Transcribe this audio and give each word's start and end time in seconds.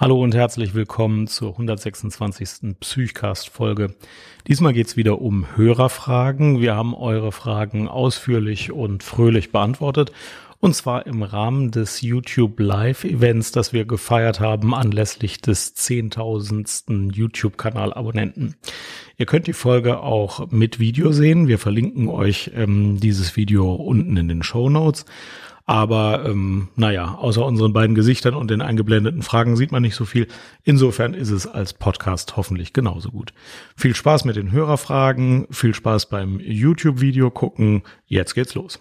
Hallo 0.00 0.18
und 0.22 0.34
herzlich 0.34 0.72
willkommen 0.72 1.26
zur 1.26 1.50
126. 1.50 2.74
Psychcast-Folge. 2.80 3.94
Diesmal 4.48 4.72
geht's 4.72 4.96
wieder 4.96 5.20
um 5.20 5.58
Hörerfragen. 5.58 6.58
Wir 6.58 6.74
haben 6.74 6.94
eure 6.94 7.32
Fragen 7.32 7.86
ausführlich 7.86 8.72
und 8.72 9.02
fröhlich 9.02 9.52
beantwortet. 9.52 10.10
Und 10.58 10.74
zwar 10.74 11.04
im 11.04 11.22
Rahmen 11.22 11.70
des 11.70 12.00
YouTube 12.00 12.60
Live-Events, 12.60 13.52
das 13.52 13.74
wir 13.74 13.84
gefeiert 13.84 14.40
haben 14.40 14.74
anlässlich 14.74 15.42
des 15.42 15.76
10.000. 15.76 17.12
YouTube-Kanal-Abonnenten. 17.12 18.54
Ihr 19.18 19.26
könnt 19.26 19.48
die 19.48 19.52
Folge 19.52 20.00
auch 20.00 20.50
mit 20.50 20.78
Video 20.78 21.12
sehen. 21.12 21.46
Wir 21.46 21.58
verlinken 21.58 22.08
euch 22.08 22.52
ähm, 22.54 22.98
dieses 23.00 23.36
Video 23.36 23.74
unten 23.74 24.16
in 24.16 24.28
den 24.28 24.42
Show 24.42 24.70
Notes. 24.70 25.04
Aber 25.70 26.24
ähm, 26.26 26.66
naja, 26.74 27.14
außer 27.14 27.46
unseren 27.46 27.72
beiden 27.72 27.94
Gesichtern 27.94 28.34
und 28.34 28.50
den 28.50 28.60
eingeblendeten 28.60 29.22
Fragen 29.22 29.54
sieht 29.54 29.70
man 29.70 29.82
nicht 29.82 29.94
so 29.94 30.04
viel. 30.04 30.26
Insofern 30.64 31.14
ist 31.14 31.30
es 31.30 31.46
als 31.46 31.74
Podcast 31.74 32.36
hoffentlich 32.36 32.72
genauso 32.72 33.12
gut. 33.12 33.32
Viel 33.76 33.94
Spaß 33.94 34.24
mit 34.24 34.34
den 34.34 34.50
Hörerfragen, 34.50 35.46
viel 35.52 35.72
Spaß 35.72 36.08
beim 36.08 36.40
YouTube-Video 36.40 37.30
gucken. 37.30 37.84
Jetzt 38.06 38.34
geht's 38.34 38.56
los. 38.56 38.80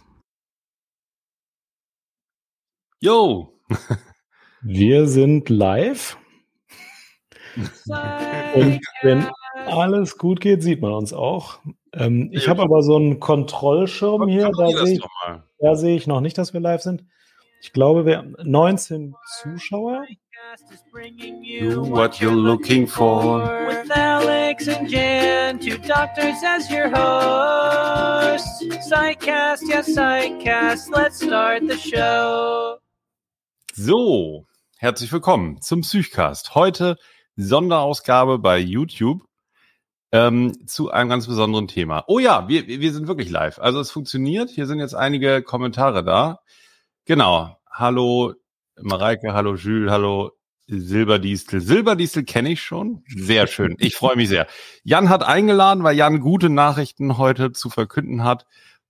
Yo! 2.99 3.53
Wir 4.63 5.07
sind 5.07 5.48
live. 5.49 6.17
Und 8.55 8.79
wenn 9.03 9.27
alles 9.67 10.17
gut 10.17 10.41
geht, 10.41 10.63
sieht 10.63 10.81
man 10.81 10.93
uns 10.93 11.13
auch. 11.13 11.59
Ähm, 11.93 12.29
ich 12.31 12.48
habe 12.48 12.61
aber 12.61 12.84
so 12.84 12.95
einen 12.95 13.20
Kontrollschirm 13.20 14.27
hier. 14.27 14.52
Da 14.57 14.67
sehe, 14.70 14.95
ich, 14.95 15.02
da 15.59 15.75
sehe 15.75 15.95
ich 15.95 16.07
noch 16.07 16.21
nicht, 16.21 16.38
dass 16.38 16.53
wir 16.53 16.59
live 16.59 16.81
sind. 16.81 17.03
Ich 17.62 17.73
glaube, 17.73 18.05
wir 18.05 18.17
haben 18.17 18.35
19 18.41 19.15
Zuschauer. 19.41 20.05
Do 21.59 21.89
what 21.89 22.15
you're 22.15 22.31
looking 22.31 22.88
for. 22.88 23.43
With 23.67 23.91
Alex 23.91 24.67
and 24.67 24.90
Jan, 24.90 25.60
two 25.60 25.77
doctors 25.77 26.41
as 26.43 26.70
your 26.71 26.90
hosts. 26.90 28.63
Psychcast, 28.87 29.63
yes, 29.67 29.87
Psychcast, 29.87 30.90
let's 30.95 31.21
start 31.21 31.63
the 31.67 31.77
show. 31.77 32.77
So, 33.73 34.45
herzlich 34.77 35.12
willkommen 35.12 35.62
zum 35.62 35.82
Psychcast. 35.82 36.55
Heute 36.55 36.95
Sonderausgabe 37.35 38.40
bei 38.40 38.57
YouTube 38.57 39.29
ähm, 40.12 40.68
zu 40.68 40.91
einem 40.91 41.10
ganz 41.10 41.27
besonderen 41.27 41.68
Thema. 41.68 42.04
Oh 42.07 42.20
ja, 42.20 42.48
wir, 42.48 42.68
wir 42.68 42.93
sind 42.93 43.07
wirklich 43.07 43.29
live. 43.29 43.60
Also 43.60 43.79
es 43.79 43.91
funktioniert. 43.91 44.49
Hier 44.49 44.66
sind 44.66 44.79
jetzt 44.79 44.96
einige 44.96 45.41
Kommentare 45.41 46.04
da. 46.04 46.40
Genau. 47.05 47.57
Hallo 47.71 48.34
Mareike, 48.82 49.34
hallo 49.34 49.55
Jules, 49.55 49.91
hallo 49.91 50.32
Silberdistel. 50.68 51.62
Silberdistel 51.62 52.24
kenne 52.24 52.51
ich 52.51 52.62
schon. 52.62 53.04
Sehr 53.07 53.48
schön. 53.48 53.76
Ich 53.79 53.96
freue 53.96 54.16
mich 54.16 54.29
sehr. 54.29 54.48
Jan 54.84 55.10
hat 55.10 55.24
eingeladen, 55.24 55.84
weil 55.84 55.96
Jan 55.96 56.20
gute 56.20 56.49
Nachrichten 56.49 57.18
heute 57.18 57.51
zu 57.51 57.70
verkünden 57.70 58.23
hat. 58.23 58.46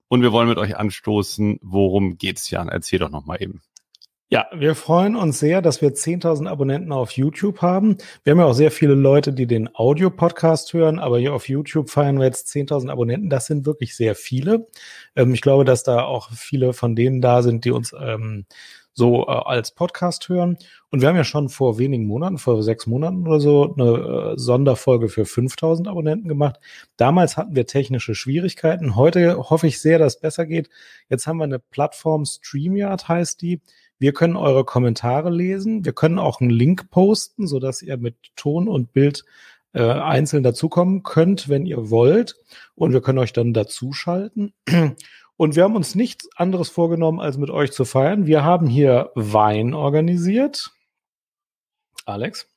Und 0.09 0.21
wir 0.21 0.31
wollen 0.31 0.49
mit 0.49 0.57
euch 0.57 0.75
anstoßen. 0.75 1.59
Worum 1.61 2.17
geht's, 2.17 2.49
Jan? 2.49 2.67
Erzähl 2.67 2.99
doch 2.99 3.11
noch 3.11 3.25
mal 3.25 3.41
eben. 3.41 3.61
Ja, 4.31 4.45
wir 4.53 4.75
freuen 4.75 5.15
uns 5.15 5.39
sehr, 5.39 5.59
dass 5.63 5.81
wir 5.81 5.95
10.000 5.95 6.47
Abonnenten 6.47 6.91
auf 6.91 7.09
YouTube 7.09 7.63
haben. 7.63 7.97
Wir 8.23 8.31
haben 8.31 8.39
ja 8.39 8.45
auch 8.45 8.53
sehr 8.53 8.69
viele 8.69 8.93
Leute, 8.93 9.33
die 9.33 9.47
den 9.47 9.69
Audio-Podcast 9.73 10.71
hören, 10.73 10.99
aber 10.99 11.17
hier 11.17 11.33
auf 11.33 11.49
YouTube 11.49 11.89
feiern 11.89 12.19
wir 12.19 12.25
jetzt 12.25 12.47
10.000 12.49 12.91
Abonnenten. 12.91 13.31
Das 13.31 13.47
sind 13.47 13.65
wirklich 13.65 13.95
sehr 13.95 14.13
viele. 14.13 14.67
Ähm, 15.15 15.33
ich 15.33 15.41
glaube, 15.41 15.65
dass 15.65 15.81
da 15.81 16.03
auch 16.03 16.29
viele 16.31 16.73
von 16.73 16.95
denen 16.95 17.21
da 17.21 17.41
sind, 17.41 17.65
die 17.65 17.71
uns 17.71 17.91
ähm, 17.99 18.45
so 18.93 19.25
äh, 19.27 19.31
als 19.31 19.71
Podcast 19.71 20.29
hören. 20.29 20.59
Und 20.91 21.01
wir 21.01 21.07
haben 21.07 21.15
ja 21.15 21.23
schon 21.23 21.49
vor 21.49 21.79
wenigen 21.79 22.05
Monaten, 22.05 22.37
vor 22.37 22.61
sechs 22.61 22.85
Monaten 22.85 23.25
oder 23.25 23.39
so, 23.39 23.73
eine 23.73 24.33
äh, 24.33 24.37
Sonderfolge 24.37 25.09
für 25.09 25.25
5000 25.25 25.87
Abonnenten 25.87 26.27
gemacht. 26.27 26.59
Damals 26.97 27.35
hatten 27.35 27.55
wir 27.55 27.65
technische 27.65 28.13
Schwierigkeiten. 28.13 28.95
Heute 28.95 29.49
hoffe 29.49 29.65
ich 29.65 29.81
sehr, 29.81 29.97
dass 29.97 30.15
es 30.15 30.21
besser 30.21 30.45
geht. 30.45 30.69
Jetzt 31.09 31.25
haben 31.25 31.37
wir 31.37 31.45
eine 31.45 31.57
Plattform, 31.57 32.25
StreamYard 32.25 33.07
heißt 33.07 33.41
die. 33.41 33.61
Wir 33.99 34.13
können 34.13 34.37
eure 34.37 34.63
Kommentare 34.63 35.29
lesen. 35.29 35.85
Wir 35.85 35.93
können 35.93 36.19
auch 36.19 36.41
einen 36.41 36.49
Link 36.49 36.89
posten, 36.89 37.47
so 37.47 37.59
dass 37.59 37.81
ihr 37.81 37.97
mit 37.97 38.15
Ton 38.35 38.67
und 38.67 38.93
Bild 38.93 39.25
äh, 39.73 39.83
einzeln 39.83 40.41
dazukommen 40.41 41.03
könnt, 41.03 41.49
wenn 41.49 41.65
ihr 41.65 41.89
wollt. 41.89 42.35
Und 42.75 42.93
wir 42.93 43.01
können 43.01 43.19
euch 43.19 43.33
dann 43.33 43.53
dazuschalten. 43.53 44.53
Und 45.37 45.55
wir 45.55 45.63
haben 45.63 45.77
uns 45.77 45.95
nichts 45.95 46.27
anderes 46.35 46.67
vorgenommen, 46.67 47.21
als 47.21 47.37
mit 47.37 47.49
euch 47.49 47.71
zu 47.71 47.85
feiern. 47.85 48.25
Wir 48.27 48.43
haben 48.43 48.67
hier 48.67 49.11
Wein 49.15 49.73
organisiert. 49.73 50.71
Alex. 52.05 52.49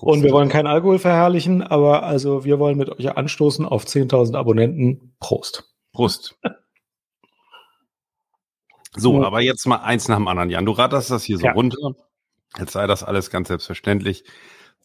Und 0.00 0.24
wir 0.24 0.32
wollen 0.32 0.48
keinen 0.48 0.66
Alkohol 0.66 0.98
verherrlichen, 0.98 1.62
aber 1.62 2.02
also 2.02 2.44
wir 2.44 2.58
wollen 2.58 2.76
mit 2.76 2.88
euch 2.88 3.16
anstoßen 3.16 3.64
auf 3.64 3.84
10.000 3.84 4.36
Abonnenten. 4.36 5.14
Prost. 5.20 5.72
Prost. 5.92 6.36
So, 8.94 9.20
ja. 9.20 9.26
aber 9.26 9.40
jetzt 9.40 9.66
mal 9.66 9.76
eins 9.76 10.08
nach 10.08 10.16
dem 10.16 10.28
anderen, 10.28 10.50
Jan. 10.50 10.66
Du 10.66 10.72
ratterst 10.72 11.10
das 11.10 11.24
hier 11.24 11.38
so 11.38 11.46
ja. 11.46 11.52
runter. 11.52 11.94
Jetzt 12.58 12.72
sei 12.72 12.86
das 12.86 13.02
alles 13.02 13.30
ganz 13.30 13.48
selbstverständlich. 13.48 14.24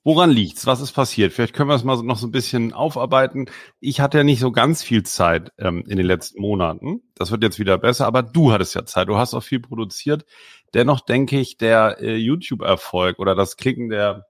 Woran 0.03 0.29
liegt's? 0.29 0.65
Was 0.65 0.79
ist 0.79 0.93
passiert? 0.93 1.33
Vielleicht 1.33 1.53
können 1.53 1.69
wir 1.69 1.75
es 1.75 1.83
mal 1.83 2.01
noch 2.01 2.17
so 2.17 2.27
ein 2.27 2.31
bisschen 2.31 2.71
aufarbeiten. 2.71 3.49
Ich 3.81 3.99
hatte 3.99 4.19
ja 4.19 4.23
nicht 4.23 4.39
so 4.39 4.53
ganz 4.53 4.81
viel 4.81 5.03
Zeit 5.03 5.51
ähm, 5.57 5.83
in 5.85 5.97
den 5.97 6.05
letzten 6.05 6.41
Monaten. 6.41 7.01
Das 7.15 7.31
wird 7.31 7.43
jetzt 7.43 7.59
wieder 7.59 7.77
besser, 7.77 8.05
aber 8.07 8.23
du 8.23 8.53
hattest 8.53 8.73
ja 8.73 8.85
Zeit. 8.85 9.09
Du 9.09 9.17
hast 9.17 9.33
auch 9.33 9.43
viel 9.43 9.59
produziert. 9.59 10.25
Dennoch 10.73 11.01
denke 11.01 11.37
ich, 11.37 11.57
der 11.57 11.97
äh, 11.99 12.15
YouTube-Erfolg 12.15 13.19
oder 13.19 13.35
das 13.35 13.57
Klicken 13.57 13.89
der 13.89 14.27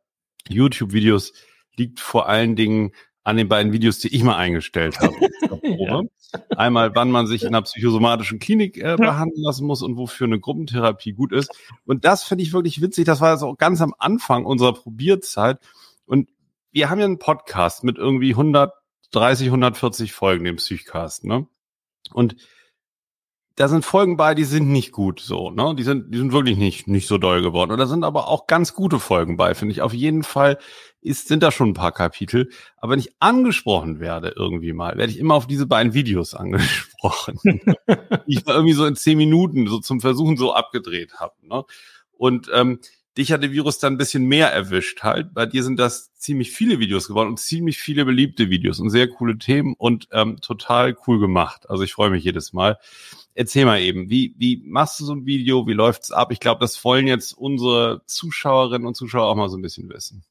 YouTube-Videos 0.50 1.34
liegt 1.76 2.00
vor 2.00 2.28
allen 2.28 2.56
Dingen 2.56 2.94
an 3.28 3.36
den 3.36 3.50
beiden 3.50 3.74
Videos, 3.74 4.00
die 4.00 4.08
ich 4.16 4.24
mal 4.24 4.38
eingestellt 4.38 5.02
habe. 5.02 5.14
ja. 5.64 6.02
Einmal, 6.56 6.96
wann 6.96 7.12
man 7.12 7.28
sich 7.28 7.42
in 7.42 7.50
einer 7.50 7.62
psychosomatischen 7.62 8.40
Klinik 8.40 8.78
äh, 8.78 8.96
behandeln 8.96 9.44
lassen 9.44 9.68
muss 9.68 9.82
und 9.82 9.98
wofür 9.98 10.28
eine 10.28 10.40
Gruppentherapie 10.40 11.12
gut 11.12 11.34
ist. 11.34 11.52
Und 11.86 12.06
das 12.06 12.24
finde 12.24 12.46
ich 12.46 12.54
wirklich 12.54 12.82
witzig. 12.82 13.04
Das 13.04 13.20
war 13.20 13.32
also 13.32 13.54
ganz 13.56 13.82
am 13.82 13.94
Anfang 13.98 14.46
unserer 14.46 14.72
Probierzeit. 14.72 15.60
Und 16.06 16.30
wir 16.72 16.90
haben 16.90 17.00
ja 17.00 17.06
einen 17.06 17.20
Podcast 17.20 17.84
mit 17.84 17.98
irgendwie 17.98 18.30
130, 18.30 19.48
140 19.48 20.14
Folgen, 20.14 20.46
dem 20.46 20.56
Psychcast, 20.56 21.26
ne? 21.26 21.48
Und 22.14 22.38
da 23.58 23.68
sind 23.68 23.84
Folgen 23.84 24.18
bei, 24.18 24.36
die 24.36 24.44
sind 24.44 24.70
nicht 24.70 24.92
gut 24.92 25.20
so, 25.20 25.50
ne? 25.50 25.74
Die 25.76 25.82
sind, 25.82 26.14
die 26.14 26.20
sind 26.20 26.32
wirklich 26.32 26.58
nicht, 26.58 26.88
nicht 26.88 27.08
so 27.08 27.18
doll 27.18 27.42
geworden. 27.42 27.72
Und 27.72 27.80
da 27.80 27.88
sind 27.88 28.04
aber 28.04 28.28
auch 28.28 28.46
ganz 28.46 28.76
gute 28.76 29.00
Folgen 29.00 29.36
bei, 29.36 29.56
finde 29.56 29.72
ich. 29.72 29.82
Auf 29.82 29.94
jeden 29.94 30.22
Fall 30.22 30.60
ist, 31.02 31.28
sind 31.28 31.42
da 31.42 31.52
schon 31.52 31.70
ein 31.70 31.74
paar 31.74 31.92
Kapitel. 31.92 32.52
Aber 32.78 32.92
wenn 32.92 33.00
ich 33.00 33.16
angesprochen 33.20 34.00
werde 34.00 34.32
irgendwie 34.36 34.74
mal, 34.74 34.96
werde 34.98 35.12
ich 35.12 35.18
immer 35.18 35.34
auf 35.34 35.48
diese 35.48 35.66
beiden 35.66 35.96
Videos 35.96 36.34
angesprochen. 36.36 37.40
ich 38.28 38.46
war 38.46 38.54
irgendwie 38.54 38.76
so 38.76 38.86
in 38.86 38.96
zehn 38.96 39.18
Minuten 39.18 39.66
so 39.66 39.80
zum 39.80 40.02
Versuchen 40.02 40.38
so 40.38 40.54
abgedreht 40.54 41.16
habe, 41.16 41.34
ne? 41.42 41.64
Und 42.12 42.52
ähm, 42.54 42.80
dich 43.18 43.32
hat 43.32 43.44
der 43.44 43.52
Virus 43.52 43.80
dann 43.80 43.94
ein 43.94 43.98
bisschen 43.98 44.26
mehr 44.26 44.52
erwischt 44.52 45.04
halt. 45.04 45.34
Bei 45.34 45.46
dir 45.46 45.64
sind 45.64 45.80
das 45.80 46.14
ziemlich 46.14 46.52
viele 46.52 46.80
Videos 46.80 47.08
geworden 47.08 47.30
und 47.30 47.40
ziemlich 47.40 47.78
viele 47.78 48.06
beliebte 48.06 48.50
Videos 48.50 48.80
und 48.80 48.90
sehr 48.90 49.08
coole 49.08 49.38
Themen 49.38 49.76
und 49.78 50.08
ähm, 50.12 50.40
total 50.42 50.96
cool 51.08 51.20
gemacht. 51.20 51.70
Also 51.70 51.84
ich 51.84 51.94
freue 51.94 52.10
mich 52.10 52.24
jedes 52.24 52.54
Mal. 52.54 52.78
Erzähl 53.34 53.66
mal 53.66 53.80
eben, 53.82 54.10
wie, 54.10 54.36
wie 54.38 54.62
machst 54.66 55.00
du 55.00 55.06
so 55.06 55.14
ein 55.14 55.26
Video? 55.26 55.68
Wie 55.68 55.74
läuft's 55.74 56.12
ab? 56.12 56.32
Ich 56.32 56.40
glaube, 56.40 56.60
das 56.60 56.84
wollen 56.84 57.08
jetzt 57.08 57.34
unsere 57.34 58.02
Zuschauerinnen 58.06 58.88
und 58.88 58.96
Zuschauer 58.96 59.28
auch 59.28 59.36
mal 59.36 59.50
so 59.50 59.58
ein 59.58 59.62
bisschen 59.62 59.90
wissen. 59.90 60.24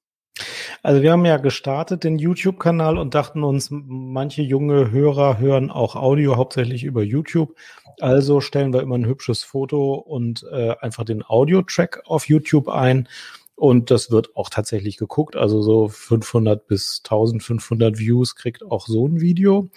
Also 0.83 1.03
wir 1.03 1.13
haben 1.13 1.25
ja 1.25 1.37
gestartet 1.39 2.05
den 2.05 2.19
YouTube-Kanal 2.19 2.99
und 2.99 3.15
dachten 3.15 3.43
uns, 3.43 3.69
manche 3.71 4.43
junge 4.43 4.91
Hörer 4.91 5.39
hören 5.39 5.71
auch 5.71 5.97
Audio 5.97 6.37
hauptsächlich 6.37 6.85
über 6.85 7.03
YouTube. 7.03 7.55
Also 8.01 8.41
stellen 8.41 8.73
wir 8.73 8.83
immer 8.83 8.97
ein 8.97 9.07
hübsches 9.07 9.43
Foto 9.43 9.95
und 9.95 10.45
äh, 10.53 10.75
einfach 10.81 11.05
den 11.05 11.25
Audio-Track 11.27 12.03
auf 12.05 12.29
YouTube 12.29 12.69
ein. 12.69 13.09
Und 13.55 13.91
das 13.91 14.11
wird 14.11 14.37
auch 14.37 14.51
tatsächlich 14.51 14.99
geguckt. 14.99 15.35
Also 15.35 15.63
so 15.63 15.89
500 15.89 16.67
bis 16.67 17.01
1500 17.05 17.99
Views 17.99 18.37
kriegt 18.37 18.63
auch 18.63 18.87
so 18.87 19.09
ein 19.09 19.21
Video. 19.21 19.71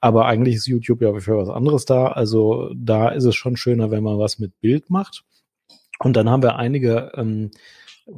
Aber 0.00 0.26
eigentlich 0.26 0.56
ist 0.56 0.66
YouTube 0.66 1.00
ja 1.00 1.18
für 1.18 1.38
was 1.38 1.48
anderes 1.48 1.86
da. 1.86 2.08
Also 2.08 2.70
da 2.76 3.08
ist 3.08 3.24
es 3.24 3.34
schon 3.34 3.56
schöner, 3.56 3.90
wenn 3.90 4.02
man 4.02 4.18
was 4.18 4.38
mit 4.38 4.60
Bild 4.60 4.90
macht. 4.90 5.24
Und 5.98 6.16
dann 6.16 6.28
haben 6.28 6.42
wir 6.42 6.56
einige 6.56 7.12
ähm, 7.14 7.50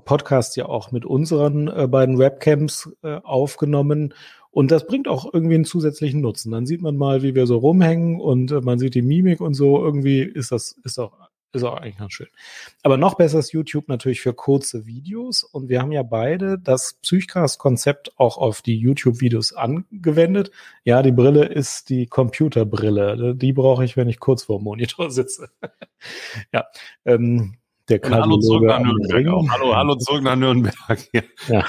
Podcasts 0.05 0.57
ja 0.57 0.67
auch 0.67 0.93
mit 0.93 1.05
unseren 1.05 1.69
äh, 1.69 1.87
beiden 1.87 2.19
Webcams 2.19 2.91
äh, 3.03 3.21
aufgenommen. 3.23 4.15
Und 4.51 4.71
das 4.71 4.87
bringt 4.87 5.07
auch 5.07 5.33
irgendwie 5.33 5.55
einen 5.55 5.65
zusätzlichen 5.65 6.21
Nutzen. 6.21 6.51
Dann 6.51 6.67
sieht 6.67 6.81
man 6.81 6.97
mal, 6.97 7.23
wie 7.23 7.35
wir 7.35 7.47
so 7.47 7.59
rumhängen 7.59 8.21
und 8.21 8.51
äh, 8.53 8.61
man 8.61 8.79
sieht 8.79 8.95
die 8.95 9.03
Mimik 9.03 9.41
und 9.41 9.55
so. 9.55 9.85
Irgendwie 9.85 10.23
ist 10.23 10.51
das, 10.51 10.73
ist 10.83 10.99
auch, 10.99 11.13
ist 11.53 11.63
auch 11.63 11.77
eigentlich 11.77 11.99
ganz 11.99 12.15
schön. 12.15 12.29
Aber 12.83 12.97
noch 12.97 13.15
besser 13.15 13.39
ist 13.39 13.53
YouTube 13.53 13.89
natürlich 13.89 14.21
für 14.21 14.35
kurze 14.35 14.87
Videos. 14.87 15.45
Und 15.45 15.69
wir 15.69 15.81
haben 15.81 15.93
ja 15.93 16.03
beide 16.03 16.59
das 16.59 16.95
Psychcast-Konzept 17.03 18.19
auch 18.19 18.39
auf 18.39 18.63
die 18.63 18.79
YouTube-Videos 18.79 19.53
angewendet. 19.53 20.51
Ja, 20.85 21.03
die 21.03 21.13
Brille 21.13 21.45
ist 21.45 21.91
die 21.91 22.07
Computerbrille. 22.07 23.35
Die 23.35 23.53
brauche 23.53 23.85
ich, 23.85 23.97
wenn 23.97 24.09
ich 24.09 24.21
kurz 24.21 24.45
vor 24.45 24.59
dem 24.59 24.65
Monitor 24.65 25.11
sitze. 25.13 25.51
ja, 26.53 26.65
ähm, 27.05 27.59
Der 27.89 28.01
hallo 28.03 28.39
zurück 28.39 28.65
nach 28.65 28.81
Nürnberg 28.81 29.29
auch. 29.29 29.49
Hallo, 29.49 29.77
hallo 29.77 29.95
zurück 29.97 30.23
nach 30.23 30.37
Nürnberg. 30.37 30.75
Ja. 31.13 31.23
ja. 31.49 31.65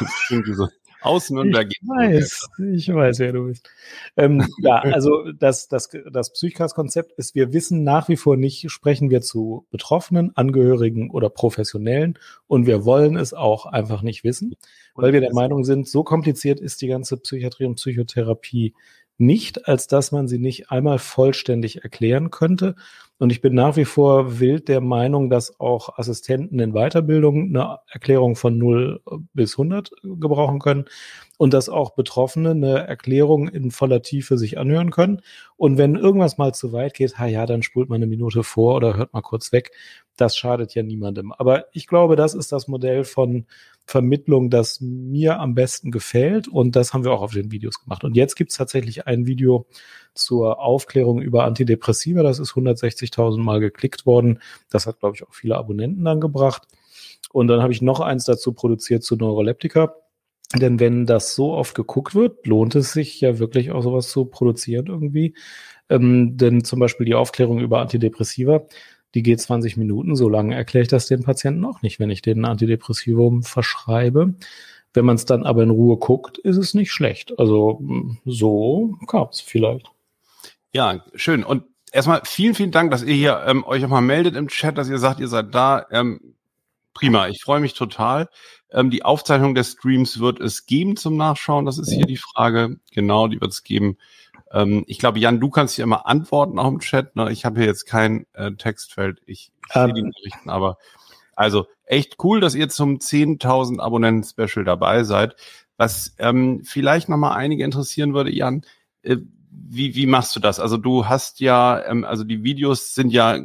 Aus 1.01 1.29
Nürnberg. 1.29 1.67
Ich 1.69 1.87
weiß, 1.87 2.49
ich 2.73 2.93
weiß, 2.93 3.19
wer 3.19 3.33
du 3.33 3.45
bist. 3.45 3.69
Ähm, 4.17 4.43
ja, 4.59 4.79
also 4.79 5.31
das, 5.31 5.67
das, 5.67 5.89
das 6.11 6.33
Psychcast-Konzept 6.33 7.11
ist, 7.13 7.35
wir 7.35 7.53
wissen 7.53 7.83
nach 7.83 8.09
wie 8.09 8.17
vor 8.17 8.35
nicht, 8.35 8.71
sprechen 8.71 9.11
wir 9.11 9.21
zu 9.21 9.67
Betroffenen, 9.69 10.35
Angehörigen 10.35 11.11
oder 11.11 11.29
Professionellen 11.29 12.17
und 12.47 12.65
wir 12.65 12.83
wollen 12.83 13.15
es 13.15 13.35
auch 13.35 13.67
einfach 13.67 14.01
nicht 14.01 14.23
wissen, 14.23 14.55
weil 14.95 15.13
wir 15.13 15.21
der 15.21 15.33
Meinung 15.33 15.63
sind, 15.63 15.87
so 15.87 16.03
kompliziert 16.03 16.59
ist 16.59 16.81
die 16.81 16.87
ganze 16.87 17.17
Psychiatrie 17.17 17.65
und 17.65 17.75
Psychotherapie 17.75 18.73
nicht, 19.17 19.67
als 19.67 19.87
dass 19.87 20.11
man 20.11 20.27
sie 20.27 20.39
nicht 20.39 20.71
einmal 20.71 20.99
vollständig 20.99 21.83
erklären 21.83 22.29
könnte. 22.31 22.75
Und 23.19 23.31
ich 23.31 23.41
bin 23.41 23.55
nach 23.55 23.75
wie 23.77 23.85
vor 23.85 24.39
wild 24.39 24.67
der 24.67 24.79
Meinung, 24.79 25.31
dass 25.31 25.59
auch 25.59 25.97
Assistenten 25.97 26.59
in 26.59 26.73
Weiterbildung 26.73 27.47
eine 27.47 27.79
Erklärung 27.89 28.35
von 28.35 28.59
0 28.59 29.01
bis 29.33 29.53
100 29.53 29.91
gebrauchen 30.03 30.59
können 30.59 30.85
und 31.37 31.53
dass 31.53 31.67
auch 31.67 31.95
Betroffene 31.95 32.51
eine 32.51 32.87
Erklärung 32.87 33.47
in 33.47 33.71
voller 33.71 34.03
Tiefe 34.03 34.37
sich 34.37 34.59
anhören 34.59 34.91
können. 34.91 35.21
Und 35.55 35.79
wenn 35.79 35.95
irgendwas 35.95 36.37
mal 36.37 36.53
zu 36.53 36.73
weit 36.73 36.93
geht, 36.93 37.17
ha 37.17 37.25
ja, 37.25 37.47
dann 37.47 37.63
spult 37.63 37.89
man 37.89 37.97
eine 37.97 38.07
Minute 38.07 38.43
vor 38.43 38.75
oder 38.75 38.95
hört 38.95 39.13
mal 39.13 39.21
kurz 39.21 39.51
weg. 39.51 39.71
Das 40.15 40.37
schadet 40.37 40.75
ja 40.75 40.83
niemandem. 40.83 41.31
Aber 41.31 41.65
ich 41.73 41.87
glaube, 41.87 42.15
das 42.15 42.35
ist 42.35 42.51
das 42.51 42.67
Modell 42.67 43.03
von 43.03 43.47
Vermittlung, 43.87 44.49
das 44.49 44.81
mir 44.81 45.39
am 45.39 45.55
besten 45.55 45.91
gefällt. 45.91 46.47
Und 46.47 46.75
das 46.75 46.93
haben 46.93 47.05
wir 47.05 47.11
auch 47.11 47.21
auf 47.21 47.33
den 47.33 47.51
Videos 47.51 47.81
gemacht. 47.81 48.03
Und 48.03 48.15
jetzt 48.15 48.35
gibt 48.35 48.51
es 48.51 48.57
tatsächlich 48.57 49.07
ein 49.07 49.25
Video 49.25 49.65
zur 50.13 50.59
Aufklärung 50.59 51.21
über 51.21 51.45
Antidepressiva. 51.45 52.21
Das 52.21 52.39
ist 52.39 52.51
160.000 52.51 53.39
Mal 53.39 53.61
geklickt 53.61 54.05
worden. 54.05 54.39
Das 54.69 54.87
hat, 54.87 54.99
glaube 54.99 55.15
ich, 55.15 55.23
auch 55.23 55.33
viele 55.33 55.55
Abonnenten 55.55 56.03
dann 56.03 56.19
gebracht. 56.19 56.63
Und 57.31 57.47
dann 57.47 57.61
habe 57.61 57.71
ich 57.71 57.81
noch 57.81 58.01
eins 58.01 58.25
dazu 58.25 58.51
produziert 58.51 59.03
zu 59.03 59.15
Neuroleptika. 59.15 59.95
Denn 60.55 60.79
wenn 60.79 61.05
das 61.05 61.35
so 61.35 61.53
oft 61.53 61.75
geguckt 61.75 62.13
wird, 62.15 62.45
lohnt 62.45 62.75
es 62.75 62.93
sich 62.93 63.19
ja 63.21 63.39
wirklich 63.39 63.71
auch 63.71 63.81
sowas 63.81 64.09
zu 64.09 64.25
produzieren 64.25 64.87
irgendwie. 64.87 65.33
Ähm, 65.89 66.35
denn 66.35 66.63
zum 66.63 66.79
Beispiel 66.79 67.05
die 67.05 67.15
Aufklärung 67.15 67.59
über 67.59 67.79
Antidepressiva 67.79 68.65
die 69.17 69.23
geht 69.23 69.41
20 69.41 69.77
Minuten, 69.77 70.15
so 70.15 70.29
lange 70.29 70.53
erkläre 70.53 70.83
ich 70.83 70.89
das 70.89 71.07
den 71.07 71.23
Patienten 71.23 71.65
auch 71.65 71.81
nicht, 71.81 71.99
wenn 71.99 72.11
ich 72.11 72.21
denen 72.21 72.45
Antidepressivum 72.45 73.41
verschreibe. 73.41 74.35
Wenn 74.93 75.05
man 75.05 75.15
es 75.15 75.25
dann 75.25 75.43
aber 75.43 75.63
in 75.63 75.71
Ruhe 75.71 75.97
guckt, 75.97 76.37
ist 76.37 76.57
es 76.57 76.75
nicht 76.75 76.91
schlecht. 76.91 77.39
Also 77.39 77.81
so 78.25 78.95
kam 79.07 79.29
es 79.31 79.41
vielleicht. 79.41 79.87
Ja, 80.71 81.03
schön. 81.15 81.43
Und 81.43 81.63
erstmal 81.91 82.21
vielen, 82.25 82.53
vielen 82.53 82.69
Dank, 82.69 82.91
dass 82.91 83.01
ihr 83.01 83.15
hier 83.15 83.43
ähm, 83.47 83.63
euch 83.63 83.83
auch 83.83 83.89
mal 83.89 84.01
meldet 84.01 84.35
im 84.35 84.49
Chat, 84.49 84.77
dass 84.77 84.87
ihr 84.87 84.99
sagt, 84.99 85.19
ihr 85.19 85.29
seid 85.29 85.55
da. 85.55 85.87
Ähm, 85.89 86.35
prima, 86.93 87.27
ich 87.27 87.41
freue 87.41 87.59
mich 87.59 87.73
total. 87.73 88.29
Ähm, 88.71 88.91
die 88.91 89.03
Aufzeichnung 89.03 89.55
des 89.55 89.71
Streams 89.71 90.19
wird 90.19 90.39
es 90.39 90.67
geben 90.67 90.95
zum 90.95 91.17
Nachschauen. 91.17 91.65
Das 91.65 91.79
ist 91.79 91.91
hier 91.91 92.05
die 92.05 92.17
Frage. 92.17 92.77
Genau, 92.91 93.27
die 93.27 93.41
wird 93.41 93.51
es 93.51 93.63
geben. 93.63 93.97
Ähm, 94.51 94.83
ich 94.87 94.99
glaube, 94.99 95.19
Jan, 95.19 95.39
du 95.39 95.49
kannst 95.49 95.75
hier 95.75 95.83
immer 95.83 96.07
antworten 96.07 96.59
auch 96.59 96.67
im 96.67 96.79
Chat. 96.79 97.15
Ne? 97.15 97.31
Ich 97.31 97.45
habe 97.45 97.59
hier 97.59 97.67
jetzt 97.67 97.85
kein 97.85 98.25
äh, 98.33 98.51
Textfeld. 98.53 99.21
Ich, 99.25 99.51
sehe 99.71 99.93
die 99.93 100.01
ähm. 100.01 100.09
Nachrichten, 100.09 100.49
aber 100.49 100.77
also 101.35 101.67
echt 101.85 102.15
cool, 102.23 102.39
dass 102.39 102.55
ihr 102.55 102.69
zum 102.69 102.97
10.000 102.97 103.79
Abonnenten-Special 103.79 104.65
dabei 104.65 105.03
seid. 105.03 105.35
Was 105.77 106.15
ähm, 106.17 106.63
vielleicht 106.63 107.09
nochmal 107.09 107.37
einige 107.37 107.63
interessieren 107.63 108.13
würde, 108.13 108.33
Jan, 108.33 108.63
äh, 109.03 109.17
wie, 109.51 109.95
wie 109.95 110.07
machst 110.07 110.35
du 110.35 110.39
das? 110.39 110.59
Also 110.59 110.77
du 110.77 111.07
hast 111.07 111.39
ja, 111.39 111.83
ähm, 111.85 112.03
also 112.03 112.23
die 112.23 112.43
Videos 112.43 112.95
sind 112.95 113.11
ja, 113.11 113.39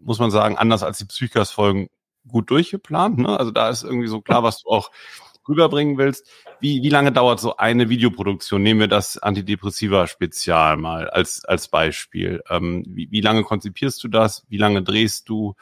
muss 0.00 0.18
man 0.18 0.30
sagen, 0.30 0.56
anders 0.56 0.82
als 0.82 0.98
die 0.98 1.04
Psychos-Folgen 1.04 1.88
gut 2.26 2.50
durchgeplant. 2.50 3.18
Ne? 3.18 3.38
Also 3.38 3.50
da 3.50 3.68
ist 3.68 3.84
irgendwie 3.84 4.08
so 4.08 4.20
klar, 4.20 4.42
was 4.42 4.62
du 4.62 4.70
auch 4.70 4.90
rüberbringen 5.48 5.98
willst. 5.98 6.28
Wie, 6.60 6.82
wie 6.82 6.88
lange 6.88 7.12
dauert 7.12 7.40
so 7.40 7.56
eine 7.56 7.88
Videoproduktion? 7.88 8.62
Nehmen 8.62 8.80
wir 8.80 8.88
das 8.88 9.18
Antidepressiva-Spezial 9.18 10.76
mal 10.76 11.08
als, 11.10 11.44
als 11.44 11.68
Beispiel. 11.68 12.42
Ähm, 12.48 12.84
wie, 12.88 13.10
wie 13.10 13.20
lange 13.20 13.42
konzipierst 13.42 14.02
du 14.04 14.08
das? 14.08 14.44
Wie 14.48 14.58
lange 14.58 14.82
drehst 14.82 15.28
du? 15.28 15.54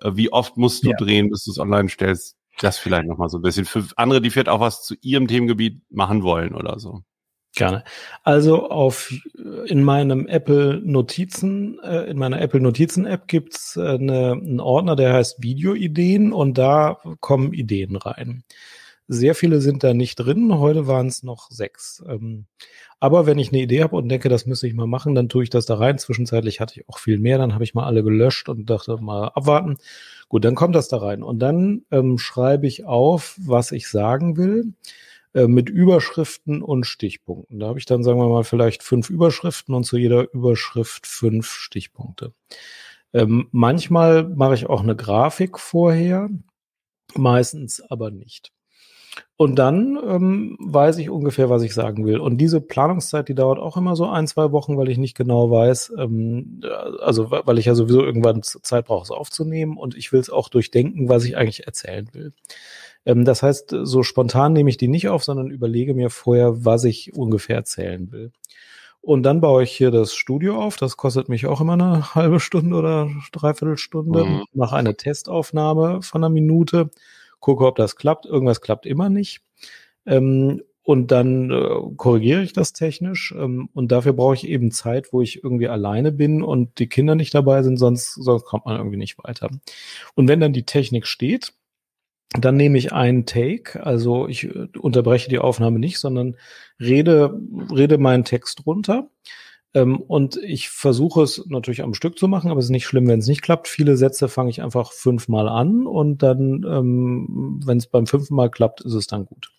Äh, 0.00 0.12
wie 0.14 0.32
oft 0.32 0.56
musst 0.56 0.84
du 0.84 0.90
ja. 0.90 0.96
drehen, 0.96 1.30
bis 1.30 1.44
du 1.44 1.50
es 1.50 1.58
online 1.58 1.88
stellst? 1.88 2.36
Das 2.60 2.78
vielleicht 2.78 3.06
nochmal 3.06 3.28
so 3.28 3.38
ein 3.38 3.42
bisschen. 3.42 3.66
Für 3.66 3.84
andere, 3.96 4.20
die 4.20 4.30
vielleicht 4.30 4.48
auch 4.48 4.60
was 4.60 4.82
zu 4.82 4.94
ihrem 5.02 5.28
Themengebiet 5.28 5.82
machen 5.90 6.22
wollen 6.22 6.54
oder 6.54 6.78
so. 6.78 7.02
Gerne. 7.56 7.84
Also 8.22 8.68
auf 8.68 9.12
in 9.66 9.82
meinem 9.82 10.26
Apple 10.26 10.82
Notizen, 10.84 11.78
äh, 11.80 12.04
in 12.04 12.18
meiner 12.18 12.40
Apple 12.40 12.60
Notizen 12.60 13.06
App 13.06 13.28
gibt's 13.28 13.76
äh, 13.76 13.94
eine, 13.94 14.32
einen 14.32 14.60
Ordner, 14.60 14.94
der 14.94 15.14
heißt 15.14 15.42
Videoideen 15.42 16.34
und 16.34 16.58
da 16.58 16.98
kommen 17.20 17.54
Ideen 17.54 17.96
rein. 17.96 18.44
Sehr 19.08 19.36
viele 19.36 19.60
sind 19.60 19.84
da 19.84 19.94
nicht 19.94 20.16
drin. 20.16 20.58
Heute 20.58 20.88
waren 20.88 21.06
es 21.06 21.22
noch 21.22 21.50
sechs. 21.50 22.02
Ähm, 22.08 22.46
aber 22.98 23.26
wenn 23.26 23.38
ich 23.38 23.52
eine 23.52 23.62
Idee 23.62 23.82
habe 23.82 23.96
und 23.96 24.08
denke, 24.08 24.28
das 24.28 24.46
müsste 24.46 24.66
ich 24.66 24.74
mal 24.74 24.88
machen, 24.88 25.14
dann 25.14 25.28
tue 25.28 25.44
ich 25.44 25.50
das 25.50 25.66
da 25.66 25.76
rein. 25.76 25.98
Zwischenzeitlich 25.98 26.60
hatte 26.60 26.80
ich 26.80 26.88
auch 26.88 26.98
viel 26.98 27.18
mehr. 27.18 27.38
Dann 27.38 27.54
habe 27.54 27.62
ich 27.62 27.74
mal 27.74 27.84
alle 27.84 28.02
gelöscht 28.02 28.48
und 28.48 28.68
dachte 28.68 28.96
mal 28.98 29.28
abwarten. 29.28 29.76
Gut, 30.28 30.44
dann 30.44 30.56
kommt 30.56 30.74
das 30.74 30.88
da 30.88 30.96
rein. 30.98 31.22
Und 31.22 31.38
dann 31.38 31.84
ähm, 31.92 32.18
schreibe 32.18 32.66
ich 32.66 32.84
auf, 32.84 33.36
was 33.38 33.70
ich 33.70 33.88
sagen 33.88 34.36
will 34.36 34.72
äh, 35.34 35.46
mit 35.46 35.68
Überschriften 35.68 36.62
und 36.62 36.84
Stichpunkten. 36.86 37.60
Da 37.60 37.68
habe 37.68 37.78
ich 37.78 37.84
dann, 37.86 38.02
sagen 38.02 38.18
wir 38.18 38.28
mal, 38.28 38.42
vielleicht 38.44 38.82
fünf 38.82 39.10
Überschriften 39.10 39.74
und 39.74 39.84
zu 39.84 39.98
jeder 39.98 40.32
Überschrift 40.32 41.06
fünf 41.06 41.52
Stichpunkte. 41.52 42.32
Ähm, 43.12 43.48
manchmal 43.52 44.24
mache 44.28 44.54
ich 44.54 44.66
auch 44.66 44.82
eine 44.82 44.96
Grafik 44.96 45.58
vorher, 45.58 46.28
meistens 47.14 47.80
aber 47.82 48.10
nicht. 48.10 48.52
Und 49.36 49.58
dann 49.58 49.98
ähm, 50.02 50.56
weiß 50.60 50.98
ich 50.98 51.10
ungefähr, 51.10 51.50
was 51.50 51.62
ich 51.62 51.74
sagen 51.74 52.06
will. 52.06 52.18
Und 52.18 52.38
diese 52.38 52.60
Planungszeit, 52.60 53.28
die 53.28 53.34
dauert 53.34 53.58
auch 53.58 53.76
immer 53.76 53.94
so 53.94 54.06
ein, 54.06 54.26
zwei 54.26 54.50
Wochen, 54.52 54.78
weil 54.78 54.88
ich 54.88 54.98
nicht 54.98 55.16
genau 55.16 55.50
weiß, 55.50 55.92
ähm, 55.98 56.62
also 57.00 57.30
weil 57.30 57.58
ich 57.58 57.66
ja 57.66 57.74
sowieso 57.74 58.02
irgendwann 58.02 58.42
Zeit 58.42 58.86
brauche, 58.86 59.02
es 59.02 59.10
aufzunehmen 59.10 59.76
und 59.76 59.96
ich 59.96 60.12
will 60.12 60.20
es 60.20 60.30
auch 60.30 60.48
durchdenken, 60.48 61.08
was 61.08 61.24
ich 61.24 61.36
eigentlich 61.36 61.66
erzählen 61.66 62.08
will. 62.12 62.32
Ähm, 63.04 63.24
das 63.24 63.42
heißt, 63.42 63.74
so 63.82 64.02
spontan 64.02 64.52
nehme 64.52 64.70
ich 64.70 64.78
die 64.78 64.88
nicht 64.88 65.08
auf, 65.08 65.22
sondern 65.22 65.50
überlege 65.50 65.94
mir 65.94 66.10
vorher, 66.10 66.64
was 66.64 66.84
ich 66.84 67.14
ungefähr 67.14 67.56
erzählen 67.56 68.10
will. 68.12 68.32
Und 69.06 69.22
dann 69.22 69.40
baue 69.40 69.62
ich 69.62 69.70
hier 69.70 69.92
das 69.92 70.16
Studio 70.16 70.60
auf. 70.60 70.78
Das 70.78 70.96
kostet 70.96 71.28
mich 71.28 71.46
auch 71.46 71.60
immer 71.60 71.74
eine 71.74 72.14
halbe 72.14 72.40
Stunde 72.40 72.74
oder 72.74 73.08
dreiviertel 73.32 73.78
Stunde. 73.78 74.24
Mhm. 74.24 74.44
Mache 74.52 74.76
eine 74.76 74.96
Testaufnahme 74.96 76.02
von 76.02 76.24
einer 76.24 76.32
Minute 76.32 76.90
gucke, 77.40 77.66
ob 77.66 77.76
das 77.76 77.96
klappt. 77.96 78.26
Irgendwas 78.26 78.60
klappt 78.60 78.86
immer 78.86 79.08
nicht. 79.08 79.42
Ähm, 80.06 80.62
und 80.82 81.10
dann 81.10 81.50
äh, 81.50 81.94
korrigiere 81.96 82.42
ich 82.42 82.52
das 82.52 82.72
technisch. 82.72 83.34
Ähm, 83.36 83.68
und 83.74 83.90
dafür 83.90 84.12
brauche 84.12 84.36
ich 84.36 84.46
eben 84.46 84.70
Zeit, 84.70 85.12
wo 85.12 85.20
ich 85.20 85.42
irgendwie 85.42 85.68
alleine 85.68 86.12
bin 86.12 86.42
und 86.42 86.78
die 86.78 86.88
Kinder 86.88 87.16
nicht 87.16 87.34
dabei 87.34 87.64
sind, 87.64 87.76
sonst, 87.76 88.14
sonst 88.14 88.44
kommt 88.44 88.66
man 88.66 88.76
irgendwie 88.76 88.96
nicht 88.96 89.18
weiter. 89.18 89.50
Und 90.14 90.28
wenn 90.28 90.38
dann 90.38 90.52
die 90.52 90.64
Technik 90.64 91.06
steht, 91.08 91.54
dann 92.40 92.56
nehme 92.56 92.78
ich 92.78 92.92
einen 92.92 93.26
Take, 93.26 93.84
also 93.84 94.28
ich 94.28 94.44
äh, 94.44 94.68
unterbreche 94.78 95.28
die 95.28 95.38
Aufnahme 95.38 95.80
nicht, 95.80 95.98
sondern 95.98 96.36
rede, 96.80 97.36
rede 97.74 97.98
meinen 97.98 98.24
Text 98.24 98.64
runter 98.66 99.10
und 99.74 100.36
ich 100.42 100.70
versuche 100.70 101.22
es 101.22 101.44
natürlich 101.48 101.82
am 101.82 101.94
Stück 101.94 102.18
zu 102.18 102.28
machen, 102.28 102.50
aber 102.50 102.60
es 102.60 102.66
ist 102.66 102.70
nicht 102.70 102.86
schlimm, 102.86 103.08
wenn 103.08 103.18
es 103.18 103.26
nicht 103.26 103.42
klappt. 103.42 103.68
Viele 103.68 103.96
Sätze 103.96 104.28
fange 104.28 104.50
ich 104.50 104.62
einfach 104.62 104.92
fünfmal 104.92 105.48
an 105.48 105.86
und 105.86 106.22
dann, 106.22 106.64
ähm, 106.68 107.60
wenn 107.64 107.78
es 107.78 107.86
beim 107.86 108.06
fünften 108.06 108.34
Mal 108.34 108.50
klappt, 108.50 108.80
ist 108.80 108.94
es 108.94 109.06
dann 109.06 109.26
gut. 109.26 109.50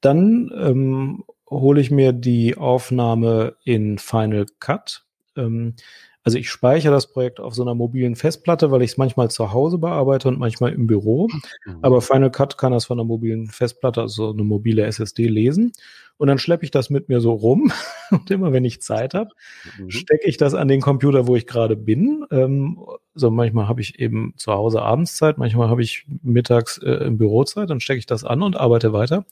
Dann 0.00 0.50
ähm, 0.56 1.24
hole 1.50 1.80
ich 1.80 1.90
mir 1.90 2.12
die 2.12 2.56
Aufnahme 2.56 3.56
in 3.64 3.98
Final 3.98 4.46
Cut. 4.58 5.04
Ähm, 5.36 5.74
also 6.24 6.38
ich 6.38 6.50
speichere 6.50 6.92
das 6.92 7.08
Projekt 7.08 7.40
auf 7.40 7.54
so 7.54 7.62
einer 7.62 7.74
mobilen 7.74 8.14
Festplatte, 8.14 8.70
weil 8.70 8.82
ich 8.82 8.92
es 8.92 8.96
manchmal 8.96 9.30
zu 9.30 9.52
Hause 9.52 9.78
bearbeite 9.78 10.28
und 10.28 10.38
manchmal 10.38 10.72
im 10.72 10.86
Büro. 10.86 11.28
Mhm. 11.64 11.78
Aber 11.82 12.00
Final 12.00 12.30
Cut 12.30 12.58
kann 12.58 12.72
das 12.72 12.84
von 12.84 12.98
einer 12.98 13.06
mobilen 13.06 13.48
Festplatte, 13.48 14.00
also 14.00 14.30
eine 14.30 14.44
mobile 14.44 14.84
SSD 14.84 15.26
lesen. 15.26 15.72
Und 16.18 16.28
dann 16.28 16.38
schleppe 16.38 16.64
ich 16.64 16.70
das 16.70 16.90
mit 16.90 17.08
mir 17.08 17.20
so 17.20 17.32
rum. 17.32 17.72
und 18.10 18.30
immer 18.30 18.52
wenn 18.52 18.64
ich 18.64 18.80
Zeit 18.82 19.14
habe, 19.14 19.30
mhm. 19.78 19.90
stecke 19.90 20.28
ich 20.28 20.36
das 20.36 20.54
an 20.54 20.68
den 20.68 20.80
Computer, 20.80 21.26
wo 21.26 21.34
ich 21.34 21.48
gerade 21.48 21.76
bin. 21.76 22.24
Ähm, 22.30 22.78
so 23.14 23.30
manchmal 23.30 23.66
habe 23.66 23.80
ich 23.80 23.98
eben 23.98 24.34
zu 24.36 24.52
Hause 24.52 24.82
Abendszeit, 24.82 25.38
manchmal 25.38 25.68
habe 25.70 25.82
ich 25.82 26.06
mittags 26.22 26.78
äh, 26.78 27.04
im 27.04 27.18
Bürozeit, 27.18 27.68
dann 27.68 27.80
stecke 27.80 27.98
ich 27.98 28.06
das 28.06 28.22
an 28.22 28.42
und 28.42 28.56
arbeite 28.56 28.92
weiter 28.92 29.24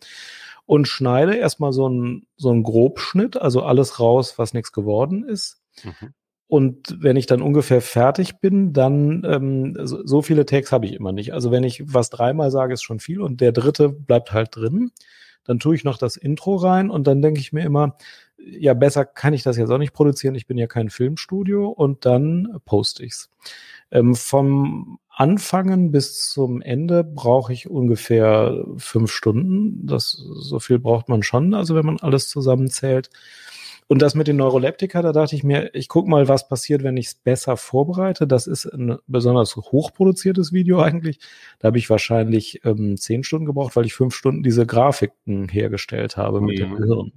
und 0.67 0.87
schneide 0.89 1.37
erstmal 1.37 1.73
so 1.73 1.87
einen 1.87 2.27
so 2.37 2.51
einen 2.51 2.63
Grobschnitt, 2.63 3.37
also 3.37 3.63
alles 3.63 4.01
raus, 4.01 4.39
was 4.39 4.55
nichts 4.55 4.73
geworden 4.73 5.25
ist. 5.25 5.61
Mhm. 5.85 6.15
Und 6.51 6.97
wenn 6.99 7.15
ich 7.15 7.27
dann 7.27 7.43
ungefähr 7.43 7.81
fertig 7.81 8.41
bin, 8.41 8.73
dann 8.73 9.23
ähm, 9.25 9.77
so, 9.85 10.21
viele 10.21 10.45
Takes 10.47 10.73
habe 10.73 10.85
ich 10.85 10.95
immer 10.95 11.13
nicht. 11.13 11.33
Also 11.33 11.53
wenn 11.53 11.63
ich 11.63 11.85
was 11.87 12.11
dreimal 12.11 12.51
sage, 12.51 12.75
ist 12.75 12.83
schon 12.83 12.99
viel 12.99 13.21
und 13.21 13.41
der 13.41 13.53
dritte 13.53 13.89
bleibt 13.89 14.33
halt 14.33 14.57
drin. 14.57 14.91
Dann 15.45 15.61
tue 15.61 15.77
ich 15.77 15.85
noch 15.85 15.97
das 15.97 16.17
Intro 16.17 16.57
rein 16.57 16.91
und 16.91 17.07
dann 17.07 17.23
denke 17.23 17.39
ich 17.39 17.53
mir 17.53 17.65
immer, 17.65 17.97
ja, 18.37 18.75
besser 18.75 19.05
kann 19.05 19.33
ich 19.33 19.45
das 19.45 19.59
jetzt 19.59 19.71
auch 19.71 19.79
nicht 19.79 19.93
produzieren. 19.93 20.35
Ich 20.35 20.49
bin 20.49 20.59
ja 20.59 20.67
kein 20.67 20.91
Filmstudio 20.91 21.69
und 21.69 22.05
dann 22.05 22.59
poste 22.65 23.05
ich's. 23.05 23.31
Ähm, 23.93 24.17
vom 24.17 24.99
Anfangen 25.09 25.93
bis 25.93 26.31
zum 26.31 26.63
Ende 26.63 27.05
brauche 27.05 27.53
ich 27.53 27.71
ungefähr 27.71 28.65
fünf 28.77 29.13
Stunden. 29.13 29.87
Das, 29.87 30.11
so 30.11 30.59
viel 30.59 30.81
braucht 30.81 31.09
man 31.09 31.23
schon, 31.23 31.55
also 31.55 31.77
wenn 31.77 31.87
man 31.87 32.01
alles 32.01 32.29
zusammenzählt. 32.29 33.09
Und 33.91 34.01
das 34.03 34.15
mit 34.15 34.29
den 34.29 34.37
Neuroleptika, 34.37 35.03
da 35.03 35.11
dachte 35.11 35.35
ich 35.35 35.43
mir, 35.43 35.75
ich 35.75 35.89
gucke 35.89 36.09
mal, 36.09 36.29
was 36.29 36.47
passiert, 36.47 36.85
wenn 36.85 36.97
ich 36.97 37.07
es 37.07 37.15
besser 37.17 37.57
vorbereite. 37.57 38.29
Das 38.29 38.47
ist 38.47 38.65
ein 38.65 38.99
besonders 39.09 39.57
hochproduziertes 39.57 40.53
Video 40.53 40.81
eigentlich. 40.81 41.19
Da 41.59 41.67
habe 41.67 41.79
ich 41.79 41.91
wahrscheinlich 41.91 42.65
ähm, 42.65 42.97
zehn 42.97 43.25
Stunden 43.25 43.47
gebraucht, 43.47 43.75
weil 43.75 43.87
ich 43.87 43.95
fünf 43.95 44.15
Stunden 44.15 44.45
diese 44.45 44.65
Grafiken 44.65 45.49
hergestellt 45.49 46.17
habe 46.17 46.41
mit 46.41 46.61
dem 46.61 46.77
Gehirn. 46.77 47.11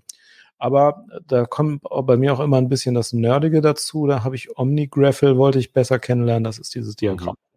Aber 0.57 1.05
da 1.27 1.45
kommt 1.45 1.83
bei 1.83 2.17
mir 2.17 2.33
auch 2.33 2.39
immer 2.39 2.57
ein 2.57 2.69
bisschen 2.69 2.95
das 2.95 3.13
Nerdige 3.13 3.61
dazu. 3.61 4.07
Da 4.07 4.23
habe 4.23 4.35
ich 4.35 4.57
OmniGraphel, 4.57 5.37
wollte 5.37 5.59
ich 5.59 5.73
besser 5.73 5.99
kennenlernen. 5.99 6.43
Das 6.43 6.57
ist 6.57 6.73
dieses 6.73 6.95
Diagramm. 6.95 7.35
Mhm. 7.35 7.52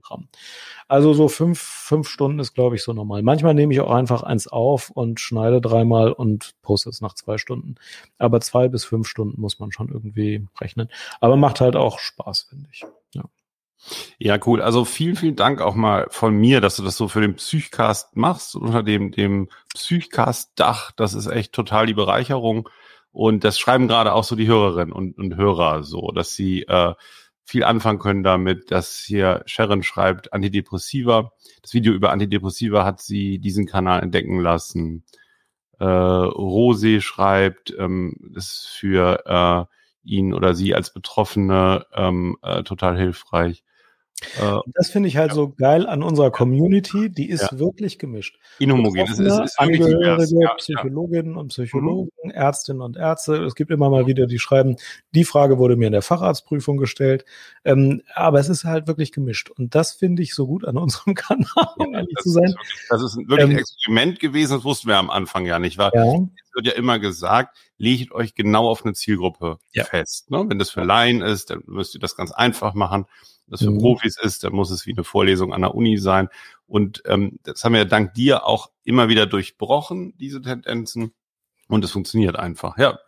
Also 0.89 1.15
so 1.15 1.29
fünf, 1.29 1.61
fünf 1.61 2.09
Stunden 2.09 2.39
ist, 2.39 2.55
glaube 2.55 2.77
ich, 2.77 2.83
so 2.83 2.93
normal. 2.93 3.23
Manchmal 3.23 3.55
nehme 3.55 3.73
ich 3.73 3.81
auch 3.81 3.91
einfach 3.91 4.23
eins 4.23 4.47
auf 4.47 4.91
und 4.91 5.21
schneide 5.21 5.61
dreimal 5.61 6.13
und 6.13 6.55
poste 6.63 6.91
es 6.91 7.01
nach 7.01 7.15
zwei 7.15 7.39
Stunden. 7.39 7.77
Aber 8.19 8.41
zwei 8.41 8.69
bis 8.69 8.85
fünf 8.85 9.09
Stunden 9.09 9.41
muss 9.41 9.59
man 9.59 9.73
schon 9.73 9.89
irgendwie 9.89 10.47
rechnen. 10.61 10.89
Aber 11.21 11.37
macht 11.37 11.61
halt 11.61 11.77
auch 11.77 11.99
Spaß, 11.99 12.47
finde 12.51 12.69
ich. 12.73 12.85
Ja. 13.15 13.25
Ja, 14.19 14.39
cool. 14.47 14.63
Also 14.63 14.85
vielen, 14.85 15.17
vielen 15.17 15.37
Dank 15.37 15.61
auch 15.61 15.75
mal 15.75 16.07
von 16.11 16.35
mir, 16.35 16.61
dass 16.61 16.77
du 16.77 16.83
das 16.83 16.97
so 16.97 17.09
für 17.09 17.21
den 17.21 17.37
Psychcast 17.37 18.17
machst, 18.17 18.57
unter 18.57 18.83
dem, 18.83 19.13
dem 19.13 19.49
Psychcast-Dach. 19.75 20.93
Das 20.93 21.15
ist 21.15 21.27
echt 21.27 21.53
total 21.53 21.87
die 21.87 21.95
Bereicherung. 21.95 22.69
Und 23.13 23.45
das 23.45 23.59
schreiben 23.59 23.89
gerade 23.89 24.13
auch 24.13 24.25
so 24.25 24.37
die 24.37 24.47
Hörerinnen 24.47 24.93
und, 24.93 25.17
und 25.19 25.37
Hörer 25.37 25.85
so, 25.85 26.11
dass 26.11 26.35
sie 26.35 26.63
äh, 26.63 26.95
viel 27.47 27.63
anfangen 27.63 28.01
können 28.01 28.25
damit, 28.25 28.73
dass 28.73 28.99
hier 28.99 29.43
Sharon 29.47 29.85
schreibt 29.85 30.33
Antidepressiva. 30.33 31.33
Das 31.63 31.73
Video 31.75 31.93
über 31.93 32.11
Antidepressiva 32.11 32.85
hat 32.85 33.01
sie 33.01 33.39
diesen 33.39 33.67
Kanal 33.67 34.03
entdecken 34.03 34.41
lassen. 34.41 35.05
Äh, 35.79 35.85
Rose 35.85 37.01
schreibt, 37.01 37.73
ähm, 37.79 38.33
ist 38.35 38.67
für 38.67 39.23
äh, 39.27 39.65
ihn 40.03 40.35
oder 40.35 40.55
sie 40.55 40.75
als 40.75 40.93
Betroffene 40.93 41.87
ähm, 41.95 42.37
äh, 42.43 42.65
total 42.65 42.99
hilfreich. 42.99 43.63
Äh, 44.41 44.59
das 44.75 44.91
finde 44.91 45.09
ich 45.09 45.17
halt 45.19 45.31
ja. 45.31 45.35
so 45.35 45.51
geil 45.51 45.87
an 45.87 46.03
unserer 46.03 46.31
Community, 46.31 47.11
die 47.11 47.29
ist 47.29 47.53
ja. 47.53 47.59
wirklich 47.59 47.99
gemischt. 47.99 48.39
Inhomogen. 48.59 49.03
Es 49.03 49.19
ist, 49.19 49.39
ist 49.39 49.61
Angehörige, 49.61 50.41
ja, 50.41 50.55
Psychologinnen 50.55 51.37
und 51.37 51.49
Psychologen, 51.49 52.11
mhm. 52.23 52.31
Ärztinnen 52.31 52.81
und 52.81 52.97
Ärzte. 52.97 53.37
Es 53.45 53.55
gibt 53.55 53.71
immer 53.71 53.91
mal 53.91 54.07
wieder, 54.07 54.27
die 54.27 54.39
schreiben, 54.39 54.77
die 55.15 55.25
Frage 55.25 55.59
wurde 55.59 55.77
mir 55.77 55.87
in 55.87 55.93
der 55.93 56.03
Facharztprüfung 56.03 56.79
gestellt. 56.79 57.27
Ähm, 57.65 58.03
aber 58.15 58.41
es 58.41 58.49
ist 58.49 58.65
halt 58.65 58.87
wirklich 58.87 59.13
gemischt. 59.13 59.51
Und 59.51 59.75
das 59.75 59.93
finde 59.93 60.23
ich 60.23 60.35
so 60.35 60.47
gut 60.47 60.65
an 60.65 60.79
unserem 60.79 61.15
Kanal, 61.15 61.69
um 61.77 61.95
ehrlich 61.95 62.17
zu 62.23 62.31
sein. 62.31 62.45
Ist 62.45 62.57
wirklich, 62.57 62.87
das 62.89 63.03
ist 63.03 63.17
wirklich 63.17 63.41
ähm, 63.41 63.51
ein 63.51 63.59
Experiment 63.59 64.21
gewesen, 64.21 64.55
das 64.55 64.65
wussten 64.65 64.89
wir 64.89 64.97
am 64.97 65.11
Anfang 65.11 65.45
ja 65.45 65.59
nicht. 65.59 65.77
War, 65.77 65.95
Es 65.95 66.55
wird 66.55 66.67
ja 66.67 66.73
immer 66.73 66.99
gesagt, 66.99 67.59
legt 67.77 68.13
euch 68.13 68.35
genau 68.35 68.69
auf 68.71 68.83
eine 68.83 68.95
Zielgruppe 68.95 69.59
fest. 69.73 70.31
Ne? 70.31 70.47
Wenn 70.49 70.59
das 70.59 70.71
für 70.71 70.85
Laien 70.85 71.21
ist, 71.21 71.51
dann 71.51 71.63
müsst 71.67 71.95
ihr 71.95 72.01
das 72.01 72.17
ganz 72.17 72.33
einfach 72.33 72.73
machen 72.73 73.05
das 73.49 73.63
für 73.63 73.71
mhm. 73.71 73.79
Profis 73.79 74.19
ist, 74.21 74.45
dann 74.45 74.53
muss 74.53 74.71
es 74.71 74.87
wie 74.87 74.93
eine 74.93 75.05
Vorlesung 75.05 75.53
an 75.53 75.63
der 75.63 75.75
Uni 75.75 75.99
sein. 75.99 76.29
Und 76.67 77.03
ähm, 77.07 77.39
das 77.45 77.63
haben 77.65 77.75
wir 77.75 77.85
dank 77.85 78.15
dir 78.15 78.45
auch 78.45 78.71
immer 78.85 79.09
wieder 79.09 79.27
durchbrochen, 79.27 80.15
diese 80.19 80.41
Tendenzen. 80.41 81.13
Und 81.69 81.85
es 81.85 81.91
funktioniert 81.91 82.37
einfach. 82.37 82.79
Ja. 82.79 82.99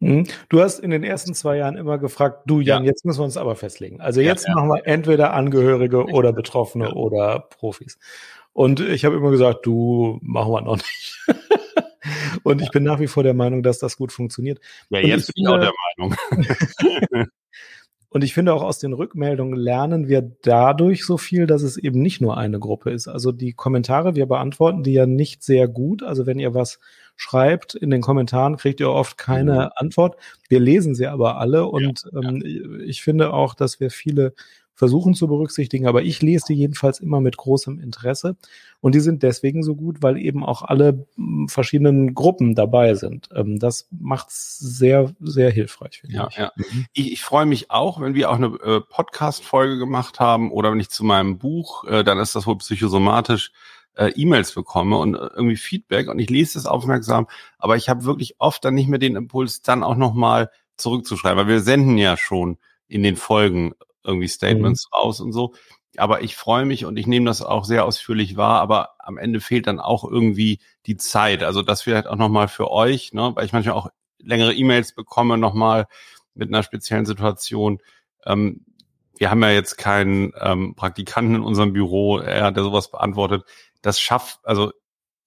Mhm. 0.00 0.26
Du 0.48 0.60
hast 0.60 0.80
in 0.80 0.90
den 0.90 1.02
ersten 1.02 1.34
zwei 1.34 1.56
Jahren 1.56 1.76
immer 1.76 1.98
gefragt, 1.98 2.42
du 2.46 2.60
Jan, 2.60 2.84
ja. 2.84 2.90
jetzt 2.90 3.04
müssen 3.04 3.20
wir 3.20 3.24
uns 3.24 3.36
aber 3.36 3.56
festlegen. 3.56 4.00
Also 4.00 4.20
jetzt 4.20 4.44
ja, 4.44 4.50
ja. 4.50 4.54
machen 4.56 4.68
wir 4.68 4.86
entweder 4.86 5.32
Angehörige 5.32 6.04
oder 6.06 6.32
Betroffene 6.32 6.94
oder 6.94 7.40
Profis. 7.40 7.98
Und 8.52 8.80
ich 8.80 9.04
habe 9.04 9.16
immer 9.16 9.30
gesagt, 9.30 9.66
du 9.66 10.18
machen 10.22 10.52
wir 10.52 10.60
noch 10.60 10.76
nicht. 10.76 11.24
Und 12.42 12.60
ich 12.60 12.70
bin 12.70 12.82
nach 12.82 13.00
wie 13.00 13.06
vor 13.06 13.22
der 13.22 13.34
Meinung, 13.34 13.62
dass 13.62 13.78
das 13.78 13.96
gut 13.96 14.12
funktioniert. 14.12 14.60
Ja, 14.90 15.00
jetzt 15.00 15.32
bin 15.34 15.44
ich 15.44 15.48
auch 15.48 15.58
der 15.58 15.72
Meinung. 15.96 16.16
Und 18.14 18.22
ich 18.22 18.32
finde 18.32 18.54
auch 18.54 18.62
aus 18.62 18.78
den 18.78 18.92
Rückmeldungen 18.92 19.58
lernen 19.58 20.06
wir 20.06 20.22
dadurch 20.42 21.04
so 21.04 21.18
viel, 21.18 21.48
dass 21.48 21.62
es 21.62 21.76
eben 21.76 22.00
nicht 22.00 22.20
nur 22.20 22.38
eine 22.38 22.60
Gruppe 22.60 22.92
ist. 22.92 23.08
Also 23.08 23.32
die 23.32 23.54
Kommentare, 23.54 24.14
wir 24.14 24.26
beantworten 24.26 24.84
die 24.84 24.92
ja 24.92 25.04
nicht 25.04 25.42
sehr 25.42 25.66
gut. 25.66 26.04
Also 26.04 26.24
wenn 26.24 26.38
ihr 26.38 26.54
was 26.54 26.78
schreibt 27.16 27.74
in 27.74 27.90
den 27.90 28.02
Kommentaren, 28.02 28.56
kriegt 28.56 28.78
ihr 28.78 28.88
oft 28.88 29.18
keine 29.18 29.54
mhm. 29.54 29.70
Antwort. 29.74 30.14
Wir 30.48 30.60
lesen 30.60 30.94
sie 30.94 31.08
aber 31.08 31.38
alle 31.38 31.66
und 31.66 32.04
ja, 32.12 32.20
ähm, 32.20 32.80
ich 32.86 33.02
finde 33.02 33.32
auch, 33.32 33.52
dass 33.52 33.80
wir 33.80 33.90
viele 33.90 34.32
versuchen 34.74 35.14
zu 35.14 35.28
berücksichtigen, 35.28 35.86
aber 35.86 36.02
ich 36.02 36.20
lese 36.20 36.46
die 36.48 36.54
jedenfalls 36.54 37.00
immer 37.00 37.20
mit 37.20 37.36
großem 37.36 37.80
Interesse 37.80 38.36
und 38.80 38.94
die 38.94 39.00
sind 39.00 39.22
deswegen 39.22 39.62
so 39.62 39.76
gut, 39.76 40.02
weil 40.02 40.18
eben 40.18 40.44
auch 40.44 40.62
alle 40.62 41.06
hm, 41.16 41.48
verschiedenen 41.48 42.14
Gruppen 42.14 42.54
dabei 42.54 42.94
sind. 42.94 43.28
Ähm, 43.34 43.58
das 43.58 43.88
macht 43.90 44.28
es 44.28 44.58
sehr, 44.58 45.12
sehr 45.20 45.50
hilfreich, 45.50 46.00
finde 46.00 46.16
ja, 46.16 46.28
ich. 46.28 46.36
Ja. 46.36 46.52
Mhm. 46.56 46.86
Ich, 46.92 47.12
ich 47.12 47.22
freue 47.22 47.46
mich 47.46 47.70
auch, 47.70 48.00
wenn 48.00 48.14
wir 48.14 48.30
auch 48.30 48.36
eine 48.36 48.46
äh, 48.62 48.80
Podcast-Folge 48.80 49.78
gemacht 49.78 50.20
haben 50.20 50.50
oder 50.50 50.72
wenn 50.72 50.80
ich 50.80 50.90
zu 50.90 51.04
meinem 51.04 51.38
Buch, 51.38 51.84
äh, 51.84 52.02
dann 52.02 52.18
ist 52.18 52.34
das 52.34 52.46
wohl 52.46 52.58
psychosomatisch, 52.58 53.52
äh, 53.96 54.08
E-Mails 54.16 54.52
bekomme 54.52 54.98
und 54.98 55.14
irgendwie 55.14 55.56
Feedback 55.56 56.08
und 56.08 56.18
ich 56.18 56.30
lese 56.30 56.54
das 56.54 56.66
aufmerksam, 56.66 57.28
aber 57.58 57.76
ich 57.76 57.88
habe 57.88 58.04
wirklich 58.04 58.34
oft 58.38 58.64
dann 58.64 58.74
nicht 58.74 58.88
mehr 58.88 58.98
den 58.98 59.14
Impuls, 59.14 59.62
dann 59.62 59.84
auch 59.84 59.96
nochmal 59.96 60.50
zurückzuschreiben, 60.76 61.38
weil 61.38 61.52
wir 61.52 61.60
senden 61.60 61.96
ja 61.96 62.16
schon 62.16 62.58
in 62.88 63.02
den 63.02 63.16
Folgen 63.16 63.74
irgendwie 64.04 64.28
Statements 64.28 64.88
mhm. 64.90 64.96
raus 64.96 65.20
und 65.20 65.32
so. 65.32 65.54
Aber 65.96 66.22
ich 66.22 66.36
freue 66.36 66.64
mich 66.64 66.84
und 66.84 66.96
ich 66.96 67.06
nehme 67.06 67.26
das 67.26 67.40
auch 67.40 67.64
sehr 67.64 67.84
ausführlich 67.84 68.36
wahr, 68.36 68.60
aber 68.60 68.94
am 68.98 69.16
Ende 69.16 69.40
fehlt 69.40 69.66
dann 69.66 69.80
auch 69.80 70.04
irgendwie 70.04 70.60
die 70.86 70.96
Zeit. 70.96 71.42
Also 71.44 71.62
das 71.62 71.82
vielleicht 71.82 72.06
auch 72.06 72.16
nochmal 72.16 72.48
für 72.48 72.70
euch, 72.70 73.12
ne, 73.12 73.32
weil 73.34 73.46
ich 73.46 73.52
manchmal 73.52 73.76
auch 73.76 73.88
längere 74.18 74.54
E-Mails 74.54 74.94
bekomme, 74.94 75.38
nochmal 75.38 75.86
mit 76.34 76.48
einer 76.48 76.62
speziellen 76.62 77.06
Situation. 77.06 77.80
Ähm, 78.26 78.64
wir 79.16 79.30
haben 79.30 79.42
ja 79.42 79.50
jetzt 79.50 79.76
keinen 79.76 80.32
ähm, 80.40 80.74
Praktikanten 80.74 81.36
in 81.36 81.42
unserem 81.42 81.72
Büro, 81.72 82.18
er, 82.18 82.50
der 82.50 82.64
sowas 82.64 82.90
beantwortet. 82.90 83.44
Das 83.82 84.00
schafft, 84.00 84.40
also 84.42 84.72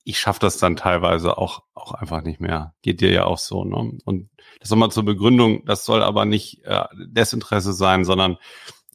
ich 0.08 0.20
schaffe 0.20 0.40
das 0.40 0.58
dann 0.58 0.78
teilweise 0.78 1.38
auch, 1.38 1.64
auch 1.74 1.92
einfach 1.92 2.24
nicht 2.24 2.40
mehr. 2.40 2.74
Geht 2.82 3.02
dir 3.02 3.12
ja 3.12 3.26
auch 3.26 3.38
so. 3.38 3.66
Ne? 3.66 4.00
Und 4.06 4.30
das 4.62 4.70
nochmal 4.70 4.90
zur 4.90 5.04
Begründung, 5.04 5.66
das 5.66 5.84
soll 5.84 6.02
aber 6.02 6.24
nicht 6.24 6.64
äh, 6.64 6.86
Desinteresse 6.96 7.74
sein, 7.74 8.06
sondern 8.06 8.38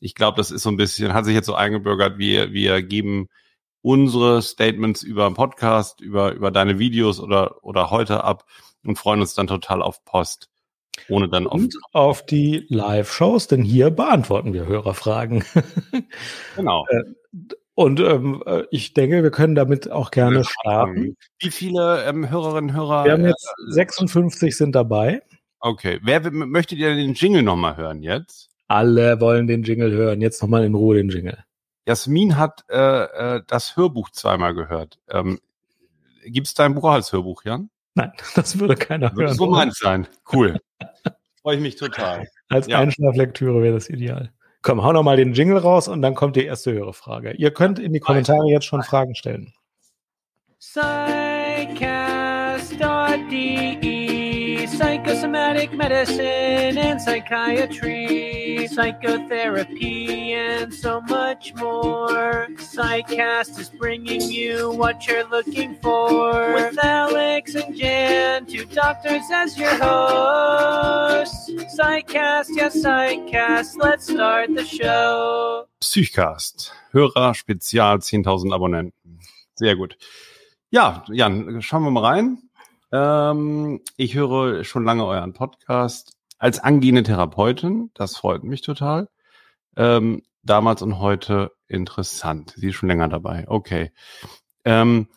ich 0.00 0.14
glaube, 0.14 0.38
das 0.38 0.50
ist 0.50 0.62
so 0.62 0.70
ein 0.70 0.78
bisschen, 0.78 1.12
hat 1.12 1.26
sich 1.26 1.34
jetzt 1.34 1.46
so 1.46 1.54
eingebürgert, 1.54 2.16
wir, 2.16 2.54
wir 2.54 2.82
geben 2.82 3.28
unsere 3.82 4.40
Statements 4.40 5.02
über 5.02 5.30
Podcast, 5.34 6.00
über, 6.00 6.32
über 6.32 6.50
deine 6.50 6.78
Videos 6.78 7.20
oder, 7.20 7.62
oder 7.62 7.90
heute 7.90 8.24
ab 8.24 8.46
und 8.82 8.96
freuen 8.96 9.20
uns 9.20 9.34
dann 9.34 9.46
total 9.46 9.82
auf 9.82 10.06
Post. 10.06 10.48
Ohne 11.10 11.28
dann 11.28 11.46
auf, 11.46 11.60
und 11.60 11.76
auf 11.92 12.24
die 12.24 12.64
Live-Shows, 12.70 13.48
denn 13.48 13.62
hier 13.62 13.90
beantworten 13.90 14.54
wir 14.54 14.66
Hörerfragen. 14.66 15.44
genau. 16.56 16.86
Äh, 17.76 17.82
und 17.82 18.00
ähm, 18.00 18.42
äh, 18.46 18.64
ich 18.70 18.94
denke, 18.94 19.22
wir 19.22 19.30
können 19.30 19.54
damit 19.54 19.90
auch 19.90 20.10
gerne 20.10 20.44
starten. 20.44 21.16
Wie 21.38 21.50
viele 21.50 22.04
ähm, 22.04 22.28
Hörerinnen 22.28 22.70
und 22.70 22.76
Hörer? 22.76 23.04
Wir 23.04 23.12
haben 23.12 23.24
jetzt 23.24 23.46
äh, 23.68 23.72
56 23.72 24.56
sind 24.56 24.74
dabei. 24.74 25.22
Okay. 25.60 26.00
Wer 26.02 26.30
möchtet 26.30 26.78
ihr 26.78 26.94
den 26.94 27.14
Jingle 27.14 27.42
nochmal 27.42 27.76
hören 27.76 28.02
jetzt? 28.02 28.50
Alle 28.68 29.20
wollen 29.20 29.46
den 29.46 29.62
Jingle 29.62 29.92
hören. 29.92 30.20
Jetzt 30.20 30.42
nochmal 30.42 30.64
in 30.64 30.74
Ruhe 30.74 30.96
den 30.96 31.08
Jingle. 31.08 31.44
Jasmin 31.86 32.36
hat 32.36 32.64
äh, 32.68 32.76
äh, 33.36 33.42
das 33.46 33.76
Hörbuch 33.76 34.10
zweimal 34.10 34.54
gehört. 34.54 34.98
Ähm, 35.08 35.40
Gibt 36.24 36.46
es 36.46 36.54
dein 36.54 36.74
Buch 36.74 36.84
als 36.84 37.12
Hörbuch, 37.12 37.44
Jan? 37.44 37.70
Nein, 37.94 38.12
das 38.34 38.58
würde 38.58 38.76
keiner 38.76 39.10
würde 39.12 39.28
hören. 39.28 39.36
So 39.36 39.46
meins 39.46 39.78
sein. 39.78 40.06
Cool. 40.32 40.58
Freue 41.42 41.56
ich 41.56 41.62
mich 41.62 41.76
total. 41.76 42.28
Als 42.48 42.68
ja. 42.68 42.78
Einschlaflektüre 42.78 43.62
wäre 43.62 43.74
das 43.74 43.88
ideal. 43.88 44.32
Komm, 44.62 44.82
hau 44.84 44.92
noch 44.92 45.02
mal 45.02 45.16
den 45.16 45.32
Jingle 45.32 45.58
raus 45.58 45.88
und 45.88 46.02
dann 46.02 46.14
kommt 46.14 46.36
die 46.36 46.44
erste 46.44 46.72
höhere 46.72 46.92
Frage. 46.92 47.32
Ihr 47.32 47.52
könnt 47.52 47.80
in 47.80 47.92
die 47.92 47.98
Kommentare 47.98 48.46
jetzt 48.48 48.64
schon 48.64 48.82
Fragen 48.82 49.16
stellen. 49.16 49.52
Psychcast.de 50.60 51.92
Psychosomatic 54.66 55.72
Medicine 55.72 56.80
and 56.80 57.00
Psychiatry 57.00 58.68
Psychotherapy 58.68 60.34
and 60.34 60.71
so 60.82 61.00
much 61.02 61.54
more 61.54 62.48
Psychcast 62.56 63.56
is 63.60 63.70
bringing 63.70 64.20
you 64.20 64.72
what 64.72 65.06
you're 65.06 65.28
looking 65.28 65.76
for 65.76 66.32
With 66.54 66.76
Alex 66.82 67.54
and 67.54 67.76
Jan, 67.76 68.46
two 68.46 68.64
doctors 68.64 69.22
as 69.32 69.56
your 69.56 69.70
hosts 69.80 71.48
Psychcast, 71.78 72.48
yes 72.56 72.82
Psychcast, 72.82 73.76
let's 73.76 74.10
start 74.10 74.48
the 74.56 74.64
show 74.64 75.66
Psychcast, 75.80 76.72
Hörer 76.92 77.34
Spezial 77.34 77.98
10.000 77.98 78.52
Abonnenten. 78.52 79.20
Sehr 79.54 79.76
gut. 79.76 79.96
Ja, 80.70 81.04
Jan, 81.08 81.62
schauen 81.62 81.84
wir 81.84 81.92
mal 81.92 82.04
rein. 82.04 82.38
Ähm, 82.90 83.82
ich 83.96 84.14
höre 84.14 84.64
schon 84.64 84.84
lange 84.84 85.06
euren 85.06 85.32
Podcast 85.32 86.16
als 86.38 86.58
angehende 86.58 87.04
Therapeutin. 87.04 87.92
Das 87.94 88.16
freut 88.16 88.42
mich 88.42 88.62
total. 88.62 89.08
Ähm, 89.76 90.22
damals 90.42 90.82
und 90.82 90.98
heute 90.98 91.52
interessant. 91.68 92.54
Sie 92.56 92.68
ist 92.68 92.76
schon 92.76 92.88
länger 92.88 93.08
dabei. 93.08 93.44
Okay. 93.48 93.92
Ähm, 94.64 95.08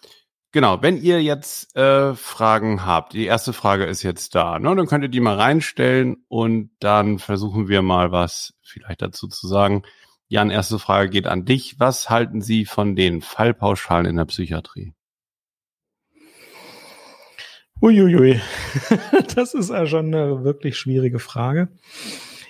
genau, 0.52 0.82
wenn 0.82 1.02
ihr 1.02 1.22
jetzt 1.22 1.76
äh, 1.76 2.16
Fragen 2.16 2.86
habt, 2.86 3.14
die 3.14 3.26
erste 3.26 3.54
Frage 3.54 3.86
ist 3.86 4.04
jetzt 4.04 4.36
da, 4.36 4.60
ne? 4.60 4.76
dann 4.76 4.88
könnt 4.88 5.04
ihr 5.04 5.10
die 5.10 5.20
mal 5.20 5.36
reinstellen 5.36 6.26
und 6.28 6.72
dann 6.80 7.20
versuchen 7.20 7.68
wir 7.68 7.82
mal 7.82 8.12
was 8.12 8.54
vielleicht 8.64 9.02
dazu 9.02 9.28
zu 9.28 9.48
sagen. 9.48 9.84
Jan, 10.28 10.50
erste 10.50 10.80
Frage 10.80 11.10
geht 11.10 11.28
an 11.28 11.46
dich. 11.46 11.80
Was 11.80 12.10
halten 12.10 12.42
Sie 12.42 12.66
von 12.66 12.96
den 12.96 13.22
Fallpauschalen 13.22 14.08
in 14.08 14.16
der 14.16 14.26
Psychiatrie? 14.26 14.94
Uiuiui, 17.82 18.42
das 19.36 19.54
ist 19.54 19.70
ja 19.70 19.86
schon 19.86 20.08
eine 20.08 20.44
wirklich 20.44 20.78
schwierige 20.78 21.20
Frage. 21.20 21.68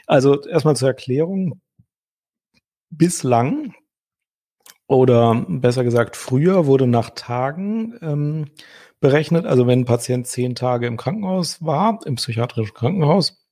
Also 0.08 0.42
erstmal 0.44 0.76
zur 0.76 0.88
Erklärung. 0.88 1.62
Bislang 2.90 3.74
oder 4.88 5.46
besser 5.48 5.84
gesagt 5.84 6.16
früher 6.16 6.66
wurde 6.66 6.88
nach 6.88 7.10
Tagen 7.12 7.98
ähm, 8.02 8.46
berechnet. 9.00 9.46
Also 9.46 9.68
wenn 9.68 9.82
ein 9.82 9.86
Patient 9.86 10.28
zehn 10.28 10.56
Tage 10.56 10.88
im 10.88 10.98
Krankenhaus 10.98 11.64
war, 11.64 12.00
im 12.06 12.16
psychiatrischen 12.16 12.74
Krankenhaus, 12.74 13.46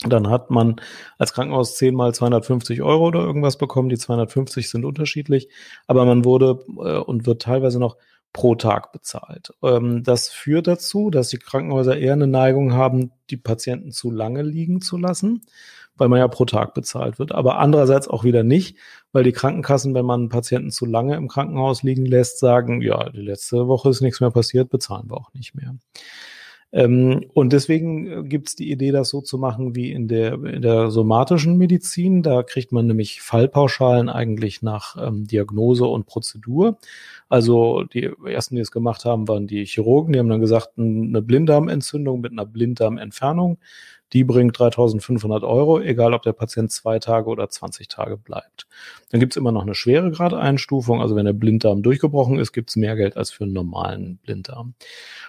dann 0.00 0.28
hat 0.28 0.50
man 0.50 0.76
als 1.18 1.32
Krankenhaus 1.32 1.76
zehnmal 1.76 2.14
250 2.14 2.82
Euro 2.82 3.06
oder 3.06 3.20
irgendwas 3.20 3.58
bekommen. 3.58 3.88
Die 3.88 3.98
250 3.98 4.68
sind 4.68 4.84
unterschiedlich, 4.84 5.48
aber 5.86 6.04
man 6.04 6.24
wurde 6.24 6.64
äh, 6.78 6.98
und 6.98 7.26
wird 7.26 7.42
teilweise 7.42 7.78
noch 7.78 7.96
pro 8.32 8.56
Tag 8.56 8.92
bezahlt. 8.92 9.52
Ähm, 9.62 10.02
das 10.02 10.28
führt 10.28 10.66
dazu, 10.66 11.10
dass 11.10 11.28
die 11.28 11.38
Krankenhäuser 11.38 11.96
eher 11.96 12.14
eine 12.14 12.26
Neigung 12.26 12.72
haben, 12.74 13.12
die 13.30 13.36
Patienten 13.36 13.92
zu 13.92 14.10
lange 14.10 14.42
liegen 14.42 14.80
zu 14.80 14.98
lassen, 14.98 15.42
weil 15.96 16.08
man 16.08 16.18
ja 16.18 16.28
pro 16.28 16.44
Tag 16.44 16.74
bezahlt 16.74 17.18
wird. 17.18 17.32
Aber 17.32 17.58
andererseits 17.58 18.08
auch 18.08 18.24
wieder 18.24 18.42
nicht, 18.42 18.76
weil 19.12 19.24
die 19.24 19.32
Krankenkassen, 19.32 19.94
wenn 19.94 20.06
man 20.06 20.20
einen 20.20 20.28
Patienten 20.28 20.70
zu 20.70 20.86
lange 20.86 21.16
im 21.16 21.28
Krankenhaus 21.28 21.82
liegen 21.82 22.06
lässt, 22.06 22.38
sagen, 22.38 22.80
ja, 22.82 23.10
die 23.10 23.22
letzte 23.22 23.68
Woche 23.68 23.90
ist 23.90 24.00
nichts 24.00 24.20
mehr 24.20 24.30
passiert, 24.30 24.70
bezahlen 24.70 25.10
wir 25.10 25.16
auch 25.16 25.32
nicht 25.34 25.54
mehr. 25.54 25.74
Ähm, 26.74 27.26
und 27.34 27.52
deswegen 27.52 28.06
äh, 28.10 28.22
gibt 28.24 28.48
es 28.48 28.56
die 28.56 28.68
Idee, 28.72 28.90
das 28.90 29.08
so 29.08 29.20
zu 29.20 29.38
machen 29.38 29.76
wie 29.76 29.92
in 29.92 30.08
der, 30.08 30.42
in 30.42 30.60
der 30.60 30.90
somatischen 30.90 31.56
Medizin. 31.56 32.24
Da 32.24 32.42
kriegt 32.42 32.72
man 32.72 32.88
nämlich 32.88 33.22
Fallpauschalen 33.22 34.08
eigentlich 34.08 34.60
nach 34.60 34.96
ähm, 35.00 35.24
Diagnose 35.24 35.86
und 35.86 36.06
Prozedur. 36.06 36.78
Also 37.28 37.84
die 37.84 38.10
ersten, 38.26 38.56
die 38.56 38.60
es 38.60 38.72
gemacht 38.72 39.04
haben, 39.04 39.28
waren 39.28 39.46
die 39.46 39.64
Chirurgen. 39.64 40.12
Die 40.12 40.18
haben 40.18 40.28
dann 40.28 40.40
gesagt, 40.40 40.70
eine 40.76 41.22
Blinddarmentzündung 41.22 42.20
mit 42.20 42.32
einer 42.32 42.44
Blinddarmentfernung 42.44 43.58
die 44.14 44.24
bringt 44.24 44.58
3500 44.58 45.42
Euro, 45.42 45.80
egal 45.80 46.14
ob 46.14 46.22
der 46.22 46.32
Patient 46.32 46.70
zwei 46.70 47.00
Tage 47.00 47.28
oder 47.28 47.50
20 47.50 47.88
Tage 47.88 48.16
bleibt. 48.16 48.68
Dann 49.10 49.18
gibt's 49.18 49.36
immer 49.36 49.50
noch 49.52 49.62
eine 49.62 49.74
schwere 49.74 50.12
Gradeinstufung, 50.12 51.02
also 51.02 51.16
wenn 51.16 51.26
der 51.26 51.32
Blinddarm 51.32 51.82
durchgebrochen 51.82 52.38
ist, 52.38 52.52
gibt's 52.52 52.76
mehr 52.76 52.94
Geld 52.94 53.16
als 53.16 53.32
für 53.32 53.44
einen 53.44 53.52
normalen 53.52 54.18
Blinddarm. 54.18 54.74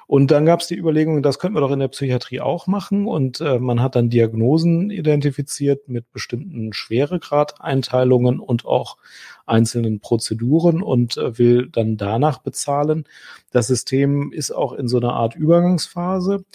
Und 0.06 0.30
dann 0.30 0.46
gab's 0.46 0.68
die 0.68 0.78
Überlegung, 0.78 1.24
das 1.24 1.40
könnten 1.40 1.58
wir 1.58 1.62
doch 1.62 1.72
in 1.72 1.80
der 1.80 1.88
Psychiatrie 1.88 2.42
auch 2.42 2.68
machen 2.68 3.08
und 3.08 3.42
äh, 3.42 3.58
man 3.58 3.82
hat 3.82 3.96
dann 3.96 4.12
Diagnosen 4.12 4.92
identifiziert 4.92 5.90
mit 5.90 6.12
bestimmten 6.12 6.72
Schweregradeinteilungen 6.72 8.40
und 8.40 8.66
auch 8.66 8.98
einzelnen 9.48 10.00
Prozeduren 10.00 10.84
und 10.84 11.18
äh, 11.18 11.40
will 11.40 11.70
dann 11.72 11.98
danach 11.98 12.40
bezahlen. 12.40 13.06
Das 13.52 13.68
System 13.68 14.32
ist 14.32 14.52
auch 14.52 14.74
in 14.74 14.88
so 14.88 14.98
einer 14.98 15.14
Art 15.14 15.36
Übergangsphase. 15.36 16.46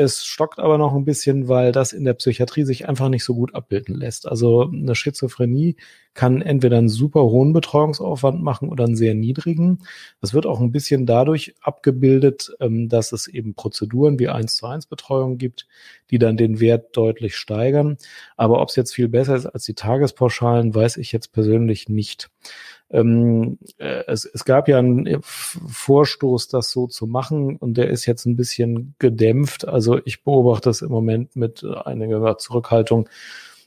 Es 0.00 0.24
stockt 0.24 0.60
aber 0.60 0.78
noch 0.78 0.94
ein 0.94 1.04
bisschen, 1.04 1.48
weil 1.48 1.72
das 1.72 1.92
in 1.92 2.04
der 2.04 2.14
Psychiatrie 2.14 2.62
sich 2.62 2.88
einfach 2.88 3.08
nicht 3.08 3.24
so 3.24 3.34
gut 3.34 3.56
abbilden 3.56 3.96
lässt. 3.96 4.28
Also 4.28 4.70
eine 4.70 4.94
Schizophrenie 4.94 5.74
kann 6.14 6.40
entweder 6.40 6.78
einen 6.78 6.88
super 6.88 7.22
hohen 7.22 7.52
Betreuungsaufwand 7.52 8.40
machen 8.40 8.68
oder 8.68 8.84
einen 8.84 8.94
sehr 8.94 9.14
niedrigen. 9.14 9.80
Das 10.20 10.34
wird 10.34 10.46
auch 10.46 10.60
ein 10.60 10.70
bisschen 10.70 11.04
dadurch 11.04 11.56
abgebildet, 11.60 12.52
ähm, 12.60 12.88
dass 12.88 13.10
es 13.10 13.26
eben 13.26 13.54
Prozeduren 13.54 14.20
wie 14.20 14.28
1 14.28 14.54
zu 14.54 14.66
1 14.66 14.86
Betreuung 14.86 15.36
gibt, 15.36 15.66
die 16.12 16.20
dann 16.20 16.36
den 16.36 16.60
Wert 16.60 16.96
deutlich 16.96 17.34
steigern. 17.34 17.96
Aber 18.36 18.62
ob 18.62 18.68
es 18.68 18.76
jetzt 18.76 18.94
viel 18.94 19.08
besser 19.08 19.34
ist 19.34 19.46
als 19.46 19.64
die 19.64 19.74
Tagespauschalen, 19.74 20.76
weiß 20.76 20.96
ich 20.98 21.10
jetzt 21.10 21.32
persönlich 21.32 21.88
nicht. 21.88 22.30
Ähm, 22.90 23.58
äh, 23.78 24.04
es, 24.06 24.24
es 24.24 24.44
gab 24.44 24.68
ja 24.68 24.78
einen 24.78 25.18
Vorstoß, 25.22 26.48
das 26.48 26.70
so 26.70 26.86
zu 26.86 27.06
machen, 27.06 27.56
und 27.56 27.74
der 27.74 27.88
ist 27.90 28.06
jetzt 28.06 28.26
ein 28.26 28.36
bisschen 28.36 28.94
gedämpft. 28.98 29.68
Also 29.68 30.00
ich 30.04 30.24
beobachte 30.24 30.70
das 30.70 30.82
im 30.82 30.90
Moment 30.90 31.36
mit 31.36 31.64
einiger 31.64 32.38
Zurückhaltung. 32.38 33.08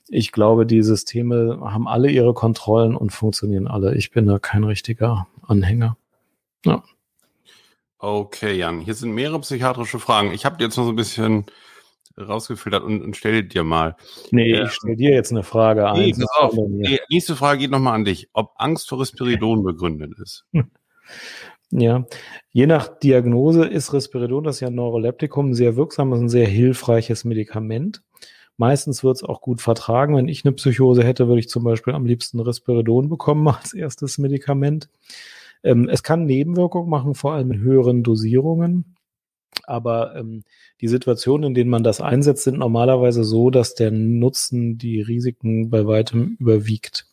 Ich 0.09 0.31
glaube, 0.31 0.65
die 0.65 0.81
Systeme 0.81 1.59
haben 1.61 1.87
alle 1.87 2.09
ihre 2.09 2.33
Kontrollen 2.33 2.95
und 2.95 3.11
funktionieren 3.11 3.67
alle. 3.67 3.95
Ich 3.95 4.11
bin 4.11 4.25
da 4.25 4.39
kein 4.39 4.63
richtiger 4.63 5.27
Anhänger. 5.41 5.97
Ja. 6.65 6.83
Okay, 7.97 8.53
Jan, 8.53 8.79
hier 8.79 8.95
sind 8.95 9.11
mehrere 9.11 9.39
psychiatrische 9.41 9.99
Fragen. 9.99 10.31
Ich 10.33 10.43
habe 10.43 10.61
jetzt 10.63 10.75
noch 10.75 10.85
so 10.85 10.89
ein 10.89 10.95
bisschen 10.95 11.45
rausgefiltert 12.17 12.83
und, 12.83 13.01
und 13.01 13.17
stell 13.17 13.43
dir 13.43 13.63
mal. 13.63 13.95
Nee, 14.31 14.53
äh, 14.53 14.63
ich 14.65 14.71
stell 14.71 14.95
dir 14.95 15.11
jetzt 15.11 15.31
eine 15.31 15.43
Frage 15.43 15.81
nee, 15.93 16.13
ein. 16.13 16.25
Auf. 16.39 16.55
Nee, 16.55 16.99
nächste 17.09 17.35
Frage 17.35 17.59
geht 17.59 17.71
nochmal 17.71 17.95
an 17.95 18.05
dich. 18.05 18.29
Ob 18.33 18.53
Angst 18.57 18.89
vor 18.89 18.99
Risperidon 18.99 19.63
begründet 19.63 20.13
ist? 20.19 20.45
Ja, 21.71 22.05
je 22.51 22.67
nach 22.67 22.87
Diagnose 22.99 23.65
ist 23.65 23.93
Risperidon, 23.93 24.43
das 24.43 24.57
ist 24.57 24.59
ja 24.59 24.67
ein 24.67 24.75
Neuroleptikum, 24.75 25.53
sehr 25.53 25.77
wirksam, 25.77 26.11
ist 26.11 26.19
ein 26.19 26.29
sehr 26.29 26.47
hilfreiches 26.47 27.23
Medikament. 27.23 28.03
Meistens 28.57 29.03
wird 29.03 29.15
es 29.15 29.23
auch 29.23 29.41
gut 29.41 29.61
vertragen. 29.61 30.15
Wenn 30.15 30.27
ich 30.27 30.45
eine 30.45 30.51
Psychose 30.51 31.03
hätte, 31.03 31.27
würde 31.27 31.39
ich 31.39 31.49
zum 31.49 31.63
Beispiel 31.63 31.93
am 31.93 32.05
liebsten 32.05 32.39
Risperidon 32.39 33.09
bekommen 33.09 33.47
als 33.47 33.73
erstes 33.73 34.17
Medikament. 34.17 34.89
Ähm, 35.63 35.89
es 35.89 36.03
kann 36.03 36.25
Nebenwirkungen 36.25 36.89
machen, 36.89 37.15
vor 37.15 37.33
allem 37.33 37.51
in 37.51 37.59
höheren 37.59 38.03
Dosierungen. 38.03 38.95
Aber 39.63 40.15
ähm, 40.15 40.43
die 40.79 40.87
Situationen, 40.87 41.47
in 41.47 41.53
denen 41.53 41.69
man 41.69 41.83
das 41.83 42.01
einsetzt, 42.01 42.43
sind 42.43 42.57
normalerweise 42.57 43.23
so, 43.23 43.49
dass 43.49 43.75
der 43.75 43.91
Nutzen 43.91 44.77
die 44.77 45.01
Risiken 45.01 45.69
bei 45.69 45.85
weitem 45.85 46.37
überwiegt. 46.39 47.07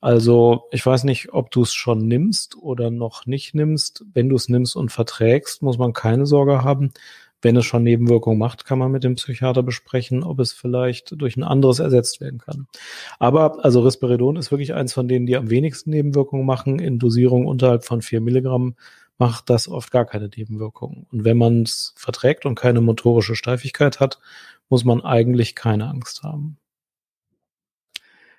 Also 0.00 0.64
ich 0.70 0.84
weiß 0.84 1.04
nicht, 1.04 1.32
ob 1.32 1.50
du 1.50 1.62
es 1.62 1.72
schon 1.72 2.06
nimmst 2.06 2.58
oder 2.58 2.90
noch 2.90 3.24
nicht 3.24 3.54
nimmst. 3.54 4.04
Wenn 4.12 4.28
du 4.28 4.36
es 4.36 4.50
nimmst 4.50 4.76
und 4.76 4.92
verträgst, 4.92 5.62
muss 5.62 5.78
man 5.78 5.94
keine 5.94 6.26
Sorge 6.26 6.62
haben. 6.62 6.92
Wenn 7.40 7.56
es 7.56 7.64
schon 7.64 7.84
Nebenwirkungen 7.84 8.38
macht, 8.38 8.66
kann 8.66 8.78
man 8.78 8.90
mit 8.90 9.02
dem 9.02 9.14
Psychiater 9.14 9.62
besprechen, 9.62 10.22
ob 10.22 10.40
es 10.40 10.52
vielleicht 10.52 11.14
durch 11.20 11.36
ein 11.36 11.42
anderes 11.42 11.78
ersetzt 11.78 12.20
werden 12.20 12.38
kann. 12.38 12.66
Aber 13.18 13.64
also 13.64 13.80
Risperidon 13.80 14.36
ist 14.36 14.50
wirklich 14.50 14.74
eins 14.74 14.92
von 14.92 15.08
denen, 15.08 15.24
die 15.24 15.36
am 15.36 15.50
wenigsten 15.50 15.90
Nebenwirkungen 15.90 16.44
machen. 16.44 16.78
In 16.80 16.98
Dosierung 16.98 17.46
unterhalb 17.46 17.84
von 17.84 18.02
vier 18.02 18.20
Milligramm 18.20 18.76
macht 19.18 19.50
das 19.50 19.68
oft 19.68 19.90
gar 19.90 20.04
keine 20.04 20.28
Nebenwirkungen. 20.28 21.06
Und 21.10 21.24
wenn 21.24 21.38
man 21.38 21.62
es 21.62 21.94
verträgt 21.96 22.46
und 22.46 22.54
keine 22.54 22.80
motorische 22.80 23.36
Steifigkeit 23.36 24.00
hat, 24.00 24.20
muss 24.68 24.84
man 24.84 25.02
eigentlich 25.02 25.54
keine 25.54 25.88
Angst 25.88 26.22
haben. 26.22 26.58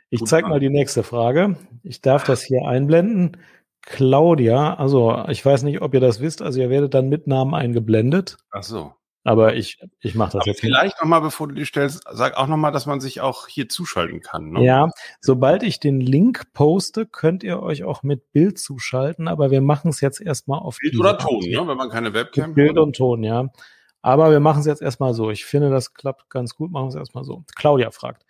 Ich 0.10 0.24
zeige 0.24 0.48
mal 0.48 0.60
die 0.60 0.70
nächste 0.70 1.04
Frage. 1.04 1.58
Ich 1.84 2.02
darf 2.02 2.24
das 2.24 2.42
hier 2.44 2.66
einblenden. 2.68 3.38
Claudia, 3.82 4.74
also 4.76 5.26
ich 5.28 5.46
weiß 5.46 5.64
nicht, 5.64 5.82
ob 5.82 5.94
ihr 5.94 6.00
das 6.00 6.20
wisst, 6.20 6.42
also 6.42 6.60
ihr 6.60 6.70
werdet 6.70 6.94
dann 6.94 7.08
mit 7.08 7.28
Namen 7.28 7.54
eingeblendet. 7.54 8.38
Ach 8.52 8.64
so. 8.64 8.94
Aber 9.28 9.56
ich, 9.56 9.80
ich 10.02 10.14
mache 10.14 10.34
das 10.34 10.42
Aber 10.42 10.52
jetzt 10.52 10.62
Vielleicht 10.62 11.02
nochmal, 11.02 11.20
bevor 11.20 11.48
du 11.48 11.56
die 11.56 11.66
stellst, 11.66 12.04
sag 12.12 12.38
auch 12.38 12.46
nochmal, 12.46 12.72
dass 12.72 12.86
man 12.86 13.02
sich 13.02 13.22
auch 13.22 13.48
hier 13.48 13.68
zuschalten 13.68 14.22
kann. 14.22 14.52
Ne? 14.52 14.64
Ja, 14.64 14.92
sobald 15.20 15.64
ich 15.64 15.80
den 15.80 16.00
Link 16.00 16.54
poste, 16.54 17.08
könnt 17.08 17.44
ihr 17.44 17.60
euch 17.60 17.84
auch 17.84 18.04
mit 18.04 18.32
Bild 18.34 18.60
zuschalten, 18.60 19.28
aber 19.28 19.50
wir 19.50 19.62
machen 19.62 19.90
es 19.90 20.00
jetzt 20.00 20.22
erstmal 20.22 20.60
auf 20.60 20.78
Bild 20.78 21.00
oder 21.00 21.18
Ton, 21.18 21.40
ne? 21.40 21.68
wenn 21.68 21.76
man 21.76 21.90
keine 21.90 22.14
Webcam 22.14 22.50
hat. 22.50 22.54
Bild 22.56 22.78
und 22.78 22.96
Ton, 22.96 23.24
ja. 23.24 23.50
Aber 24.04 24.30
wir 24.30 24.40
machen 24.40 24.60
es 24.60 24.68
jetzt 24.68 24.84
erstmal 24.84 25.16
so. 25.16 25.32
Ich 25.32 25.46
finde, 25.46 25.72
das 25.72 25.96
klappt 25.96 26.30
ganz 26.30 26.54
gut. 26.54 26.72
Machen 26.72 26.86
wir 26.86 26.90
es 26.90 26.96
erstmal 26.96 27.24
so. 27.24 27.44
Claudia 27.56 27.90
fragt. 27.90 28.24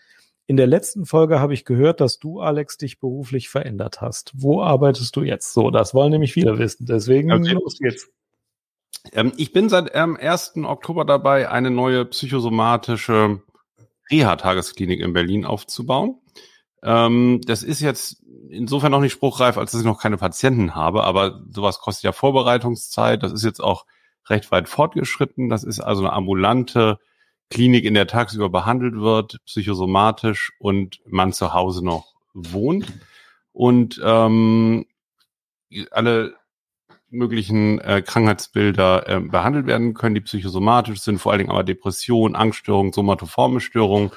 In 0.48 0.56
der 0.56 0.68
letzten 0.68 1.06
Folge 1.06 1.42
habe 1.42 1.54
ich 1.54 1.66
gehört, 1.66 2.00
dass 2.00 2.20
du, 2.20 2.40
Alex, 2.40 2.78
dich 2.78 3.02
beruflich 3.02 3.50
verändert 3.50 4.00
hast. 4.00 4.32
Wo 4.34 4.62
arbeitest 4.62 5.14
du 5.18 5.24
jetzt? 5.24 5.52
So, 5.52 5.72
das 5.72 5.94
wollen 5.94 6.12
nämlich 6.12 6.32
viele 6.32 6.58
wissen. 6.60 6.86
Deswegen 6.86 7.34
okay. 7.34 7.52
los 7.52 7.78
geht's. 7.78 8.10
Ähm, 9.14 9.34
ich 9.38 9.52
bin 9.54 9.70
seit 9.70 9.92
ähm, 9.94 10.18
1. 10.20 10.54
Oktober 10.64 11.06
dabei, 11.06 11.50
eine 11.50 11.72
neue 11.72 12.06
psychosomatische 12.06 13.42
Reha-Tagesklinik 14.12 15.00
in 15.00 15.14
Berlin 15.14 15.46
aufzubauen. 15.46 16.20
Ähm, 16.84 17.42
das 17.46 17.64
ist 17.64 17.82
jetzt 17.82 18.24
insofern 18.50 18.92
noch 18.92 19.02
nicht 19.02 19.14
spruchreif, 19.14 19.58
als 19.58 19.72
dass 19.72 19.82
ich 19.82 19.88
noch 19.88 20.00
keine 20.00 20.18
Patienten 20.18 20.76
habe, 20.76 21.04
aber 21.04 21.42
sowas 21.50 21.80
kostet 21.80 22.04
ja 22.04 22.12
Vorbereitungszeit. 22.12 23.24
Das 23.24 23.32
ist 23.32 23.44
jetzt 23.44 23.62
auch 23.62 23.86
recht 24.28 24.52
weit 24.52 24.70
fortgeschritten. 24.70 25.50
Das 25.50 25.64
ist 25.64 25.80
also 25.80 26.04
eine 26.04 26.14
ambulante 26.14 27.00
Klinik, 27.50 27.86
in 27.86 27.94
der 27.94 28.08
tagsüber 28.08 28.50
behandelt 28.50 28.96
wird, 28.96 29.40
psychosomatisch 29.46 30.52
und 30.60 31.00
man 31.06 31.34
zu 31.34 31.54
Hause 31.54 31.84
noch 31.84 32.14
wohnt. 32.34 32.92
Und 33.52 34.02
ähm, 34.04 34.86
alle 35.92 36.36
möglichen 37.18 37.80
äh, 37.80 38.02
Krankheitsbilder 38.02 39.10
äh, 39.10 39.20
behandelt 39.20 39.68
werden 39.68 39.94
können, 39.94 40.16
die 40.16 40.22
psychosomatisch 40.22 41.00
sind, 41.02 41.20
vor 41.20 41.32
allen 41.32 41.40
Dingen 41.40 41.52
aber 41.52 41.64
Depression, 41.64 42.36
Angststörungen, 42.36 42.94
somatoforme 42.94 43.60
Störungen. 43.60 44.12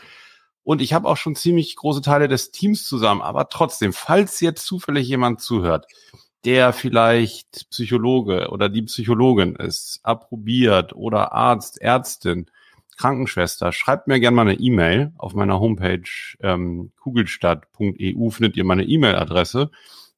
Und 0.62 0.82
ich 0.82 0.92
habe 0.92 1.08
auch 1.08 1.16
schon 1.16 1.34
ziemlich 1.34 1.76
große 1.76 2.02
Teile 2.02 2.28
des 2.28 2.50
Teams 2.50 2.86
zusammen. 2.86 3.22
Aber 3.22 3.48
trotzdem, 3.48 3.92
falls 3.92 4.40
jetzt 4.40 4.66
zufällig 4.66 5.08
jemand 5.08 5.40
zuhört, 5.40 5.86
der 6.44 6.72
vielleicht 6.72 7.70
Psychologe 7.70 8.50
oder 8.50 8.68
die 8.68 8.82
Psychologin 8.82 9.56
ist, 9.56 10.00
approbiert 10.02 10.94
oder 10.94 11.32
Arzt, 11.32 11.80
Ärztin, 11.80 12.50
Krankenschwester, 12.96 13.72
schreibt 13.72 14.08
mir 14.08 14.20
gerne 14.20 14.34
mal 14.34 14.42
eine 14.42 14.54
E-Mail. 14.54 15.12
Auf 15.16 15.34
meiner 15.34 15.60
Homepage 15.60 16.02
ähm, 16.40 16.92
kugelstadt.eu 17.00 18.30
findet 18.30 18.56
ihr 18.56 18.64
meine 18.64 18.84
E-Mail-Adresse. 18.84 19.70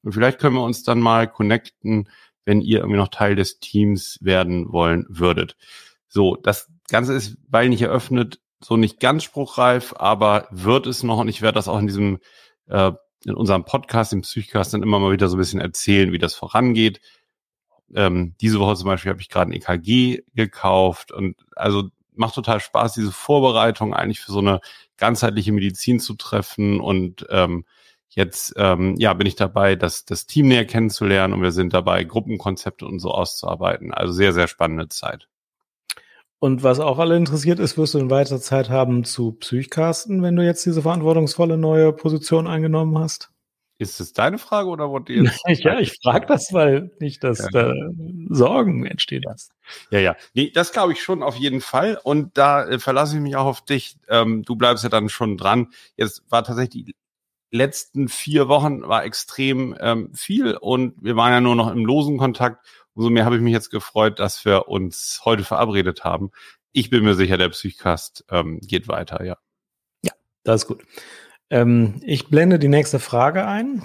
Und 0.03 0.13
vielleicht 0.13 0.39
können 0.39 0.55
wir 0.55 0.63
uns 0.63 0.83
dann 0.83 0.99
mal 0.99 1.27
connecten, 1.27 2.09
wenn 2.45 2.61
ihr 2.61 2.79
irgendwie 2.79 2.97
noch 2.97 3.09
Teil 3.09 3.35
des 3.35 3.59
Teams 3.59 4.17
werden 4.21 4.71
wollen 4.71 5.05
würdet. 5.09 5.55
So, 6.07 6.35
das 6.35 6.69
Ganze 6.89 7.13
ist, 7.13 7.37
weil 7.47 7.69
nicht 7.69 7.81
eröffnet, 7.81 8.39
so 8.63 8.77
nicht 8.77 8.99
ganz 8.99 9.23
spruchreif, 9.23 9.93
aber 9.97 10.47
wird 10.51 10.87
es 10.87 11.03
noch 11.03 11.19
und 11.19 11.27
ich 11.27 11.41
werde 11.41 11.55
das 11.55 11.67
auch 11.67 11.79
in 11.79 11.87
diesem, 11.87 12.19
äh, 12.67 12.91
in 13.25 13.35
unserem 13.35 13.65
Podcast, 13.65 14.13
im 14.13 14.21
Psychcast 14.21 14.73
dann 14.73 14.83
immer 14.83 14.99
mal 14.99 15.11
wieder 15.11 15.29
so 15.29 15.37
ein 15.37 15.39
bisschen 15.39 15.61
erzählen, 15.61 16.11
wie 16.11 16.17
das 16.19 16.35
vorangeht. 16.35 17.01
Ähm, 17.93 18.35
diese 18.41 18.59
Woche 18.59 18.75
zum 18.75 18.87
Beispiel 18.87 19.11
habe 19.11 19.21
ich 19.21 19.29
gerade 19.29 19.51
ein 19.51 19.53
EKG 19.53 20.23
gekauft 20.33 21.11
und 21.11 21.35
also 21.55 21.89
macht 22.13 22.35
total 22.35 22.59
Spaß, 22.59 22.93
diese 22.93 23.11
Vorbereitung 23.11 23.93
eigentlich 23.93 24.19
für 24.19 24.31
so 24.31 24.39
eine 24.39 24.61
ganzheitliche 24.97 25.51
Medizin 25.51 25.99
zu 25.99 26.13
treffen. 26.15 26.79
Und 26.79 27.25
ähm, 27.29 27.65
jetzt 28.15 28.53
ähm, 28.57 28.95
ja, 28.97 29.13
bin 29.13 29.27
ich 29.27 29.35
dabei, 29.35 29.75
das, 29.75 30.05
das 30.05 30.25
Team 30.25 30.47
näher 30.47 30.65
kennenzulernen 30.65 31.33
und 31.33 31.41
wir 31.41 31.51
sind 31.51 31.73
dabei, 31.73 32.03
Gruppenkonzepte 32.03 32.85
und 32.85 32.99
so 32.99 33.11
auszuarbeiten. 33.11 33.93
Also 33.93 34.13
sehr, 34.13 34.33
sehr 34.33 34.47
spannende 34.47 34.89
Zeit. 34.89 35.27
Und 36.39 36.63
was 36.63 36.79
auch 36.79 36.97
alle 36.97 37.17
interessiert 37.17 37.59
ist, 37.59 37.77
wirst 37.77 37.93
du 37.93 37.99
in 37.99 38.09
weiterer 38.09 38.39
Zeit 38.39 38.69
haben 38.69 39.03
zu 39.03 39.33
Psychcasten, 39.33 40.23
wenn 40.23 40.35
du 40.35 40.43
jetzt 40.43 40.65
diese 40.65 40.81
verantwortungsvolle 40.81 41.55
neue 41.55 41.93
Position 41.93 42.47
eingenommen 42.47 42.97
hast? 42.97 43.31
Ist 43.77 43.99
es 43.99 44.13
deine 44.13 44.37
Frage 44.37 44.69
oder 44.69 44.91
die 44.99 45.13
jetzt? 45.13 45.39
ja, 45.63 45.79
ich 45.79 45.97
frage 46.03 46.27
das, 46.27 46.51
weil 46.51 46.91
nicht, 46.99 47.23
dass 47.23 47.39
ja. 47.39 47.49
da 47.51 47.73
Sorgen 48.29 48.85
entstehen 48.85 49.23
lässt. 49.23 49.53
Ja, 49.89 49.99
ja. 49.99 50.15
Nee, 50.33 50.51
das 50.51 50.71
glaube 50.71 50.93
ich 50.93 51.01
schon 51.01 51.23
auf 51.23 51.35
jeden 51.35 51.61
Fall. 51.61 51.99
Und 52.03 52.37
da 52.37 52.67
äh, 52.67 52.77
verlasse 52.77 53.15
ich 53.15 53.21
mich 53.21 53.35
auch 53.35 53.45
auf 53.45 53.61
dich. 53.65 53.97
Ähm, 54.07 54.43
du 54.43 54.55
bleibst 54.55 54.83
ja 54.83 54.89
dann 54.89 55.09
schon 55.09 55.37
dran. 55.37 55.69
Jetzt 55.95 56.23
war 56.29 56.43
tatsächlich 56.43 56.85
die 56.85 56.95
letzten 57.51 58.07
vier 58.07 58.47
Wochen 58.47 58.81
war 58.87 59.03
extrem 59.03 59.75
ähm, 59.79 60.13
viel 60.13 60.55
und 60.55 60.95
wir 61.01 61.15
waren 61.15 61.33
ja 61.33 61.41
nur 61.41 61.55
noch 61.55 61.71
im 61.71 61.85
losen 61.85 62.17
Kontakt. 62.17 62.65
Umso 62.93 63.09
mehr 63.09 63.25
habe 63.25 63.35
ich 63.35 63.41
mich 63.41 63.53
jetzt 63.53 63.69
gefreut, 63.69 64.19
dass 64.19 64.43
wir 64.45 64.67
uns 64.67 65.21
heute 65.23 65.43
verabredet 65.43 66.03
haben. 66.03 66.31
Ich 66.71 66.89
bin 66.89 67.03
mir 67.03 67.13
sicher, 67.13 67.37
der 67.37 67.49
Psychcast 67.49 68.25
ähm, 68.29 68.59
geht 68.61 68.87
weiter, 68.87 69.23
ja. 69.23 69.37
Ja, 70.03 70.13
das 70.43 70.63
ist 70.63 70.67
gut. 70.67 70.83
Ähm, 71.49 72.01
ich 72.03 72.29
blende 72.29 72.59
die 72.59 72.69
nächste 72.69 72.99
Frage 72.99 73.45
ein. 73.45 73.83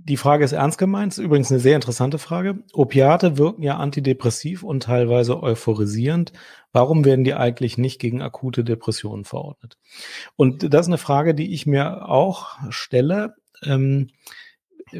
Die 0.00 0.16
Frage 0.16 0.44
ist 0.44 0.52
ernst 0.52 0.78
gemeint, 0.78 1.12
ist 1.12 1.18
übrigens 1.18 1.50
eine 1.50 1.58
sehr 1.58 1.74
interessante 1.74 2.18
Frage. 2.18 2.62
Opiate 2.72 3.36
wirken 3.36 3.62
ja 3.62 3.76
antidepressiv 3.78 4.62
und 4.62 4.84
teilweise 4.84 5.42
euphorisierend. 5.42 6.32
Warum 6.72 7.04
werden 7.04 7.24
die 7.24 7.34
eigentlich 7.34 7.78
nicht 7.78 8.00
gegen 8.00 8.22
akute 8.22 8.62
Depressionen 8.62 9.24
verordnet? 9.24 9.76
Und 10.36 10.72
das 10.72 10.82
ist 10.82 10.88
eine 10.88 10.98
Frage, 10.98 11.34
die 11.34 11.52
ich 11.52 11.66
mir 11.66 12.08
auch 12.08 12.58
stelle. 12.70 13.34
Ähm, 13.64 14.10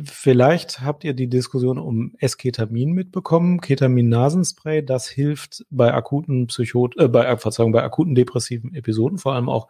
vielleicht 0.05 0.81
habt 0.81 1.05
ihr 1.05 1.15
die 1.15 1.29
Diskussion 1.29 1.79
um 1.79 2.15
Esketamin 2.19 2.91
mitbekommen. 2.91 3.61
Ketamin-Nasenspray, 3.61 4.85
das 4.85 5.09
hilft 5.09 5.65
bei 5.71 5.95
akuten 5.95 6.49
Psychot, 6.49 6.99
äh, 6.99 7.07
bei, 7.07 7.37
Verzeihung, 7.37 7.71
bei 7.71 7.85
akuten 7.85 8.17
depressiven 8.17 8.75
Episoden, 8.75 9.19
vor 9.19 9.35
allem 9.35 9.49
auch 9.49 9.69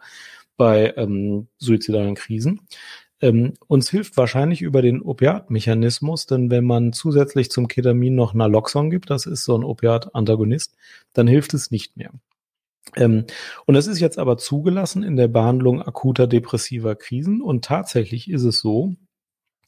bei 0.57 0.93
ähm, 0.97 1.47
suizidalen 1.57 2.15
Krisen. 2.15 2.61
Ähm, 3.21 3.53
uns 3.67 3.89
hilft 3.89 4.15
wahrscheinlich 4.17 4.61
über 4.61 4.81
den 4.81 5.01
Opiatmechanismus, 5.01 6.25
denn 6.25 6.49
wenn 6.49 6.63
man 6.63 6.93
zusätzlich 6.93 7.51
zum 7.51 7.67
Ketamin 7.67 8.15
noch 8.15 8.33
Naloxon 8.33 8.89
gibt, 8.89 9.09
das 9.09 9.25
ist 9.25 9.43
so 9.43 9.57
ein 9.57 9.63
Opiat-Antagonist, 9.63 10.75
dann 11.13 11.27
hilft 11.27 11.53
es 11.53 11.71
nicht 11.71 11.97
mehr. 11.97 12.11
Ähm, 12.95 13.25
und 13.65 13.75
es 13.75 13.87
ist 13.87 13.99
jetzt 13.99 14.17
aber 14.17 14.37
zugelassen 14.37 15.03
in 15.03 15.17
der 15.17 15.27
Behandlung 15.27 15.81
akuter 15.81 16.27
depressiver 16.27 16.95
Krisen 16.95 17.41
und 17.41 17.65
tatsächlich 17.65 18.29
ist 18.29 18.43
es 18.43 18.59
so, 18.59 18.95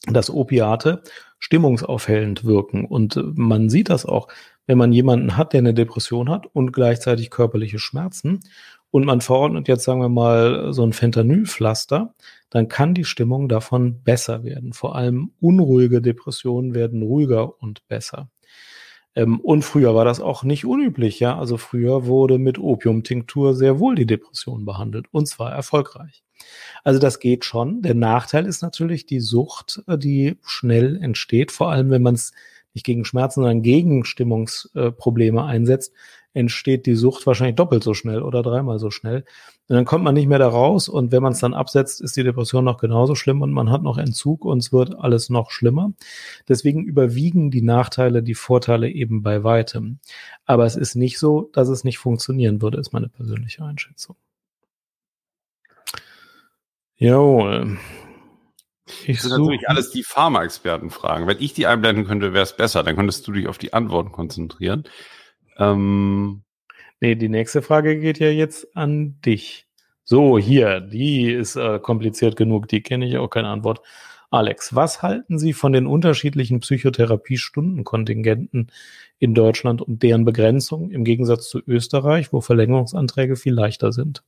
dass 0.06 0.30
Opiate 0.30 1.02
stimmungsaufhellend 1.38 2.44
wirken 2.44 2.86
und 2.86 3.16
äh, 3.16 3.22
man 3.34 3.68
sieht 3.68 3.90
das 3.90 4.06
auch, 4.06 4.28
wenn 4.66 4.78
man 4.78 4.92
jemanden 4.92 5.36
hat, 5.36 5.52
der 5.52 5.58
eine 5.58 5.74
Depression 5.74 6.30
hat 6.30 6.46
und 6.46 6.72
gleichzeitig 6.72 7.30
körperliche 7.30 7.78
Schmerzen 7.78 8.40
und 8.90 9.04
man 9.04 9.20
verordnet 9.20 9.68
jetzt, 9.68 9.84
sagen 9.84 10.00
wir 10.00 10.08
mal, 10.08 10.72
so 10.72 10.84
ein 10.84 10.92
Fentanylpflaster, 10.92 12.14
dann 12.52 12.68
kann 12.68 12.92
die 12.92 13.06
Stimmung 13.06 13.48
davon 13.48 14.02
besser 14.02 14.44
werden. 14.44 14.74
Vor 14.74 14.94
allem 14.94 15.32
unruhige 15.40 16.02
Depressionen 16.02 16.74
werden 16.74 17.02
ruhiger 17.02 17.62
und 17.62 17.88
besser. 17.88 18.28
Ähm, 19.14 19.40
und 19.40 19.62
früher 19.62 19.94
war 19.94 20.04
das 20.04 20.20
auch 20.20 20.44
nicht 20.44 20.66
unüblich, 20.66 21.18
ja. 21.18 21.38
Also 21.38 21.56
früher 21.56 22.04
wurde 22.04 22.38
mit 22.38 22.58
Opiumtinktur 22.58 23.54
sehr 23.54 23.78
wohl 23.78 23.94
die 23.94 24.06
Depression 24.06 24.66
behandelt 24.66 25.06
und 25.12 25.26
zwar 25.28 25.50
erfolgreich. 25.50 26.22
Also 26.84 27.00
das 27.00 27.20
geht 27.20 27.46
schon. 27.46 27.80
Der 27.80 27.94
Nachteil 27.94 28.44
ist 28.44 28.60
natürlich 28.60 29.06
die 29.06 29.20
Sucht, 29.20 29.82
äh, 29.86 29.96
die 29.96 30.36
schnell 30.44 31.02
entsteht, 31.02 31.52
vor 31.52 31.70
allem 31.70 31.88
wenn 31.90 32.02
man 32.02 32.16
es 32.16 32.32
nicht 32.74 32.84
gegen 32.84 33.06
Schmerzen, 33.06 33.40
sondern 33.40 33.62
gegen 33.62 34.04
Stimmungsprobleme 34.04 35.42
einsetzt, 35.42 35.94
entsteht 36.34 36.86
die 36.86 36.94
Sucht 36.94 37.26
wahrscheinlich 37.26 37.56
doppelt 37.56 37.84
so 37.84 37.94
schnell 37.94 38.22
oder 38.22 38.42
dreimal 38.42 38.78
so 38.78 38.90
schnell. 38.90 39.24
Und 39.68 39.76
dann 39.76 39.84
kommt 39.84 40.04
man 40.04 40.14
nicht 40.14 40.26
mehr 40.26 40.38
da 40.38 40.48
raus 40.48 40.88
und 40.88 41.12
wenn 41.12 41.22
man 41.22 41.32
es 41.32 41.40
dann 41.40 41.54
absetzt, 41.54 42.00
ist 42.00 42.16
die 42.16 42.24
Depression 42.24 42.64
noch 42.64 42.78
genauso 42.78 43.14
schlimm 43.14 43.42
und 43.42 43.52
man 43.52 43.70
hat 43.70 43.82
noch 43.82 43.98
Entzug 43.98 44.44
und 44.44 44.58
es 44.58 44.72
wird 44.72 44.98
alles 44.98 45.30
noch 45.30 45.50
schlimmer. 45.50 45.92
Deswegen 46.48 46.84
überwiegen 46.84 47.50
die 47.50 47.62
Nachteile 47.62 48.22
die 48.22 48.34
Vorteile 48.34 48.88
eben 48.88 49.22
bei 49.22 49.44
weitem. 49.44 49.98
Aber 50.44 50.66
es 50.66 50.76
ist 50.76 50.94
nicht 50.94 51.18
so, 51.18 51.50
dass 51.52 51.68
es 51.68 51.84
nicht 51.84 51.98
funktionieren 51.98 52.62
würde, 52.62 52.78
ist 52.78 52.92
meine 52.92 53.08
persönliche 53.08 53.64
Einschätzung. 53.64 54.16
Jawohl. 56.96 57.78
Ich 59.06 59.20
das 59.20 59.22
sind 59.22 59.40
natürlich 59.40 59.68
alles 59.68 59.90
die 59.90 60.02
Pharma-Experten 60.02 60.90
fragen. 60.90 61.26
Wenn 61.26 61.40
ich 61.40 61.52
die 61.52 61.66
einblenden 61.66 62.04
könnte, 62.04 62.32
wäre 62.32 62.42
es 62.42 62.56
besser. 62.56 62.82
Dann 62.82 62.96
könntest 62.96 63.26
du 63.26 63.32
dich 63.32 63.48
auf 63.48 63.58
die 63.58 63.72
Antworten 63.72 64.12
konzentrieren. 64.12 64.84
Ähm, 65.58 66.42
nee, 67.00 67.14
die 67.14 67.28
nächste 67.28 67.62
Frage 67.62 67.98
geht 67.98 68.18
ja 68.18 68.28
jetzt 68.28 68.76
an 68.76 69.20
dich. 69.20 69.66
So, 70.04 70.38
hier, 70.38 70.80
die 70.80 71.30
ist 71.30 71.56
äh, 71.56 71.78
kompliziert 71.78 72.36
genug, 72.36 72.68
die 72.68 72.82
kenne 72.82 73.06
ich 73.06 73.18
auch 73.18 73.28
keine 73.28 73.48
Antwort. 73.48 73.82
Alex, 74.30 74.74
was 74.74 75.02
halten 75.02 75.38
Sie 75.38 75.52
von 75.52 75.72
den 75.72 75.86
unterschiedlichen 75.86 76.60
Psychotherapie-Stundenkontingenten 76.60 78.72
in 79.18 79.34
Deutschland 79.34 79.82
und 79.82 80.02
deren 80.02 80.24
Begrenzung 80.24 80.90
im 80.90 81.04
Gegensatz 81.04 81.50
zu 81.50 81.60
Österreich, 81.66 82.32
wo 82.32 82.40
Verlängerungsanträge 82.40 83.36
viel 83.36 83.52
leichter 83.52 83.92
sind? 83.92 84.24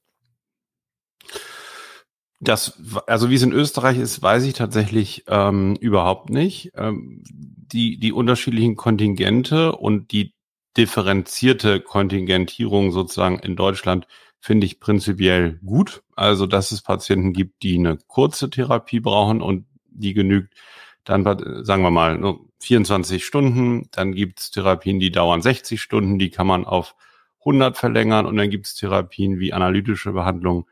Das, 2.38 2.78
also 3.06 3.30
wie 3.30 3.36
es 3.36 3.42
in 3.42 3.52
Österreich 3.52 3.98
ist, 3.98 4.20
weiß 4.20 4.44
ich 4.44 4.52
tatsächlich 4.52 5.24
ähm, 5.28 5.76
überhaupt 5.80 6.28
nicht. 6.28 6.72
Ähm, 6.74 7.22
die, 7.26 7.98
die 7.98 8.12
unterschiedlichen 8.12 8.76
Kontingente 8.76 9.72
und 9.72 10.12
die 10.12 10.33
differenzierte 10.76 11.80
Kontingentierung 11.80 12.92
sozusagen 12.92 13.38
in 13.38 13.56
Deutschland 13.56 14.06
finde 14.40 14.66
ich 14.66 14.80
prinzipiell 14.80 15.58
gut. 15.64 16.02
Also, 16.16 16.46
dass 16.46 16.70
es 16.72 16.82
Patienten 16.82 17.32
gibt, 17.32 17.62
die 17.62 17.78
eine 17.78 17.98
kurze 18.06 18.50
Therapie 18.50 19.00
brauchen 19.00 19.40
und 19.40 19.66
die 19.88 20.14
genügt 20.14 20.54
dann, 21.04 21.24
sagen 21.64 21.82
wir 21.82 21.90
mal, 21.90 22.36
24 22.60 23.24
Stunden. 23.24 23.88
Dann 23.92 24.12
gibt 24.14 24.40
es 24.40 24.50
Therapien, 24.50 25.00
die 25.00 25.10
dauern 25.10 25.42
60 25.42 25.80
Stunden, 25.80 26.18
die 26.18 26.30
kann 26.30 26.46
man 26.46 26.64
auf 26.64 26.94
100 27.40 27.76
verlängern. 27.76 28.26
Und 28.26 28.36
dann 28.36 28.50
gibt 28.50 28.66
es 28.66 28.74
Therapien 28.74 29.38
wie 29.38 29.52
analytische 29.52 30.12
Behandlung, 30.12 30.68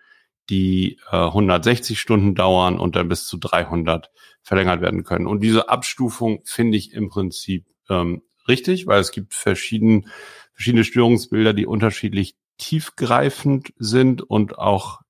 die 0.50 0.98
äh, 1.10 1.16
160 1.16 2.00
Stunden 2.00 2.34
dauern 2.34 2.78
und 2.78 2.96
dann 2.96 3.08
bis 3.08 3.26
zu 3.26 3.36
300 3.38 4.10
verlängert 4.42 4.80
werden 4.80 5.04
können. 5.04 5.26
Und 5.26 5.40
diese 5.40 5.68
Abstufung 5.68 6.40
finde 6.44 6.76
ich 6.76 6.92
im 6.92 7.08
Prinzip 7.08 7.66
ähm, 7.88 8.22
richtig, 8.48 8.86
weil 8.86 9.00
es 9.00 9.12
gibt 9.12 9.34
verschieden, 9.34 10.08
verschiedene 10.52 10.84
Störungsbilder, 10.84 11.52
die 11.52 11.66
unterschiedlich 11.66 12.34
tiefgreifend 12.58 13.72
sind 13.78 14.22
und 14.22 14.58
auch 14.58 15.00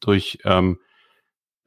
durch 0.00 0.38
ähm, 0.44 0.78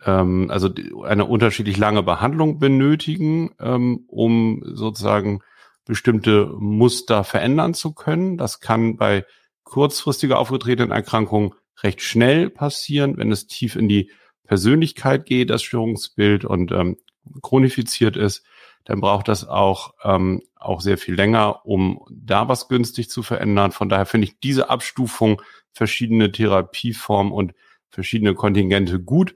ähm, 0.05 0.49
also 0.49 0.69
eine 1.03 1.25
unterschiedlich 1.25 1.77
lange 1.77 2.03
Behandlung 2.03 2.59
benötigen, 2.59 3.51
ähm, 3.59 4.05
um 4.07 4.61
sozusagen 4.65 5.41
bestimmte 5.85 6.47
Muster 6.57 7.23
verändern 7.23 7.73
zu 7.73 7.93
können. 7.93 8.37
Das 8.37 8.59
kann 8.59 8.97
bei 8.97 9.25
kurzfristiger 9.63 10.37
aufgetretenen 10.39 10.91
Erkrankungen 10.91 11.53
recht 11.81 12.01
schnell 12.01 12.49
passieren, 12.49 13.17
wenn 13.17 13.31
es 13.31 13.47
tief 13.47 13.75
in 13.75 13.89
die 13.89 14.11
Persönlichkeit 14.43 15.25
geht, 15.25 15.49
das 15.49 15.63
Störungsbild 15.63 16.45
und 16.45 16.71
ähm, 16.71 16.97
chronifiziert 17.41 18.17
ist 18.17 18.43
dann 18.85 19.01
braucht 19.01 19.27
das 19.27 19.47
auch, 19.47 19.93
ähm, 20.03 20.41
auch 20.55 20.81
sehr 20.81 20.97
viel 20.97 21.15
länger, 21.15 21.65
um 21.65 22.03
da 22.09 22.47
was 22.47 22.67
günstig 22.67 23.09
zu 23.09 23.23
verändern. 23.23 23.71
Von 23.71 23.89
daher 23.89 24.05
finde 24.05 24.25
ich 24.25 24.39
diese 24.39 24.69
Abstufung, 24.69 25.41
verschiedene 25.71 26.31
Therapieformen 26.31 27.31
und 27.31 27.53
verschiedene 27.89 28.33
Kontingente 28.33 28.99
gut. 28.99 29.35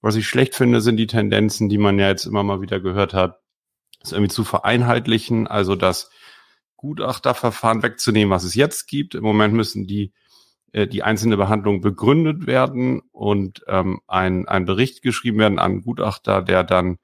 Was 0.00 0.16
ich 0.16 0.26
schlecht 0.26 0.54
finde, 0.54 0.80
sind 0.80 0.96
die 0.96 1.06
Tendenzen, 1.06 1.68
die 1.68 1.78
man 1.78 1.98
ja 1.98 2.08
jetzt 2.08 2.26
immer 2.26 2.42
mal 2.42 2.60
wieder 2.60 2.80
gehört 2.80 3.14
hat, 3.14 3.40
es 4.02 4.12
irgendwie 4.12 4.32
zu 4.32 4.44
vereinheitlichen, 4.44 5.46
also 5.46 5.76
das 5.76 6.10
Gutachterverfahren 6.76 7.82
wegzunehmen, 7.82 8.30
was 8.30 8.44
es 8.44 8.54
jetzt 8.54 8.88
gibt. 8.88 9.14
Im 9.14 9.22
Moment 9.22 9.54
müssen 9.54 9.86
die 9.86 10.12
äh, 10.72 10.86
die 10.88 11.02
einzelne 11.02 11.36
Behandlung 11.36 11.80
begründet 11.80 12.46
werden 12.46 13.02
und 13.12 13.62
ähm, 13.68 14.00
ein, 14.08 14.48
ein 14.48 14.64
Bericht 14.64 15.02
geschrieben 15.02 15.38
werden 15.38 15.58
an 15.58 15.82
Gutachter, 15.82 16.42
der 16.42 16.64
dann 16.64 16.98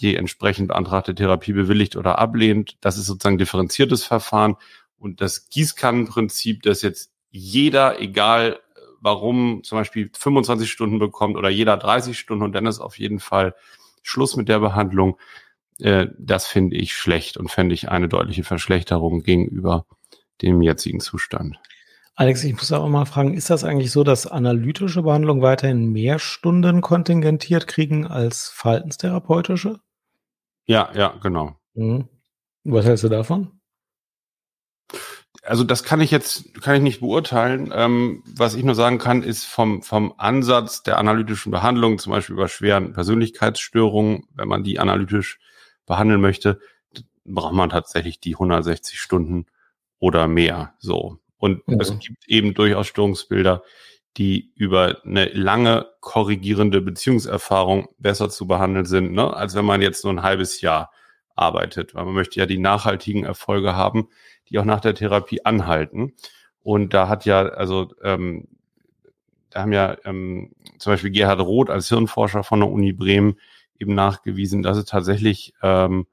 die 0.00 0.16
entsprechend 0.16 0.68
beantragte 0.68 1.14
Therapie 1.14 1.52
bewilligt 1.52 1.96
oder 1.96 2.18
ablehnt. 2.18 2.76
Das 2.80 2.98
ist 2.98 3.06
sozusagen 3.06 3.38
differenziertes 3.38 4.04
Verfahren 4.04 4.56
und 4.98 5.20
das 5.20 5.48
Gießkannenprinzip, 5.48 6.62
dass 6.62 6.82
jetzt 6.82 7.12
jeder, 7.30 8.00
egal 8.00 8.60
warum, 9.00 9.62
zum 9.62 9.78
Beispiel 9.78 10.10
25 10.12 10.70
Stunden 10.70 10.98
bekommt 10.98 11.36
oder 11.36 11.48
jeder 11.48 11.76
30 11.76 12.18
Stunden 12.18 12.44
und 12.44 12.52
dann 12.52 12.66
ist 12.66 12.80
auf 12.80 12.98
jeden 12.98 13.20
Fall 13.20 13.54
Schluss 14.02 14.36
mit 14.36 14.48
der 14.48 14.60
Behandlung. 14.60 15.18
Äh, 15.80 16.06
das 16.18 16.46
finde 16.46 16.76
ich 16.76 16.94
schlecht 16.94 17.36
und 17.36 17.50
fände 17.50 17.74
ich 17.74 17.88
eine 17.88 18.08
deutliche 18.08 18.44
Verschlechterung 18.44 19.22
gegenüber 19.22 19.86
dem 20.42 20.62
jetzigen 20.62 21.00
Zustand. 21.00 21.58
Alex, 22.14 22.44
ich 22.44 22.54
muss 22.54 22.72
auch 22.72 22.88
mal 22.88 23.04
fragen, 23.04 23.34
ist 23.34 23.50
das 23.50 23.62
eigentlich 23.62 23.90
so, 23.90 24.02
dass 24.02 24.26
analytische 24.26 25.02
Behandlungen 25.02 25.42
weiterhin 25.42 25.92
mehr 25.92 26.18
Stunden 26.18 26.80
kontingentiert 26.80 27.66
kriegen 27.66 28.06
als 28.06 28.48
verhaltenstherapeutische? 28.48 29.80
Ja, 30.66 30.90
ja, 30.94 31.14
genau. 31.22 31.56
Mhm. 31.74 32.08
Was 32.64 32.84
hältst 32.84 33.04
du 33.04 33.08
davon? 33.08 33.52
Also 35.42 35.62
das 35.62 35.84
kann 35.84 36.00
ich 36.00 36.10
jetzt 36.10 36.60
kann 36.60 36.74
ich 36.74 36.82
nicht 36.82 37.00
beurteilen. 37.00 37.70
Ähm, 37.72 38.24
was 38.26 38.54
ich 38.54 38.64
nur 38.64 38.74
sagen 38.74 38.98
kann, 38.98 39.22
ist 39.22 39.44
vom 39.44 39.82
vom 39.82 40.14
Ansatz 40.18 40.82
der 40.82 40.98
analytischen 40.98 41.52
Behandlung, 41.52 41.98
zum 41.98 42.12
Beispiel 42.12 42.34
bei 42.34 42.48
schweren 42.48 42.92
Persönlichkeitsstörungen, 42.92 44.24
wenn 44.34 44.48
man 44.48 44.64
die 44.64 44.80
analytisch 44.80 45.38
behandeln 45.86 46.20
möchte, 46.20 46.58
braucht 47.24 47.54
man 47.54 47.70
tatsächlich 47.70 48.18
die 48.18 48.34
160 48.34 48.98
Stunden 48.98 49.46
oder 50.00 50.26
mehr. 50.26 50.74
So 50.80 51.20
und 51.38 51.66
mhm. 51.68 51.80
es 51.80 51.96
gibt 51.98 52.26
eben 52.26 52.54
durchaus 52.54 52.88
Störungsbilder, 52.88 53.62
die 54.16 54.52
über 54.54 54.98
eine 55.04 55.26
lange 55.26 55.86
korrigierende 56.00 56.80
Beziehungserfahrung 56.80 57.88
besser 57.98 58.30
zu 58.30 58.46
behandeln 58.46 58.86
sind, 58.86 59.12
ne? 59.12 59.34
als 59.34 59.54
wenn 59.54 59.64
man 59.64 59.82
jetzt 59.82 60.04
nur 60.04 60.12
ein 60.14 60.22
halbes 60.22 60.60
Jahr 60.60 60.90
arbeitet. 61.34 61.94
Weil 61.94 62.06
man 62.06 62.14
möchte 62.14 62.40
ja 62.40 62.46
die 62.46 62.58
nachhaltigen 62.58 63.24
Erfolge 63.24 63.76
haben, 63.76 64.08
die 64.48 64.58
auch 64.58 64.64
nach 64.64 64.80
der 64.80 64.94
Therapie 64.94 65.44
anhalten. 65.44 66.14
Und 66.62 66.94
da 66.94 67.08
hat 67.08 67.26
ja, 67.26 67.42
also 67.42 67.92
ähm, 68.02 68.48
da 69.50 69.62
haben 69.62 69.72
ja 69.72 69.96
ähm, 70.04 70.52
zum 70.78 70.92
Beispiel 70.92 71.10
Gerhard 71.10 71.40
Roth 71.40 71.70
als 71.70 71.88
Hirnforscher 71.88 72.42
von 72.42 72.60
der 72.60 72.70
Uni 72.70 72.92
Bremen 72.92 73.38
eben 73.78 73.94
nachgewiesen, 73.94 74.62
dass 74.62 74.78
es 74.78 74.86
tatsächlich 74.86 75.52
ähm, 75.62 76.06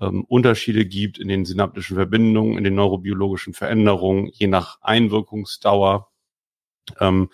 ähm, 0.00 0.24
Unterschiede 0.24 0.84
gibt 0.84 1.18
in 1.18 1.28
den 1.28 1.46
synaptischen 1.46 1.96
Verbindungen, 1.96 2.58
in 2.58 2.64
den 2.64 2.74
neurobiologischen 2.74 3.54
Veränderungen, 3.54 4.28
je 4.32 4.46
nach 4.46 4.78
Einwirkungsdauer 4.82 6.08
ähm, 7.00 7.30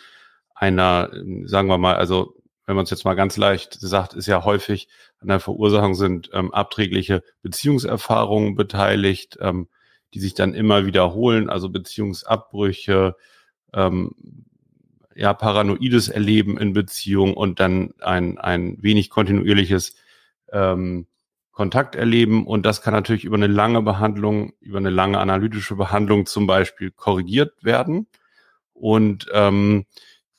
einer, 0.55 1.11
sagen 1.45 1.69
wir 1.69 1.79
mal, 1.79 1.97
also 1.97 2.37
wenn 2.67 2.77
man 2.77 2.85
es 2.85 2.91
jetzt 2.91 3.05
mal 3.05 3.15
ganz 3.15 3.37
leicht 3.37 3.75
sagt, 3.75 4.15
ist 4.15 4.27
ja 4.27 4.45
häufig 4.45 4.89
an 5.21 5.29
der 5.29 5.41
Verursachung 5.41 5.95
sind 5.95 6.31
ähm, 6.33 6.53
abträgliche 6.55 7.23
Beziehungserfahrungen 7.43 8.55
beteiligt, 8.55 9.39
ähm, 9.41 9.69
die 10.15 10.21
sich 10.21 10.35
dann 10.35 10.55
immer 10.55 10.87
wiederholen, 10.87 11.49
also 11.51 11.69
Beziehungsabbrüche, 11.69 13.17
ähm, 13.73 14.13
ja, 15.15 15.35
paranoides 15.35 16.09
Erleben 16.09 16.59
in 16.59 16.73
Beziehung 16.73 17.35
und 17.35 17.61
dann 17.61 17.93
ein, 18.01 18.39
ein 18.39 18.83
wenig 18.83 19.11
kontinuierliches 19.11 19.97
ähm, 20.53 21.07
Kontakt 21.51 21.97
erleben 21.97 22.47
und 22.47 22.65
das 22.65 22.81
kann 22.81 22.95
natürlich 22.95 23.25
über 23.25 23.37
eine 23.37 23.47
lange 23.47 23.83
Behandlung, 23.83 24.55
über 24.61 24.79
eine 24.79 24.91
lange 24.91 25.19
analytische 25.19 25.77
Behandlung 25.77 26.25
zum 26.25 26.47
Beispiel 26.47 26.91
korrigiert 26.91 27.63
werden. 27.63 28.07
Und 28.83 29.27
ähm, 29.33 29.87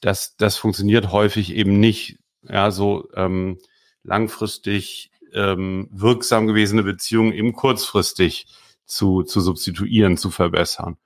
das, 0.01 0.35
das 0.35 0.57
funktioniert 0.57 1.13
häufig 1.13 1.53
eben 1.53 1.79
nicht. 1.79 2.19
Ja, 2.41 2.71
so 2.71 3.07
ähm, 3.15 3.57
langfristig 4.03 5.11
ähm, 5.33 5.87
wirksam 5.93 6.45
gewesene 6.45 6.83
Beziehungen 6.83 7.31
eben 7.31 7.53
kurzfristig 7.53 8.47
zu, 8.85 9.23
zu 9.23 9.39
substituieren, 9.39 10.17
zu 10.17 10.29
verbessern. 10.29 10.97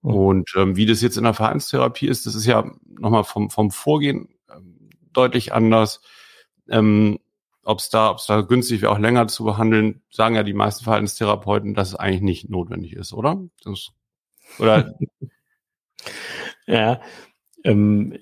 Mhm. 0.00 0.10
Und 0.10 0.50
ähm, 0.56 0.76
wie 0.76 0.86
das 0.86 1.02
jetzt 1.02 1.18
in 1.18 1.24
der 1.24 1.34
Verhaltenstherapie 1.34 2.08
ist, 2.08 2.24
das 2.24 2.34
ist 2.34 2.46
ja 2.46 2.64
nochmal 2.86 3.24
vom, 3.24 3.50
vom 3.50 3.70
Vorgehen 3.70 4.30
ähm, 4.50 4.88
deutlich 5.12 5.52
anders. 5.52 6.00
Ähm, 6.66 7.18
ob 7.62 7.80
es 7.80 7.90
da, 7.90 8.10
ob 8.10 8.20
es 8.20 8.26
da 8.26 8.40
günstig 8.40 8.80
wäre, 8.80 8.92
auch 8.92 8.98
länger 8.98 9.28
zu 9.28 9.44
behandeln, 9.44 10.00
sagen 10.10 10.34
ja 10.34 10.44
die 10.44 10.54
meisten 10.54 10.84
Verhaltenstherapeuten, 10.84 11.74
dass 11.74 11.88
es 11.88 11.94
eigentlich 11.94 12.22
nicht 12.22 12.48
notwendig 12.48 12.94
ist, 12.94 13.12
oder? 13.12 13.38
Das, 13.64 13.90
oder? 14.58 14.94
ja, 16.66 17.00
ähm, 17.64 18.14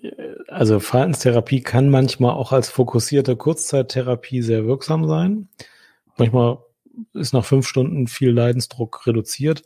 also 0.48 0.80
Verhaltenstherapie 0.80 1.60
kann 1.60 1.90
manchmal 1.90 2.32
auch 2.32 2.52
als 2.52 2.70
fokussierte 2.70 3.36
Kurzzeittherapie 3.36 4.42
sehr 4.42 4.66
wirksam 4.66 5.06
sein. 5.06 5.48
Manchmal 6.16 6.58
ist 7.12 7.34
nach 7.34 7.44
fünf 7.44 7.66
Stunden 7.66 8.06
viel 8.06 8.30
Leidensdruck 8.30 9.06
reduziert. 9.06 9.62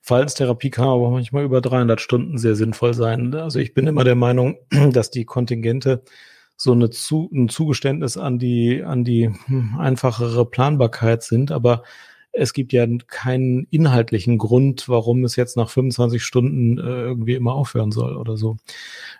Verhaltenstherapie 0.00 0.70
kann 0.70 0.86
aber 0.86 1.10
manchmal 1.10 1.44
über 1.44 1.60
300 1.60 2.00
Stunden 2.00 2.38
sehr 2.38 2.54
sinnvoll 2.54 2.94
sein. 2.94 3.34
Also 3.34 3.58
ich 3.58 3.74
bin 3.74 3.86
immer 3.86 4.04
der 4.04 4.14
Meinung, 4.14 4.58
dass 4.92 5.10
die 5.10 5.24
Kontingente 5.24 6.02
so 6.56 6.72
eine 6.72 6.90
zu, 6.90 7.28
ein 7.32 7.48
Zugeständnis 7.48 8.16
an 8.16 8.38
die, 8.38 8.82
an 8.82 9.04
die 9.04 9.30
hm, 9.46 9.76
einfachere 9.78 10.44
Planbarkeit 10.44 11.22
sind, 11.22 11.52
aber 11.52 11.82
es 12.32 12.52
gibt 12.52 12.72
ja 12.72 12.86
keinen 13.06 13.66
inhaltlichen 13.70 14.38
Grund, 14.38 14.88
warum 14.88 15.24
es 15.24 15.36
jetzt 15.36 15.56
nach 15.56 15.68
25 15.68 16.22
Stunden 16.22 16.78
äh, 16.78 16.82
irgendwie 16.82 17.34
immer 17.34 17.54
aufhören 17.54 17.90
soll 17.90 18.16
oder 18.16 18.36
so. 18.36 18.56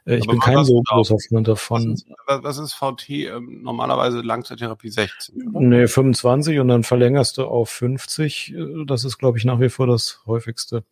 Äh, 0.07 0.17
ich 0.17 0.25
aber 0.25 0.33
bin 0.33 0.41
kein 0.41 0.65
so 0.65 0.83
großer 0.83 1.17
Freund 1.29 1.49
davon. 1.49 1.93
Was 2.27 2.39
ist, 2.39 2.45
was 2.45 2.59
ist 2.59 2.73
VT? 2.75 3.11
Ähm, 3.11 3.63
normalerweise 3.63 4.21
Langzeittherapie 4.21 4.91
16? 4.91 5.49
Oder? 5.49 5.61
Nee, 5.61 5.87
25 5.89 6.61
und 6.61 6.69
dann 6.69 6.85
verlängerst 6.85 7.39
du 7.39 7.45
auf 7.45 7.71
50. 7.71 8.55
Äh, 8.55 8.85
das 8.87 9.05
ist, 9.05 9.19
glaube 9.19 9.39
ich, 9.39 9.45
nach 9.45 9.61
wie 9.61 9.71
vor 9.71 9.87
das 9.87 10.23
häufigste. 10.27 10.85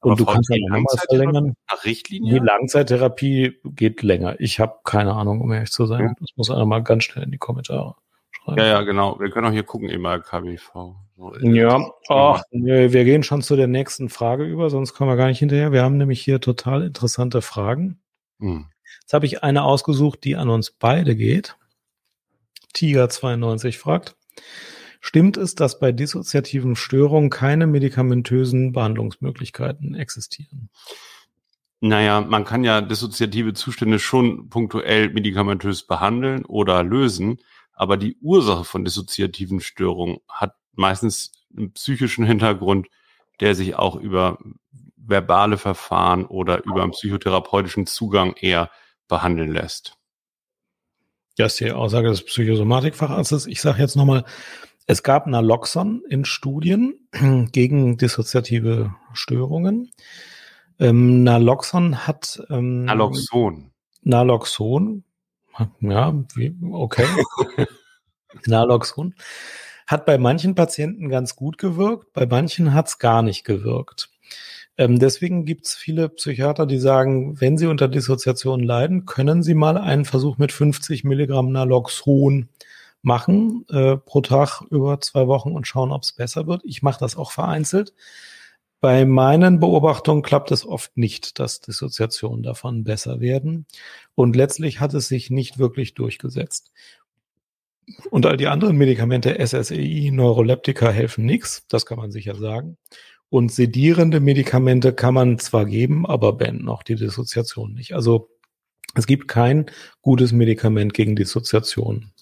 Und 0.00 0.20
du 0.20 0.24
kannst 0.24 0.50
dann 0.50 0.60
nochmal 0.60 0.84
verlängern. 1.08 1.54
Nach 1.68 1.84
Richtlinie? 1.84 2.34
Die 2.34 2.38
Langzeittherapie 2.38 3.58
geht 3.64 4.02
länger. 4.02 4.36
Ich 4.38 4.60
habe 4.60 4.76
keine 4.84 5.14
Ahnung, 5.14 5.40
um 5.40 5.52
ehrlich 5.52 5.72
zu 5.72 5.86
sein. 5.86 6.04
Ja. 6.04 6.14
Das 6.20 6.28
muss 6.36 6.50
einer 6.50 6.66
mal 6.66 6.82
ganz 6.82 7.04
schnell 7.04 7.24
in 7.24 7.32
die 7.32 7.38
Kommentare. 7.38 7.96
Ja, 8.48 8.66
ja, 8.66 8.82
genau. 8.82 9.18
Wir 9.18 9.30
können 9.30 9.46
auch 9.46 9.52
hier 9.52 9.64
gucken, 9.64 9.88
immer 9.88 10.20
KBV. 10.20 10.94
Ja, 11.40 11.90
oh, 12.08 12.38
nee, 12.50 12.92
wir 12.92 13.04
gehen 13.04 13.22
schon 13.22 13.42
zu 13.42 13.56
der 13.56 13.66
nächsten 13.66 14.08
Frage 14.08 14.44
über, 14.44 14.70
sonst 14.70 14.92
kommen 14.94 15.10
wir 15.10 15.16
gar 15.16 15.28
nicht 15.28 15.38
hinterher. 15.38 15.72
Wir 15.72 15.82
haben 15.82 15.96
nämlich 15.96 16.22
hier 16.22 16.40
total 16.40 16.82
interessante 16.82 17.42
Fragen. 17.42 18.00
Hm. 18.38 18.66
Jetzt 19.00 19.14
habe 19.14 19.26
ich 19.26 19.42
eine 19.42 19.64
ausgesucht, 19.64 20.24
die 20.24 20.36
an 20.36 20.48
uns 20.48 20.70
beide 20.70 21.16
geht. 21.16 21.56
Tiger92 22.74 23.78
fragt. 23.78 24.16
Stimmt 25.00 25.36
es, 25.36 25.54
dass 25.54 25.78
bei 25.78 25.92
dissoziativen 25.92 26.76
Störungen 26.76 27.30
keine 27.30 27.66
medikamentösen 27.66 28.72
Behandlungsmöglichkeiten 28.72 29.94
existieren? 29.94 30.68
Naja, 31.80 32.20
man 32.22 32.44
kann 32.44 32.64
ja 32.64 32.80
dissoziative 32.80 33.52
Zustände 33.52 33.98
schon 33.98 34.48
punktuell 34.48 35.10
medikamentös 35.10 35.86
behandeln 35.86 36.44
oder 36.44 36.82
lösen, 36.82 37.38
aber 37.76 37.96
die 37.96 38.16
Ursache 38.20 38.64
von 38.64 38.84
dissoziativen 38.84 39.60
Störungen 39.60 40.18
hat 40.28 40.56
meistens 40.72 41.32
einen 41.56 41.72
psychischen 41.72 42.24
Hintergrund, 42.24 42.88
der 43.40 43.54
sich 43.54 43.76
auch 43.76 43.96
über 43.96 44.38
verbale 44.96 45.58
Verfahren 45.58 46.24
oder 46.24 46.64
über 46.64 46.82
einen 46.82 46.92
psychotherapeutischen 46.92 47.86
Zugang 47.86 48.34
eher 48.34 48.70
behandeln 49.08 49.52
lässt. 49.52 49.96
Das 51.36 51.52
ist 51.52 51.60
die 51.60 51.70
Aussage 51.70 52.08
des 52.08 52.24
Psychosomatikfacharztes. 52.24 53.46
Ich 53.46 53.60
sage 53.60 53.82
jetzt 53.82 53.94
nochmal, 53.94 54.24
es 54.86 55.02
gab 55.02 55.26
Naloxon 55.26 56.02
in 56.08 56.24
Studien 56.24 57.08
gegen 57.52 57.98
dissoziative 57.98 58.94
Störungen. 59.12 59.92
Ähm, 60.78 61.24
Naloxon 61.24 62.06
hat 62.06 62.42
ähm, 62.48 62.84
Naloxon. 62.84 63.72
Naloxon, 64.02 65.04
ja, 65.80 66.14
okay. 66.72 67.06
Naloxon 68.46 69.14
hat 69.86 70.04
bei 70.04 70.18
manchen 70.18 70.54
Patienten 70.54 71.08
ganz 71.08 71.36
gut 71.36 71.58
gewirkt, 71.58 72.12
bei 72.12 72.26
manchen 72.26 72.74
hat 72.74 72.88
es 72.88 72.98
gar 72.98 73.22
nicht 73.22 73.44
gewirkt. 73.44 74.10
Ähm, 74.78 74.98
deswegen 74.98 75.44
gibt 75.44 75.66
es 75.66 75.74
viele 75.74 76.08
Psychiater, 76.08 76.66
die 76.66 76.78
sagen, 76.78 77.40
wenn 77.40 77.56
sie 77.56 77.66
unter 77.66 77.88
Dissoziation 77.88 78.62
leiden, 78.62 79.06
können 79.06 79.42
sie 79.42 79.54
mal 79.54 79.78
einen 79.78 80.04
Versuch 80.04 80.38
mit 80.38 80.52
50 80.52 81.04
Milligramm 81.04 81.50
Naloxon 81.50 82.48
machen 83.02 83.64
äh, 83.70 83.96
pro 83.96 84.20
Tag 84.20 84.62
über 84.70 85.00
zwei 85.00 85.28
Wochen 85.28 85.52
und 85.52 85.66
schauen, 85.66 85.92
ob 85.92 86.02
es 86.02 86.12
besser 86.12 86.46
wird. 86.46 86.62
Ich 86.64 86.82
mache 86.82 86.98
das 86.98 87.16
auch 87.16 87.30
vereinzelt. 87.30 87.94
Bei 88.86 89.04
meinen 89.04 89.58
Beobachtungen 89.58 90.22
klappt 90.22 90.52
es 90.52 90.64
oft 90.64 90.96
nicht, 90.96 91.40
dass 91.40 91.60
Dissoziationen 91.60 92.44
davon 92.44 92.84
besser 92.84 93.18
werden. 93.18 93.66
Und 94.14 94.36
letztlich 94.36 94.78
hat 94.78 94.94
es 94.94 95.08
sich 95.08 95.28
nicht 95.28 95.58
wirklich 95.58 95.94
durchgesetzt. 95.94 96.70
Und 98.10 98.26
all 98.26 98.36
die 98.36 98.46
anderen 98.46 98.76
Medikamente, 98.76 99.44
SSEI, 99.44 100.10
Neuroleptika, 100.12 100.88
helfen 100.88 101.26
nichts. 101.26 101.66
Das 101.66 101.84
kann 101.84 101.98
man 101.98 102.12
sicher 102.12 102.36
sagen. 102.36 102.76
Und 103.28 103.50
sedierende 103.50 104.20
Medikamente 104.20 104.92
kann 104.92 105.14
man 105.14 105.40
zwar 105.40 105.64
geben, 105.64 106.06
aber 106.06 106.34
beenden 106.34 106.68
auch 106.68 106.84
die 106.84 106.94
Dissoziation 106.94 107.74
nicht. 107.74 107.92
Also 107.92 108.30
es 108.94 109.08
gibt 109.08 109.26
kein 109.26 109.66
gutes 110.00 110.30
Medikament 110.30 110.94
gegen 110.94 111.16
Dissoziation. 111.16 112.12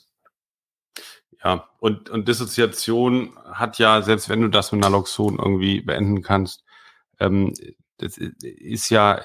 Ja, 1.44 1.68
und, 1.78 2.08
und 2.08 2.26
Dissoziation 2.26 3.36
hat 3.44 3.78
ja, 3.78 4.00
selbst 4.00 4.30
wenn 4.30 4.40
du 4.40 4.48
das 4.48 4.72
mit 4.72 4.80
Naloxon 4.80 5.38
irgendwie 5.38 5.82
beenden 5.82 6.22
kannst, 6.22 6.64
ähm, 7.20 7.52
das 7.98 8.16
ist 8.16 8.90
ja 8.90 9.22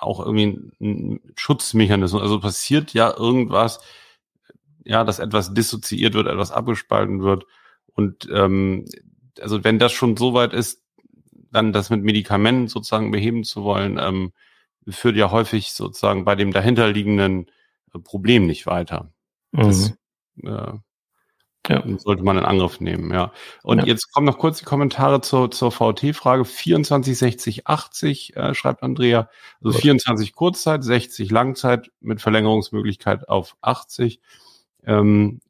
auch 0.00 0.20
irgendwie 0.20 0.72
ein 0.80 1.20
Schutzmechanismus. 1.36 2.22
Also 2.22 2.40
passiert 2.40 2.92
ja 2.94 3.12
irgendwas, 3.16 3.80
ja, 4.84 5.02
dass 5.02 5.18
etwas 5.18 5.54
dissoziiert 5.54 6.14
wird, 6.14 6.28
etwas 6.28 6.52
abgespalten 6.52 7.22
wird. 7.22 7.44
Und 7.94 8.28
ähm, 8.32 8.84
also 9.40 9.64
wenn 9.64 9.78
das 9.80 9.92
schon 9.92 10.16
so 10.16 10.34
weit 10.34 10.52
ist, 10.52 10.82
dann 11.50 11.72
das 11.72 11.90
mit 11.90 12.02
Medikamenten 12.02 12.68
sozusagen 12.68 13.10
beheben 13.10 13.42
zu 13.42 13.64
wollen, 13.64 13.98
ähm, 13.98 14.32
führt 14.88 15.16
ja 15.16 15.30
häufig 15.32 15.72
sozusagen 15.72 16.24
bei 16.24 16.36
dem 16.36 16.52
dahinterliegenden 16.52 17.50
äh, 17.92 17.98
Problem 17.98 18.46
nicht 18.46 18.66
weiter. 18.66 19.12
Mhm. 19.50 19.60
Das 19.62 19.92
äh, 20.44 20.78
ja. 21.68 21.82
sollte 21.98 22.22
man 22.22 22.38
in 22.38 22.44
Angriff 22.44 22.80
nehmen, 22.80 23.12
ja. 23.12 23.32
Und 23.62 23.78
ja. 23.78 23.86
jetzt 23.86 24.12
kommen 24.12 24.26
noch 24.26 24.38
kurz 24.38 24.58
die 24.58 24.64
Kommentare 24.64 25.20
zur, 25.20 25.50
zur 25.50 25.72
VT-Frage. 25.72 26.44
24, 26.44 27.16
60, 27.16 27.66
80, 27.66 28.36
äh, 28.36 28.54
schreibt 28.54 28.82
Andrea. 28.82 29.28
Also 29.60 29.72
Gut. 29.72 29.82
24 29.82 30.34
Kurzzeit, 30.34 30.84
60 30.84 31.30
Langzeit 31.30 31.90
mit 32.00 32.20
Verlängerungsmöglichkeit 32.20 33.28
auf 33.28 33.56
80. 33.60 34.20
Ähm, 34.84 35.40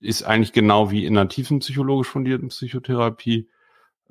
ist 0.00 0.22
eigentlich 0.22 0.52
genau 0.52 0.90
wie 0.90 1.04
in 1.04 1.16
einer 1.16 1.28
tiefen 1.28 1.58
psychologisch 1.58 2.08
fundierten 2.08 2.48
Psychotherapie. 2.48 3.48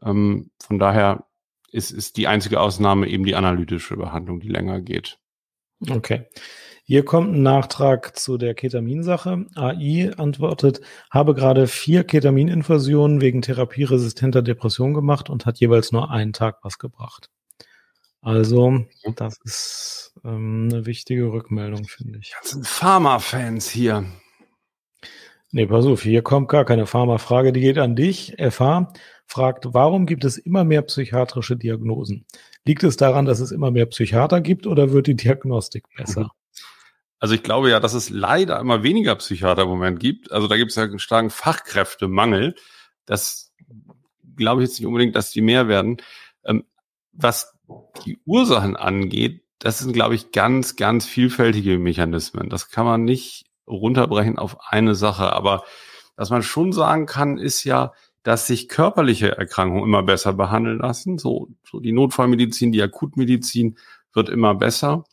Ähm, 0.01 0.51
von 0.61 0.79
daher 0.79 1.25
ist, 1.71 1.91
ist 1.91 2.17
die 2.17 2.27
einzige 2.27 2.59
Ausnahme 2.59 3.07
eben 3.07 3.23
die 3.25 3.35
analytische 3.35 3.97
Behandlung, 3.97 4.39
die 4.39 4.49
länger 4.49 4.81
geht. 4.81 5.19
Okay. 5.89 6.25
Hier 6.89 7.03
kommt 7.03 7.35
ein 7.35 7.43
Nachtrag 7.43 8.17
zu 8.17 8.37
der 8.37 8.53
Ketaminsache. 8.53 9.45
AI 9.55 10.13
antwortet, 10.15 10.79
habe 11.11 11.33
gerade 11.35 11.67
vier 11.67 12.05
Ketamininfusionen 12.05 13.19
wegen 13.19 13.41
therapieresistenter 13.41 14.41
Depression 14.41 14.93
gemacht 14.93 15.29
und 15.29 15.45
hat 15.45 15.59
jeweils 15.59 15.91
nur 15.91 16.09
einen 16.09 16.31
Tag 16.31 16.59
was 16.63 16.79
gebracht. 16.79 17.29
Also, 18.21 18.85
das 19.17 19.37
ist 19.43 20.13
ähm, 20.23 20.69
eine 20.71 20.85
wichtige 20.85 21.29
Rückmeldung, 21.29 21.83
finde 21.83 22.19
ich. 22.19 22.33
Das 22.41 22.51
sind 22.51 22.65
Pharma-Fans 22.65 23.69
hier. 23.69 24.05
Nee, 25.51 25.65
pass 25.65 25.85
auf, 25.85 26.03
hier 26.03 26.21
kommt 26.21 26.47
gar 26.47 26.63
keine 26.63 26.85
Pharma-Frage, 26.85 27.51
die 27.51 27.61
geht 27.61 27.79
an 27.79 27.97
dich, 27.97 28.37
FH 28.39 28.93
fragt, 29.25 29.73
warum 29.73 30.05
gibt 30.05 30.23
es 30.23 30.37
immer 30.37 30.63
mehr 30.63 30.83
psychiatrische 30.83 31.57
Diagnosen? 31.57 32.25
Liegt 32.65 32.83
es 32.83 32.95
daran, 32.95 33.25
dass 33.25 33.41
es 33.41 33.51
immer 33.51 33.71
mehr 33.71 33.87
Psychiater 33.87 34.39
gibt 34.39 34.65
oder 34.67 34.93
wird 34.93 35.07
die 35.07 35.15
Diagnostik 35.15 35.83
besser? 35.97 36.31
Also 37.19 37.33
ich 37.33 37.43
glaube 37.43 37.69
ja, 37.69 37.79
dass 37.79 37.93
es 37.93 38.09
leider 38.09 38.59
immer 38.59 38.83
weniger 38.83 39.15
Psychiater 39.15 39.63
im 39.63 39.69
Moment 39.69 39.99
gibt. 39.99 40.31
Also 40.31 40.47
da 40.47 40.55
gibt 40.57 40.71
es 40.71 40.75
ja 40.75 40.83
einen 40.83 40.99
starken 40.99 41.29
Fachkräftemangel. 41.29 42.55
Das 43.05 43.53
glaube 44.35 44.61
ich 44.61 44.69
jetzt 44.69 44.79
nicht 44.79 44.87
unbedingt, 44.87 45.15
dass 45.15 45.31
die 45.31 45.41
mehr 45.41 45.67
werden. 45.67 45.97
Ähm, 46.45 46.63
was 47.11 47.55
die 48.05 48.19
Ursachen 48.25 48.75
angeht, 48.75 49.43
das 49.59 49.79
sind, 49.79 49.93
glaube 49.93 50.15
ich, 50.15 50.31
ganz, 50.31 50.75
ganz 50.75 51.07
vielfältige 51.07 51.79
Mechanismen. 51.79 52.49
Das 52.49 52.69
kann 52.69 52.85
man 52.85 53.03
nicht 53.03 53.45
runterbrechen 53.67 54.37
auf 54.37 54.57
eine 54.69 54.93
Sache. 54.93 55.33
Aber 55.33 55.63
was 56.15 56.29
man 56.29 56.43
schon 56.43 56.71
sagen 56.71 57.07
kann, 57.07 57.37
ist 57.37 57.63
ja, 57.63 57.93
dass 58.23 58.45
sich 58.45 58.67
körperliche 58.67 59.37
Erkrankungen 59.37 59.83
immer 59.83 60.03
besser 60.03 60.33
behandeln 60.33 60.79
lassen. 60.79 61.17
So, 61.17 61.49
so 61.63 61.79
die 61.79 61.91
Notfallmedizin, 61.91 62.71
die 62.71 62.81
Akutmedizin 62.81 63.77
wird 64.13 64.29
immer 64.29 64.53
besser, 64.53 65.05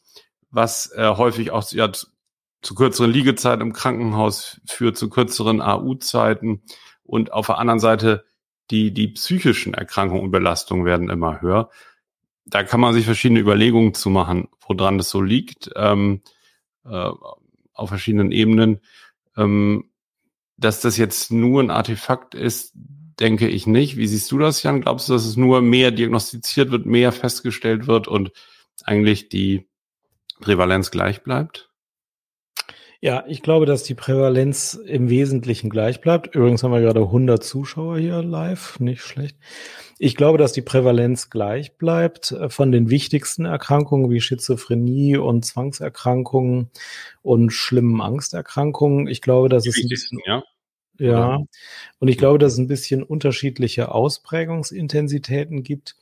was 0.55 0.93
äh, 0.93 1.09
häufig 1.17 1.51
auch 1.51 1.71
ja, 1.73 1.93
zu, 1.93 2.75
kürzeren 2.75 3.11
Liegezeiten 3.11 3.61
im 3.61 3.73
Krankenhaus 3.73 4.61
führt, 4.67 4.97
zu 4.97 5.11
kürzeren 5.11 5.61
AU-Zeiten. 5.61 6.63
Und 7.03 7.33
auf 7.33 7.47
der 7.47 7.59
anderen 7.59 7.81
Seite 7.81 8.25
die, 8.71 8.93
die 8.93 9.09
psychischen 9.09 9.75
Erkrankungen 9.75 10.25
und 10.25 10.31
Belastungen 10.31 10.87
werden 10.87 11.11
immer 11.11 11.43
höher. 11.43 11.71
Da 12.47 12.63
kann 12.63 12.81
man 12.81 12.95
sich 12.95 13.05
verschiedene 13.05 13.41
Überlegungen 13.41 13.95
zu 13.95 14.11
machen, 14.11 14.49
woran 14.67 14.99
das 14.99 15.11
so 15.11 15.21
liegt, 15.21 15.71
ähm, 15.77 16.23
äh, 16.85 17.11
auf 17.73 17.89
verschiedenen 17.89 18.33
Ebenen. 18.33 18.81
Ähm, 19.37 19.91
dass 20.57 20.81
das 20.81 20.97
jetzt 20.97 21.33
nur 21.33 21.63
ein 21.63 21.71
Artefakt 21.71 22.35
ist, 22.35 22.73
denke 23.19 23.49
ich 23.49 23.67
nicht. 23.67 23.97
Wie 23.97 24.07
siehst 24.07 24.31
du 24.31 24.39
das, 24.39 24.63
Jan? 24.63 24.81
Glaubst 24.81 25.09
du, 25.09 25.13
dass 25.13 25.27
es 25.27 25.37
nur 25.37 25.61
mehr 25.63 25.91
diagnostiziert 25.91 26.71
wird, 26.71 26.87
mehr 26.87 27.13
festgestellt 27.13 27.87
wird 27.87 28.09
und 28.09 28.31
eigentlich 28.85 29.29
die 29.29 29.69
Prävalenz 30.45 30.91
gleich 30.91 31.23
bleibt? 31.23 31.71
Ja, 33.01 33.25
ich 33.27 33.43
glaube, 33.43 33.67
dass 33.67 33.83
die 33.83 33.95
Prävalenz 33.95 34.75
im 34.75 35.11
Wesentlichen 35.11 35.69
gleich 35.69 36.01
bleibt. 36.01 36.35
Übrigens 36.35 36.63
haben 36.63 36.73
wir 36.73 36.81
gerade 36.81 37.01
100 37.01 37.43
Zuschauer 37.43 37.99
hier 37.99 38.23
live, 38.23 38.79
nicht 38.81 39.03
schlecht. 39.03 39.37
Ich 39.99 40.17
glaube, 40.17 40.39
dass 40.39 40.53
die 40.53 40.63
Prävalenz 40.63 41.31
gleich 41.31 41.77
bleibt 41.77 42.33
äh, 42.33 42.49
von 42.49 42.73
den 42.73 42.91
wichtigsten 42.91 43.45
Erkrankungen 43.45 44.11
wie 44.11 44.21
Schizophrenie 44.21 45.17
und 45.17 45.45
Zwangserkrankungen 45.45 46.71
und 47.23 47.53
schlimmen 47.53 48.01
Angsterkrankungen. 48.01 49.07
Ich 49.07 49.21
glaube, 49.21 49.49
dass 49.49 49.67
es 49.67 49.77
ein 49.83 49.89
bisschen, 49.89 50.21
ja. 50.99 51.37
Ja, 51.37 51.39
und 51.99 52.09
ich 52.09 52.19
glaube, 52.19 52.39
dass 52.39 52.55
es 52.55 52.59
ein 52.59 52.69
bisschen 52.69 53.03
unterschiedliche 53.03 53.93
Ausprägungsintensitäten 53.93 55.63
gibt. 55.63 55.97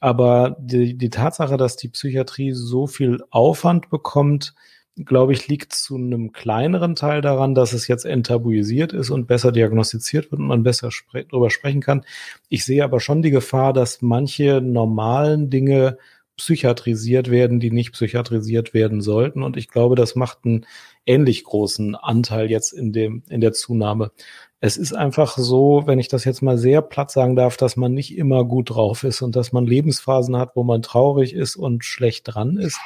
Aber 0.00 0.56
die, 0.58 0.96
die 0.98 1.10
Tatsache, 1.10 1.56
dass 1.56 1.76
die 1.76 1.88
Psychiatrie 1.88 2.52
so 2.52 2.86
viel 2.86 3.22
Aufwand 3.30 3.88
bekommt, 3.90 4.54
glaube 4.96 5.32
ich, 5.32 5.48
liegt 5.48 5.72
zu 5.72 5.96
einem 5.96 6.32
kleineren 6.32 6.94
Teil 6.94 7.22
daran, 7.22 7.54
dass 7.54 7.72
es 7.72 7.88
jetzt 7.88 8.04
enttabuisiert 8.04 8.92
ist 8.92 9.10
und 9.10 9.26
besser 9.26 9.52
diagnostiziert 9.52 10.30
wird 10.30 10.40
und 10.40 10.48
man 10.48 10.62
besser 10.62 10.90
spre 10.90 11.24
darüber 11.24 11.50
sprechen 11.50 11.80
kann. 11.80 12.04
Ich 12.48 12.64
sehe 12.64 12.84
aber 12.84 13.00
schon 13.00 13.22
die 13.22 13.30
Gefahr, 13.30 13.72
dass 13.72 14.02
manche 14.02 14.60
normalen 14.60 15.50
Dinge 15.50 15.98
psychiatrisiert 16.42 17.30
werden, 17.30 17.60
die 17.60 17.70
nicht 17.70 17.92
psychiatrisiert 17.92 18.74
werden 18.74 19.00
sollten. 19.00 19.44
Und 19.44 19.56
ich 19.56 19.68
glaube, 19.68 19.94
das 19.94 20.16
macht 20.16 20.38
einen 20.44 20.66
ähnlich 21.06 21.44
großen 21.44 21.94
Anteil 21.94 22.50
jetzt 22.50 22.72
in 22.72 22.92
dem, 22.92 23.22
in 23.28 23.40
der 23.40 23.52
Zunahme. 23.52 24.10
Es 24.58 24.76
ist 24.76 24.92
einfach 24.92 25.38
so, 25.38 25.84
wenn 25.86 26.00
ich 26.00 26.08
das 26.08 26.24
jetzt 26.24 26.42
mal 26.42 26.58
sehr 26.58 26.82
platt 26.82 27.12
sagen 27.12 27.36
darf, 27.36 27.56
dass 27.56 27.76
man 27.76 27.94
nicht 27.94 28.16
immer 28.18 28.44
gut 28.44 28.70
drauf 28.70 29.04
ist 29.04 29.22
und 29.22 29.36
dass 29.36 29.52
man 29.52 29.66
Lebensphasen 29.66 30.36
hat, 30.36 30.56
wo 30.56 30.64
man 30.64 30.82
traurig 30.82 31.32
ist 31.32 31.54
und 31.54 31.84
schlecht 31.84 32.24
dran 32.26 32.56
ist. 32.56 32.80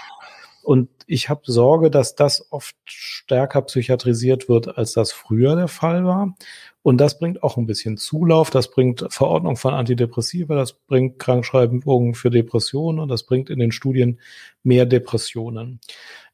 Und 0.63 0.91
ich 1.07 1.29
habe 1.29 1.43
Sorge, 1.45 1.91
dass 1.91 2.15
das 2.15 2.51
oft 2.51 2.77
stärker 2.85 3.63
psychiatrisiert 3.63 4.49
wird, 4.49 4.77
als 4.77 4.93
das 4.93 5.13
früher 5.13 5.57
der 5.57 5.69
Fall 5.69 6.05
war. 6.05 6.35
Und 6.83 6.99
das 6.99 7.19
bringt 7.19 7.43
auch 7.43 7.57
ein 7.57 7.67
bisschen 7.67 7.97
Zulauf, 7.97 8.51
das 8.51 8.71
bringt 8.71 9.07
Verordnung 9.11 9.57
von 9.57 9.75
Antidepressiva, 9.75 10.55
das 10.55 10.73
bringt 10.73 11.19
Krankschreibungen 11.19 12.15
für 12.15 12.31
Depressionen 12.31 13.01
und 13.01 13.09
das 13.09 13.25
bringt 13.25 13.51
in 13.51 13.59
den 13.59 13.73
Studien 13.73 14.21
mehr 14.63 14.87
Depressionen. 14.87 15.81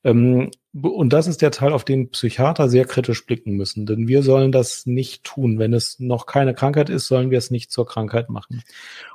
Ähm, 0.05 0.51
und 0.75 1.13
das 1.13 1.27
ist 1.27 1.43
der 1.43 1.51
Teil, 1.51 1.73
auf 1.73 1.85
den 1.85 2.11
Psychiater 2.11 2.69
sehr 2.69 2.87
kritisch 2.87 3.27
blicken 3.27 3.57
müssen, 3.57 3.85
denn 3.85 4.09
wir 4.09 4.23
sollen 4.23 4.53
das 4.53 4.87
nicht 4.87 5.23
tun. 5.23 5.59
Wenn 5.59 5.75
es 5.75 6.01
noch 6.01 6.25
keine 6.25 6.55
Krankheit 6.55 6.89
ist, 6.89 7.09
sollen 7.09 7.31
wir 7.31 7.39
es 7.39 7.51
nicht 7.51 7.71
zur 7.71 7.87
Krankheit 7.87 8.31
machen. 8.31 8.63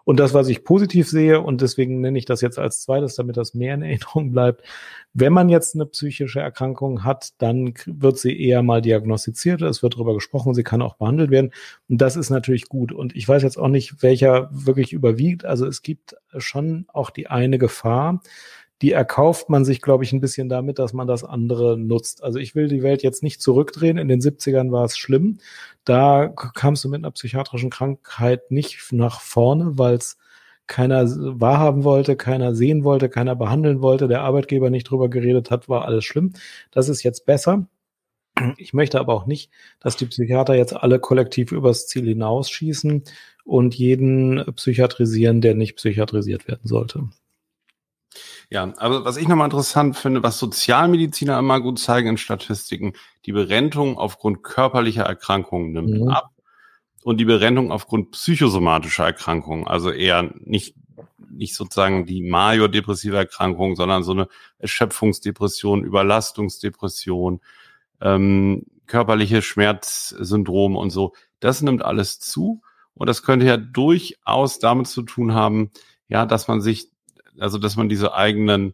Und 0.05 0.19
das, 0.19 0.35
was 0.35 0.49
ich 0.49 0.63
positiv 0.63 1.09
sehe, 1.09 1.41
und 1.41 1.61
deswegen 1.61 1.99
nenne 1.99 2.19
ich 2.19 2.25
das 2.25 2.41
jetzt 2.41 2.59
als 2.59 2.81
zweites, 2.81 3.15
damit 3.15 3.37
das 3.37 3.55
mehr 3.55 3.73
in 3.73 3.81
Erinnerung 3.81 4.31
bleibt, 4.31 4.61
wenn 5.13 5.33
man 5.33 5.46
jetzt 5.49 5.75
eine 5.75 5.85
psychische 5.85 6.39
Erkrankung 6.39 7.03
hat, 7.03 7.29
dann 7.39 7.73
wird 7.85 8.17
sie 8.17 8.39
eher 8.39 8.63
mal 8.63 8.81
diagnostiziert, 8.81 9.61
es 9.61 9.83
wird 9.83 9.95
darüber 9.95 10.13
gesprochen, 10.13 10.53
sie 10.53 10.63
kann 10.63 10.81
auch 10.81 10.95
behandelt 10.95 11.31
werden. 11.31 11.51
Und 11.89 11.99
das 11.99 12.15
ist 12.15 12.29
natürlich 12.29 12.69
gut. 12.69 12.91
Und 12.91 13.15
ich 13.15 13.27
weiß 13.27 13.43
jetzt 13.43 13.57
auch 13.57 13.67
nicht, 13.67 14.01
welcher 14.03 14.49
wirklich 14.51 14.93
überwiegt. 14.93 15.45
Also 15.45 15.65
es 15.65 15.81
gibt 15.81 16.15
schon 16.37 16.85
auch 16.93 17.09
die 17.09 17.27
eine 17.27 17.57
Gefahr, 17.57 18.21
die 18.81 18.91
erkauft 18.91 19.49
man 19.49 19.65
sich, 19.65 19.81
glaube 19.81 20.03
ich, 20.03 20.13
ein 20.13 20.21
bisschen 20.21 20.49
damit, 20.49 20.77
dass 20.77 20.93
man 20.93 21.07
das 21.07 21.23
andere 21.23 21.77
nutzt. 21.77 22.23
Also 22.23 22.37
ich 22.37 22.53
will 22.53 22.67
die 22.67 22.83
Welt 22.83 23.01
jetzt 23.01 23.23
nicht 23.23 23.41
zurückdrehen. 23.41 23.97
In 23.97 24.07
den 24.07 24.21
70ern 24.21 24.71
war 24.71 24.85
es 24.85 24.97
schlimm. 24.97 25.39
Da 25.83 26.27
kamst 26.27 26.83
du 26.83 26.89
mit 26.89 26.99
einer 26.99 27.11
psychiatrischen 27.11 27.71
Krankheit 27.71 28.51
nicht 28.51 28.91
nach 28.91 29.19
vorne, 29.21 29.79
weil 29.79 29.95
es 29.95 30.17
keiner 30.67 31.05
wahrhaben 31.07 31.83
wollte, 31.83 32.15
keiner 32.15 32.53
sehen 32.53 32.83
wollte, 32.83 33.09
keiner 33.09 33.35
behandeln 33.35 33.81
wollte, 33.81 34.07
der 34.07 34.21
Arbeitgeber 34.21 34.69
nicht 34.69 34.89
drüber 34.89 35.09
geredet 35.09 35.49
hat, 35.49 35.69
war 35.69 35.85
alles 35.85 36.05
schlimm. 36.05 36.33
Das 36.71 36.89
ist 36.89 37.03
jetzt 37.03 37.25
besser. 37.25 37.67
Ich 38.57 38.73
möchte 38.73 38.99
aber 38.99 39.13
auch 39.13 39.25
nicht, 39.25 39.49
dass 39.79 39.97
die 39.97 40.05
Psychiater 40.05 40.53
jetzt 40.53 40.75
alle 40.75 40.99
kollektiv 40.99 41.51
übers 41.51 41.87
Ziel 41.87 42.05
hinausschießen 42.05 43.03
und 43.45 43.75
jeden 43.75 44.43
psychiatrisieren, 44.55 45.41
der 45.41 45.55
nicht 45.55 45.75
psychiatrisiert 45.77 46.47
werden 46.47 46.67
sollte. 46.67 47.09
Ja, 48.49 48.73
aber 48.77 49.05
was 49.05 49.17
ich 49.17 49.27
nochmal 49.27 49.47
interessant 49.47 49.97
finde, 49.97 50.23
was 50.23 50.37
Sozialmediziner 50.39 51.37
immer 51.39 51.59
gut 51.61 51.79
zeigen 51.79 52.09
in 52.09 52.17
Statistiken, 52.17 52.93
die 53.25 53.31
Berentung 53.31 53.97
aufgrund 53.97 54.43
körperlicher 54.43 55.03
Erkrankungen 55.03 55.71
nimmt 55.71 56.01
mhm. 56.01 56.09
ab 56.09 56.31
und 57.07 57.19
die 57.19 57.25
Berentung 57.25 57.71
aufgrund 57.71 58.11
psychosomatischer 58.11 59.05
Erkrankungen, 59.05 59.65
also 59.65 59.91
eher 59.91 60.29
nicht 60.41 60.75
nicht 61.29 61.55
sozusagen 61.55 62.05
die 62.05 62.21
major-depressive 62.21 63.15
Erkrankung, 63.15 63.77
sondern 63.77 64.03
so 64.03 64.11
eine 64.11 64.27
Erschöpfungsdepression, 64.59 65.85
Überlastungsdepression, 65.85 67.39
ähm, 68.01 68.65
körperliche 68.87 69.41
Schmerzsyndrome 69.41 70.77
und 70.77 70.89
so. 70.89 71.13
Das 71.39 71.61
nimmt 71.61 71.81
alles 71.81 72.19
zu. 72.19 72.61
Und 72.93 73.07
das 73.07 73.23
könnte 73.23 73.45
ja 73.45 73.55
durchaus 73.55 74.59
damit 74.59 74.87
zu 74.87 75.03
tun 75.03 75.33
haben, 75.33 75.71
ja, 76.09 76.25
dass 76.25 76.49
man 76.49 76.59
sich, 76.59 76.89
also 77.39 77.57
dass 77.57 77.77
man 77.77 77.87
diese 77.87 78.15
eigenen 78.15 78.73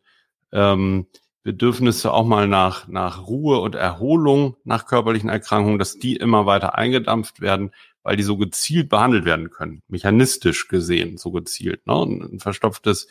ähm, 0.51 1.05
Bedürfnisse 1.43 2.11
auch 2.11 2.25
mal 2.25 2.47
nach, 2.47 2.87
nach 2.87 3.27
Ruhe 3.27 3.59
und 3.59 3.75
Erholung 3.75 4.55
nach 4.63 4.87
körperlichen 4.87 5.29
Erkrankungen, 5.29 5.77
dass 5.77 5.99
die 5.99 6.15
immer 6.15 6.47
weiter 6.47 6.75
eingedampft 6.75 7.41
werden, 7.41 7.71
weil 8.03 8.17
die 8.17 8.23
so 8.23 8.37
gezielt 8.37 8.89
behandelt 8.89 9.25
werden 9.25 9.49
können, 9.49 9.81
mechanistisch 9.87 10.67
gesehen 10.67 11.17
so 11.17 11.31
gezielt. 11.31 11.87
Ne? 11.87 11.93
Ein 11.93 12.39
verstopftes 12.39 13.07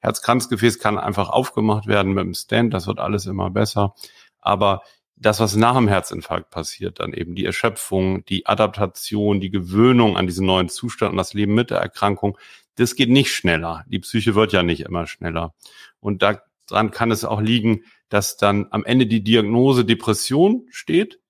Herzkranzgefäß 0.00 0.78
kann 0.78 0.98
einfach 0.98 1.30
aufgemacht 1.30 1.86
werden 1.86 2.12
mit 2.12 2.24
dem 2.24 2.34
Stand, 2.34 2.74
das 2.74 2.86
wird 2.86 3.00
alles 3.00 3.26
immer 3.26 3.50
besser. 3.50 3.94
Aber 4.40 4.82
das, 5.16 5.40
was 5.40 5.56
nach 5.56 5.76
dem 5.76 5.88
Herzinfarkt 5.88 6.50
passiert, 6.50 7.00
dann 7.00 7.12
eben 7.12 7.34
die 7.34 7.44
Erschöpfung, 7.44 8.24
die 8.26 8.46
Adaptation, 8.46 9.40
die 9.40 9.50
Gewöhnung 9.50 10.16
an 10.16 10.26
diesen 10.26 10.46
neuen 10.46 10.68
Zustand 10.68 11.12
und 11.12 11.18
das 11.18 11.34
Leben 11.34 11.54
mit 11.54 11.70
der 11.70 11.78
Erkrankung, 11.78 12.36
das 12.76 12.96
geht 12.96 13.10
nicht 13.10 13.32
schneller. 13.32 13.84
Die 13.88 14.00
Psyche 14.00 14.34
wird 14.34 14.52
ja 14.52 14.62
nicht 14.62 14.80
immer 14.80 15.06
schneller. 15.06 15.54
Und 16.00 16.22
daran 16.22 16.90
kann 16.90 17.10
es 17.10 17.24
auch 17.24 17.40
liegen, 17.40 17.84
dass 18.08 18.36
dann 18.36 18.66
am 18.70 18.84
Ende 18.84 19.06
die 19.06 19.22
Diagnose 19.22 19.84
Depression 19.84 20.66
steht 20.70 21.20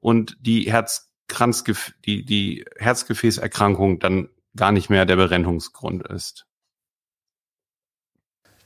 und 0.00 0.36
die 0.40 0.70
Herz 0.70 1.05
Kranzgef 1.28 1.92
die, 2.04 2.24
die 2.24 2.64
Herzgefäßerkrankung 2.76 3.98
dann 3.98 4.28
gar 4.54 4.72
nicht 4.72 4.90
mehr 4.90 5.04
der 5.04 5.16
Berennungsgrund 5.16 6.06
ist. 6.06 6.46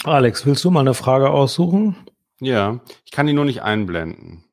Alex, 0.03 0.47
willst 0.47 0.65
du 0.65 0.71
mal 0.71 0.81
eine 0.81 0.95
Frage 0.95 1.29
aussuchen? 1.29 2.07
Ja, 2.41 2.81
ich 3.05 3.11
kann 3.11 3.27
die 3.27 3.35
nur 3.35 3.45
nicht 3.45 3.63
einblenden. 3.63 4.46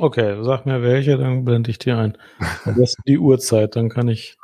Okay, 0.00 0.42
sag 0.42 0.64
mir 0.64 0.80
welche, 0.80 1.18
dann 1.18 1.44
blende 1.44 1.70
ich 1.70 1.78
die 1.78 1.92
ein. 1.92 2.16
Das 2.64 2.78
ist 2.78 2.96
die 3.06 3.18
Uhrzeit, 3.18 3.76
dann 3.76 3.90
kann 3.90 4.08
ich 4.08 4.38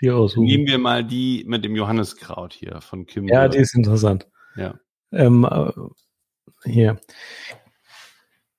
die 0.00 0.10
aussuchen. 0.10 0.46
Nehmen 0.46 0.66
wir 0.66 0.78
mal 0.78 1.04
die 1.04 1.44
mit 1.46 1.66
dem 1.66 1.76
Johanniskraut 1.76 2.54
hier 2.54 2.80
von 2.80 3.04
Kim. 3.04 3.28
Ja, 3.28 3.46
die 3.46 3.58
ist 3.58 3.74
interessant. 3.74 4.26
Ja. 4.56 4.74
Ähm, 5.12 5.44
äh, 5.44 5.70
hier. 6.64 6.98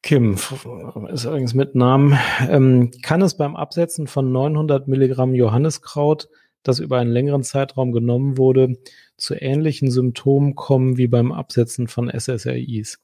Kim 0.04 0.36
ist 0.36 1.26
übrigens 1.26 1.56
mit 1.56 1.74
Namen. 1.74 2.20
Ähm, 2.48 2.92
kann 3.02 3.24
es 3.24 3.36
beim 3.36 3.56
Absetzen 3.56 4.06
von 4.06 4.32
900 4.32 4.88
Milligramm 4.88 5.34
Johanniskraut, 5.34 6.30
das 6.64 6.80
über 6.80 6.98
einen 6.98 7.12
längeren 7.12 7.44
Zeitraum 7.44 7.92
genommen 7.92 8.38
wurde, 8.38 8.78
zu 9.18 9.36
ähnlichen 9.36 9.92
Symptomen 9.92 10.56
kommen 10.56 10.98
wie 10.98 11.08
beim 11.08 11.32
Absetzen 11.32 11.88
von 11.88 12.10
SSRIs? 12.10 13.00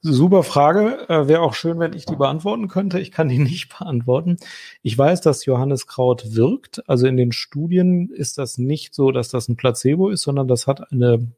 Super 0.00 0.42
Frage. 0.42 1.08
Äh, 1.08 1.26
Wäre 1.28 1.42
auch 1.42 1.54
schön, 1.54 1.78
wenn 1.78 1.94
ich 1.94 2.06
die 2.06 2.16
beantworten 2.16 2.68
könnte. 2.68 3.00
Ich 3.00 3.10
kann 3.10 3.28
die 3.28 3.38
nicht 3.40 3.76
beantworten. 3.76 4.36
Ich 4.82 4.96
weiß, 4.96 5.20
dass 5.20 5.44
Johanniskraut 5.44 6.36
wirkt. 6.36 6.88
Also 6.88 7.06
in 7.06 7.16
den 7.16 7.32
Studien 7.32 8.10
ist 8.10 8.38
das 8.38 8.58
nicht 8.58 8.94
so, 8.94 9.10
dass 9.10 9.28
das 9.28 9.48
ein 9.48 9.56
Placebo 9.56 10.10
ist, 10.10 10.22
sondern 10.22 10.48
das 10.48 10.66
hat 10.66 10.92
eine 10.92 11.32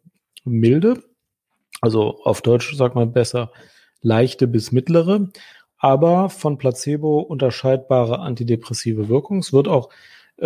milde, 0.44 1.02
also 1.80 2.22
auf 2.24 2.42
Deutsch 2.42 2.74
sagt 2.76 2.94
man 2.94 3.12
besser 3.12 3.52
leichte 4.02 4.46
bis 4.46 4.72
mittlere, 4.72 5.28
aber 5.78 6.28
von 6.28 6.58
Placebo 6.58 7.20
unterscheidbare 7.20 8.18
antidepressive 8.18 9.08
Wirkung. 9.08 9.38
Es 9.38 9.52
wird 9.52 9.68
auch 9.68 9.90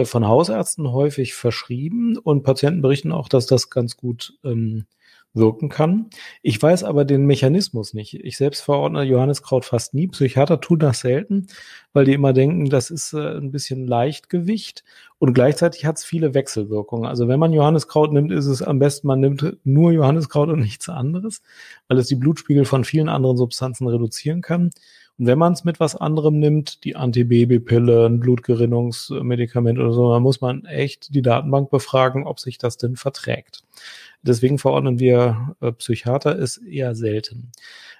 von 0.02 0.26
Hausärzten 0.26 0.92
häufig 0.92 1.34
verschrieben 1.34 2.18
und 2.18 2.42
Patienten 2.42 2.82
berichten 2.82 3.12
auch, 3.12 3.28
dass 3.28 3.46
das 3.46 3.70
ganz 3.70 3.96
gut 3.96 4.38
ähm, 4.44 4.86
wirken 5.34 5.68
kann. 5.68 6.10
Ich 6.42 6.62
weiß 6.62 6.84
aber 6.84 7.04
den 7.04 7.26
Mechanismus 7.26 7.92
nicht. 7.92 8.14
Ich 8.14 8.36
selbst 8.36 8.60
verordne 8.60 9.02
Johanniskraut 9.02 9.64
fast 9.64 9.92
nie. 9.92 10.06
Psychiater 10.06 10.60
tun 10.60 10.78
das 10.78 11.00
selten, 11.00 11.48
weil 11.92 12.04
die 12.04 12.12
immer 12.12 12.32
denken, 12.32 12.70
das 12.70 12.90
ist 12.90 13.12
äh, 13.12 13.36
ein 13.36 13.50
bisschen 13.50 13.86
Leichtgewicht 13.86 14.84
und 15.18 15.34
gleichzeitig 15.34 15.84
hat 15.86 15.98
es 15.98 16.04
viele 16.04 16.34
Wechselwirkungen. 16.34 17.06
Also 17.06 17.28
wenn 17.28 17.40
man 17.40 17.52
Johanniskraut 17.52 18.12
nimmt, 18.12 18.32
ist 18.32 18.46
es 18.46 18.62
am 18.62 18.78
besten, 18.78 19.08
man 19.08 19.20
nimmt 19.20 19.56
nur 19.64 19.92
Johanniskraut 19.92 20.48
und 20.48 20.60
nichts 20.60 20.88
anderes, 20.88 21.42
weil 21.88 21.98
es 21.98 22.06
die 22.06 22.16
Blutspiegel 22.16 22.64
von 22.64 22.84
vielen 22.84 23.08
anderen 23.08 23.36
Substanzen 23.36 23.88
reduzieren 23.88 24.40
kann. 24.40 24.70
Und 25.18 25.26
wenn 25.26 25.38
man 25.38 25.52
es 25.52 25.64
mit 25.64 25.78
was 25.78 25.94
anderem 25.94 26.40
nimmt, 26.40 26.84
die 26.84 26.96
Antibabypille, 26.96 28.06
ein 28.06 28.18
Blutgerinnungsmedikament 28.18 29.78
oder 29.78 29.92
so, 29.92 30.12
dann 30.12 30.22
muss 30.22 30.40
man 30.40 30.64
echt 30.64 31.14
die 31.14 31.22
Datenbank 31.22 31.70
befragen, 31.70 32.26
ob 32.26 32.40
sich 32.40 32.58
das 32.58 32.76
denn 32.76 32.96
verträgt. 32.96 33.62
Deswegen 34.22 34.58
verordnen 34.58 34.98
wir 34.98 35.54
äh, 35.60 35.70
Psychiater 35.72 36.36
ist 36.36 36.56
eher 36.58 36.94
selten. 36.94 37.52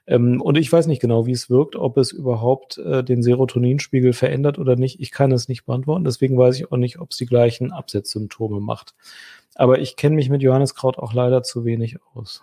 Ähm, 0.07 0.41
und 0.41 0.57
ich 0.57 0.73
weiß 0.73 0.87
nicht 0.87 1.01
genau, 1.01 1.27
wie 1.27 1.33
es 1.33 1.51
wirkt, 1.51 1.77
ob 1.77 1.97
es 1.99 2.13
überhaupt 2.13 2.79
äh, 2.79 3.05
den 3.05 3.23
Serotoninspiegel 3.23 4.13
verändert 4.13 4.59
oder 4.59 4.77
nicht. 4.77 5.01
Ich 5.01 5.13
kann 5.13 5.33
es 5.33 5.49
nicht 5.49 5.65
beantworten. 5.67 6.05
Deswegen 6.05 6.37
weiß 6.37 6.57
ich 6.57 6.73
auch 6.73 6.77
nicht, 6.77 6.99
ob 6.99 7.11
es 7.13 7.17
die 7.17 7.27
gleichen 7.27 7.73
Absetzsymptome 7.73 8.61
macht. 8.61 8.95
Aber 9.55 9.79
ich 9.79 9.97
kenne 9.97 10.17
mich 10.17 10.31
mit 10.31 10.43
Johanneskraut 10.43 10.99
auch 10.99 11.13
leider 11.13 11.43
zu 11.43 11.65
wenig 11.65 11.99
aus. 12.15 12.43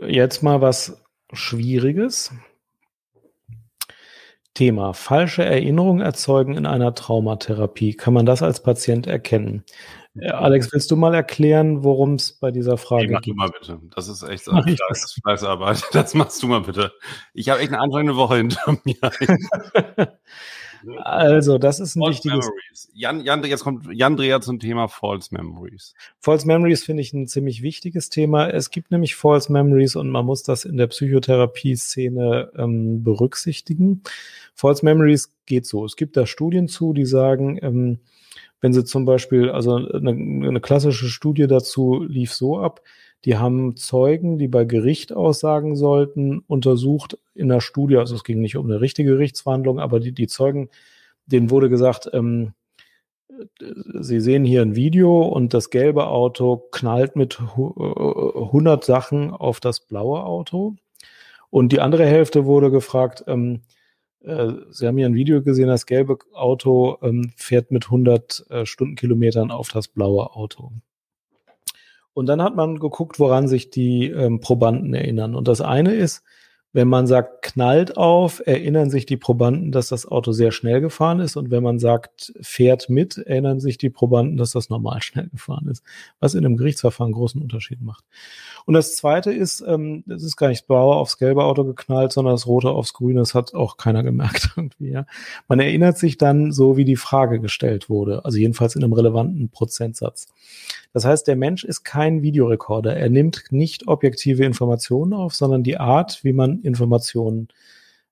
Jetzt 0.00 0.42
mal 0.42 0.60
was 0.60 1.02
Schwieriges. 1.32 2.32
Thema 4.54 4.92
falsche 4.92 5.44
Erinnerungen 5.44 6.02
erzeugen 6.02 6.56
in 6.56 6.66
einer 6.66 6.94
Traumatherapie. 6.94 7.94
Kann 7.94 8.12
man 8.12 8.26
das 8.26 8.42
als 8.42 8.62
Patient 8.62 9.06
erkennen? 9.06 9.64
Äh, 10.14 10.28
Alex, 10.30 10.70
willst 10.72 10.90
du 10.90 10.96
mal 10.96 11.14
erklären, 11.14 11.84
worum 11.84 12.14
es 12.14 12.32
bei 12.32 12.50
dieser 12.50 12.76
Frage 12.76 13.12
mach 13.12 13.22
geht? 13.22 13.34
Mach 13.34 13.50
du 13.50 13.52
mal 13.52 13.76
bitte. 13.78 13.94
Das 13.94 14.08
ist 14.08 14.22
echt 14.22 14.44
so 14.44 14.52
Fleiß, 14.52 15.20
Fleißarbeit. 15.22 15.82
Das 15.92 16.14
machst 16.14 16.42
du 16.42 16.48
mal 16.48 16.60
bitte. 16.60 16.92
Ich 17.32 17.48
habe 17.48 17.60
echt 17.60 17.70
eine 17.70 17.80
anstrengende 17.80 18.16
Woche 18.16 18.36
hinter 18.36 18.76
mir. 18.84 18.96
Also, 21.02 21.58
das 21.58 21.80
ist 21.80 21.96
ein 21.96 22.00
False 22.00 22.16
wichtiges. 22.16 22.46
Memories. 22.46 22.90
Jan, 22.94 23.24
Jan, 23.24 23.44
jetzt 23.44 23.64
kommt 23.64 23.86
Jan 23.92 24.16
Dreher 24.16 24.40
zum 24.40 24.58
Thema 24.58 24.88
False 24.88 25.28
Memories. 25.34 25.94
False 26.20 26.46
Memories 26.46 26.84
finde 26.84 27.02
ich 27.02 27.12
ein 27.12 27.28
ziemlich 27.28 27.62
wichtiges 27.62 28.10
Thema. 28.10 28.48
Es 28.48 28.70
gibt 28.70 28.90
nämlich 28.90 29.14
False 29.14 29.52
Memories 29.52 29.96
und 29.96 30.10
man 30.10 30.26
muss 30.26 30.42
das 30.42 30.64
in 30.64 30.76
der 30.76 30.86
Psychotherapie-Szene 30.88 32.52
ähm, 32.56 33.02
berücksichtigen. 33.02 34.02
False 34.54 34.84
Memories 34.84 35.32
geht 35.46 35.66
so. 35.66 35.84
Es 35.84 35.96
gibt 35.96 36.16
da 36.16 36.26
Studien 36.26 36.68
zu, 36.68 36.92
die 36.92 37.06
sagen, 37.06 37.58
ähm, 37.62 37.98
wenn 38.60 38.72
sie 38.72 38.84
zum 38.84 39.04
Beispiel, 39.04 39.50
also 39.50 39.74
eine, 39.74 40.10
eine 40.10 40.60
klassische 40.60 41.08
Studie 41.08 41.46
dazu 41.46 42.04
lief 42.08 42.32
so 42.32 42.58
ab, 42.58 42.80
die 43.24 43.36
haben 43.36 43.76
Zeugen, 43.76 44.38
die 44.38 44.48
bei 44.48 44.64
Gericht 44.64 45.12
aussagen 45.12 45.76
sollten, 45.76 46.40
untersucht 46.40 47.18
in 47.34 47.48
der 47.48 47.60
Studie. 47.60 47.96
Also 47.96 48.16
es 48.16 48.24
ging 48.24 48.40
nicht 48.40 48.56
um 48.56 48.66
eine 48.66 48.80
richtige 48.80 49.10
Gerichtsverhandlung, 49.10 49.78
aber 49.78 50.00
die, 50.00 50.12
die 50.12 50.26
Zeugen, 50.26 50.70
denen 51.26 51.50
wurde 51.50 51.68
gesagt, 51.68 52.10
ähm, 52.12 52.54
Sie 54.00 54.20
sehen 54.20 54.44
hier 54.44 54.62
ein 54.62 54.76
Video 54.76 55.22
und 55.22 55.54
das 55.54 55.70
gelbe 55.70 56.06
Auto 56.08 56.56
knallt 56.70 57.16
mit 57.16 57.40
100 57.40 58.84
Sachen 58.84 59.30
auf 59.30 59.58
das 59.58 59.80
blaue 59.80 60.24
Auto. 60.24 60.76
Und 61.50 61.72
die 61.72 61.80
andere 61.80 62.06
Hälfte 62.06 62.44
wurde 62.44 62.70
gefragt, 62.70 63.24
ähm, 63.26 63.62
äh, 64.20 64.52
Sie 64.70 64.86
haben 64.86 64.96
hier 64.98 65.06
ein 65.06 65.14
Video 65.14 65.42
gesehen, 65.42 65.68
das 65.68 65.86
gelbe 65.86 66.18
Auto 66.34 66.98
ähm, 67.02 67.32
fährt 67.36 67.70
mit 67.70 67.86
100 67.86 68.46
äh, 68.50 68.66
Stundenkilometern 68.66 69.50
auf 69.50 69.68
das 69.70 69.88
blaue 69.88 70.34
Auto. 70.34 70.72
Und 72.14 72.26
dann 72.26 72.42
hat 72.42 72.56
man 72.56 72.78
geguckt, 72.78 73.18
woran 73.18 73.48
sich 73.48 73.70
die 73.70 74.08
ähm, 74.10 74.40
Probanden 74.40 74.94
erinnern. 74.94 75.34
Und 75.34 75.48
das 75.48 75.60
eine 75.60 75.94
ist, 75.94 76.22
wenn 76.74 76.88
man 76.88 77.06
sagt, 77.06 77.42
knallt 77.42 77.98
auf, 77.98 78.42
erinnern 78.46 78.88
sich 78.88 79.04
die 79.04 79.18
Probanden, 79.18 79.72
dass 79.72 79.88
das 79.88 80.06
Auto 80.06 80.32
sehr 80.32 80.52
schnell 80.52 80.80
gefahren 80.80 81.20
ist. 81.20 81.36
Und 81.36 81.50
wenn 81.50 81.62
man 81.62 81.78
sagt, 81.78 82.32
fährt 82.40 82.88
mit, 82.88 83.18
erinnern 83.18 83.60
sich 83.60 83.76
die 83.76 83.90
Probanden, 83.90 84.38
dass 84.38 84.52
das 84.52 84.70
normal 84.70 85.02
schnell 85.02 85.28
gefahren 85.28 85.68
ist. 85.68 85.84
Was 86.18 86.34
in 86.34 86.44
einem 86.44 86.56
Gerichtsverfahren 86.56 87.12
großen 87.12 87.42
Unterschied 87.42 87.82
macht. 87.82 88.04
Und 88.64 88.74
das 88.74 88.96
zweite 88.96 89.32
ist, 89.32 89.62
ähm, 89.66 90.04
es 90.08 90.22
ist 90.22 90.36
gar 90.36 90.48
nicht 90.48 90.62
das 90.62 90.66
blaue 90.66 90.96
aufs 90.96 91.18
gelbe 91.18 91.44
Auto 91.44 91.64
geknallt, 91.64 92.12
sondern 92.12 92.34
das 92.34 92.46
rote 92.46 92.70
aufs 92.70 92.94
grüne. 92.94 93.20
Das 93.20 93.34
hat 93.34 93.54
auch 93.54 93.76
keiner 93.76 94.02
gemerkt 94.02 94.52
irgendwie. 94.56 94.90
Ja. 94.90 95.06
Man 95.48 95.60
erinnert 95.60 95.98
sich 95.98 96.16
dann 96.16 96.52
so, 96.52 96.78
wie 96.78 96.86
die 96.86 96.96
Frage 96.96 97.38
gestellt 97.40 97.90
wurde. 97.90 98.24
Also 98.24 98.38
jedenfalls 98.38 98.76
in 98.76 98.82
einem 98.82 98.94
relevanten 98.94 99.50
Prozentsatz. 99.50 100.28
Das 100.92 101.04
heißt, 101.04 101.26
der 101.26 101.36
Mensch 101.36 101.64
ist 101.64 101.84
kein 101.84 102.22
Videorekorder. 102.22 102.96
Er 102.96 103.08
nimmt 103.08 103.44
nicht 103.50 103.88
objektive 103.88 104.44
Informationen 104.44 105.12
auf, 105.14 105.34
sondern 105.34 105.62
die 105.62 105.78
Art, 105.78 106.22
wie 106.22 106.32
man 106.32 106.60
Informationen 106.60 107.48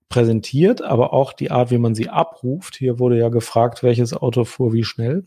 präsentiert, 0.09 0.83
aber 0.83 1.13
auch 1.13 1.33
die 1.33 1.51
Art, 1.51 1.71
wie 1.71 1.79
man 1.79 1.95
sie 1.95 2.09
abruft. 2.09 2.77
Hier 2.77 2.99
wurde 2.99 3.19
ja 3.19 3.29
gefragt, 3.29 3.83
welches 3.83 4.13
Auto 4.15 4.45
fuhr 4.45 4.73
wie 4.73 4.85
schnell 4.85 5.25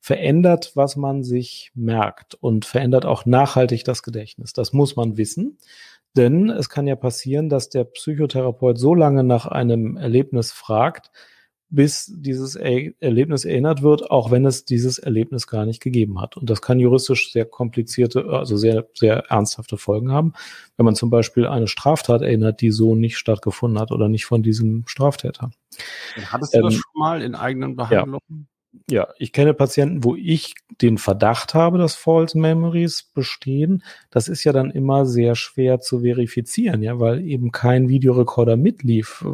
verändert, 0.00 0.72
was 0.74 0.96
man 0.96 1.24
sich 1.24 1.72
merkt 1.74 2.34
und 2.34 2.66
verändert 2.66 3.06
auch 3.06 3.24
nachhaltig 3.24 3.84
das 3.84 4.02
Gedächtnis. 4.02 4.52
Das 4.52 4.74
muss 4.74 4.96
man 4.96 5.16
wissen. 5.16 5.56
Denn 6.14 6.50
es 6.50 6.68
kann 6.68 6.86
ja 6.86 6.94
passieren, 6.94 7.48
dass 7.48 7.70
der 7.70 7.84
Psychotherapeut 7.84 8.78
so 8.78 8.94
lange 8.94 9.24
nach 9.24 9.46
einem 9.46 9.96
Erlebnis 9.96 10.52
fragt, 10.52 11.10
bis 11.70 12.12
dieses 12.14 12.54
er 12.56 12.92
Erlebnis 13.00 13.44
erinnert 13.44 13.82
wird, 13.82 14.10
auch 14.10 14.30
wenn 14.30 14.46
es 14.46 14.64
dieses 14.64 14.98
Erlebnis 14.98 15.46
gar 15.46 15.66
nicht 15.66 15.82
gegeben 15.82 16.20
hat. 16.20 16.36
Und 16.36 16.50
das 16.50 16.62
kann 16.62 16.78
juristisch 16.78 17.32
sehr 17.32 17.44
komplizierte, 17.44 18.26
also 18.26 18.56
sehr, 18.56 18.86
sehr 18.94 19.24
ernsthafte 19.30 19.76
Folgen 19.76 20.12
haben, 20.12 20.34
wenn 20.76 20.84
man 20.86 20.94
zum 20.94 21.10
Beispiel 21.10 21.46
eine 21.46 21.66
Straftat 21.66 22.22
erinnert, 22.22 22.60
die 22.60 22.70
so 22.70 22.94
nicht 22.94 23.16
stattgefunden 23.16 23.80
hat 23.80 23.90
oder 23.90 24.08
nicht 24.08 24.26
von 24.26 24.42
diesem 24.42 24.84
Straftäter. 24.86 25.50
Hattest 26.26 26.54
du 26.54 26.58
ähm, 26.58 26.64
das 26.64 26.74
schon 26.74 26.92
mal 26.94 27.22
in 27.22 27.34
eigenen 27.34 27.76
Behandlungen? 27.76 28.20
Ja. 28.28 28.53
Ja, 28.90 29.08
ich 29.18 29.32
kenne 29.32 29.54
Patienten, 29.54 30.04
wo 30.04 30.14
ich 30.14 30.54
den 30.82 30.98
Verdacht 30.98 31.54
habe, 31.54 31.78
dass 31.78 31.94
False 31.94 32.36
Memories 32.36 33.02
bestehen. 33.02 33.82
Das 34.10 34.28
ist 34.28 34.44
ja 34.44 34.52
dann 34.52 34.70
immer 34.70 35.06
sehr 35.06 35.36
schwer 35.36 35.80
zu 35.80 36.00
verifizieren, 36.00 36.82
ja, 36.82 36.98
weil 36.98 37.26
eben 37.26 37.52
kein 37.52 37.88
Videorekorder 37.88 38.56
mitlief. 38.56 39.24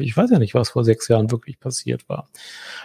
Ich 0.00 0.16
weiß 0.16 0.30
ja 0.30 0.38
nicht, 0.38 0.54
was 0.54 0.70
vor 0.70 0.84
sechs 0.84 1.06
Jahren 1.08 1.30
wirklich 1.30 1.60
passiert 1.60 2.08
war. 2.08 2.28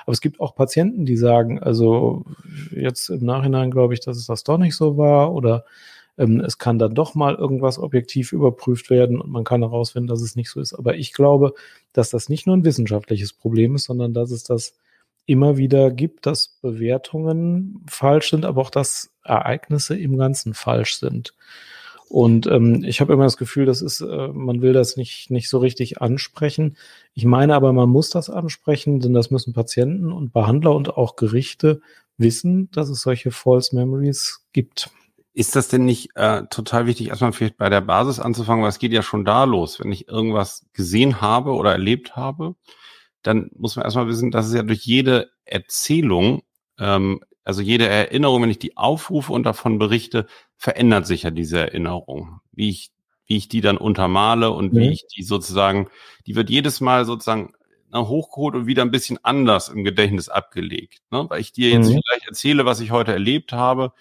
Aber 0.03 0.13
es 0.13 0.21
gibt 0.21 0.39
auch 0.39 0.55
Patienten, 0.55 1.05
die 1.05 1.17
sagen, 1.17 1.59
also 1.63 2.25
jetzt 2.71 3.09
im 3.09 3.25
Nachhinein 3.25 3.71
glaube 3.71 3.93
ich, 3.93 4.01
dass 4.01 4.17
es 4.17 4.27
das 4.27 4.43
doch 4.43 4.57
nicht 4.57 4.75
so 4.75 4.97
war 4.97 5.33
oder 5.33 5.65
ähm, 6.17 6.41
es 6.41 6.57
kann 6.57 6.79
dann 6.79 6.93
doch 6.93 7.15
mal 7.15 7.35
irgendwas 7.35 7.79
objektiv 7.79 8.33
überprüft 8.33 8.89
werden 8.89 9.19
und 9.19 9.31
man 9.31 9.43
kann 9.43 9.61
herausfinden, 9.61 10.07
dass 10.07 10.21
es 10.21 10.35
nicht 10.35 10.49
so 10.49 10.59
ist. 10.59 10.73
Aber 10.73 10.95
ich 10.95 11.13
glaube, 11.13 11.53
dass 11.91 12.09
das 12.09 12.29
nicht 12.29 12.45
nur 12.45 12.55
ein 12.55 12.65
wissenschaftliches 12.65 13.33
Problem 13.33 13.75
ist, 13.75 13.85
sondern 13.85 14.13
dass 14.13 14.31
es 14.31 14.43
das 14.43 14.75
immer 15.25 15.57
wieder 15.57 15.91
gibt, 15.91 16.25
dass 16.25 16.59
Bewertungen 16.61 17.83
falsch 17.87 18.31
sind, 18.31 18.45
aber 18.45 18.61
auch 18.61 18.69
dass 18.69 19.11
Ereignisse 19.23 19.97
im 19.97 20.17
Ganzen 20.17 20.53
falsch 20.53 20.97
sind. 20.97 21.33
Und 22.09 22.45
ähm, 22.45 22.83
ich 22.83 23.01
habe 23.01 23.13
immer 23.13 23.23
das 23.23 23.37
Gefühl, 23.37 23.65
das 23.65 23.81
ist, 23.81 24.01
äh, 24.01 24.27
man 24.27 24.61
will 24.61 24.73
das 24.73 24.97
nicht, 24.97 25.31
nicht 25.31 25.49
so 25.49 25.57
richtig 25.57 25.99
ansprechen. 25.99 26.77
Ich 27.15 27.25
meine 27.25 27.55
aber, 27.55 27.73
man 27.73 27.89
muss 27.89 28.11
das 28.11 28.29
ansprechen, 28.29 28.99
denn 28.99 29.13
das 29.13 29.31
müssen 29.31 29.53
Patienten 29.53 30.11
und 30.11 30.31
Behandler 30.31 30.75
und 30.75 30.95
auch 30.95 31.15
Gerichte 31.15 31.81
wissen, 32.17 32.69
dass 32.71 32.89
es 32.89 33.01
solche 33.01 33.31
False 33.31 33.75
Memories 33.75 34.45
gibt. 34.53 34.91
Ist 35.33 35.55
das 35.55 35.69
denn 35.69 35.85
nicht 35.85 36.11
äh, 36.13 36.43
total 36.51 36.85
wichtig, 36.85 37.07
erstmal 37.07 37.33
vielleicht 37.33 37.57
bei 37.57 37.69
der 37.69 37.81
Basis 37.81 38.19
anzufangen, 38.19 38.61
weil 38.61 38.69
es 38.69 38.77
geht 38.77 38.93
ja 38.93 39.01
schon 39.01 39.25
da 39.25 39.45
los, 39.45 39.79
wenn 39.79 39.91
ich 39.91 40.07
irgendwas 40.07 40.67
gesehen 40.73 41.19
habe 41.21 41.53
oder 41.53 41.71
erlebt 41.71 42.15
habe, 42.15 42.53
dann 43.23 43.49
muss 43.55 43.75
man 43.75 43.85
erstmal 43.85 44.07
wissen, 44.07 44.31
dass 44.31 44.47
es 44.47 44.53
ja 44.53 44.63
durch 44.63 44.85
jede 44.85 45.31
Erzählung, 45.45 46.43
ähm, 46.79 47.21
also 47.43 47.61
jede 47.61 47.87
Erinnerung, 47.87 48.43
wenn 48.43 48.49
ich 48.49 48.59
die 48.59 48.77
aufrufe 48.77 49.33
und 49.33 49.43
davon 49.43 49.79
berichte, 49.79 50.27
verändert 50.57 51.07
sich 51.07 51.23
ja 51.23 51.31
diese 51.31 51.59
Erinnerung. 51.59 52.41
Wie 52.51 52.69
ich, 52.69 52.91
wie 53.25 53.37
ich 53.37 53.47
die 53.47 53.61
dann 53.61 53.77
untermale 53.77 54.51
und 54.51 54.73
mhm. 54.73 54.79
wie 54.79 54.89
ich 54.91 55.07
die 55.07 55.23
sozusagen, 55.23 55.89
die 56.27 56.35
wird 56.35 56.49
jedes 56.49 56.81
Mal 56.81 57.05
sozusagen 57.05 57.53
hochgeholt 57.93 58.55
und 58.55 58.65
wieder 58.65 58.81
ein 58.81 58.91
bisschen 58.91 59.19
anders 59.23 59.69
im 59.69 59.83
Gedächtnis 59.83 60.29
abgelegt. 60.29 61.01
Ne? 61.11 61.25
Weil 61.29 61.41
ich 61.41 61.51
dir 61.51 61.69
jetzt 61.69 61.89
mhm. 61.89 62.01
vielleicht 62.05 62.27
erzähle, 62.27 62.65
was 62.65 62.79
ich 62.79 62.91
heute 62.91 63.13
erlebt 63.13 63.53
habe 63.53 63.93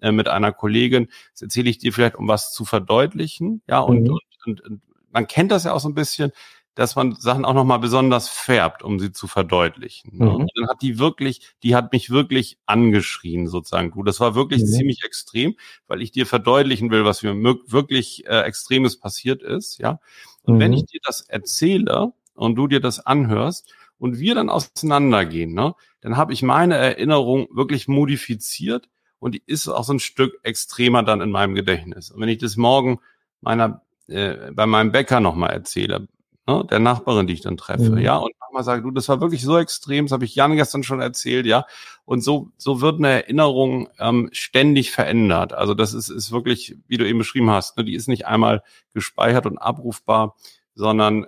äh, 0.00 0.10
mit 0.10 0.28
einer 0.28 0.52
Kollegin, 0.52 1.08
das 1.32 1.42
erzähle 1.42 1.70
ich 1.70 1.78
dir 1.78 1.92
vielleicht, 1.92 2.16
um 2.16 2.28
was 2.28 2.52
zu 2.52 2.64
verdeutlichen. 2.64 3.62
Ja, 3.68 3.80
und, 3.80 4.02
mhm. 4.02 4.10
und, 4.10 4.22
und, 4.46 4.60
und 4.62 4.82
man 5.10 5.26
kennt 5.26 5.52
das 5.52 5.64
ja 5.64 5.72
auch 5.72 5.80
so 5.80 5.88
ein 5.88 5.94
bisschen, 5.94 6.32
dass 6.76 6.94
man 6.94 7.14
Sachen 7.14 7.46
auch 7.46 7.54
nochmal 7.54 7.78
besonders 7.78 8.28
färbt, 8.28 8.82
um 8.82 9.00
sie 9.00 9.10
zu 9.10 9.26
verdeutlichen. 9.26 10.18
Ne? 10.18 10.26
Mhm. 10.26 10.34
Und 10.34 10.50
dann 10.54 10.68
hat 10.68 10.82
die 10.82 10.98
wirklich, 10.98 11.40
die 11.62 11.74
hat 11.74 11.90
mich 11.90 12.10
wirklich 12.10 12.58
angeschrien, 12.66 13.48
sozusagen. 13.48 13.92
Du, 13.92 14.02
das 14.02 14.20
war 14.20 14.34
wirklich 14.34 14.60
mhm. 14.60 14.66
ziemlich 14.66 15.02
extrem, 15.02 15.56
weil 15.88 16.02
ich 16.02 16.12
dir 16.12 16.26
verdeutlichen 16.26 16.90
will, 16.90 17.06
was 17.06 17.22
mir 17.22 17.34
wirklich 17.34 18.26
äh, 18.26 18.42
Extremes 18.42 19.00
passiert 19.00 19.42
ist, 19.42 19.78
ja. 19.78 20.00
Und 20.42 20.56
mhm. 20.56 20.60
wenn 20.60 20.72
ich 20.74 20.84
dir 20.84 21.00
das 21.02 21.22
erzähle 21.22 22.12
und 22.34 22.56
du 22.56 22.68
dir 22.68 22.80
das 22.80 23.04
anhörst 23.04 23.72
und 23.98 24.18
wir 24.18 24.34
dann 24.34 24.50
auseinandergehen, 24.50 25.54
ne, 25.54 25.74
dann 26.02 26.18
habe 26.18 26.34
ich 26.34 26.42
meine 26.42 26.76
Erinnerung 26.76 27.48
wirklich 27.52 27.88
modifiziert 27.88 28.90
und 29.18 29.34
die 29.34 29.42
ist 29.46 29.66
auch 29.66 29.82
so 29.82 29.94
ein 29.94 29.98
Stück 29.98 30.38
extremer 30.42 31.02
dann 31.02 31.22
in 31.22 31.30
meinem 31.30 31.54
Gedächtnis. 31.54 32.10
Und 32.10 32.20
wenn 32.20 32.28
ich 32.28 32.38
das 32.38 32.58
morgen 32.58 33.00
meiner 33.40 33.80
äh, 34.08 34.52
bei 34.52 34.66
meinem 34.66 34.92
Bäcker 34.92 35.20
nochmal 35.20 35.50
erzähle, 35.50 36.06
ne, 36.46 36.64
der 36.70 36.78
Nachbarin, 36.78 37.26
die 37.26 37.34
ich 37.34 37.40
dann 37.40 37.56
treffe, 37.56 37.92
mhm. 37.92 37.98
ja, 37.98 38.16
und 38.16 38.32
nochmal 38.40 38.64
sage, 38.64 38.82
du, 38.82 38.90
das 38.90 39.08
war 39.08 39.20
wirklich 39.20 39.42
so 39.42 39.58
extrem, 39.58 40.06
das 40.06 40.12
habe 40.12 40.24
ich 40.24 40.34
Jan 40.34 40.56
gestern 40.56 40.82
schon 40.82 41.00
erzählt, 41.00 41.46
ja, 41.46 41.66
und 42.04 42.22
so, 42.22 42.50
so 42.56 42.80
wird 42.80 42.98
eine 42.98 43.24
Erinnerung 43.24 43.88
ähm, 43.98 44.28
ständig 44.32 44.92
verändert. 44.92 45.52
Also 45.52 45.74
das 45.74 45.94
ist, 45.94 46.08
ist 46.08 46.32
wirklich, 46.32 46.76
wie 46.86 46.96
du 46.96 47.06
eben 47.06 47.18
beschrieben 47.18 47.50
hast, 47.50 47.76
ne, 47.76 47.84
die 47.84 47.94
ist 47.94 48.08
nicht 48.08 48.26
einmal 48.26 48.62
gespeichert 48.94 49.46
und 49.46 49.58
abrufbar, 49.58 50.36
sondern 50.74 51.26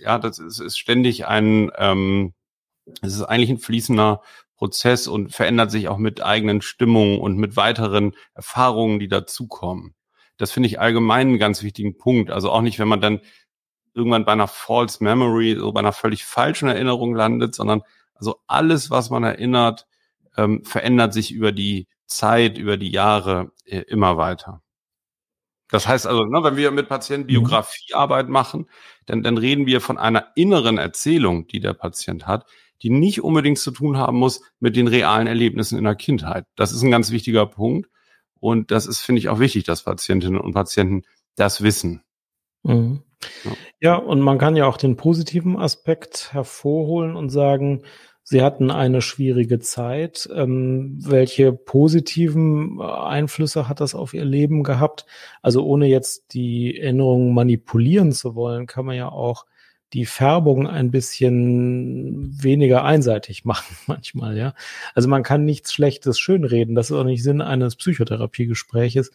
ja, 0.00 0.18
das 0.18 0.38
ist, 0.38 0.60
ist 0.60 0.78
ständig 0.78 1.26
ein, 1.26 1.70
ähm, 1.78 2.34
es 3.02 3.14
ist 3.14 3.22
eigentlich 3.22 3.50
ein 3.50 3.58
fließender 3.58 4.22
Prozess 4.56 5.06
und 5.06 5.34
verändert 5.34 5.70
sich 5.70 5.88
auch 5.88 5.98
mit 5.98 6.22
eigenen 6.22 6.62
Stimmungen 6.62 7.18
und 7.18 7.36
mit 7.36 7.56
weiteren 7.56 8.14
Erfahrungen, 8.34 8.98
die 8.98 9.08
dazukommen. 9.08 9.94
Das 10.38 10.50
finde 10.50 10.68
ich 10.68 10.80
allgemein 10.80 11.28
einen 11.28 11.38
ganz 11.38 11.62
wichtigen 11.62 11.96
Punkt. 11.96 12.30
Also 12.30 12.50
auch 12.50 12.62
nicht, 12.62 12.78
wenn 12.78 12.88
man 12.88 13.00
dann 13.00 13.20
irgendwann 13.96 14.24
bei 14.24 14.32
einer 14.32 14.48
False 14.48 15.02
Memory, 15.02 15.56
so 15.58 15.72
bei 15.72 15.80
einer 15.80 15.92
völlig 15.92 16.24
falschen 16.24 16.68
Erinnerung 16.68 17.14
landet, 17.14 17.54
sondern 17.54 17.82
also 18.14 18.36
alles, 18.46 18.90
was 18.90 19.10
man 19.10 19.24
erinnert, 19.24 19.86
ähm, 20.36 20.64
verändert 20.64 21.12
sich 21.12 21.32
über 21.32 21.52
die 21.52 21.88
Zeit, 22.06 22.58
über 22.58 22.76
die 22.76 22.90
Jahre 22.90 23.52
äh, 23.64 23.80
immer 23.80 24.16
weiter. 24.16 24.62
Das 25.68 25.88
heißt 25.88 26.06
also, 26.06 26.24
ne, 26.24 26.44
wenn 26.44 26.56
wir 26.56 26.70
mit 26.70 26.88
Patienten 26.88 27.26
Biografiearbeit 27.26 28.28
machen, 28.28 28.68
dann, 29.06 29.22
dann 29.22 29.38
reden 29.38 29.66
wir 29.66 29.80
von 29.80 29.98
einer 29.98 30.28
inneren 30.36 30.78
Erzählung, 30.78 31.48
die 31.48 31.60
der 31.60 31.72
Patient 31.72 32.26
hat, 32.26 32.46
die 32.82 32.90
nicht 32.90 33.22
unbedingt 33.22 33.58
zu 33.58 33.70
tun 33.70 33.96
haben 33.96 34.18
muss 34.18 34.42
mit 34.60 34.76
den 34.76 34.86
realen 34.86 35.26
Erlebnissen 35.26 35.78
in 35.78 35.84
der 35.84 35.96
Kindheit. 35.96 36.44
Das 36.54 36.72
ist 36.72 36.82
ein 36.82 36.90
ganz 36.90 37.10
wichtiger 37.10 37.46
Punkt. 37.46 37.88
Und 38.38 38.70
das 38.70 38.86
ist, 38.86 39.00
finde 39.00 39.18
ich, 39.18 39.28
auch 39.28 39.40
wichtig, 39.40 39.64
dass 39.64 39.82
Patientinnen 39.82 40.40
und 40.40 40.52
Patienten 40.52 41.02
das 41.34 41.62
wissen. 41.62 42.02
Mhm. 42.62 43.02
Ja. 43.44 43.52
Ja, 43.80 43.96
und 43.96 44.20
man 44.20 44.38
kann 44.38 44.56
ja 44.56 44.66
auch 44.66 44.76
den 44.76 44.96
positiven 44.96 45.58
Aspekt 45.58 46.32
hervorholen 46.32 47.16
und 47.16 47.30
sagen, 47.30 47.82
Sie 48.28 48.42
hatten 48.42 48.72
eine 48.72 49.02
schwierige 49.02 49.60
Zeit. 49.60 50.28
Ähm, 50.34 50.98
welche 50.98 51.52
positiven 51.52 52.80
äh, 52.80 52.82
Einflüsse 52.82 53.68
hat 53.68 53.80
das 53.80 53.94
auf 53.94 54.14
Ihr 54.14 54.24
Leben 54.24 54.64
gehabt? 54.64 55.06
Also 55.42 55.64
ohne 55.64 55.86
jetzt 55.86 56.34
die 56.34 56.76
Erinnerungen 56.76 57.34
manipulieren 57.34 58.10
zu 58.10 58.34
wollen, 58.34 58.66
kann 58.66 58.84
man 58.84 58.96
ja 58.96 59.08
auch 59.08 59.46
die 59.92 60.06
Färbung 60.06 60.66
ein 60.66 60.90
bisschen 60.90 62.42
weniger 62.42 62.84
einseitig 62.84 63.44
machen 63.46 63.76
manchmal, 63.86 64.36
ja. 64.36 64.54
Also 64.94 65.08
man 65.08 65.22
kann 65.22 65.44
nichts 65.44 65.72
Schlechtes 65.72 66.18
schönreden. 66.18 66.74
Das 66.74 66.90
ist 66.90 66.96
auch 66.96 67.04
nicht 67.04 67.22
Sinn 67.22 67.40
eines 67.40 67.76
Psychotherapiegespräches. 67.76 69.12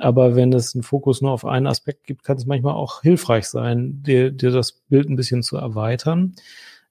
Aber 0.00 0.36
wenn 0.36 0.52
es 0.52 0.74
einen 0.74 0.84
Fokus 0.84 1.20
nur 1.20 1.32
auf 1.32 1.44
einen 1.44 1.66
Aspekt 1.66 2.06
gibt, 2.06 2.22
kann 2.22 2.36
es 2.36 2.46
manchmal 2.46 2.74
auch 2.74 3.02
hilfreich 3.02 3.46
sein, 3.46 4.02
dir, 4.02 4.30
dir 4.30 4.50
das 4.50 4.72
Bild 4.88 5.08
ein 5.08 5.16
bisschen 5.16 5.42
zu 5.42 5.56
erweitern. 5.56 6.34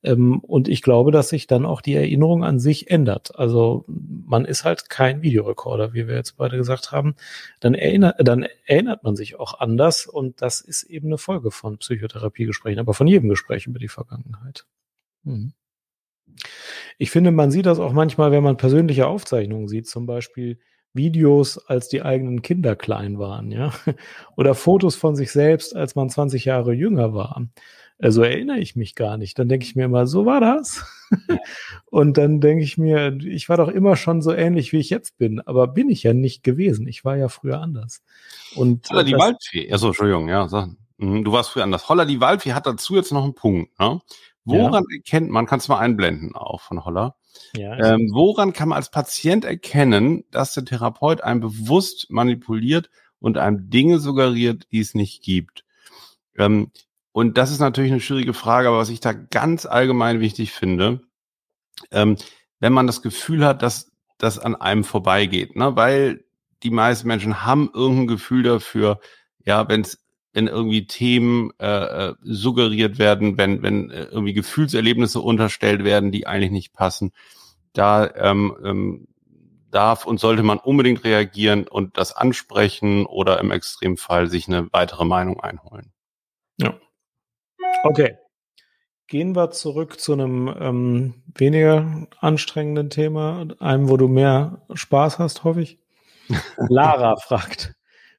Ähm, 0.04 0.39
und 0.39 0.68
ich 0.68 0.82
glaube, 0.82 1.12
dass 1.12 1.30
sich 1.30 1.48
dann 1.48 1.66
auch 1.66 1.82
die 1.82 1.95
Erinnerung 1.95 2.43
an 2.43 2.60
sich 2.60 2.89
ändert. 2.89 3.38
Also 3.38 3.86
man 3.88 4.45
ist 4.45 4.64
halt 4.64 4.89
kein 4.89 5.22
Videorekorder, 5.22 5.93
wie 5.93 6.08
wir 6.08 6.16
jetzt 6.16 6.38
beide 6.38 6.58
gesagt 6.58 6.91
haben. 6.91 7.16
Dann 7.60 7.74
erinnert, 7.74 8.16
dann 8.20 8.45
erinnert 8.66 9.04
man 9.04 9.16
sich 9.16 9.39
auch 9.39 9.60
anders 9.60 10.06
und 10.06 10.41
das 10.41 10.62
ist 10.62 10.84
eben 10.84 11.08
eine 11.08 11.18
Folge 11.18 11.52
von 11.52 11.78
Psychotherapiegesprächen, 11.78 12.80
aber 12.80 12.93
von 12.93 13.08
jedem 13.08 13.30
Gespräch 13.30 13.66
über 13.66 13.80
die 13.80 13.88
Vergangenheit. 13.88 14.66
Mhm. 15.24 15.54
Ich 16.98 17.10
finde, 17.10 17.32
man 17.32 17.52
sieht 17.52 17.66
das 17.66 17.80
auch 17.80 17.93
manchmal, 17.93 18.32
wenn 18.32 18.43
man 18.43 18.58
persönliche 18.58 19.08
Aufzeichnungen 19.08 19.68
sieht, 19.68 19.88
zum 19.88 20.06
Beispiel 20.06 20.60
Videos, 20.93 21.58
als 21.58 21.89
die 21.89 22.02
eigenen 22.02 22.41
Kinder 22.41 22.76
klein 22.76 23.20
waren, 23.20 23.52
ja, 23.52 23.74
oder 24.36 24.56
Fotos 24.56 24.95
von 24.95 25.16
sich 25.16 25.32
selbst, 25.32 25.76
als 25.76 25.95
man 25.95 26.10
20 26.10 26.45
Jahre 26.45 26.74
jünger 26.74 27.14
war. 27.14 27.48
Also 28.00 28.22
erinnere 28.22 28.60
ich 28.60 28.76
mich 28.76 28.93
gar 28.93 29.18
nicht. 29.18 29.39
Dann 29.39 29.50
denke 29.50 29.66
ich 29.66 29.76
mir 29.76 29.86
immer, 29.86 30.06
so 30.06 30.26
war 30.26 30.39
das. 30.39 30.86
und 31.86 32.18
dann 32.18 32.41
denke 32.41 32.64
ich 32.64 32.78
mir, 32.78 33.18
ich 33.22 33.50
war 33.50 33.58
doch 33.58 33.70
immer 33.70 33.95
schon 33.95 34.22
so 34.22 34.32
ähnlich, 34.32 34.72
wie 34.72 34.78
ich 34.78 34.89
jetzt 34.89 35.18
bin. 35.18 35.41
Aber 35.41 35.68
bin 35.68 35.89
ich 35.89 36.04
ja 36.04 36.14
nicht 36.14 36.43
gewesen. 36.43 36.88
Ich 36.88 37.04
war 37.04 37.18
ja 37.18 37.28
früher 37.28 37.60
anders. 37.60 38.04
Und 38.56 38.89
Holla 38.89 39.04
die 39.04 39.14
Waldfee. 39.14 39.72
Achso, 39.72 39.88
Entschuldigung, 39.88 40.30
ja. 40.30 40.48
So. 40.48 40.68
Mhm, 40.98 41.24
du 41.24 41.32
warst 41.32 41.50
früher 41.50 41.64
anders. 41.64 41.89
Holla 41.89 42.06
die 42.06 42.22
Waldfee 42.22 42.54
hat 42.54 42.68
dazu 42.68 42.95
jetzt 42.95 43.12
noch 43.12 43.24
einen 43.24 43.36
Punkt. 43.36 43.78
Ne? 43.80 44.00
Woran 44.45 44.84
ja. 44.89 44.98
erkennt 44.98 45.30
man, 45.30 45.45
kannst 45.45 45.68
du 45.68 45.74
mal 45.74 45.80
einblenden 45.80 46.36
auch 46.36 46.62
von 46.62 46.86
Holla. 46.86 47.16
Ja, 47.56 47.78
ähm, 47.78 48.12
woran 48.14 48.54
kann 48.54 48.70
man 48.70 48.78
als 48.78 48.89
Patient 48.89 49.43
erkennen, 49.43 50.24
dass 50.32 50.54
der 50.54 50.66
Therapeut 50.66 51.22
einen 51.22 51.39
bewusst 51.39 52.10
manipuliert 52.10 52.89
und 53.20 53.38
einem 53.38 53.70
Dinge 53.70 54.00
suggeriert, 54.00 54.68
die 54.72 54.80
es 54.80 54.93
nicht 54.93 55.24
gibt? 55.24 55.66
Ähm, 56.38 56.72
und 57.18 57.36
das 57.39 57.49
ist 57.49 57.57
natürlich 57.57 57.91
eine 57.91 57.99
schwierige 57.99 58.36
Frage, 58.36 58.68
aber 58.68 58.78
was 58.78 58.91
ich 58.91 58.99
da 58.99 59.11
ganz 59.11 59.65
allgemein 59.65 60.20
wichtig 60.20 60.51
finde, 60.51 61.01
ähm, 61.89 62.15
wenn 62.59 62.74
man 62.74 62.86
das 62.86 63.01
Gefühl 63.01 63.43
hat, 63.43 63.63
dass 63.63 63.91
das 64.20 64.38
an 64.38 64.53
einem 64.53 64.84
vorbeigeht, 64.84 65.55
ne? 65.55 65.76
weil 65.76 66.26
die 66.61 66.70
meisten 66.70 67.07
Menschen 67.07 67.43
haben 67.43 67.72
irgendein 67.74 68.05
Gefühl 68.05 68.43
dafür, 68.43 68.99
ja, 69.43 69.68
wenn 69.68 69.82
es 69.82 69.97
wenn 70.34 70.45
irgendwie 70.45 70.86
Themen 70.86 71.49
äh, 71.57 72.09
äh, 72.09 72.15
suggeriert 72.22 72.99
werden, 72.99 73.36
wenn 73.39 73.63
wenn 73.63 73.89
äh, 73.89 74.03
irgendwie 74.03 74.34
Gefühlserlebnisse 74.34 75.20
unterstellt 75.20 75.84
werden, 75.84 76.11
die 76.11 76.28
eigentlich 76.28 76.51
nicht 76.51 76.74
passen, 76.74 77.13
da 77.74 78.13
ähm, 78.13 78.55
ähm, 78.63 79.07
darf 79.72 80.05
und 80.05 80.20
sollte 80.20 80.43
man 80.43 80.59
unbedingt 80.59 81.03
reagieren 81.03 81.68
und 81.68 81.97
das 81.97 82.15
ansprechen 82.15 83.07
oder 83.07 83.39
im 83.39 83.49
Extremfall 83.49 84.28
sich 84.28 84.47
eine 84.47 84.72
weitere 84.72 85.03
Meinung 85.03 85.39
einholen. 85.39 85.91
Ja. 86.57 86.76
Okay. 87.84 88.17
Gehen 89.07 89.36
wir 89.36 89.51
zurück 89.51 89.99
zu 89.99 90.13
einem 90.13 90.53
ähm, 90.59 91.13
weniger 91.34 92.07
anstrengenden 92.19 92.89
Thema, 92.89 93.47
einem, 93.59 93.89
wo 93.89 93.95
du 93.95 94.09
mehr 94.09 94.61
Spaß 94.73 95.19
hast, 95.19 95.43
hoffe 95.45 95.61
ich. 95.61 95.80
Lara 96.69 97.15
fragt, 97.15 97.75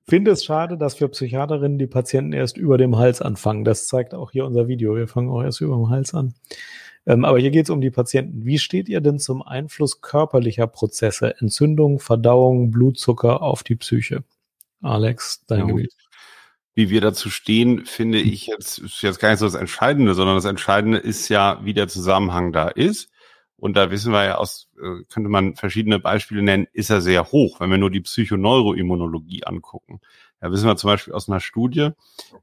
finde 0.06 0.30
es 0.30 0.44
schade, 0.44 0.78
dass 0.78 0.98
wir 0.98 1.08
Psychiaterinnen 1.08 1.78
die 1.78 1.86
Patienten 1.86 2.32
erst 2.32 2.56
über 2.56 2.78
dem 2.78 2.96
Hals 2.96 3.20
anfangen. 3.20 3.64
Das 3.64 3.86
zeigt 3.86 4.14
auch 4.14 4.30
hier 4.30 4.46
unser 4.46 4.66
Video. 4.66 4.96
Wir 4.96 5.08
fangen 5.08 5.28
auch 5.30 5.42
erst 5.42 5.60
über 5.60 5.76
dem 5.76 5.90
Hals 5.90 6.14
an. 6.14 6.34
Ähm, 7.04 7.26
aber 7.26 7.38
hier 7.38 7.50
geht 7.50 7.66
es 7.66 7.70
um 7.70 7.82
die 7.82 7.90
Patienten. 7.90 8.46
Wie 8.46 8.58
steht 8.58 8.88
ihr 8.88 9.02
denn 9.02 9.18
zum 9.18 9.42
Einfluss 9.42 10.00
körperlicher 10.00 10.66
Prozesse, 10.66 11.38
Entzündung, 11.38 11.98
Verdauung, 11.98 12.70
Blutzucker 12.70 13.42
auf 13.42 13.62
die 13.62 13.76
Psyche? 13.76 14.24
Alex, 14.80 15.44
dein 15.46 15.60
ja, 15.60 15.66
Gebiet 15.66 15.94
wie 16.78 16.90
wir 16.90 17.00
dazu 17.00 17.28
stehen, 17.28 17.86
finde 17.86 18.20
ich 18.20 18.46
jetzt, 18.46 18.78
ist 18.78 19.02
jetzt 19.02 19.18
gar 19.18 19.30
nicht 19.30 19.40
so 19.40 19.46
das 19.46 19.56
Entscheidende, 19.56 20.14
sondern 20.14 20.36
das 20.36 20.44
Entscheidende 20.44 20.98
ist 20.98 21.28
ja, 21.28 21.58
wie 21.64 21.74
der 21.74 21.88
Zusammenhang 21.88 22.52
da 22.52 22.68
ist. 22.68 23.10
Und 23.56 23.76
da 23.76 23.90
wissen 23.90 24.12
wir 24.12 24.24
ja 24.24 24.36
aus, 24.36 24.70
äh, 24.80 25.02
könnte 25.12 25.28
man 25.28 25.56
verschiedene 25.56 25.98
Beispiele 25.98 26.40
nennen, 26.40 26.68
ist 26.72 26.90
er 26.90 27.00
sehr 27.00 27.32
hoch, 27.32 27.58
wenn 27.58 27.72
wir 27.72 27.78
nur 27.78 27.90
die 27.90 28.02
Psychoneuroimmunologie 28.02 29.42
angucken. 29.42 29.98
Da 30.38 30.52
wissen 30.52 30.68
wir 30.68 30.76
zum 30.76 30.86
Beispiel 30.86 31.14
aus 31.14 31.28
einer 31.28 31.40
Studie, 31.40 31.90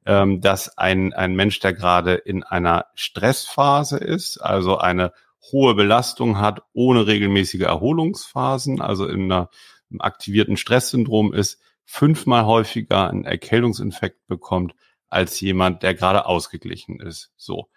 ähm, 0.06 0.42
dass 0.42 0.78
ein, 0.78 1.14
ein 1.14 1.34
Mensch, 1.38 1.62
der 1.62 1.72
gerade 1.72 2.16
in 2.16 2.44
einer 2.44 2.88
Stressphase 2.94 4.00
ist, 4.00 4.40
also 4.40 4.80
eine 4.80 5.14
hohe 5.54 5.76
Belastung 5.76 6.40
hat, 6.40 6.62
ohne 6.74 7.08
regelmäßige 7.08 7.62
Erholungsphasen, 7.62 8.82
also 8.82 9.08
in 9.08 9.32
einer, 9.32 9.50
einem 9.90 10.02
aktivierten 10.02 10.58
Stresssyndrom 10.58 11.34
ist, 11.34 11.62
fünfmal 11.86 12.46
häufiger 12.46 13.10
einen 13.10 13.26
Erkältungsinfekt 13.26 14.28
bekommt 14.28 14.74
als 15.08 15.40
jemand, 15.40 15.84
der 15.84 15.94
gerade 15.94 16.26
ausgeglichen 16.26 17.00
ist. 17.00 17.32
So. 17.38 17.70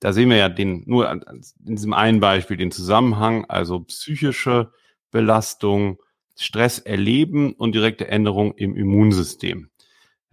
Da 0.00 0.12
sehen 0.12 0.30
wir 0.30 0.36
ja 0.36 0.48
den, 0.48 0.84
nur 0.86 1.10
in 1.10 1.42
diesem 1.58 1.94
einen 1.94 2.20
Beispiel 2.20 2.56
den 2.56 2.70
Zusammenhang, 2.70 3.46
also 3.46 3.80
psychische 3.80 4.72
Belastung, 5.10 5.98
Stress 6.38 6.78
erleben 6.78 7.54
und 7.54 7.74
direkte 7.74 8.08
Änderung 8.08 8.54
im 8.56 8.76
Immunsystem. 8.76 9.70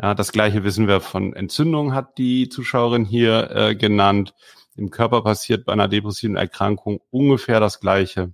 Ja, 0.02 0.14
das 0.14 0.32
gleiche 0.32 0.64
wissen 0.64 0.88
wir 0.88 1.00
von 1.00 1.34
Entzündung, 1.34 1.94
hat 1.94 2.18
die 2.18 2.50
Zuschauerin 2.50 3.06
hier 3.06 3.52
äh, 3.52 3.76
genannt. 3.76 4.34
Im 4.76 4.90
Körper 4.90 5.22
passiert 5.22 5.66
bei 5.66 5.74
einer 5.74 5.88
depressiven 5.88 6.36
Erkrankung 6.36 7.00
ungefähr 7.10 7.60
das 7.60 7.80
gleiche 7.80 8.34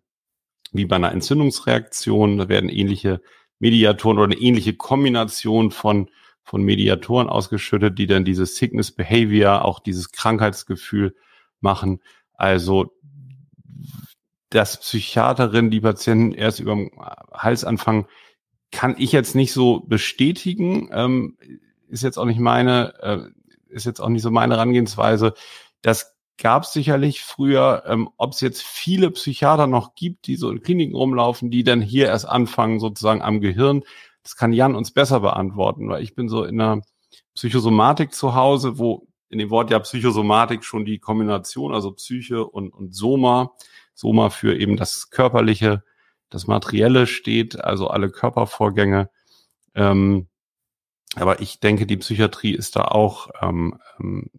wie 0.71 0.85
bei 0.85 0.95
einer 0.95 1.11
Entzündungsreaktion. 1.11 2.37
Da 2.37 2.49
werden 2.49 2.69
ähnliche 2.69 3.21
Mediatoren 3.59 4.17
oder 4.17 4.25
eine 4.25 4.41
ähnliche 4.41 4.73
Kombination 4.73 5.71
von, 5.71 6.09
von 6.43 6.63
Mediatoren 6.63 7.29
ausgeschüttet, 7.29 7.99
die 7.99 8.07
dann 8.07 8.25
dieses 8.25 8.55
Sickness 8.55 8.91
Behavior, 8.91 9.65
auch 9.65 9.79
dieses 9.79 10.11
Krankheitsgefühl 10.11 11.15
machen. 11.59 12.01
Also, 12.33 12.93
dass 14.49 14.79
Psychiaterinnen 14.79 15.71
die 15.71 15.81
Patienten 15.81 16.33
erst 16.33 16.59
über 16.59 16.75
den 16.75 16.91
Hals 17.33 17.63
anfangen, 17.63 18.07
kann 18.71 18.95
ich 18.97 19.11
jetzt 19.11 19.35
nicht 19.35 19.53
so 19.53 19.81
bestätigen. 19.81 20.89
Ähm, 20.91 21.37
ist 21.87 22.03
jetzt 22.03 22.17
auch 22.17 22.25
nicht 22.25 22.39
meine, 22.39 22.93
äh, 23.01 23.19
ist 23.67 23.85
jetzt 23.85 23.99
auch 23.99 24.09
nicht 24.09 24.21
so 24.21 24.31
meine 24.31 24.55
Herangehensweise. 24.55 25.33
Das 25.81 26.18
gab 26.39 26.63
es 26.63 26.73
sicherlich 26.73 27.21
früher, 27.21 27.83
ähm, 27.85 28.09
ob 28.17 28.33
es 28.33 28.41
jetzt 28.41 28.63
viele 28.63 29.11
Psychiater 29.11 29.67
noch 29.67 29.95
gibt, 29.95 30.27
die 30.27 30.35
so 30.35 30.49
in 30.49 30.61
Kliniken 30.61 30.95
rumlaufen, 30.95 31.51
die 31.51 31.63
dann 31.63 31.81
hier 31.81 32.07
erst 32.07 32.27
anfangen, 32.27 32.79
sozusagen 32.79 33.21
am 33.21 33.41
Gehirn. 33.41 33.83
Das 34.23 34.35
kann 34.35 34.53
Jan 34.53 34.75
uns 34.75 34.91
besser 34.91 35.19
beantworten, 35.19 35.89
weil 35.89 36.03
ich 36.03 36.15
bin 36.15 36.29
so 36.29 36.43
in 36.43 36.57
der 36.57 36.81
Psychosomatik 37.35 38.13
zu 38.13 38.35
Hause, 38.35 38.77
wo 38.79 39.07
in 39.29 39.39
dem 39.39 39.49
Wort 39.49 39.69
ja 39.69 39.79
Psychosomatik 39.79 40.63
schon 40.63 40.85
die 40.85 40.99
Kombination, 40.99 41.73
also 41.73 41.91
Psyche 41.91 42.45
und, 42.45 42.73
und 42.73 42.95
Soma, 42.95 43.51
Soma 43.93 44.29
für 44.29 44.57
eben 44.57 44.75
das 44.75 45.09
Körperliche, 45.09 45.83
das 46.29 46.47
Materielle 46.47 47.05
steht, 47.05 47.63
also 47.63 47.87
alle 47.87 48.09
Körpervorgänge. 48.09 49.09
Ähm, 49.75 50.27
aber 51.15 51.41
ich 51.41 51.59
denke, 51.59 51.85
die 51.85 51.97
Psychiatrie 51.97 52.53
ist 52.53 52.75
da 52.75 52.85
auch 52.85 53.29
ähm, 53.41 53.79
ähm 53.99 54.29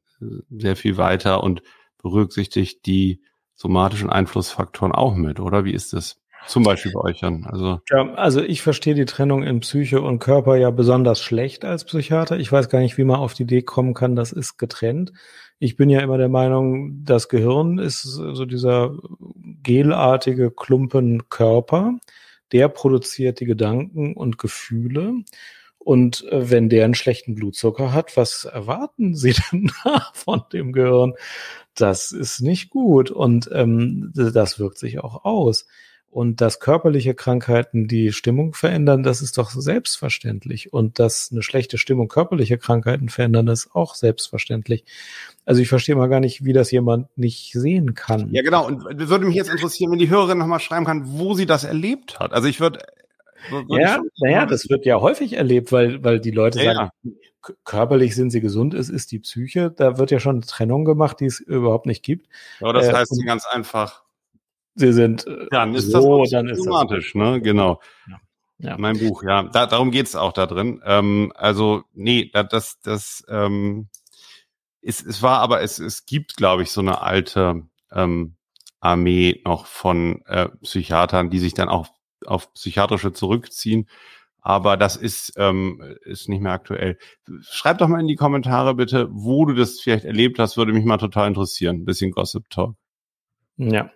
sehr 0.51 0.77
viel 0.77 0.97
weiter 0.99 1.43
und 1.43 1.63
berücksichtigt 2.03 2.87
die 2.87 3.23
somatischen 3.55 4.11
Einflussfaktoren 4.11 4.93
auch 4.93 5.15
mit, 5.15 5.41
oder? 5.41 5.65
Wie 5.65 5.73
ist 5.73 5.93
das? 5.93 6.21
Zum 6.47 6.63
Beispiel 6.63 6.93
bei 6.93 7.01
euch 7.01 7.21
dann. 7.21 7.45
Also. 7.45 7.81
Ja, 7.91 8.15
also 8.15 8.43
ich 8.43 8.63
verstehe 8.63 8.95
die 8.95 9.05
Trennung 9.05 9.43
in 9.43 9.61
Psyche 9.61 10.01
und 10.01 10.19
Körper 10.21 10.57
ja 10.57 10.71
besonders 10.71 11.21
schlecht 11.21 11.65
als 11.65 11.85
Psychiater. 11.85 12.39
Ich 12.39 12.51
weiß 12.51 12.69
gar 12.69 12.81
nicht, 12.81 12.97
wie 12.97 13.05
man 13.05 13.21
auf 13.21 13.35
die 13.35 13.43
Idee 13.43 13.63
kommen 13.63 13.95
kann, 13.95 14.17
das 14.17 14.33
ist 14.33 14.57
getrennt. 14.57 15.13
Ich 15.59 15.77
bin 15.77 15.91
ja 15.91 16.01
immer 16.01 16.17
der 16.17 16.31
Meinung, 16.31 17.05
das 17.05 17.29
Gehirn 17.29 17.79
ist 17.79 18.03
so 18.03 18.47
dieser 18.47 18.97
gelartige 19.63 20.51
Klumpen 20.51 21.29
Körper. 21.29 21.99
Der 22.53 22.69
produziert 22.69 23.41
die 23.41 23.45
Gedanken 23.45 24.15
und 24.15 24.39
Gefühle. 24.39 25.23
Und 25.83 26.24
äh, 26.31 26.51
wenn 26.51 26.68
der 26.68 26.85
einen 26.85 26.95
schlechten 26.95 27.35
Blutzucker 27.35 27.93
hat, 27.93 28.16
was 28.16 28.45
erwarten 28.45 29.14
Sie 29.16 29.35
denn 29.51 29.72
von 30.12 30.43
dem 30.53 30.72
Gehirn? 30.72 31.14
Das 31.74 32.12
ist 32.12 32.41
nicht 32.41 32.70
gut 32.70 33.11
und 33.11 33.49
ähm, 33.53 34.12
das 34.14 34.59
wirkt 34.59 34.78
sich 34.78 35.01
auch 35.01 35.24
aus. 35.24 35.66
Und 36.11 36.41
dass 36.41 36.59
körperliche 36.59 37.14
Krankheiten 37.14 37.87
die 37.87 38.11
Stimmung 38.11 38.53
verändern, 38.53 39.05
das 39.05 39.22
ist 39.22 39.39
doch 39.39 39.51
selbstverständlich. 39.51 40.72
Und 40.72 40.99
dass 40.99 41.31
eine 41.31 41.43
schlechte 41.43 41.78
Stimmung 41.78 42.09
körperliche 42.09 42.59
Krankheiten 42.59 43.09
verändern, 43.09 43.47
ist 43.47 43.76
auch 43.76 43.95
selbstverständlich. 43.95 44.85
Also 45.45 45.62
ich 45.62 45.68
verstehe 45.68 45.95
mal 45.95 46.09
gar 46.09 46.18
nicht, 46.18 46.45
wie 46.45 46.53
das 46.53 46.72
jemand 46.72 47.16
nicht 47.16 47.53
sehen 47.53 47.95
kann. 47.95 48.28
Ja, 48.33 48.43
genau. 48.43 48.66
Und 48.66 48.85
würde 49.09 49.24
mich 49.24 49.37
jetzt 49.37 49.51
interessieren, 49.51 49.93
wenn 49.93 50.01
die 50.01 50.11
Hörerin 50.11 50.39
nochmal 50.39 50.59
schreiben 50.59 50.85
kann, 50.85 51.05
wo 51.07 51.35
sie 51.35 51.47
das 51.47 51.62
erlebt 51.62 52.18
hat. 52.18 52.33
Also 52.33 52.49
ich 52.49 52.59
würde. 52.59 52.81
Ja, 53.68 54.03
naja, 54.18 54.47
das 54.47 54.68
wird 54.68 54.84
ja 54.86 55.01
häufig 55.01 55.34
erlebt, 55.34 55.72
weil, 55.72 56.03
weil 56.05 56.20
die 56.20 56.30
Leute 56.30 56.62
ja, 56.62 56.74
sagen, 56.74 56.91
ja. 57.03 57.55
körperlich 57.64 58.14
sind 58.14 58.30
sie 58.30 58.41
gesund, 58.41 58.74
es 58.74 58.88
ist 58.88 59.12
die 59.12 59.18
Psyche. 59.18 59.70
Da 59.70 59.99
wird 59.99 60.11
ja 60.11 60.20
schon 60.20 60.36
eine 60.36 60.47
Trennung 60.47 60.84
gemacht, 60.84 61.20
die 61.20 61.26
es 61.26 61.41
überhaupt 61.41 61.86
nicht 61.86 62.03
gibt. 62.03 62.28
Ja, 62.61 62.72
das 62.72 62.88
äh, 62.88 62.93
heißt 62.93 63.22
ganz 63.24 63.47
einfach, 63.47 64.05
sie 64.74 64.93
sind 64.93 65.26
äh, 65.26 65.47
dann 65.51 65.74
ist 65.74 65.91
so, 65.91 66.22
das 66.22 66.30
dann 66.30 66.49
ist 66.49 66.64
das 66.66 67.14
ne? 67.14 67.41
Genau. 67.41 67.80
Ja. 68.09 68.20
Ja. 68.62 68.76
Mein 68.78 68.99
Buch, 68.99 69.22
ja. 69.22 69.45
Da, 69.45 69.66
darum 69.66 69.91
geht's 69.91 70.14
auch 70.14 70.32
da 70.32 70.47
drin. 70.47 70.82
Ähm, 70.84 71.32
also, 71.34 71.84
nee, 71.95 72.30
das, 72.32 72.78
das, 72.82 73.24
ähm, 73.28 73.88
es, 74.82 75.03
es 75.03 75.22
war 75.22 75.41
aber, 75.41 75.62
es, 75.62 75.78
es 75.78 76.05
gibt, 76.05 76.36
glaube 76.36 76.62
ich, 76.62 76.70
so 76.70 76.82
eine 76.82 77.01
alte 77.01 77.62
ähm, 77.91 78.36
Armee 78.80 79.41
noch 79.45 79.66
von 79.66 80.22
äh, 80.26 80.49
Psychiatern, 80.62 81.30
die 81.30 81.38
sich 81.38 81.55
dann 81.55 81.68
auch 81.68 81.88
auf 82.27 82.53
psychiatrische 82.55 83.12
zurückziehen. 83.12 83.89
Aber 84.43 84.77
das 84.77 84.97
ist, 84.97 85.35
ähm, 85.37 85.97
ist 86.03 86.29
nicht 86.29 86.41
mehr 86.41 86.53
aktuell. 86.53 86.99
Schreib 87.43 87.79
doch 87.79 87.89
mal 87.89 88.01
in 88.01 88.09
die 88.09 88.16
Kommentare 88.16 88.75
bitte, 88.75 89.09
wo 89.11 89.45
du 89.45 89.55
das 89.55 89.81
vielleicht 89.81 90.07
erlebt 90.07 90.39
hast, 90.39 90.57
würde 90.57 90.73
mich 90.73 90.85
mal 90.85 90.97
total 90.97 91.29
interessieren. 91.29 91.77
Ein 91.77 91.85
bisschen 91.85 92.11
Gossip 92.11 92.49
Talk. 92.49 92.75
Ja. 93.59 93.91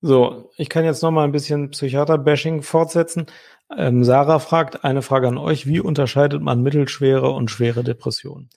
So, 0.00 0.50
ich 0.56 0.68
kann 0.68 0.84
jetzt 0.84 1.02
noch 1.02 1.10
mal 1.10 1.24
ein 1.24 1.32
bisschen 1.32 1.70
Psychiater-Bashing 1.70 2.62
fortsetzen. 2.62 3.26
Ähm, 3.76 4.04
Sarah 4.04 4.38
fragt 4.38 4.84
eine 4.84 5.02
Frage 5.02 5.28
an 5.28 5.38
euch: 5.38 5.66
Wie 5.66 5.80
unterscheidet 5.80 6.42
man 6.42 6.62
mittelschwere 6.62 7.30
und 7.30 7.50
schwere 7.50 7.84
Depressionen? 7.84 8.48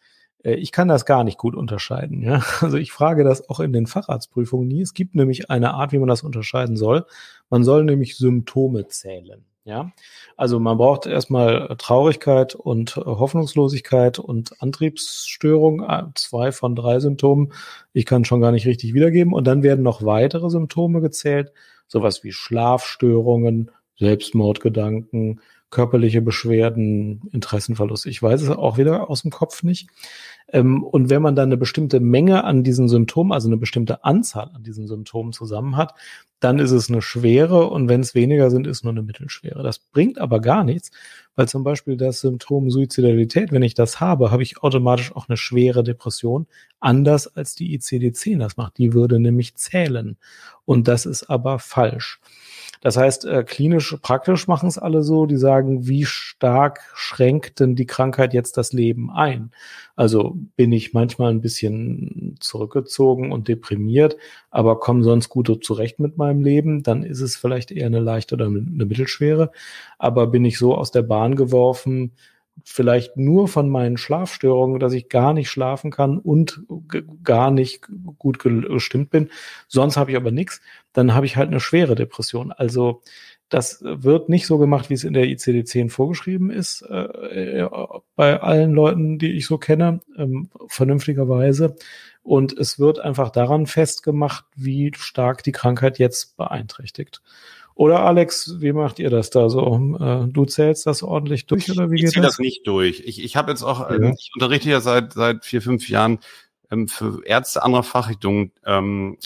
Äh, 0.45 0.55
ich 0.55 0.71
kann 0.71 0.87
das 0.87 1.05
gar 1.05 1.23
nicht 1.23 1.37
gut 1.37 1.55
unterscheiden. 1.55 2.21
Ja? 2.21 2.41
Also 2.61 2.77
ich 2.77 2.91
frage 2.91 3.23
das 3.23 3.49
auch 3.49 3.59
in 3.59 3.73
den 3.73 3.87
Facharztprüfungen 3.87 4.67
nie. 4.67 4.81
Es 4.81 4.93
gibt 4.93 5.15
nämlich 5.15 5.49
eine 5.49 5.73
Art, 5.73 5.91
wie 5.91 5.99
man 5.99 6.07
das 6.07 6.23
unterscheiden 6.23 6.77
soll. 6.77 7.05
Man 7.49 7.63
soll 7.63 7.83
nämlich 7.83 8.17
Symptome 8.17 8.87
zählen. 8.87 9.43
Ja, 9.67 9.91
also 10.37 10.59
man 10.59 10.77
braucht 10.77 11.07
erstmal 11.07 11.75
Traurigkeit 11.79 12.53
und 12.53 12.97
Hoffnungslosigkeit 12.97 14.19
und 14.19 14.61
Antriebsstörung, 14.61 15.81
äh, 15.81 16.03
zwei 16.13 16.51
von 16.51 16.75
drei 16.75 16.99
Symptomen. 16.99 17.51
Ich 17.91 18.05
kann 18.05 18.25
schon 18.25 18.41
gar 18.41 18.51
nicht 18.51 18.67
richtig 18.67 18.93
wiedergeben. 18.93 19.33
Und 19.33 19.47
dann 19.47 19.63
werden 19.63 19.81
noch 19.81 20.05
weitere 20.05 20.51
Symptome 20.51 21.01
gezählt, 21.01 21.51
sowas 21.87 22.23
wie 22.23 22.31
Schlafstörungen, 22.31 23.71
Selbstmordgedanken, 23.97 25.41
körperliche 25.71 26.21
Beschwerden, 26.21 27.27
Interessenverlust. 27.31 28.05
Ich 28.05 28.21
weiß 28.21 28.43
es 28.43 28.49
auch 28.49 28.77
wieder 28.77 29.09
aus 29.09 29.23
dem 29.23 29.31
Kopf 29.31 29.63
nicht. 29.63 29.89
Ähm, 30.49 30.83
und 30.83 31.09
wenn 31.09 31.21
man 31.21 31.35
dann 31.35 31.49
eine 31.49 31.57
bestimmte 31.57 31.99
Menge 31.99 32.43
an 32.43 32.63
diesen 32.63 32.87
Symptomen, 32.87 33.31
also 33.31 33.47
eine 33.47 33.57
bestimmte 33.57 34.03
Anzahl 34.03 34.51
an 34.53 34.63
diesen 34.63 34.87
Symptomen 34.87 35.33
zusammen 35.33 35.75
hat, 35.75 35.93
dann 36.39 36.59
ist 36.59 36.71
es 36.71 36.89
eine 36.89 37.01
schwere 37.01 37.69
und 37.69 37.87
wenn 37.89 38.01
es 38.01 38.13
weniger 38.13 38.51
sind, 38.51 38.67
ist 38.67 38.83
nur 38.83 38.93
eine 38.93 39.01
mittelschwere. 39.01 39.63
Das 39.63 39.79
bringt 39.79 40.19
aber 40.19 40.41
gar 40.41 40.63
nichts, 40.63 40.91
weil 41.35 41.47
zum 41.47 41.63
Beispiel 41.63 41.97
das 41.97 42.21
Symptom 42.21 42.69
Suizidalität, 42.69 43.51
wenn 43.51 43.63
ich 43.63 43.73
das 43.73 43.99
habe, 43.99 44.31
habe 44.31 44.43
ich 44.43 44.61
automatisch 44.61 45.15
auch 45.15 45.27
eine 45.27 45.37
schwere 45.37 45.83
Depression, 45.83 46.45
anders 46.79 47.35
als 47.35 47.55
die 47.55 47.77
ICD-10 47.77 48.37
das 48.39 48.57
macht. 48.57 48.77
Die 48.77 48.93
würde 48.93 49.19
nämlich 49.19 49.55
zählen. 49.55 50.17
Und 50.65 50.87
das 50.87 51.05
ist 51.05 51.23
aber 51.23 51.57
falsch. 51.59 52.19
Das 52.81 52.97
heißt, 52.97 53.25
äh, 53.25 53.43
klinisch, 53.43 53.95
praktisch 54.01 54.47
machen 54.47 54.67
es 54.67 54.77
alle 54.77 55.03
so, 55.03 55.25
die 55.25 55.37
sagen, 55.37 55.87
wie 55.87 56.05
stark 56.05 56.81
schränkt 56.93 57.59
denn 57.59 57.75
die 57.75 57.85
Krankheit 57.85 58.33
jetzt 58.33 58.57
das 58.57 58.73
Leben 58.73 59.11
ein? 59.11 59.51
Also 59.95 60.35
bin 60.55 60.71
ich 60.71 60.93
manchmal 60.93 61.31
ein 61.31 61.41
bisschen 61.41 62.35
zurückgezogen 62.39 63.31
und 63.31 63.47
deprimiert, 63.47 64.17
aber 64.51 64.79
komme 64.79 65.03
sonst 65.03 65.29
gut 65.29 65.63
zurecht 65.63 65.99
mit 65.99 66.17
meinem 66.17 66.41
Leben, 66.41 66.83
dann 66.83 67.03
ist 67.03 67.21
es 67.21 67.35
vielleicht 67.35 67.71
eher 67.71 67.85
eine 67.87 67.99
leichte 67.99 68.35
oder 68.35 68.47
eine 68.47 68.85
mittelschwere. 68.85 69.51
Aber 69.97 70.27
bin 70.27 70.43
ich 70.45 70.57
so 70.57 70.75
aus 70.75 70.91
der 70.91 71.03
Bahn 71.03 71.35
geworfen, 71.35 72.11
vielleicht 72.63 73.17
nur 73.17 73.47
von 73.47 73.69
meinen 73.69 73.97
Schlafstörungen, 73.97 74.79
dass 74.79 74.93
ich 74.93 75.09
gar 75.09 75.33
nicht 75.33 75.49
schlafen 75.49 75.91
kann 75.91 76.17
und 76.17 76.61
gar 77.23 77.51
nicht 77.51 77.87
gut 78.17 78.39
gestimmt 78.39 79.09
bin. 79.09 79.29
Sonst 79.67 79.97
habe 79.97 80.11
ich 80.11 80.17
aber 80.17 80.31
nichts. 80.31 80.61
Dann 80.93 81.13
habe 81.13 81.25
ich 81.25 81.35
halt 81.35 81.49
eine 81.49 81.59
schwere 81.59 81.95
Depression. 81.95 82.51
Also 82.51 83.01
das 83.49 83.79
wird 83.83 84.29
nicht 84.29 84.47
so 84.47 84.57
gemacht, 84.57 84.89
wie 84.89 84.95
es 84.95 85.03
in 85.03 85.13
der 85.13 85.25
ICD-10 85.25 85.89
vorgeschrieben 85.89 86.49
ist, 86.49 86.81
äh, 86.81 87.67
bei 88.15 88.41
allen 88.41 88.71
Leuten, 88.71 89.19
die 89.19 89.33
ich 89.33 89.45
so 89.45 89.57
kenne, 89.57 89.99
ähm, 90.17 90.49
vernünftigerweise. 90.67 91.75
Und 92.23 92.57
es 92.57 92.79
wird 92.79 92.99
einfach 92.99 93.29
daran 93.29 93.67
festgemacht, 93.67 94.45
wie 94.55 94.91
stark 94.95 95.43
die 95.43 95.51
Krankheit 95.51 95.99
jetzt 95.99 96.37
beeinträchtigt. 96.37 97.21
Oder 97.75 98.05
Alex, 98.05 98.55
wie 98.61 98.71
macht 98.71 98.99
ihr 98.99 99.09
das 99.09 99.29
da 99.29 99.49
so? 99.49 99.97
Äh, 99.99 100.27
du 100.31 100.45
zählst 100.45 100.87
das 100.87 101.03
ordentlich 101.03 101.45
durch 101.45 101.69
oder 101.69 101.91
wie 101.91 101.95
ich 101.95 102.01
geht 102.01 102.09
das? 102.11 102.15
Ich 102.15 102.21
das 102.21 102.39
nicht 102.39 102.67
durch. 102.67 103.03
Ich, 103.05 103.21
ich 103.21 103.35
habe 103.35 103.51
jetzt 103.51 103.63
auch, 103.63 103.89
ja. 103.89 104.13
ich 104.13 104.31
unterrichte 104.33 104.69
ja 104.69 104.79
seit 104.79 105.11
seit 105.11 105.43
vier, 105.43 105.61
fünf 105.61 105.89
Jahren 105.89 106.19
ähm, 106.71 106.87
für 106.87 107.21
Ärzte 107.25 107.63
anderer 107.63 107.83
Fachrichtungen 107.83 108.53
ähm, 108.65 109.17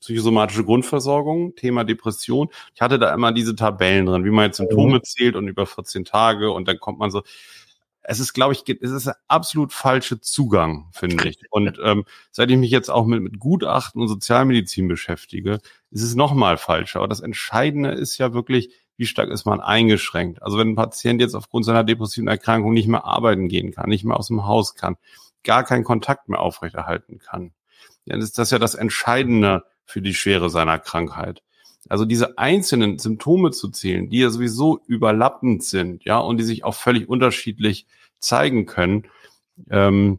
psychosomatische 0.00 0.62
Grundversorgung, 0.62 1.56
Thema 1.56 1.84
Depression. 1.84 2.48
Ich 2.74 2.82
hatte 2.82 2.98
da 2.98 3.14
immer 3.14 3.32
diese 3.32 3.56
Tabellen 3.56 4.04
drin, 4.06 4.24
wie 4.26 4.30
man 4.30 4.44
jetzt 4.44 4.58
Symptome 4.58 4.98
mhm. 4.98 5.02
zählt 5.02 5.34
und 5.34 5.48
über 5.48 5.66
14 5.66 6.04
Tage 6.04 6.50
und 6.52 6.68
dann 6.68 6.78
kommt 6.78 6.98
man 6.98 7.10
so, 7.10 7.22
es 8.08 8.20
ist, 8.20 8.34
glaube 8.34 8.54
ich, 8.54 8.62
es 8.68 8.90
ist 8.90 9.08
ein 9.08 9.14
absolut 9.26 9.72
falscher 9.72 10.20
Zugang, 10.20 10.88
finde 10.92 11.28
ich. 11.28 11.40
Und 11.50 11.78
ähm, 11.82 12.04
seit 12.30 12.50
ich 12.50 12.56
mich 12.56 12.70
jetzt 12.70 12.88
auch 12.88 13.04
mit, 13.04 13.20
mit 13.20 13.40
Gutachten 13.40 14.00
und 14.00 14.06
Sozialmedizin 14.06 14.86
beschäftige, 14.86 15.58
ist 15.90 16.02
es 16.02 16.14
nochmal 16.14 16.56
falscher. 16.56 17.00
Aber 17.00 17.08
das 17.08 17.20
Entscheidende 17.20 17.90
ist 17.90 18.16
ja 18.18 18.32
wirklich, 18.32 18.72
wie 18.96 19.06
stark 19.06 19.28
ist 19.30 19.44
man 19.44 19.60
eingeschränkt. 19.60 20.40
Also 20.40 20.56
wenn 20.56 20.68
ein 20.68 20.76
Patient 20.76 21.20
jetzt 21.20 21.34
aufgrund 21.34 21.64
seiner 21.64 21.82
depressiven 21.82 22.28
Erkrankung 22.28 22.72
nicht 22.72 22.86
mehr 22.86 23.04
arbeiten 23.04 23.48
gehen 23.48 23.72
kann, 23.72 23.88
nicht 23.88 24.04
mehr 24.04 24.16
aus 24.16 24.28
dem 24.28 24.46
Haus 24.46 24.76
kann, 24.76 24.96
gar 25.42 25.64
keinen 25.64 25.84
Kontakt 25.84 26.28
mehr 26.28 26.40
aufrechterhalten 26.40 27.18
kann, 27.18 27.52
dann 28.06 28.20
ist 28.20 28.38
das 28.38 28.52
ja 28.52 28.60
das 28.60 28.76
Entscheidende 28.76 29.64
für 29.84 30.00
die 30.00 30.14
Schwere 30.14 30.48
seiner 30.48 30.78
Krankheit. 30.78 31.42
Also 31.88 32.04
diese 32.04 32.38
einzelnen 32.38 32.98
Symptome 32.98 33.50
zu 33.50 33.68
zählen, 33.68 34.08
die 34.08 34.18
ja 34.18 34.30
sowieso 34.30 34.80
überlappend 34.86 35.62
sind, 35.64 36.04
ja, 36.04 36.18
und 36.18 36.38
die 36.38 36.44
sich 36.44 36.64
auch 36.64 36.74
völlig 36.74 37.08
unterschiedlich 37.08 37.86
zeigen 38.18 38.66
können, 38.66 39.08
ähm, 39.70 40.18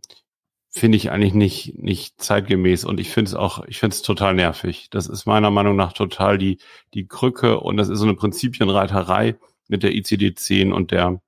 finde 0.70 0.98
ich 0.98 1.12
eigentlich 1.12 1.34
nicht, 1.34 1.78
nicht 1.78 2.22
zeitgemäß. 2.22 2.86
Und 2.86 3.00
ich 3.00 3.10
finde 3.10 3.30
es 3.30 3.36
auch, 3.36 3.66
ich 3.68 3.80
finde 3.80 3.96
es 3.96 4.02
total 4.02 4.34
nervig. 4.34 4.90
Das 4.92 5.08
ist 5.08 5.26
meiner 5.26 5.52
Meinung 5.52 5.76
nach 5.76 5.94
total 5.94 6.38
die, 6.38 6.60
die 6.94 7.08
Krücke 7.08 7.60
und 7.60 7.78
das 7.78 7.90
ist 7.90 8.00
so 8.00 8.06
eine 8.06 8.16
Prinzipienreiterei 8.16 9.38
mit 9.68 9.84
der 9.84 9.92
ICD-10 9.92 10.72
und 10.72 10.92
der 10.92 11.22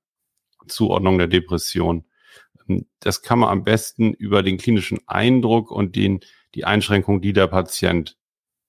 Zuordnung 0.68 1.18
der 1.18 1.26
Depression. 1.28 2.04
Das 3.00 3.22
kann 3.22 3.40
man 3.40 3.48
am 3.48 3.64
besten 3.64 4.12
über 4.14 4.42
den 4.42 4.56
klinischen 4.56 5.00
Eindruck 5.06 5.70
und 5.70 5.96
den, 5.96 6.20
die 6.54 6.64
Einschränkung, 6.64 7.20
die 7.20 7.32
der 7.32 7.48
Patient 7.48 8.16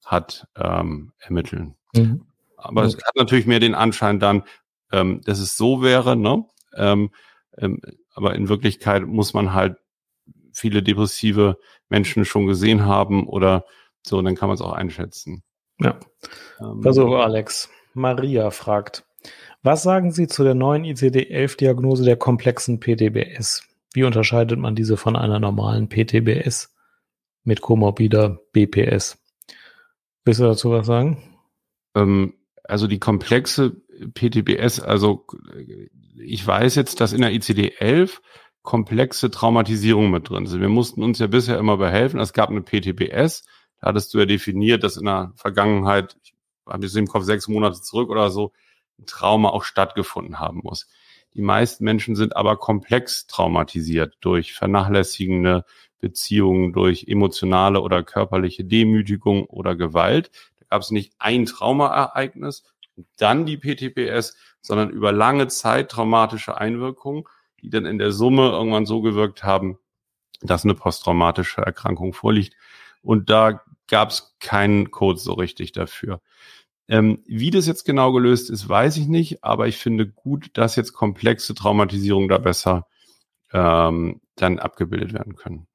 hat, 0.06 0.48
ähm, 0.56 1.14
ermitteln. 1.20 1.76
Mhm. 1.96 2.26
Aber 2.58 2.84
es 2.84 2.96
hat 2.96 3.16
natürlich 3.16 3.48
mehr 3.48 3.60
den 3.60 3.76
Anschein 3.76 4.20
dann, 4.20 4.44
ähm, 4.92 5.22
dass 5.26 5.40
es 5.40 5.58
so 5.58 5.82
wäre, 5.82 6.16
ne? 6.16 6.46
Ähm, 6.76 7.12
ähm, 7.58 7.82
aber 8.14 8.36
in 8.36 8.50
Wirklichkeit 8.50 9.06
muss 9.06 9.34
man 9.34 9.54
halt 9.54 9.78
viele 10.54 10.84
depressive 10.84 11.58
Menschen 11.90 12.26
schon 12.26 12.46
gesehen 12.46 12.86
haben 12.86 13.28
oder 13.28 13.66
so, 14.06 14.18
und 14.18 14.26
dann 14.26 14.36
kann 14.36 14.48
man 14.50 14.56
es 14.56 14.62
auch 14.62 14.74
einschätzen. 14.74 15.44
Ja. 15.80 16.00
Ähm, 16.60 16.82
Versuche, 16.82 17.18
Alex. 17.18 17.70
Maria 17.94 18.52
fragt, 18.52 19.06
was 19.64 19.84
sagen 19.84 20.12
Sie 20.12 20.28
zu 20.28 20.44
der 20.44 20.56
neuen 20.56 20.86
ICD-11-Diagnose 20.86 22.04
der 22.04 22.16
komplexen 22.16 22.80
PTBS? 22.80 23.64
Wie 23.94 24.04
unterscheidet 24.04 24.58
man 24.58 24.76
diese 24.76 24.98
von 24.98 25.16
einer 25.16 25.40
normalen 25.40 25.90
PTBS 25.90 26.74
mit 27.44 27.62
komorbider 27.62 28.40
BPS? 28.54 29.21
Willst 30.24 30.40
du 30.40 30.44
dazu 30.44 30.72
was 30.72 30.86
sagen? 30.86 31.18
Ähm, 31.96 32.34
also 32.64 32.88
die 32.88 33.00
komplexe 33.00 33.82
PTBS, 34.14 34.80
also 34.80 35.26
ich 36.18 36.46
weiß 36.46 36.76
jetzt, 36.76 37.02
dass 37.02 37.14
in 37.14 37.22
der 37.22 37.32
ICD-11 37.32 38.20
komplexe 38.62 39.32
Traumatisierung 39.32 40.12
mit 40.12 40.30
drin 40.30 40.46
sind. 40.46 40.62
Wir 40.62 40.70
mussten 40.70 41.04
uns 41.04 41.20
ja 41.20 41.28
bisher 41.28 41.58
immer 41.58 41.78
behelfen. 41.78 42.20
Es 42.20 42.34
gab 42.34 42.50
eine 42.50 42.62
PTBS, 42.62 43.44
da 43.80 43.88
hattest 43.88 44.14
du 44.14 44.20
ja 44.20 44.26
definiert, 44.26 44.84
dass 44.84 44.98
in 44.98 45.06
der 45.06 45.34
Vergangenheit, 45.36 46.18
ich 46.24 46.36
habe 46.68 46.86
jetzt 46.86 46.96
im 46.96 47.08
Kopf 47.08 47.24
sechs 47.24 47.48
Monate 47.48 47.82
zurück 47.82 48.10
oder 48.10 48.30
so, 48.30 48.54
ein 49.00 49.06
Trauma 49.08 49.50
auch 49.50 49.64
stattgefunden 49.64 50.40
haben 50.40 50.62
muss. 50.64 50.88
Die 51.34 51.42
meisten 51.42 51.84
Menschen 51.84 52.16
sind 52.16 52.36
aber 52.36 52.58
komplex 52.58 53.26
traumatisiert 53.26 54.18
durch 54.22 54.54
vernachlässigende 54.54 55.66
Beziehungen, 56.02 56.74
durch 56.74 57.06
emotionale 57.08 57.82
oder 57.82 58.04
körperliche 58.04 58.66
Demütigung 58.66 59.46
oder 59.46 59.76
Gewalt. 59.76 60.32
Da 60.60 60.66
gab 60.70 60.82
es 60.82 60.92
nicht 60.92 61.14
ein 61.20 61.46
Traumaereignis 61.46 62.64
dann 63.18 63.46
die 63.46 63.58
PTPS, 63.58 64.36
sondern 64.62 64.90
über 64.90 65.12
lange 65.12 65.48
Zeit 65.48 65.90
traumatische 65.90 66.58
Einwirkungen, 66.58 67.24
die 67.62 67.70
dann 67.70 67.86
in 67.86 67.98
der 67.98 68.12
Summe 68.12 68.50
irgendwann 68.50 68.86
so 68.86 69.02
gewirkt 69.02 69.44
haben, 69.44 69.78
dass 70.42 70.64
eine 70.64 70.76
posttraumatische 70.76 71.62
Erkrankung 71.62 72.14
vorliegt. 72.14 72.56
Und 73.02 73.30
da 73.30 73.62
gab 73.88 74.10
es 74.10 74.36
keinen 74.40 74.92
Code 74.92 75.20
so 75.20 75.34
richtig 75.34 75.72
dafür. 75.72 76.22
Ähm, 76.88 77.24
wie 77.26 77.52
das 77.52 77.68
jetzt 77.68 77.86
genau 77.86 78.12
gelöst 78.12 78.50
ist, 78.50 78.68
weiß 78.68 78.98
ich 78.98 79.08
nicht, 79.08 79.44
aber 79.44 79.68
ich 79.68 79.78
finde 79.78 80.08
gut, 80.08 80.50
dass 80.54 80.76
jetzt 80.76 80.94
komplexe 80.94 81.54
Traumatisierungen 81.54 82.28
da 82.28 82.38
besser 82.38 82.88
ähm, 83.54 84.22
dann 84.36 84.60
abgebildet 84.60 85.14
werden 85.14 85.36
können. 85.36 85.68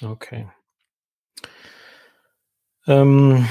Okay. 0.00 0.48
Ähm, 2.86 3.48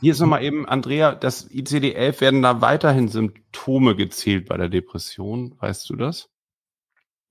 Hier 0.00 0.12
ist 0.12 0.20
nochmal 0.20 0.42
eben, 0.42 0.66
Andrea, 0.66 1.14
das 1.14 1.50
ICD-11 1.50 2.20
werden 2.20 2.42
da 2.42 2.60
weiterhin 2.60 3.08
Symptome 3.08 3.96
gezählt 3.96 4.48
bei 4.48 4.56
der 4.56 4.68
Depression. 4.68 5.54
Weißt 5.58 5.88
du 5.90 5.96
das? 5.96 6.30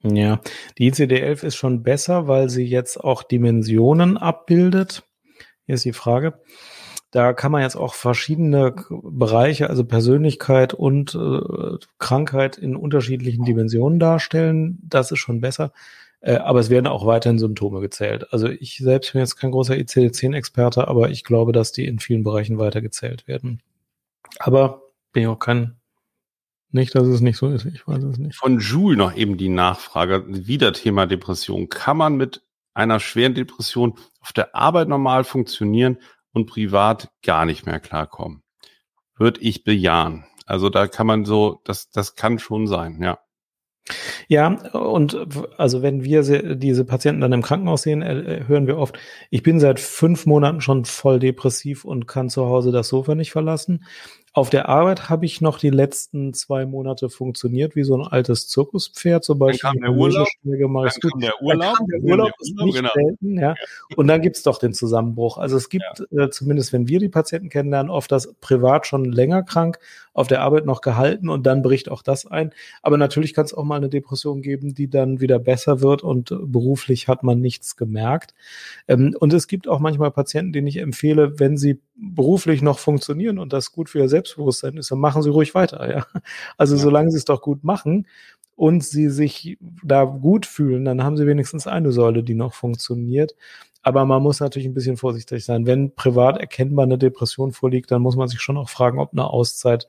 Ja, 0.03 0.39
die 0.77 0.91
ICD-11 0.91 1.45
ist 1.45 1.55
schon 1.55 1.83
besser, 1.83 2.27
weil 2.27 2.49
sie 2.49 2.65
jetzt 2.65 2.97
auch 2.97 3.23
Dimensionen 3.23 4.17
abbildet. 4.17 5.03
Hier 5.65 5.75
ist 5.75 5.85
die 5.85 5.93
Frage. 5.93 6.41
Da 7.11 7.33
kann 7.33 7.51
man 7.51 7.61
jetzt 7.61 7.77
auch 7.77 7.93
verschiedene 7.93 8.75
Bereiche, 8.89 9.69
also 9.69 9.85
Persönlichkeit 9.85 10.73
und 10.73 11.15
äh, 11.15 11.77
Krankheit 11.97 12.57
in 12.57 12.75
unterschiedlichen 12.75 13.45
Dimensionen 13.45 13.99
darstellen. 13.99 14.79
Das 14.83 15.11
ist 15.11 15.19
schon 15.19 15.39
besser. 15.39 15.71
Äh, 16.25 16.37
aber 16.37 16.59
es 16.59 16.71
werden 16.71 16.87
auch 16.87 17.05
weiterhin 17.05 17.37
Symptome 17.37 17.81
gezählt. 17.81 18.33
Also 18.33 18.49
ich 18.49 18.77
selbst 18.77 19.13
bin 19.13 19.21
jetzt 19.21 19.35
kein 19.35 19.51
großer 19.51 19.75
ICD-10-Experte, 19.75 20.87
aber 20.87 21.11
ich 21.11 21.23
glaube, 21.23 21.51
dass 21.51 21.71
die 21.71 21.85
in 21.85 21.99
vielen 21.99 22.23
Bereichen 22.23 22.57
weiter 22.57 22.81
gezählt 22.81 23.27
werden. 23.27 23.61
Aber 24.39 24.81
bin 25.13 25.23
ich 25.23 25.29
auch 25.29 25.37
kein 25.37 25.75
nicht, 26.71 26.95
dass 26.95 27.07
es 27.07 27.21
nicht 27.21 27.37
so 27.37 27.47
ist. 27.49 27.65
Ich 27.65 27.87
weiß 27.87 28.03
es 28.03 28.17
nicht. 28.17 28.35
Von 28.35 28.59
Jules 28.59 28.97
noch 28.97 29.15
eben 29.15 29.37
die 29.37 29.49
Nachfrage. 29.49 30.25
Wieder 30.27 30.73
Thema 30.73 31.05
Depression. 31.05 31.69
Kann 31.69 31.95
man 31.95 32.15
mit 32.17 32.41
einer 32.73 32.99
schweren 32.99 33.35
Depression 33.35 33.93
auf 34.19 34.33
der 34.33 34.55
Arbeit 34.55 34.87
normal 34.87 35.23
funktionieren 35.23 35.99
und 36.33 36.47
privat 36.47 37.11
gar 37.23 37.45
nicht 37.45 37.67
mehr 37.67 37.79
klarkommen? 37.79 38.41
Würde 39.15 39.41
ich 39.41 39.63
bejahen. 39.63 40.25
Also 40.47 40.69
da 40.69 40.87
kann 40.87 41.05
man 41.05 41.23
so, 41.23 41.61
das, 41.65 41.91
das 41.91 42.15
kann 42.15 42.39
schon 42.39 42.65
sein, 42.65 42.99
ja. 43.01 43.19
Ja, 44.27 44.47
und 44.73 45.15
also 45.57 45.83
wenn 45.83 46.03
wir 46.03 46.55
diese 46.55 46.85
Patienten 46.85 47.21
dann 47.21 47.33
im 47.33 47.43
Krankenhaus 47.43 47.83
sehen, 47.83 48.01
äh, 48.01 48.43
hören 48.47 48.65
wir 48.65 48.77
oft, 48.77 48.97
ich 49.29 49.43
bin 49.43 49.59
seit 49.59 49.79
fünf 49.79 50.25
Monaten 50.25 50.61
schon 50.61 50.85
voll 50.85 51.19
depressiv 51.19 51.85
und 51.85 52.07
kann 52.07 52.29
zu 52.29 52.45
Hause 52.47 52.71
das 52.71 52.87
Sofa 52.87 53.13
nicht 53.13 53.31
verlassen. 53.31 53.83
Auf 54.35 54.49
der 54.49 54.67
Arbeit 54.67 55.09
habe 55.09 55.25
ich 55.25 55.39
noch 55.39 55.59
die 55.59 55.69
letzten 55.69 56.33
zwei 56.33 56.65
Monate 56.65 57.09
funktioniert 57.09 57.77
wie 57.77 57.83
so 57.83 57.95
ein 57.95 58.05
altes 58.05 58.49
Zirkuspferd, 58.49 59.23
zum 59.23 59.39
Beispiel. 59.39 59.61
Dann 59.61 59.79
kam 59.79 59.81
der 59.81 59.91
Urlaub. 59.91 60.27
Dann 60.43 60.59
kam 60.59 61.21
der 61.21 61.41
Urlaub. 61.41 61.77
Der 61.89 62.01
Urlaub 62.01 62.31
ist 62.41 62.53
nicht 62.57 62.75
genau. 62.75 62.89
selten, 62.93 63.39
ja. 63.39 63.55
Und 63.95 64.07
dann 64.07 64.21
gibt's 64.21 64.43
doch 64.43 64.57
den 64.57 64.73
Zusammenbruch. 64.73 65.37
Also 65.37 65.55
es 65.55 65.69
gibt, 65.69 65.85
ja. 66.11 66.25
äh, 66.25 66.29
zumindest 66.31 66.73
wenn 66.73 66.89
wir 66.89 66.99
die 66.99 67.07
Patienten 67.07 67.47
kennenlernen, 67.47 67.89
oft 67.89 68.11
das 68.11 68.33
privat 68.41 68.87
schon 68.87 69.05
länger 69.05 69.41
krank, 69.43 69.79
auf 70.15 70.27
der 70.27 70.41
Arbeit 70.41 70.65
noch 70.65 70.81
gehalten 70.81 71.29
und 71.29 71.45
dann 71.45 71.61
bricht 71.61 71.91
auch 71.91 72.01
das 72.01 72.25
ein. 72.25 72.51
Aber 72.81 72.97
natürlich 72.97 73.33
kann 73.33 73.45
es 73.45 73.53
auch 73.53 73.65
mal 73.65 73.75
eine 73.75 73.89
Depression 73.89 74.41
geben, 74.41 74.73
die 74.73 74.89
dann 74.89 75.19
wieder 75.19 75.39
besser 75.39 75.81
wird 75.81 76.03
und 76.03 76.33
beruflich 76.45 77.09
hat 77.09 77.21
man 77.21 77.41
nichts 77.41 77.75
gemerkt. 77.75 78.33
Ähm, 78.87 79.15
und 79.19 79.33
es 79.33 79.47
gibt 79.47 79.67
auch 79.67 79.79
manchmal 79.79 80.11
Patienten, 80.11 80.53
denen 80.53 80.67
ich 80.67 80.77
empfehle, 80.77 81.37
wenn 81.37 81.57
sie 81.57 81.81
beruflich 81.95 82.61
noch 82.61 82.79
funktionieren 82.79 83.37
und 83.37 83.51
das 83.51 83.73
gut 83.73 83.89
für 83.89 83.99
ihr 83.99 84.09
Selbstbewusstsein 84.09 84.77
ist, 84.77 84.89
dann 84.89 84.99
machen 84.99 85.21
sie 85.21 85.29
ruhig 85.29 85.53
weiter. 85.53 85.87
Ja? 85.89 86.07
Also 86.57 86.75
ja. 86.75 86.81
solange 86.81 87.11
sie 87.11 87.17
es 87.17 87.25
doch 87.25 87.41
gut 87.41 87.65
machen 87.65 88.07
und 88.55 88.85
sie 88.85 89.09
sich 89.09 89.57
da 89.83 90.05
gut 90.05 90.45
fühlen, 90.45 90.85
dann 90.85 91.03
haben 91.03 91.17
sie 91.17 91.27
wenigstens 91.27 91.67
eine 91.67 91.91
Säule, 91.91 92.23
die 92.23 92.35
noch 92.35 92.53
funktioniert. 92.53 93.35
Aber 93.85 94.03
man 94.05 94.23
muss 94.23 94.39
natürlich 94.39 94.67
ein 94.67 94.73
bisschen 94.73 94.97
vorsichtig 94.97 95.45
sein. 95.45 95.67
Wenn 95.67 95.93
privat 95.93 96.39
erkennbar 96.39 96.85
eine 96.85 96.97
Depression 96.97 97.51
vorliegt, 97.51 97.91
dann 97.91 98.01
muss 98.01 98.15
man 98.15 98.27
sich 98.27 98.41
schon 98.41 98.57
auch 98.57 98.69
fragen, 98.69 98.97
ob 98.97 99.11
eine 99.11 99.29
Auszeit 99.29 99.87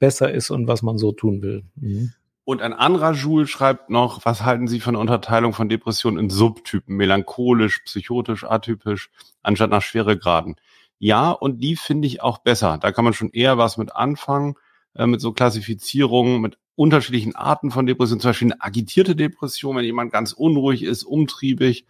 besser 0.00 0.32
ist 0.32 0.50
und 0.50 0.66
was 0.66 0.82
man 0.82 0.98
so 0.98 1.12
tun 1.12 1.42
will. 1.42 1.62
Mhm. 1.76 2.12
Und 2.44 2.60
ein 2.60 2.72
anderer 2.72 3.12
Jules 3.12 3.48
schreibt 3.48 3.88
noch, 3.88 4.24
was 4.24 4.42
halten 4.42 4.66
Sie 4.66 4.80
von 4.80 4.94
der 4.94 5.00
Unterteilung 5.00 5.52
von 5.52 5.68
Depressionen 5.68 6.18
in 6.18 6.28
Subtypen, 6.28 6.96
melancholisch, 6.96 7.82
psychotisch, 7.84 8.42
atypisch, 8.42 9.10
anstatt 9.44 9.70
nach 9.70 9.82
Schweregraden? 9.82 10.56
Ja, 10.98 11.30
und 11.30 11.60
die 11.60 11.76
finde 11.76 12.08
ich 12.08 12.22
auch 12.22 12.38
besser. 12.38 12.78
Da 12.78 12.90
kann 12.90 13.04
man 13.04 13.14
schon 13.14 13.30
eher 13.30 13.58
was 13.58 13.76
mit 13.76 13.94
anfangen, 13.94 14.56
äh, 14.96 15.06
mit 15.06 15.20
so 15.20 15.32
Klassifizierungen, 15.32 16.40
mit 16.40 16.58
unterschiedlichen 16.74 17.36
Arten 17.36 17.70
von 17.70 17.86
Depression, 17.86 18.18
zum 18.18 18.30
Beispiel 18.30 18.52
eine 18.52 18.60
agitierte 18.60 19.14
Depression, 19.14 19.76
wenn 19.76 19.84
jemand 19.84 20.10
ganz 20.10 20.32
unruhig 20.32 20.82
ist, 20.82 21.04
umtriebig, 21.04 21.86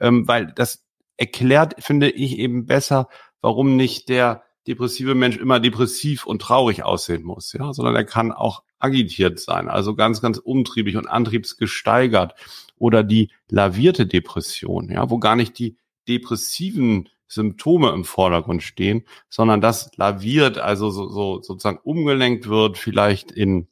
ähm, 0.00 0.26
weil 0.26 0.46
das 0.56 0.87
erklärt, 1.18 1.74
finde 1.78 2.08
ich, 2.08 2.38
eben 2.38 2.64
besser, 2.64 3.08
warum 3.42 3.76
nicht 3.76 4.08
der 4.08 4.44
depressive 4.66 5.14
Mensch 5.14 5.36
immer 5.36 5.60
depressiv 5.60 6.26
und 6.26 6.40
traurig 6.40 6.84
aussehen 6.84 7.22
muss, 7.24 7.52
ja, 7.52 7.72
sondern 7.72 7.96
er 7.96 8.04
kann 8.04 8.32
auch 8.32 8.62
agitiert 8.78 9.40
sein, 9.40 9.68
also 9.68 9.94
ganz, 9.94 10.20
ganz 10.20 10.38
umtriebig 10.38 10.96
und 10.96 11.06
antriebsgesteigert 11.06 12.34
oder 12.76 13.02
die 13.02 13.30
lavierte 13.48 14.06
Depression, 14.06 14.90
ja, 14.90 15.10
wo 15.10 15.18
gar 15.18 15.36
nicht 15.36 15.58
die 15.58 15.76
depressiven 16.06 17.08
Symptome 17.26 17.90
im 17.90 18.04
Vordergrund 18.04 18.62
stehen, 18.62 19.04
sondern 19.28 19.60
das 19.60 19.90
laviert, 19.96 20.58
also 20.58 20.90
so, 20.90 21.08
so 21.08 21.42
sozusagen 21.42 21.78
umgelenkt 21.82 22.48
wird, 22.48 22.78
vielleicht 22.78 23.30
in 23.30 23.68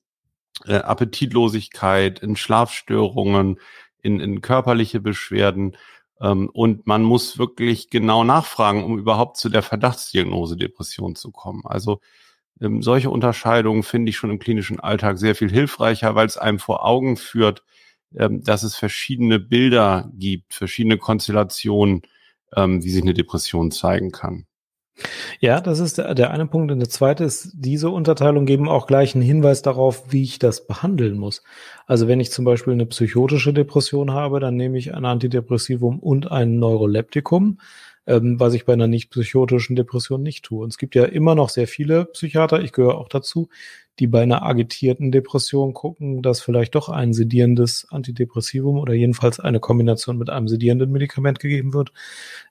äh, 0.64 0.74
Appetitlosigkeit, 0.76 2.18
in 2.20 2.36
Schlafstörungen, 2.36 3.58
in, 4.02 4.20
in 4.20 4.40
körperliche 4.40 5.00
Beschwerden. 5.00 5.76
Ähm, 6.20 6.48
und 6.52 6.86
man 6.86 7.02
muss 7.02 7.38
wirklich 7.38 7.90
genau 7.90 8.24
nachfragen, 8.24 8.84
um 8.84 8.98
überhaupt 8.98 9.36
zu 9.36 9.48
der 9.48 9.62
Verdachtsdiagnose 9.62 10.56
Depression 10.56 11.14
zu 11.16 11.30
kommen. 11.32 11.62
Also 11.64 12.00
ähm, 12.60 12.82
solche 12.82 13.10
Unterscheidungen 13.10 13.82
finde 13.82 14.10
ich 14.10 14.16
schon 14.16 14.30
im 14.30 14.38
klinischen 14.38 14.80
Alltag 14.80 15.18
sehr 15.18 15.34
viel 15.34 15.50
hilfreicher, 15.50 16.14
weil 16.14 16.26
es 16.26 16.38
einem 16.38 16.58
vor 16.58 16.84
Augen 16.86 17.16
führt, 17.16 17.64
ähm, 18.16 18.42
dass 18.42 18.62
es 18.62 18.76
verschiedene 18.76 19.38
Bilder 19.40 20.10
gibt, 20.14 20.54
verschiedene 20.54 20.98
Konstellationen, 20.98 22.02
wie 22.56 22.90
sich 22.90 23.02
eine 23.02 23.12
Depression 23.12 23.72
zeigen 23.72 24.12
kann. 24.12 24.46
Ja, 25.40 25.60
das 25.60 25.78
ist 25.78 25.98
der, 25.98 26.14
der 26.14 26.30
eine 26.30 26.46
Punkt. 26.46 26.72
Und 26.72 26.78
der 26.78 26.88
zweite 26.88 27.24
ist, 27.24 27.50
diese 27.54 27.90
Unterteilung 27.90 28.46
geben 28.46 28.68
auch 28.68 28.86
gleich 28.86 29.14
einen 29.14 29.22
Hinweis 29.22 29.62
darauf, 29.62 30.04
wie 30.10 30.22
ich 30.22 30.38
das 30.38 30.66
behandeln 30.66 31.18
muss. 31.18 31.42
Also 31.86 32.08
wenn 32.08 32.20
ich 32.20 32.30
zum 32.30 32.44
Beispiel 32.44 32.72
eine 32.72 32.86
psychotische 32.86 33.52
Depression 33.52 34.12
habe, 34.12 34.40
dann 34.40 34.56
nehme 34.56 34.78
ich 34.78 34.94
ein 34.94 35.04
Antidepressivum 35.04 35.98
und 35.98 36.30
ein 36.30 36.58
Neuroleptikum, 36.58 37.58
ähm, 38.06 38.40
was 38.40 38.54
ich 38.54 38.64
bei 38.64 38.72
einer 38.72 38.86
nicht 38.86 39.10
psychotischen 39.10 39.76
Depression 39.76 40.22
nicht 40.22 40.44
tue. 40.44 40.64
Und 40.64 40.70
es 40.70 40.78
gibt 40.78 40.94
ja 40.94 41.04
immer 41.04 41.34
noch 41.34 41.50
sehr 41.50 41.68
viele 41.68 42.06
Psychiater, 42.06 42.60
ich 42.60 42.72
gehöre 42.72 42.96
auch 42.96 43.08
dazu, 43.08 43.48
die 43.98 44.06
bei 44.06 44.22
einer 44.22 44.42
agitierten 44.42 45.10
Depression 45.10 45.72
gucken, 45.72 46.22
dass 46.22 46.40
vielleicht 46.40 46.74
doch 46.74 46.88
ein 46.88 47.12
sedierendes 47.12 47.86
Antidepressivum 47.90 48.78
oder 48.78 48.92
jedenfalls 48.92 49.40
eine 49.40 49.60
Kombination 49.60 50.18
mit 50.18 50.28
einem 50.30 50.48
sedierenden 50.48 50.92
Medikament 50.92 51.40
gegeben 51.40 51.72
wird, 51.72 51.92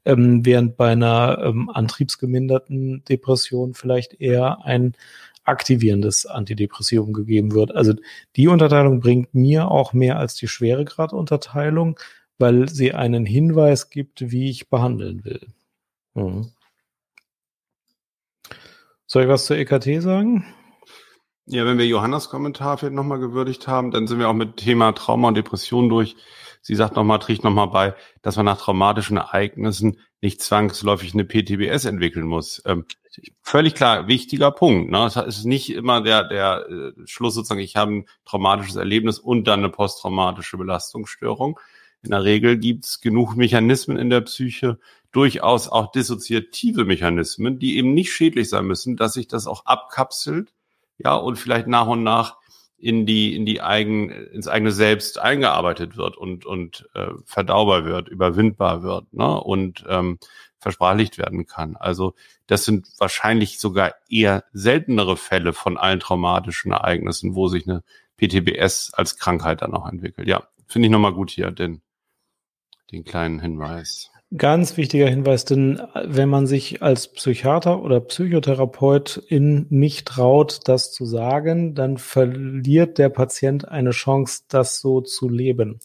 ähm, 0.05 0.45
während 0.45 0.77
bei 0.77 0.91
einer 0.91 1.39
ähm, 1.43 1.69
antriebsgeminderten 1.69 3.03
Depression 3.05 3.73
vielleicht 3.73 4.19
eher 4.19 4.65
ein 4.65 4.93
aktivierendes 5.43 6.25
Antidepressivum 6.25 7.13
gegeben 7.13 7.53
wird. 7.53 7.75
Also 7.75 7.93
die 8.35 8.47
Unterteilung 8.47 8.99
bringt 8.99 9.33
mir 9.35 9.69
auch 9.69 9.93
mehr 9.93 10.17
als 10.17 10.35
die 10.35 10.47
Schweregradunterteilung, 10.47 11.99
weil 12.39 12.67
sie 12.67 12.93
einen 12.93 13.25
Hinweis 13.25 13.89
gibt, 13.89 14.31
wie 14.31 14.49
ich 14.49 14.69
behandeln 14.69 15.23
will. 15.23 15.47
Mhm. 16.15 16.51
Soll 19.05 19.23
ich 19.23 19.29
was 19.29 19.45
zur 19.45 19.57
EKT 19.57 20.01
sagen? 20.01 20.45
Ja, 21.47 21.63
wenn 21.63 21.77
wir 21.77 21.85
Johannas 21.85 22.29
Kommentar 22.29 22.79
vielleicht 22.79 22.95
nochmal 22.95 23.19
gewürdigt 23.19 23.67
haben, 23.67 23.91
dann 23.91 24.07
sind 24.07 24.17
wir 24.17 24.29
auch 24.29 24.33
mit 24.33 24.57
Thema 24.57 24.93
Trauma 24.93 25.27
und 25.27 25.37
Depression 25.37 25.89
durch. 25.89 26.15
Sie 26.63 26.73
sagt 26.73 26.95
nochmal, 26.95 27.19
trägt 27.19 27.43
nochmal 27.43 27.67
bei, 27.67 27.93
dass 28.23 28.35
man 28.35 28.45
nach 28.45 28.57
traumatischen 28.57 29.17
Ereignissen 29.17 29.99
nicht 30.21 30.41
zwangsläufig 30.41 31.13
eine 31.13 31.23
PTBS 31.23 31.85
entwickeln 31.85 32.25
muss. 32.25 32.63
Ähm, 32.65 32.85
völlig 33.43 33.75
klar, 33.75 34.07
wichtiger 34.07 34.49
Punkt. 34.49 34.89
Ne? 34.89 35.05
Es 35.05 35.15
ist 35.15 35.45
nicht 35.45 35.71
immer 35.71 36.01
der, 36.01 36.23
der 36.23 36.65
äh, 36.67 36.93
Schluss 37.05 37.35
sozusagen, 37.35 37.61
ich 37.61 37.75
habe 37.75 37.91
ein 37.91 38.05
traumatisches 38.25 38.75
Erlebnis 38.75 39.19
und 39.19 39.43
dann 39.47 39.59
eine 39.59 39.69
posttraumatische 39.69 40.57
Belastungsstörung. 40.57 41.59
In 42.01 42.09
der 42.09 42.23
Regel 42.23 42.57
gibt 42.57 42.85
es 42.85 43.01
genug 43.01 43.35
Mechanismen 43.35 43.97
in 43.97 44.09
der 44.09 44.21
Psyche, 44.21 44.79
durchaus 45.11 45.67
auch 45.67 45.91
dissoziative 45.91 46.85
Mechanismen, 46.85 47.59
die 47.59 47.77
eben 47.77 47.93
nicht 47.93 48.11
schädlich 48.11 48.49
sein 48.49 48.65
müssen, 48.65 48.97
dass 48.97 49.13
sich 49.13 49.27
das 49.27 49.45
auch 49.45 49.67
abkapselt 49.67 50.54
ja, 50.97 51.15
und 51.15 51.37
vielleicht 51.37 51.67
nach 51.67 51.87
und 51.87 52.03
nach 52.03 52.37
in 52.77 53.05
die, 53.05 53.35
in 53.35 53.45
die 53.45 53.61
eigen, 53.61 54.09
ins 54.09 54.47
eigene 54.47 54.71
Selbst 54.71 55.17
eingearbeitet 55.19 55.97
wird 55.97 56.17
und, 56.17 56.45
und 56.45 56.87
äh, 56.93 57.07
verdaubar 57.25 57.85
wird, 57.85 58.09
überwindbar 58.09 58.83
wird 58.83 59.11
ne? 59.13 59.39
und 59.41 59.85
ähm, 59.87 60.19
versprachlicht 60.59 61.17
werden 61.17 61.45
kann. 61.45 61.77
Also 61.77 62.15
das 62.47 62.65
sind 62.65 62.87
wahrscheinlich 62.97 63.59
sogar 63.59 63.95
eher 64.09 64.43
seltenere 64.51 65.17
Fälle 65.17 65.53
von 65.53 65.77
allen 65.77 65.99
traumatischen 65.99 66.71
Ereignissen, 66.71 67.35
wo 67.35 67.47
sich 67.47 67.67
eine 67.67 67.83
PTBS 68.17 68.93
als 68.93 69.17
Krankheit 69.17 69.61
dann 69.61 69.73
auch 69.73 69.87
entwickelt. 69.87 70.27
Ja, 70.27 70.47
finde 70.67 70.87
ich 70.87 70.91
nochmal 70.91 71.13
gut 71.13 71.31
hier, 71.31 71.51
den, 71.51 71.81
den 72.91 73.03
kleinen 73.03 73.39
Hinweis. 73.39 74.11
Ganz 74.37 74.75
wichtiger 74.75 75.07
Hinweis, 75.07 75.45
denn 75.45 75.81
wenn 76.03 76.29
man 76.29 76.47
sich 76.47 76.81
als 76.81 77.07
Psychiater 77.09 77.81
oder 77.81 78.01
Psychotherapeut 78.01 79.17
in 79.27 79.67
nicht 79.69 80.07
traut, 80.07 80.61
das 80.65 80.91
zu 80.91 81.05
sagen, 81.05 81.75
dann 81.75 81.97
verliert 81.97 82.97
der 82.97 83.09
Patient 83.09 83.67
eine 83.67 83.91
Chance, 83.91 84.43
das 84.49 84.79
so 84.79 85.01
zu 85.01 85.29
leben. 85.29 85.79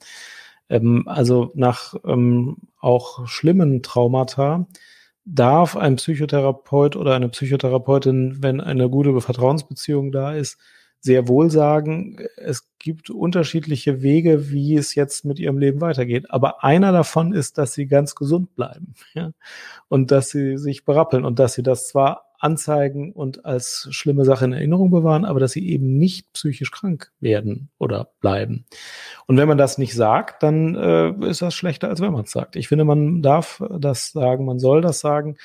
Ähm, 0.68 1.04
also 1.06 1.52
nach 1.54 1.94
ähm, 2.04 2.56
auch 2.80 3.26
schlimmen 3.28 3.82
Traumata 3.82 4.66
darf 5.24 5.76
ein 5.76 5.96
Psychotherapeut 5.96 6.96
oder 6.96 7.14
eine 7.14 7.28
Psychotherapeutin, 7.28 8.42
wenn 8.42 8.60
eine 8.60 8.88
gute 8.88 9.20
Vertrauensbeziehung 9.20 10.12
da 10.12 10.34
ist, 10.34 10.58
sehr 11.00 11.28
wohl 11.28 11.50
sagen, 11.50 12.18
es 12.36 12.68
gibt 12.78 13.10
unterschiedliche 13.10 14.02
Wege, 14.02 14.50
wie 14.50 14.76
es 14.76 14.94
jetzt 14.94 15.24
mit 15.24 15.38
ihrem 15.38 15.58
Leben 15.58 15.80
weitergeht. 15.80 16.30
Aber 16.30 16.62
einer 16.62 16.92
davon 16.92 17.32
ist, 17.32 17.58
dass 17.58 17.72
sie 17.72 17.86
ganz 17.86 18.14
gesund 18.14 18.54
bleiben 18.54 18.94
ja? 19.14 19.32
und 19.88 20.10
dass 20.10 20.30
sie 20.30 20.58
sich 20.58 20.84
berappeln 20.84 21.24
und 21.24 21.38
dass 21.38 21.54
sie 21.54 21.62
das 21.62 21.88
zwar 21.88 22.26
anzeigen 22.40 23.12
und 23.12 23.44
als 23.44 23.86
schlimme 23.90 24.24
Sache 24.24 24.46
in 24.46 24.54
Erinnerung 24.54 24.90
bewahren, 24.90 25.26
aber 25.26 25.40
dass 25.40 25.52
sie 25.52 25.68
eben 25.68 25.98
nicht 25.98 26.32
psychisch 26.32 26.70
krank 26.70 27.12
werden 27.20 27.68
oder 27.78 28.12
bleiben. 28.20 28.64
Und 29.26 29.36
wenn 29.36 29.48
man 29.48 29.58
das 29.58 29.76
nicht 29.76 29.94
sagt, 29.94 30.42
dann 30.42 30.74
äh, 30.74 31.10
ist 31.28 31.42
das 31.42 31.54
schlechter, 31.54 31.88
als 31.88 32.00
wenn 32.00 32.12
man 32.12 32.24
es 32.24 32.30
sagt. 32.30 32.56
Ich 32.56 32.68
finde, 32.68 32.84
man 32.84 33.20
darf 33.20 33.62
das 33.78 34.12
sagen, 34.12 34.46
man 34.46 34.58
soll 34.58 34.80
das 34.80 35.00
sagen, 35.00 35.36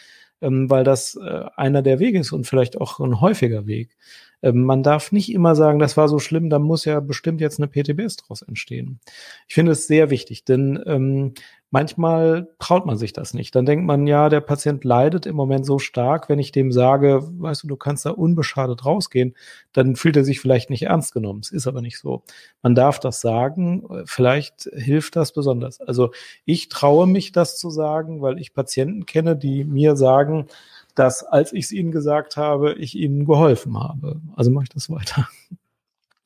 ähm, 0.41 0.69
weil 0.69 0.83
das 0.83 1.15
äh, 1.15 1.43
einer 1.55 1.81
der 1.81 1.99
Wege 1.99 2.19
ist 2.19 2.31
und 2.31 2.47
vielleicht 2.47 2.79
auch 2.79 2.99
ein 2.99 3.19
häufiger 3.19 3.67
Weg. 3.67 3.97
Ähm, 4.41 4.63
man 4.63 4.83
darf 4.83 5.11
nicht 5.11 5.31
immer 5.31 5.55
sagen, 5.55 5.79
das 5.79 5.97
war 5.97 6.07
so 6.07 6.19
schlimm, 6.19 6.49
da 6.49 6.59
muss 6.59 6.85
ja 6.85 6.99
bestimmt 6.99 7.41
jetzt 7.41 7.59
eine 7.59 7.67
PTBS 7.67 8.17
daraus 8.17 8.41
entstehen. 8.41 8.99
Ich 9.47 9.55
finde 9.55 9.71
es 9.73 9.87
sehr 9.87 10.09
wichtig, 10.09 10.45
denn 10.45 10.81
ähm, 10.85 11.33
manchmal 11.75 12.47
traut 12.57 12.85
man 12.85 12.97
sich 12.97 13.11
das 13.11 13.33
nicht. 13.33 13.53
Dann 13.53 13.65
denkt 13.65 13.85
man, 13.85 14.07
ja, 14.07 14.29
der 14.29 14.39
Patient 14.39 14.85
leidet 14.85 15.25
im 15.25 15.35
Moment 15.35 15.65
so 15.65 15.77
stark, 15.77 16.29
wenn 16.29 16.39
ich 16.39 16.53
dem 16.53 16.71
sage, 16.71 17.21
weißt 17.37 17.63
du, 17.63 17.67
du 17.67 17.75
kannst 17.75 18.05
da 18.05 18.11
unbeschadet 18.11 18.85
rausgehen, 18.85 19.35
dann 19.73 19.97
fühlt 19.97 20.15
er 20.15 20.23
sich 20.23 20.39
vielleicht 20.39 20.69
nicht 20.69 20.83
ernst 20.83 21.13
genommen. 21.13 21.41
Es 21.43 21.51
ist 21.51 21.67
aber 21.67 21.81
nicht 21.81 21.99
so. 21.99 22.23
Man 22.61 22.75
darf 22.75 23.01
das 23.01 23.19
sagen, 23.19 23.83
vielleicht 24.05 24.69
hilft 24.73 25.17
das 25.17 25.33
besonders. 25.33 25.81
Also 25.81 26.11
ich 26.45 26.69
traue 26.69 27.07
mich, 27.07 27.33
das 27.33 27.57
zu 27.57 27.69
sagen, 27.69 28.21
weil 28.21 28.39
ich 28.39 28.53
Patienten 28.53 29.05
kenne, 29.05 29.35
die 29.35 29.65
mir 29.65 29.97
sagen, 29.97 30.47
dass 30.95 31.23
als 31.23 31.53
ich 31.53 31.65
es 31.65 31.71
ihnen 31.71 31.91
gesagt 31.91 32.37
habe, 32.37 32.73
ich 32.73 32.95
ihnen 32.95 33.25
geholfen 33.25 33.77
habe. 33.77 34.21
Also 34.35 34.51
mache 34.51 34.63
ich 34.63 34.69
das 34.69 34.89
weiter. 34.89 35.27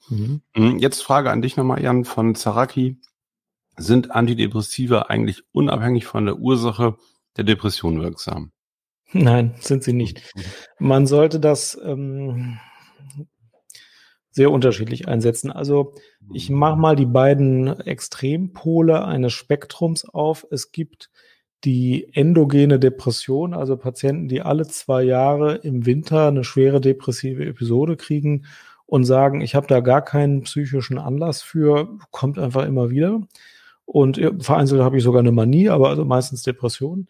Mhm. 0.10 0.42
mhm. 0.56 0.80
Jetzt 0.80 1.04
Frage 1.04 1.32
an 1.32 1.42
dich 1.42 1.58
nochmal, 1.58 1.82
Jan, 1.82 2.06
von 2.06 2.36
Zaraki. 2.36 2.98
Sind 3.78 4.12
Antidepressiva 4.12 5.04
eigentlich 5.04 5.44
unabhängig 5.52 6.06
von 6.06 6.26
der 6.26 6.38
Ursache 6.38 6.98
der 7.38 7.46
Depression 7.46 8.02
wirksam? 8.02 8.52
Nein, 9.12 9.56
sind 9.60 9.84
sie 9.84 9.94
nicht. 9.94 10.22
Mhm. 10.36 10.42
Man 10.80 11.08
sollte 11.08 11.40
das 11.40 11.80
ähm, 11.84 12.60
sehr 14.32 14.52
unterschiedlich 14.52 15.08
einsetzen. 15.08 15.52
Also 15.52 15.96
ich 16.34 16.50
mache 16.50 16.78
mal 16.78 16.96
die 16.96 17.06
beiden 17.06 17.68
Extrempole 17.80 19.04
eines 19.04 19.34
Spektrums 19.34 20.06
auf. 20.06 20.46
Es 20.52 20.72
gibt 20.72 21.10
die 21.66 22.08
endogene 22.14 22.80
Depression, 22.80 23.54
also 23.54 23.76
Patienten, 23.78 24.28
die 24.28 24.42
alle 24.42 24.68
zwei 24.68 25.04
Jahre 25.04 25.56
im 25.56 25.86
Winter 25.86 26.28
eine 26.28 26.44
schwere 26.44 26.80
depressive 26.80 27.46
Episode 27.46 27.98
kriegen 27.98 28.46
und 28.86 29.04
sagen, 29.04 29.42
ich 29.42 29.56
habe 29.56 29.68
da 29.68 29.82
gar 29.82 30.02
keinen 30.02 30.44
psychischen 30.44 30.98
Anlass 30.98 31.42
für, 31.42 31.98
kommt 32.12 32.40
einfach 32.40 32.66
immer 32.66 32.90
wieder. 32.90 33.22
Und 33.86 34.22
vereinzelt 34.40 34.82
habe 34.82 34.98
ich 34.98 35.04
sogar 35.04 35.20
eine 35.20 35.32
Manie, 35.32 35.70
aber 35.70 35.90
also 35.90 36.06
meistens 36.06 36.44
Depression 36.44 37.08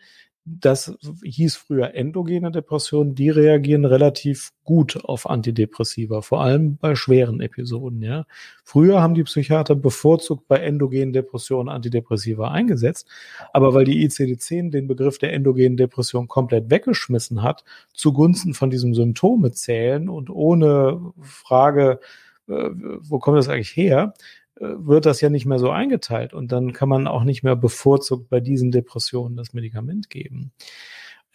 das 0.60 0.98
hieß 1.24 1.56
früher 1.56 1.94
endogene 1.94 2.52
Depressionen, 2.52 3.14
die 3.14 3.30
reagieren 3.30 3.86
relativ 3.86 4.52
gut 4.64 5.04
auf 5.04 5.30
Antidepressiva, 5.30 6.22
vor 6.22 6.42
allem 6.42 6.78
bei 6.78 6.96
schweren 6.96 7.42
Episoden, 7.42 8.02
ja. 8.02 8.26
Früher 8.64 9.02
haben 9.02 9.14
die 9.14 9.24
Psychiater 9.24 9.76
bevorzugt 9.76 10.48
bei 10.48 10.58
endogenen 10.58 11.14
Depressionen 11.14 11.70
Antidepressiva 11.70 12.52
eingesetzt, 12.52 13.08
aber 13.54 13.74
weil 13.74 13.86
die 13.86 14.08
ICD-10 14.08 14.72
den 14.72 14.88
Begriff 14.88 15.18
der 15.18 15.34
endogenen 15.34 15.78
Depression 15.78 16.28
komplett 16.28 16.70
weggeschmissen 16.70 17.44
hat, 17.44 17.64
zugunsten 17.94 18.54
von 18.54 18.70
diesem 18.70 18.96
Symptome 18.96 19.52
zählen 19.52 20.10
und 20.10 20.30
ohne 20.30 21.14
Frage, 21.22 22.00
äh, 22.48 22.70
wo 23.02 23.20
kommt 23.20 23.38
das 23.38 23.50
eigentlich 23.50 23.76
her, 23.76 24.14
wird 24.56 25.06
das 25.06 25.22
ja 25.22 25.30
nicht 25.30 25.46
mehr 25.46 25.60
so 25.60 25.70
eingeteilt 25.70 26.34
und 26.34 26.52
dann 26.52 26.74
kann 26.74 26.90
man 26.90 27.08
auch 27.08 27.24
nicht 27.24 27.44
mehr 27.44 27.56
bevorzugt 27.56 28.30
bei 28.30 28.40
diesen 28.40 28.72
Depressionen 28.72 29.38
das 29.38 29.54
Medikament 29.54 30.10
geben. 30.10 30.52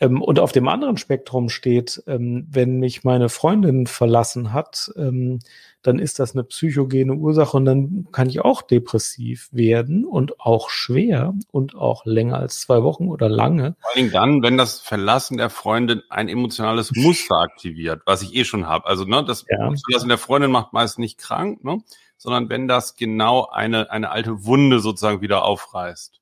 Ähm, 0.01 0.23
und 0.23 0.41
auf 0.41 0.53
dem 0.53 0.69
anderen 0.69 0.97
Spektrum 0.97 1.49
steht, 1.49 2.03
ähm, 2.07 2.47
wenn 2.51 2.79
mich 2.79 3.05
meine 3.05 3.29
Freundin 3.29 3.87
verlassen 3.87 4.53
hat, 4.53 4.91
ähm, 4.97 5.39
dann 5.83 5.99
ist 5.99 6.19
das 6.19 6.35
eine 6.35 6.45
psychogene 6.45 7.15
Ursache 7.15 7.57
und 7.57 7.65
dann 7.65 8.09
kann 8.11 8.29
ich 8.29 8.41
auch 8.41 8.62
depressiv 8.62 9.49
werden 9.53 10.05
und 10.05 10.41
auch 10.41 10.71
schwer 10.71 11.35
und 11.53 11.77
auch 11.77 12.07
länger 12.07 12.39
als 12.39 12.61
zwei 12.61 12.83
Wochen 12.83 13.09
oder 13.09 13.29
lange. 13.29 13.77
Vor 13.81 13.97
allem 13.97 14.11
dann, 14.11 14.43
wenn 14.43 14.57
das 14.57 14.81
Verlassen 14.81 15.37
der 15.37 15.51
Freundin 15.51 16.03
ein 16.09 16.29
emotionales 16.29 16.91
Muster 16.97 17.37
aktiviert, 17.37 18.03
was 18.07 18.23
ich 18.23 18.35
eh 18.35 18.45
schon 18.45 18.67
habe. 18.67 18.87
Also 18.87 19.05
ne, 19.05 19.25
das 19.25 19.45
ja. 19.49 19.59
Verlassen 19.59 20.09
der 20.09 20.19
Freundin 20.19 20.51
macht 20.51 20.73
meist 20.73 20.99
nicht 20.99 21.19
krank, 21.19 21.62
ne? 21.62 21.79
Sondern 22.17 22.49
wenn 22.49 22.69
das 22.69 22.97
genau 22.97 23.47
eine, 23.47 23.91
eine 23.91 24.11
alte 24.11 24.45
Wunde 24.45 24.81
sozusagen 24.81 25.21
wieder 25.21 25.45
aufreißt. 25.45 26.21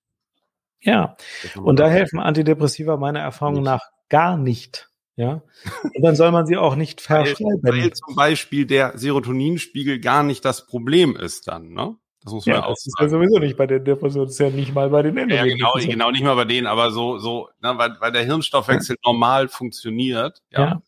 Ja, 0.80 1.16
und 1.56 1.78
da 1.78 1.88
helfen 1.88 2.18
Antidepressiva 2.18 2.96
meiner 2.96 3.20
Erfahrung 3.20 3.56
nicht. 3.56 3.64
nach 3.64 3.82
gar 4.08 4.36
nicht. 4.36 4.88
Ja, 5.14 5.42
und 5.82 6.02
dann 6.02 6.16
soll 6.16 6.32
man 6.32 6.46
sie 6.46 6.56
auch 6.56 6.74
nicht 6.74 7.00
verschreiben. 7.00 7.60
Weil, 7.62 7.82
weil 7.82 7.92
zum 7.92 8.16
Beispiel 8.16 8.66
der 8.66 8.98
Serotoninspiegel 8.98 10.00
gar 10.00 10.22
nicht 10.22 10.44
das 10.44 10.66
Problem 10.66 11.16
ist 11.16 11.48
dann, 11.48 11.70
ne? 11.72 11.96
Das 12.24 12.32
muss 12.32 12.46
man 12.46 12.56
ja, 12.56 12.64
auch 12.64 12.74
das 12.74 12.86
ist 12.86 12.94
ja 13.00 13.08
sowieso 13.08 13.38
nicht 13.38 13.56
bei 13.56 13.66
den 13.66 13.84
Depressionen, 13.84 14.26
das 14.26 14.34
ist 14.34 14.38
ja 14.38 14.50
nicht 14.50 14.72
mal 14.72 14.90
bei 14.90 15.02
den 15.02 15.16
Endogenen. 15.16 15.48
Ja, 15.48 15.54
genau, 15.54 15.72
genau, 15.74 16.10
nicht 16.12 16.22
mal 16.22 16.36
bei 16.36 16.44
denen, 16.44 16.68
aber 16.68 16.92
so, 16.92 17.18
so, 17.18 17.48
na, 17.60 17.76
weil, 17.78 17.96
weil 17.98 18.12
der 18.12 18.22
Hirnstoffwechsel 18.22 18.96
ja. 18.96 19.10
normal 19.10 19.48
funktioniert, 19.48 20.40
ja. 20.50 20.60
ja. 20.60 20.82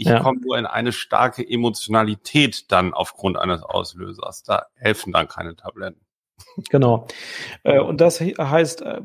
Ich 0.00 0.06
ja. 0.06 0.20
komme 0.20 0.40
nur 0.40 0.56
in 0.56 0.64
eine 0.64 0.92
starke 0.92 1.42
Emotionalität 1.46 2.70
dann 2.70 2.94
aufgrund 2.94 3.36
eines 3.36 3.62
Auslösers. 3.62 4.44
Da 4.44 4.66
helfen 4.76 5.12
dann 5.12 5.26
keine 5.26 5.56
Tabletten. 5.56 6.00
Genau. 6.70 7.06
Äh, 7.62 7.80
und 7.80 8.00
das 8.00 8.20
heißt 8.20 8.82
äh, 8.82 9.00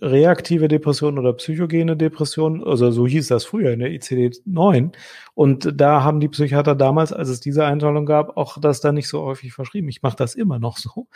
reaktive 0.00 0.68
Depression 0.68 1.18
oder 1.18 1.32
psychogene 1.34 1.96
Depression, 1.96 2.64
also 2.66 2.90
so 2.90 3.06
hieß 3.06 3.28
das 3.28 3.44
früher 3.44 3.72
in 3.72 3.80
der 3.80 3.90
ICD-9. 3.90 4.92
Und 5.34 5.80
da 5.80 6.02
haben 6.02 6.20
die 6.20 6.28
Psychiater 6.28 6.74
damals, 6.74 7.12
als 7.12 7.28
es 7.28 7.40
diese 7.40 7.64
Einteilung 7.64 8.06
gab, 8.06 8.36
auch 8.36 8.58
das 8.60 8.80
da 8.80 8.92
nicht 8.92 9.08
so 9.08 9.22
häufig 9.22 9.52
verschrieben. 9.52 9.88
Ich 9.88 10.02
mache 10.02 10.16
das 10.16 10.34
immer 10.34 10.58
noch 10.58 10.76
so. 10.76 11.06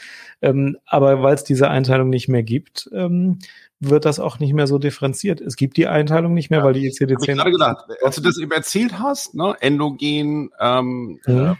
Ähm, 0.40 0.78
aber 0.86 1.22
weil 1.22 1.34
es 1.34 1.44
diese 1.44 1.68
Einteilung 1.68 2.08
nicht 2.08 2.28
mehr 2.28 2.42
gibt, 2.42 2.88
ähm, 2.92 3.38
wird 3.78 4.06
das 4.06 4.20
auch 4.20 4.38
nicht 4.38 4.54
mehr 4.54 4.66
so 4.66 4.78
differenziert. 4.78 5.40
Es 5.40 5.56
gibt 5.56 5.76
die 5.76 5.86
Einteilung 5.86 6.32
nicht 6.32 6.50
mehr, 6.50 6.60
ja, 6.60 6.64
weil 6.64 6.72
die 6.72 6.90
ICD-10. 6.90 7.28
Ich 7.28 7.36
gerade 7.36 7.50
gedacht, 7.50 7.84
als 8.02 8.16
du 8.16 8.22
das 8.22 8.38
eben 8.38 8.52
erzählt 8.52 8.98
hast, 8.98 9.34
ne, 9.34 9.54
endogen, 9.60 10.50
ähm, 10.58 11.20
mhm. 11.26 11.56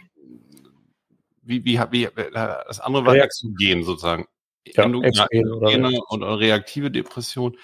Wie, 1.47 1.65
wie, 1.65 1.79
wie, 1.91 2.03
äh, 2.05 2.11
das 2.33 2.79
andere 2.79 3.05
war 3.05 3.15
Exogen 3.15 3.83
sozusagen. 3.83 4.25
Ja, 4.65 4.83
Endogene 4.83 5.99
und 6.09 6.23
reaktive 6.23 6.91
Depression. 6.91 7.57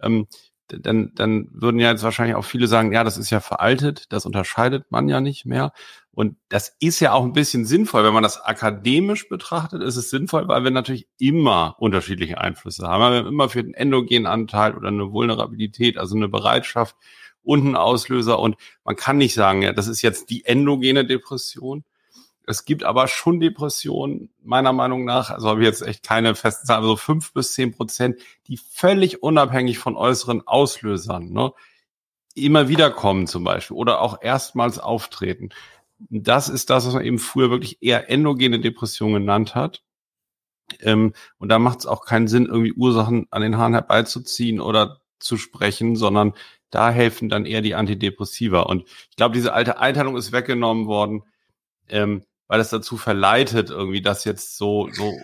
Ähm, 0.00 0.26
dann, 0.68 1.12
dann 1.14 1.48
würden 1.52 1.80
ja 1.80 1.90
jetzt 1.90 2.02
wahrscheinlich 2.02 2.36
auch 2.36 2.44
viele 2.44 2.66
sagen, 2.66 2.92
ja, 2.92 3.04
das 3.04 3.18
ist 3.18 3.30
ja 3.30 3.40
veraltet, 3.40 4.12
das 4.12 4.26
unterscheidet 4.26 4.90
man 4.90 5.08
ja 5.08 5.20
nicht 5.20 5.44
mehr. 5.44 5.72
Und 6.12 6.36
das 6.48 6.76
ist 6.80 7.00
ja 7.00 7.12
auch 7.12 7.24
ein 7.24 7.32
bisschen 7.32 7.64
sinnvoll, 7.64 8.04
wenn 8.04 8.12
man 8.12 8.22
das 8.22 8.40
akademisch 8.40 9.28
betrachtet, 9.28 9.82
ist 9.82 9.96
es 9.96 10.10
sinnvoll, 10.10 10.48
weil 10.48 10.64
wir 10.64 10.70
natürlich 10.70 11.08
immer 11.18 11.76
unterschiedliche 11.78 12.40
Einflüsse 12.40 12.86
haben. 12.86 13.00
Wir 13.12 13.20
haben 13.20 13.28
immer 13.28 13.48
für 13.48 13.62
den 13.62 13.74
endogenen 13.74 14.26
Anteil 14.26 14.74
oder 14.74 14.88
eine 14.88 15.12
Vulnerabilität, 15.12 15.98
also 15.98 16.16
eine 16.16 16.28
Bereitschaft 16.28 16.96
und 17.42 17.60
einen 17.60 17.76
Auslöser. 17.76 18.38
Und 18.38 18.56
man 18.84 18.96
kann 18.96 19.18
nicht 19.18 19.34
sagen, 19.34 19.62
ja, 19.62 19.72
das 19.72 19.86
ist 19.86 20.02
jetzt 20.02 20.30
die 20.30 20.44
endogene 20.44 21.06
Depression, 21.06 21.84
es 22.46 22.64
gibt 22.64 22.84
aber 22.84 23.06
schon 23.08 23.40
Depressionen, 23.40 24.30
meiner 24.42 24.72
Meinung 24.72 25.04
nach, 25.04 25.30
also 25.30 25.48
habe 25.48 25.60
ich 25.60 25.66
jetzt 25.66 25.82
echt 25.82 26.02
keine 26.02 26.34
festen 26.34 26.66
Zahlen, 26.66 26.82
also 26.82 26.96
fünf 26.96 27.32
bis 27.32 27.54
zehn 27.54 27.72
Prozent, 27.72 28.20
die 28.48 28.56
völlig 28.56 29.22
unabhängig 29.22 29.78
von 29.78 29.96
äußeren 29.96 30.46
Auslösern 30.46 31.30
ne, 31.30 31.52
immer 32.34 32.68
wieder 32.68 32.90
kommen 32.90 33.26
zum 33.26 33.44
Beispiel 33.44 33.76
oder 33.76 34.00
auch 34.00 34.22
erstmals 34.22 34.78
auftreten. 34.78 35.50
Das 36.08 36.48
ist 36.48 36.70
das, 36.70 36.86
was 36.86 36.94
man 36.94 37.04
eben 37.04 37.18
früher 37.18 37.50
wirklich 37.50 37.82
eher 37.82 38.10
endogene 38.10 38.60
Depression 38.60 39.12
genannt 39.12 39.54
hat. 39.54 39.82
Ähm, 40.80 41.12
und 41.38 41.48
da 41.48 41.58
macht 41.58 41.80
es 41.80 41.86
auch 41.86 42.04
keinen 42.04 42.28
Sinn, 42.28 42.46
irgendwie 42.46 42.72
Ursachen 42.72 43.26
an 43.30 43.42
den 43.42 43.58
Haaren 43.58 43.74
herbeizuziehen 43.74 44.60
oder 44.60 45.00
zu 45.18 45.36
sprechen, 45.36 45.96
sondern 45.96 46.34
da 46.70 46.90
helfen 46.90 47.28
dann 47.28 47.46
eher 47.46 47.60
die 47.60 47.74
Antidepressiva. 47.74 48.60
Und 48.60 48.88
ich 49.10 49.16
glaube, 49.16 49.34
diese 49.34 49.52
alte 49.52 49.78
Einteilung 49.78 50.16
ist 50.16 50.32
weggenommen 50.32 50.86
worden, 50.86 51.24
ähm, 51.88 52.24
weil 52.50 52.58
es 52.58 52.70
dazu 52.70 52.96
verleitet, 52.96 53.70
irgendwie 53.70 54.02
das 54.02 54.24
jetzt 54.24 54.58
so, 54.58 54.88
so 54.90 55.16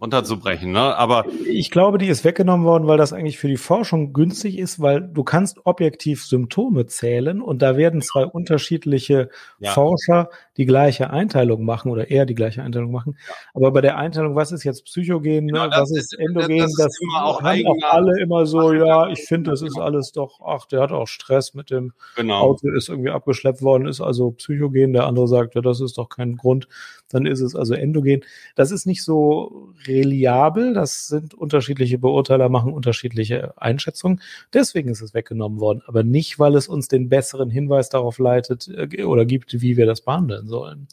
runterzubrechen. 0.00 0.72
Ne? 0.72 0.96
Aber 0.96 1.24
ich 1.46 1.70
glaube, 1.70 1.98
die 1.98 2.08
ist 2.08 2.24
weggenommen 2.24 2.66
worden, 2.66 2.86
weil 2.86 2.98
das 2.98 3.12
eigentlich 3.12 3.38
für 3.38 3.48
die 3.48 3.56
Forschung 3.56 4.12
günstig 4.12 4.58
ist, 4.58 4.80
weil 4.80 5.00
du 5.00 5.24
kannst 5.24 5.64
objektiv 5.64 6.24
Symptome 6.24 6.86
zählen 6.86 7.40
und 7.40 7.62
da 7.62 7.76
werden 7.76 8.02
zwei 8.02 8.26
unterschiedliche 8.26 9.30
ja. 9.58 9.72
Forscher 9.72 10.28
die 10.56 10.66
gleiche 10.66 11.10
Einteilung 11.10 11.64
machen 11.64 11.90
oder 11.90 12.10
eher 12.10 12.26
die 12.26 12.34
gleiche 12.34 12.62
Einteilung 12.62 12.92
machen. 12.92 13.16
Ja. 13.26 13.34
Aber 13.54 13.72
bei 13.72 13.80
der 13.80 13.96
Einteilung, 13.96 14.36
was 14.36 14.52
ist 14.52 14.64
jetzt 14.64 14.84
Psychogen, 14.84 15.46
ne? 15.46 15.68
was 15.70 15.90
ist, 15.90 16.12
ist 16.12 16.18
Endogen, 16.18 16.58
das, 16.58 16.74
das, 16.74 16.86
das 16.86 16.98
auch 17.18 17.42
haben 17.42 17.66
auch 17.66 17.92
alle 17.92 18.20
immer 18.20 18.46
so, 18.46 18.72
ja, 18.72 19.08
ich 19.08 19.24
finde, 19.24 19.50
das 19.50 19.62
ist 19.62 19.78
alles 19.78 20.12
doch, 20.12 20.40
ach, 20.44 20.66
der 20.66 20.80
hat 20.80 20.92
auch 20.92 21.08
Stress 21.08 21.54
mit 21.54 21.70
dem 21.70 21.92
genau. 22.16 22.40
Auto, 22.40 22.68
ist 22.68 22.88
irgendwie 22.88 23.10
abgeschleppt 23.10 23.62
worden, 23.62 23.86
ist 23.86 24.00
also 24.00 24.30
Psychogen. 24.32 24.92
Der 24.92 25.06
andere 25.06 25.28
sagt, 25.28 25.54
ja, 25.54 25.60
das 25.60 25.80
ist 25.80 25.98
doch 25.98 26.08
kein 26.08 26.36
Grund 26.36 26.68
dann 27.08 27.26
ist 27.26 27.40
es 27.40 27.54
also 27.54 27.74
endogen. 27.74 28.24
Das 28.54 28.70
ist 28.70 28.86
nicht 28.86 29.02
so 29.02 29.72
reliabel, 29.86 30.74
das 30.74 31.08
sind 31.08 31.34
unterschiedliche 31.34 31.98
Beurteiler, 31.98 32.48
machen 32.48 32.72
unterschiedliche 32.72 33.54
Einschätzungen. 33.56 34.20
Deswegen 34.52 34.88
ist 34.88 35.02
es 35.02 35.14
weggenommen 35.14 35.60
worden, 35.60 35.82
aber 35.86 36.02
nicht, 36.02 36.38
weil 36.38 36.54
es 36.54 36.68
uns 36.68 36.88
den 36.88 37.08
besseren 37.08 37.50
Hinweis 37.50 37.88
darauf 37.88 38.18
leitet 38.18 38.68
äh, 38.68 39.04
oder 39.04 39.24
gibt, 39.24 39.60
wie 39.60 39.76
wir 39.76 39.86
das 39.86 40.00
behandeln 40.00 40.48
sollen. 40.48 40.88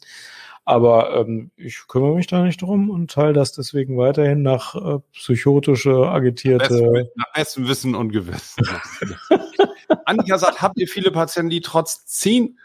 Aber 0.66 1.14
ähm, 1.14 1.50
ich 1.56 1.86
kümmere 1.88 2.14
mich 2.14 2.26
da 2.26 2.42
nicht 2.42 2.62
drum 2.62 2.88
und 2.88 3.10
teile 3.10 3.34
das 3.34 3.52
deswegen 3.52 3.98
weiterhin 3.98 4.42
nach 4.42 4.74
äh, 4.74 4.98
psychotische, 5.12 6.08
agitierte. 6.08 6.74
Nach 6.74 6.92
bestem, 6.92 7.08
nach 7.16 7.32
bestem 7.34 7.68
Wissen 7.68 7.94
und 7.94 8.12
Gewissen. 8.12 8.66
Annika 10.06 10.38
sagt, 10.38 10.62
habt 10.62 10.78
ihr 10.78 10.88
viele 10.88 11.10
Patienten, 11.10 11.50
die 11.50 11.60
trotz 11.60 12.06
zehn 12.06 12.58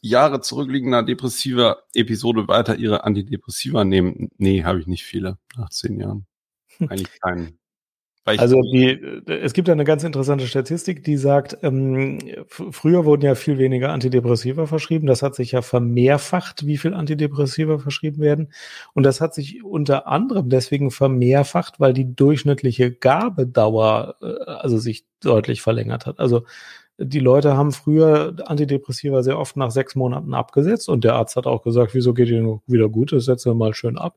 Jahre 0.00 0.40
zurückliegender 0.40 1.02
depressiver 1.02 1.84
Episode 1.94 2.48
weiter 2.48 2.76
ihre 2.76 3.04
Antidepressiva 3.04 3.84
nehmen? 3.84 4.30
Nee, 4.38 4.64
habe 4.64 4.80
ich 4.80 4.86
nicht 4.86 5.04
viele 5.04 5.38
nach 5.56 5.70
zehn 5.70 6.00
Jahren. 6.00 6.26
Eigentlich 6.80 7.20
keinen. 7.20 7.58
Also 8.36 8.60
die, 8.60 8.90
es 9.26 9.54
gibt 9.54 9.70
eine 9.70 9.84
ganz 9.84 10.04
interessante 10.04 10.46
Statistik, 10.46 11.02
die 11.02 11.16
sagt, 11.16 11.56
ähm, 11.62 12.18
früher 12.48 13.06
wurden 13.06 13.24
ja 13.24 13.34
viel 13.34 13.56
weniger 13.56 13.90
Antidepressiva 13.90 14.66
verschrieben. 14.66 15.06
Das 15.06 15.22
hat 15.22 15.34
sich 15.34 15.52
ja 15.52 15.62
vermehrfacht, 15.62 16.66
wie 16.66 16.76
viel 16.76 16.92
Antidepressiva 16.92 17.78
verschrieben 17.78 18.20
werden. 18.20 18.52
Und 18.92 19.04
das 19.04 19.22
hat 19.22 19.32
sich 19.32 19.64
unter 19.64 20.06
anderem 20.08 20.50
deswegen 20.50 20.90
vermehrfacht, 20.90 21.80
weil 21.80 21.94
die 21.94 22.14
durchschnittliche 22.14 22.92
Gabedauer 22.92 24.16
äh, 24.20 24.44
also 24.44 24.76
sich 24.76 25.06
deutlich 25.20 25.62
verlängert 25.62 26.04
hat. 26.04 26.18
Also 26.20 26.44
die 26.98 27.20
Leute 27.20 27.56
haben 27.56 27.72
früher 27.72 28.34
Antidepressiva 28.44 29.22
sehr 29.22 29.38
oft 29.38 29.56
nach 29.56 29.70
sechs 29.70 29.94
Monaten 29.94 30.34
abgesetzt 30.34 30.88
und 30.88 31.04
der 31.04 31.14
Arzt 31.14 31.36
hat 31.36 31.46
auch 31.46 31.62
gesagt, 31.62 31.94
wieso 31.94 32.12
geht 32.12 32.28
Ihnen 32.28 32.60
wieder 32.66 32.88
gut, 32.88 33.12
das 33.12 33.24
setzen 33.24 33.50
wir 33.50 33.54
mal 33.54 33.72
schön 33.72 33.96
ab. 33.96 34.16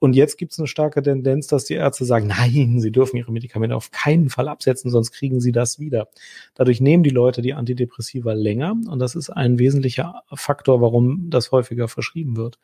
Und 0.00 0.16
jetzt 0.16 0.38
gibt 0.38 0.52
es 0.52 0.58
eine 0.58 0.66
starke 0.66 1.02
Tendenz, 1.02 1.46
dass 1.46 1.66
die 1.66 1.74
Ärzte 1.74 2.06
sagen, 2.06 2.26
nein, 2.26 2.80
sie 2.80 2.90
dürfen 2.90 3.18
ihre 3.18 3.30
Medikamente 3.30 3.76
auf 3.76 3.90
keinen 3.90 4.30
Fall 4.30 4.48
absetzen, 4.48 4.90
sonst 4.90 5.12
kriegen 5.12 5.40
sie 5.40 5.52
das 5.52 5.78
wieder. 5.78 6.08
Dadurch 6.54 6.80
nehmen 6.80 7.02
die 7.02 7.10
Leute 7.10 7.42
die 7.42 7.52
Antidepressiva 7.52 8.32
länger 8.32 8.74
und 8.88 8.98
das 8.98 9.14
ist 9.14 9.30
ein 9.30 9.58
wesentlicher 9.58 10.22
Faktor, 10.32 10.80
warum 10.80 11.28
das 11.28 11.52
häufiger 11.52 11.86
verschrieben 11.86 12.36
wird. 12.36 12.58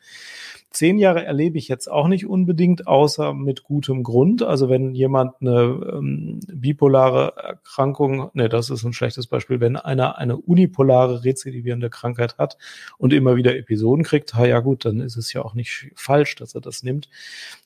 Zehn 0.70 0.98
Jahre 0.98 1.24
erlebe 1.24 1.56
ich 1.56 1.68
jetzt 1.68 1.90
auch 1.90 2.06
nicht 2.06 2.26
unbedingt, 2.26 2.86
außer 2.86 3.32
mit 3.32 3.62
gutem 3.62 4.02
Grund. 4.02 4.42
Also 4.42 4.68
wenn 4.68 4.94
jemand 4.94 5.32
eine 5.40 5.80
ähm, 5.94 6.40
bipolare 6.52 7.32
Erkrankung, 7.36 8.30
ne, 8.34 8.50
das 8.50 8.68
ist 8.68 8.84
ein 8.84 8.92
schlechtes 8.92 9.26
Beispiel, 9.26 9.60
wenn 9.60 9.76
einer 9.76 10.18
eine 10.18 10.36
unipolare 10.36 11.24
rezidivierende 11.24 11.88
Krankheit 11.88 12.36
hat 12.36 12.58
und 12.98 13.14
immer 13.14 13.36
wieder 13.36 13.56
Episoden 13.56 14.04
kriegt, 14.04 14.34
ha, 14.34 14.44
ja 14.44 14.60
gut, 14.60 14.84
dann 14.84 15.00
ist 15.00 15.16
es 15.16 15.32
ja 15.32 15.42
auch 15.42 15.54
nicht 15.54 15.92
falsch, 15.94 16.34
dass 16.34 16.54
er 16.54 16.60
das 16.60 16.82
nimmt. 16.82 17.08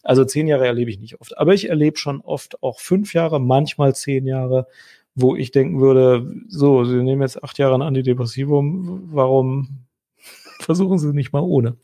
Also 0.02 0.24
zehn 0.24 0.46
Jahre 0.46 0.66
erlebe 0.66 0.90
ich 0.90 0.98
nicht 0.98 1.20
oft. 1.20 1.36
Aber 1.38 1.54
ich 1.54 1.68
erlebe 1.68 1.98
schon 1.98 2.20
oft 2.20 2.62
auch 2.62 2.80
fünf 2.80 3.14
Jahre, 3.14 3.40
manchmal 3.40 3.94
zehn 3.94 4.26
Jahre, 4.26 4.66
wo 5.14 5.36
ich 5.36 5.50
denken 5.50 5.80
würde, 5.80 6.32
so, 6.48 6.84
Sie 6.84 7.02
nehmen 7.02 7.22
jetzt 7.22 7.42
acht 7.42 7.58
Jahre 7.58 7.74
ein 7.74 7.82
Antidepressivum, 7.82 9.08
warum 9.12 9.86
versuchen 10.60 10.98
Sie 10.98 11.12
nicht 11.12 11.32
mal 11.32 11.40
ohne. 11.42 11.76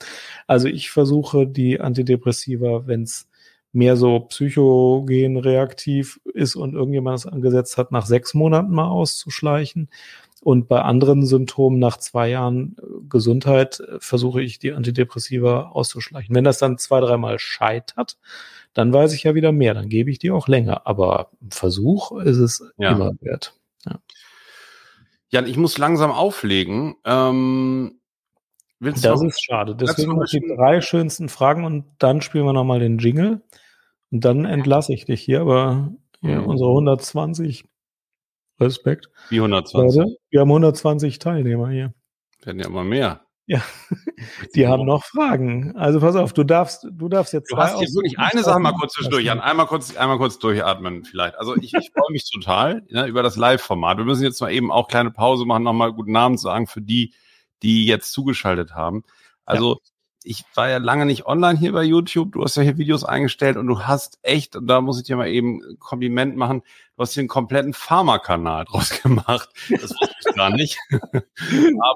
Also 0.46 0.68
ich 0.68 0.90
versuche 0.90 1.46
die 1.46 1.80
Antidepressiva, 1.80 2.86
wenn 2.86 3.02
es 3.02 3.28
mehr 3.72 3.96
so 3.96 4.20
psychogen 4.20 5.36
reaktiv 5.36 6.18
ist 6.32 6.56
und 6.56 6.72
irgendjemand 6.72 7.18
es 7.18 7.26
angesetzt 7.26 7.76
hat, 7.76 7.92
nach 7.92 8.06
sechs 8.06 8.32
Monaten 8.32 8.72
mal 8.72 8.88
auszuschleichen. 8.88 9.90
Und 10.42 10.68
bei 10.68 10.82
anderen 10.82 11.24
Symptomen 11.24 11.78
nach 11.78 11.96
zwei 11.96 12.28
Jahren 12.28 12.76
äh, 12.78 12.84
Gesundheit 13.08 13.80
äh, 13.80 13.98
versuche 14.00 14.42
ich 14.42 14.58
die 14.58 14.72
Antidepressiva 14.72 15.70
auszuschleichen. 15.70 16.34
Wenn 16.34 16.44
das 16.44 16.58
dann 16.58 16.78
zwei, 16.78 17.00
dreimal 17.00 17.38
scheitert, 17.38 18.18
dann 18.74 18.92
weiß 18.92 19.14
ich 19.14 19.22
ja 19.22 19.34
wieder 19.34 19.52
mehr, 19.52 19.74
dann 19.74 19.88
gebe 19.88 20.10
ich 20.10 20.18
die 20.18 20.30
auch 20.30 20.48
länger. 20.48 20.86
Aber 20.86 21.30
im 21.40 21.50
Versuch 21.50 22.12
ist 22.20 22.36
es 22.36 22.62
ja. 22.76 22.92
immer 22.92 23.12
wert. 23.20 23.54
Ja. 23.86 23.98
Jan, 25.28 25.46
ich 25.46 25.56
muss 25.56 25.78
langsam 25.78 26.10
auflegen. 26.10 26.96
Ähm, 27.04 27.98
Willst 28.78 29.04
das 29.04 29.22
ist 29.22 29.42
schade. 29.42 29.74
Deswegen 29.74 30.14
noch 30.14 30.26
die 30.26 30.54
drei 30.54 30.82
schönsten 30.82 31.30
Fragen 31.30 31.64
und 31.64 31.86
dann 31.98 32.20
spielen 32.20 32.44
wir 32.44 32.52
nochmal 32.52 32.78
den 32.78 32.98
Jingle. 32.98 33.42
Und 34.10 34.24
dann 34.24 34.44
entlasse 34.44 34.92
ich 34.92 35.06
dich 35.06 35.22
hier, 35.22 35.40
aber 35.40 35.92
mhm. 36.20 36.44
unsere 36.44 36.68
120 36.68 37.64
Respekt. 38.60 39.08
Wie 39.28 39.36
120? 39.36 39.98
Leute, 39.98 40.16
wir 40.30 40.40
haben 40.40 40.50
120 40.50 41.18
Teilnehmer 41.18 41.70
hier. 41.70 41.94
Werden 42.42 42.60
ja 42.60 42.66
immer 42.66 42.84
mehr. 42.84 43.22
Ja, 43.48 43.62
die 44.56 44.66
haben 44.66 44.84
noch 44.84 45.04
Fragen. 45.04 45.76
Also 45.76 46.00
pass 46.00 46.16
auf, 46.16 46.32
du 46.32 46.42
darfst, 46.42 46.84
du 46.90 47.08
darfst 47.08 47.32
jetzt. 47.32 47.52
Du 47.52 47.56
hast 47.56 47.80
jetzt 47.80 47.94
wirklich 47.94 48.18
eine 48.18 48.42
Sache 48.42 48.58
mal 48.58 48.72
kurz 48.72 48.94
zwischendurch, 48.94 49.24
Jan. 49.24 49.38
Einmal 49.38 49.66
kurz, 49.66 49.96
einmal 49.96 50.18
kurz 50.18 50.40
durchatmen 50.40 51.04
vielleicht. 51.04 51.38
Also 51.38 51.54
ich, 51.54 51.72
ich 51.72 51.92
freue 51.92 52.10
mich 52.10 52.28
total 52.28 52.82
ne, 52.90 53.06
über 53.06 53.22
das 53.22 53.36
Live-Format. 53.36 53.98
Wir 53.98 54.04
müssen 54.04 54.24
jetzt 54.24 54.40
mal 54.40 54.50
eben 54.50 54.72
auch 54.72 54.88
kleine 54.88 55.12
Pause 55.12 55.44
machen, 55.44 55.62
nochmal 55.62 55.92
guten 55.92 56.10
Namen 56.10 56.38
sagen 56.38 56.66
für 56.66 56.82
die, 56.82 57.14
die 57.62 57.86
jetzt 57.86 58.12
zugeschaltet 58.12 58.74
haben. 58.74 59.04
Also 59.44 59.74
ja. 59.74 59.80
Ich 60.26 60.44
war 60.54 60.68
ja 60.68 60.78
lange 60.78 61.06
nicht 61.06 61.26
online 61.26 61.58
hier 61.58 61.72
bei 61.72 61.84
YouTube. 61.84 62.32
Du 62.32 62.42
hast 62.42 62.56
ja 62.56 62.62
hier 62.62 62.78
Videos 62.78 63.04
eingestellt 63.04 63.56
und 63.56 63.68
du 63.68 63.82
hast 63.82 64.18
echt, 64.22 64.56
und 64.56 64.66
da 64.66 64.80
muss 64.80 64.98
ich 64.98 65.06
dir 65.06 65.16
mal 65.16 65.28
eben 65.28 65.62
ein 65.62 65.78
Kompliment 65.78 66.36
machen, 66.36 66.62
du 66.96 67.02
hast 67.02 67.14
hier 67.14 67.20
einen 67.20 67.28
kompletten 67.28 67.72
Pharma-Kanal 67.72 68.64
draus 68.68 68.90
gemacht. 69.02 69.48
Das 69.70 69.90
wusste 69.92 70.16
ich 70.28 70.34
gar 70.34 70.50
nicht. 70.50 70.78
Aber 70.90 71.22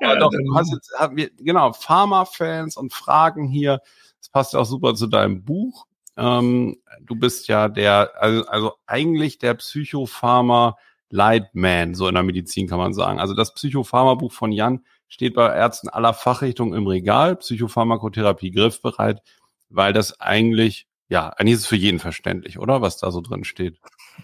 ja, 0.03 0.17
doch, 0.17 0.31
du 0.31 0.55
hast 0.55 0.73
jetzt, 0.73 0.93
wir, 1.13 1.31
genau, 1.39 1.73
Pharma-Fans 1.73 2.77
und 2.77 2.93
Fragen 2.93 3.49
hier. 3.49 3.81
Das 4.21 4.29
passt 4.29 4.53
ja 4.53 4.61
auch 4.61 4.67
super 4.67 4.95
zu 4.95 5.09
deinem 5.09 5.45
Buch. 5.45 5.87
Ähm, 6.17 6.77
du 7.01 7.17
bist 7.17 7.49
ja 7.49 7.69
der, 7.69 8.13
also, 8.17 8.47
also 8.47 8.73
eigentlich 8.87 9.39
der 9.39 9.55
Psychopharma 9.55 10.77
Lightman, 11.09 11.97
so 11.97 12.07
in 12.07 12.15
der 12.15 12.23
Medizin 12.23 12.69
kann 12.69 12.79
man 12.79 12.95
sagen. 12.95 13.19
Also 13.19 13.35
das 13.35 13.55
Psychopharma-Buch 13.55 14.31
von 14.31 14.53
Jan 14.53 14.85
steht 15.11 15.35
bei 15.35 15.55
Ärzten 15.55 15.91
aller 15.91 16.15
Fachrichtungen 16.15 16.73
im 16.73 16.87
Regal, 16.87 17.37
Psychopharmakotherapie 17.37 18.53
griffbereit, 18.53 19.21
weil 19.69 19.93
das 19.93 20.21
eigentlich, 20.21 20.87
ja, 21.09 21.29
eigentlich 21.29 21.55
ist 21.55 21.61
es 21.61 21.67
für 21.67 21.77
jeden 21.77 21.99
verständlich, 21.99 22.59
oder? 22.59 22.81
Was 22.81 22.97
da 22.97 23.11
so 23.11 23.21
drin 23.21 23.45
steht. 23.45 23.79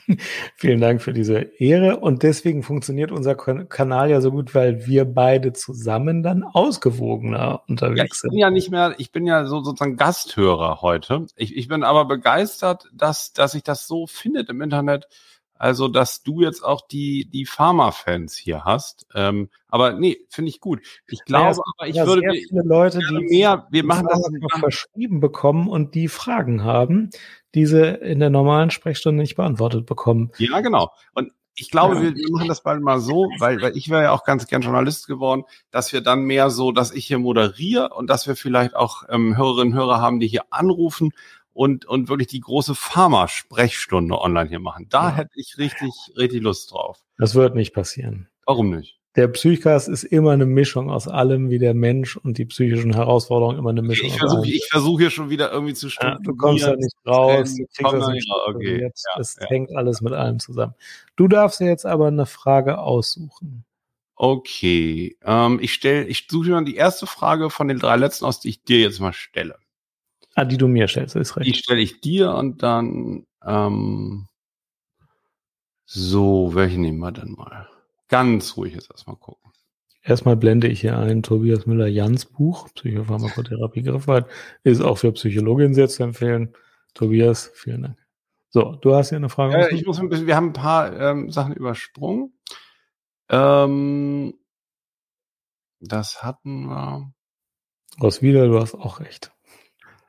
Vielen 0.56 0.80
Dank 0.80 1.02
für 1.02 1.12
diese 1.12 1.38
Ehre. 1.58 1.98
Und 1.98 2.22
deswegen 2.22 2.62
funktioniert 2.62 3.10
unser 3.10 3.34
Kanal 3.34 4.10
ja 4.10 4.20
so 4.20 4.30
gut, 4.30 4.54
weil 4.54 4.86
wir 4.86 5.04
beide 5.04 5.52
zusammen 5.52 6.22
dann 6.22 6.44
ausgewogener 6.44 7.62
unterwegs 7.68 8.20
sind. 8.20 8.32
Ja, 8.32 8.36
ich 8.36 8.38
bin 8.38 8.38
ja 8.38 8.50
nicht 8.50 8.70
mehr, 8.70 8.94
ich 8.98 9.10
bin 9.10 9.26
ja 9.26 9.44
so 9.46 9.64
sozusagen 9.64 9.96
Gasthörer 9.96 10.82
heute. 10.82 11.26
Ich, 11.34 11.56
ich 11.56 11.66
bin 11.66 11.82
aber 11.82 12.04
begeistert, 12.04 12.88
dass, 12.92 13.32
dass 13.32 13.52
sich 13.52 13.64
das 13.64 13.88
so 13.88 14.06
findet 14.06 14.48
im 14.50 14.62
Internet 14.62 15.08
also, 15.58 15.88
dass 15.88 16.22
du 16.22 16.42
jetzt 16.42 16.62
auch 16.62 16.86
die, 16.86 17.28
die 17.30 17.46
Pharma-Fans 17.46 18.36
hier 18.36 18.64
hast. 18.64 19.06
Ähm, 19.14 19.48
aber 19.68 19.94
nee, 19.94 20.18
finde 20.28 20.50
ich 20.50 20.60
gut. 20.60 20.80
Ich 21.06 21.24
glaube, 21.24 21.56
ja, 21.56 21.62
aber 21.78 21.88
ich 21.88 21.96
würde 21.96 22.22
sehr 22.22 22.42
viele 22.48 22.62
Leute, 22.62 22.98
die 22.98 23.24
mehr, 23.28 23.66
wir 23.70 23.84
machen 23.84 24.08
das 24.08 24.28
verschrieben 24.60 25.20
bekommen 25.20 25.68
und 25.68 25.94
die 25.94 26.08
Fragen 26.08 26.64
haben, 26.64 27.10
diese 27.54 27.86
in 27.86 28.20
der 28.20 28.30
normalen 28.30 28.70
Sprechstunde 28.70 29.22
nicht 29.22 29.36
beantwortet 29.36 29.86
bekommen. 29.86 30.30
Ja, 30.38 30.60
genau. 30.60 30.92
Und 31.14 31.32
ich 31.58 31.70
glaube, 31.70 31.96
ja. 31.96 32.02
wir, 32.02 32.14
wir 32.14 32.30
machen 32.30 32.48
das 32.48 32.62
bald 32.62 32.82
mal 32.82 33.00
so, 33.00 33.30
weil, 33.38 33.60
weil 33.62 33.76
ich 33.76 33.88
wäre 33.88 34.02
ja 34.02 34.12
auch 34.12 34.24
ganz 34.24 34.46
gern 34.46 34.60
Journalist 34.60 35.06
geworden, 35.06 35.44
dass 35.70 35.92
wir 35.92 36.02
dann 36.02 36.24
mehr 36.24 36.50
so, 36.50 36.70
dass 36.70 36.92
ich 36.92 37.06
hier 37.06 37.18
moderiere 37.18 37.94
und 37.94 38.10
dass 38.10 38.26
wir 38.26 38.36
vielleicht 38.36 38.76
auch 38.76 39.04
ähm, 39.08 39.36
Hörerinnen 39.36 39.72
und 39.72 39.78
Hörer 39.78 40.00
haben, 40.00 40.20
die 40.20 40.28
hier 40.28 40.44
anrufen 40.50 41.12
und, 41.56 41.86
und 41.86 42.08
wirklich 42.08 42.28
die 42.28 42.40
große 42.40 42.74
Pharma-Sprechstunde 42.74 44.20
online 44.20 44.48
hier 44.48 44.60
machen. 44.60 44.86
Da 44.90 45.08
ja. 45.08 45.14
hätte 45.16 45.30
ich 45.34 45.56
richtig, 45.58 45.92
richtig 46.16 46.42
Lust 46.42 46.72
drauf. 46.72 46.98
Das 47.18 47.34
wird 47.34 47.54
nicht 47.54 47.72
passieren. 47.72 48.28
Warum 48.44 48.70
nicht? 48.70 48.96
der 49.16 49.28
Psychcast 49.28 49.88
ist 49.88 50.04
immer 50.04 50.32
eine 50.32 50.44
Mischung 50.44 50.90
aus 50.90 51.08
allem, 51.08 51.48
wie 51.48 51.58
der 51.58 51.72
Mensch 51.72 52.16
und 52.16 52.36
die 52.36 52.44
psychischen 52.44 52.94
Herausforderungen 52.94 53.58
immer 53.58 53.70
eine 53.70 53.82
Mischung. 53.82 54.08
Ich 54.08 54.18
versuche 54.18 54.46
versuch 54.70 55.00
hier 55.00 55.10
schon 55.10 55.30
wieder 55.30 55.50
irgendwie 55.50 55.74
zu 55.74 55.88
studieren. 55.88 56.18
Ja, 56.18 56.30
du 56.30 56.36
kommst 56.36 56.66
da 56.66 56.76
nicht 56.76 56.94
raus, 57.06 57.54
du 57.54 57.64
kriegst 57.74 57.92
das 57.94 58.08
nicht 58.08 58.28
ja, 58.28 58.54
okay. 58.54 58.82
ja, 58.82 58.88
es 59.18 59.36
ja. 59.40 59.46
hängt 59.48 59.74
alles 59.74 60.02
mit 60.02 60.12
allem 60.12 60.38
zusammen. 60.38 60.74
Du 61.16 61.28
darfst 61.28 61.60
dir 61.60 61.66
jetzt 61.66 61.86
aber 61.86 62.08
eine 62.08 62.26
Frage 62.26 62.78
aussuchen. 62.78 63.64
Okay, 64.16 65.16
ähm, 65.24 65.58
ich 65.62 65.72
stelle, 65.72 66.04
ich 66.04 66.26
suche 66.30 66.50
mir 66.50 66.64
die 66.64 66.76
erste 66.76 67.06
Frage 67.06 67.50
von 67.50 67.68
den 67.68 67.78
drei 67.78 67.96
letzten 67.96 68.26
aus, 68.26 68.40
die 68.40 68.50
ich 68.50 68.64
dir 68.64 68.80
jetzt 68.80 69.00
mal 69.00 69.12
stelle. 69.12 69.56
Ah, 70.36 70.44
die 70.44 70.58
du 70.58 70.68
mir 70.68 70.86
stellst, 70.86 71.16
ist 71.16 71.36
recht. 71.36 71.46
Die 71.46 71.54
stelle 71.54 71.80
ich 71.80 72.02
dir 72.02 72.34
und 72.34 72.62
dann 72.62 73.26
ähm, 73.42 74.28
so, 75.86 76.54
welche 76.54 76.78
nehmen 76.78 76.98
wir 76.98 77.10
dann 77.10 77.32
mal? 77.32 77.68
Ganz 78.08 78.56
ruhig 78.58 78.74
jetzt 78.74 78.90
erstmal 78.90 79.16
gucken. 79.16 79.50
Erstmal 80.02 80.36
blende 80.36 80.68
ich 80.68 80.82
hier 80.82 80.98
ein 80.98 81.22
Tobias 81.22 81.64
Müller-Jans 81.64 82.26
Buch, 82.26 82.68
Psychopharmakotherapie 82.74 83.82
Griffwald, 83.82 84.26
ist 84.62 84.82
auch 84.82 84.98
für 84.98 85.10
Psychologin 85.12 85.72
sehr 85.72 85.88
zu 85.88 86.02
empfehlen. 86.02 86.54
Tobias, 86.92 87.50
vielen 87.54 87.82
Dank. 87.82 87.98
So, 88.50 88.72
du 88.76 88.94
hast 88.94 89.08
hier 89.08 89.16
eine 89.16 89.30
Frage. 89.30 89.56
Äh, 89.56 89.74
ich 89.74 89.86
muss 89.86 89.98
ein 89.98 90.10
bisschen, 90.10 90.26
wir 90.26 90.36
haben 90.36 90.48
ein 90.48 90.52
paar 90.52 90.98
ähm, 91.00 91.30
Sachen 91.30 91.54
übersprungen. 91.54 92.38
Ähm, 93.30 94.34
das 95.80 96.22
hatten 96.22 96.66
wir. 96.66 97.12
Roswitha, 98.02 98.46
du 98.46 98.60
hast 98.60 98.74
auch 98.74 99.00
recht. 99.00 99.32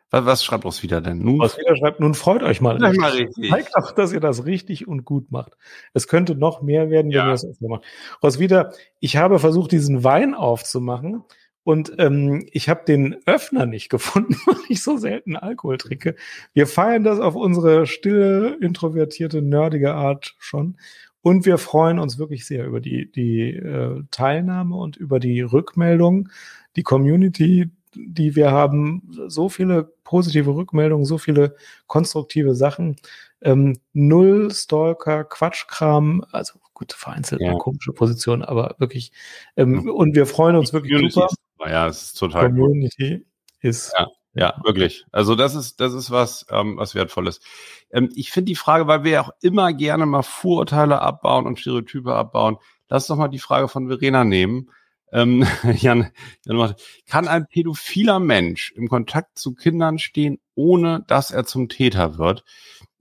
Was, 0.09 0.25
was 0.25 0.43
schreibt 0.43 0.63
Roswitha 0.63 1.01
denn? 1.01 1.19
Nun, 1.19 1.41
Roswitha 1.41 1.75
schreibt, 1.75 1.99
nun 1.99 2.13
freut 2.13 2.43
euch 2.43 2.61
mal. 2.61 2.77
Richtig. 2.77 2.99
mal 2.99 3.11
richtig. 3.11 3.49
Zeigt 3.49 3.71
doch, 3.75 3.91
dass 3.91 4.13
ihr 4.13 4.21
das 4.21 4.45
richtig 4.45 4.87
und 4.87 5.03
gut 5.03 5.31
macht. 5.31 5.57
Es 5.93 6.07
könnte 6.07 6.35
noch 6.35 6.61
mehr 6.61 6.89
werden, 6.89 7.07
wenn 7.07 7.17
ja. 7.17 7.25
ihr 7.27 7.31
das 7.31 7.45
öfter 7.45 7.67
macht. 7.67 7.83
Roswitha, 8.23 8.71
ich 8.99 9.17
habe 9.17 9.39
versucht, 9.39 9.71
diesen 9.71 10.03
Wein 10.03 10.33
aufzumachen 10.33 11.23
und 11.67 11.91
ähm, 11.97 12.47
ich 12.53 12.69
habe 12.69 12.85
den 12.87 13.17
Öffner 13.25 13.65
nicht 13.65 13.89
gefunden, 13.89 14.35
weil 14.45 14.55
ich 14.69 14.81
so 14.81 14.95
selten 14.95 15.35
Alkohol 15.35 15.77
trinke. 15.77 16.15
Wir 16.53 16.65
feiern 16.65 17.03
das 17.03 17.19
auf 17.19 17.35
unsere 17.35 17.85
stille, 17.85 18.55
introvertierte, 18.61 19.41
nerdige 19.41 19.93
Art 19.93 20.35
schon. 20.39 20.77
Und 21.21 21.45
wir 21.45 21.57
freuen 21.57 21.99
uns 21.99 22.17
wirklich 22.17 22.45
sehr 22.45 22.65
über 22.65 22.79
die, 22.79 23.11
die 23.11 23.49
äh, 23.51 24.01
Teilnahme 24.11 24.77
und 24.77 24.95
über 24.95 25.19
die 25.19 25.41
Rückmeldung. 25.41 26.29
Die 26.77 26.83
Community 26.83 27.69
die 28.07 28.35
wir 28.35 28.51
haben, 28.51 29.03
so 29.27 29.49
viele 29.49 29.83
positive 30.03 30.53
Rückmeldungen, 30.55 31.05
so 31.05 31.17
viele 31.17 31.55
konstruktive 31.87 32.55
Sachen. 32.55 32.97
Ähm, 33.41 33.79
null 33.93 34.51
Stalker, 34.51 35.23
Quatschkram, 35.23 36.25
also 36.31 36.59
gut, 36.73 36.93
vereinzelt 36.93 37.41
ja. 37.41 37.49
eine 37.49 37.57
komische 37.57 37.93
Position, 37.93 38.43
aber 38.43 38.75
wirklich. 38.79 39.11
Ähm, 39.55 39.89
und 39.89 40.15
wir 40.15 40.25
freuen 40.25 40.55
uns 40.55 40.73
wirklich 40.73 40.93
Community 40.93 41.13
super. 41.13 41.27
Ist, 41.65 41.71
ja, 41.71 41.87
es 41.87 42.03
ist 42.03 42.13
total 42.13 42.47
Community 42.47 43.17
gut. 43.17 43.25
ist. 43.61 43.93
Ja. 43.97 44.07
Ja, 44.33 44.53
wirklich. 44.63 45.03
Also 45.11 45.33
das 45.33 45.55
ist 45.55 45.79
das 45.79 45.95
ist 45.95 46.11
was 46.11 46.45
ähm, 46.51 46.77
was 46.77 46.93
wertvolles. 46.93 47.41
Ähm, 47.89 48.11
ich 48.13 48.29
finde 48.29 48.51
die 48.51 48.55
Frage, 48.55 48.85
weil 48.85 49.03
wir 49.03 49.11
ja 49.11 49.21
auch 49.21 49.31
immer 49.41 49.73
gerne 49.73 50.05
mal 50.05 50.21
Vorurteile 50.21 51.01
abbauen 51.01 51.47
und 51.47 51.59
Stereotype 51.59 52.13
abbauen. 52.13 52.57
Lass 52.87 53.07
doch 53.07 53.15
mal 53.15 53.29
die 53.29 53.39
Frage 53.39 53.67
von 53.67 53.87
Verena 53.87 54.23
nehmen. 54.23 54.69
Ähm, 55.11 55.45
Jan, 55.77 56.11
Jan 56.45 56.75
kann 57.07 57.27
ein 57.27 57.47
pädophiler 57.47 58.19
Mensch 58.19 58.71
im 58.75 58.87
Kontakt 58.87 59.37
zu 59.37 59.53
Kindern 59.53 59.99
stehen, 59.99 60.39
ohne 60.55 61.03
dass 61.07 61.31
er 61.31 61.45
zum 61.45 61.69
Täter 61.69 62.17
wird? 62.17 62.43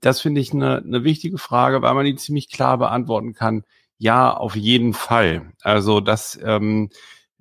Das 0.00 0.20
finde 0.20 0.40
ich 0.40 0.52
eine, 0.52 0.78
eine 0.78 1.04
wichtige 1.04 1.38
Frage, 1.38 1.82
weil 1.82 1.94
man 1.94 2.04
die 2.04 2.16
ziemlich 2.16 2.50
klar 2.50 2.78
beantworten 2.78 3.32
kann. 3.32 3.64
Ja, 3.98 4.32
auf 4.32 4.54
jeden 4.54 4.92
Fall. 4.92 5.52
Also 5.62 6.00
das, 6.00 6.38
ähm, 6.44 6.90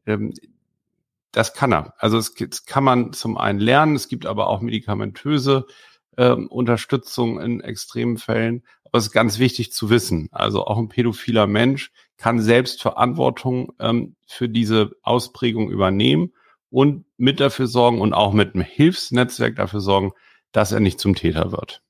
ähm, 0.05 0.33
das 1.31 1.53
kann 1.53 1.73
er. 1.73 1.93
Also 1.97 2.17
es, 2.17 2.33
es 2.39 2.65
kann 2.65 2.83
man 2.83 3.13
zum 3.13 3.37
einen 3.37 3.59
lernen. 3.59 3.95
Es 3.95 4.07
gibt 4.07 4.25
aber 4.25 4.47
auch 4.47 4.61
medikamentöse 4.61 5.67
ähm, 6.17 6.47
Unterstützung 6.47 7.39
in 7.41 7.59
extremen 7.59 8.17
Fällen. 8.17 8.63
Aber 8.85 8.97
es 8.99 9.07
ist 9.07 9.11
ganz 9.11 9.39
wichtig 9.39 9.73
zu 9.73 9.89
wissen. 9.89 10.29
Also 10.31 10.65
auch 10.65 10.77
ein 10.77 10.89
pädophiler 10.89 11.47
Mensch 11.47 11.91
kann 12.17 12.39
selbst 12.39 12.81
Verantwortung 12.81 13.73
ähm, 13.79 14.15
für 14.25 14.47
diese 14.47 14.91
Ausprägung 15.01 15.69
übernehmen 15.69 16.33
und 16.69 17.05
mit 17.17 17.39
dafür 17.39 17.67
sorgen 17.67 18.01
und 18.01 18.13
auch 18.13 18.33
mit 18.33 18.55
einem 18.55 18.63
Hilfsnetzwerk 18.63 19.55
dafür 19.55 19.81
sorgen, 19.81 20.13
dass 20.51 20.71
er 20.71 20.79
nicht 20.79 20.99
zum 20.99 21.15
Täter 21.15 21.51
wird. 21.51 21.81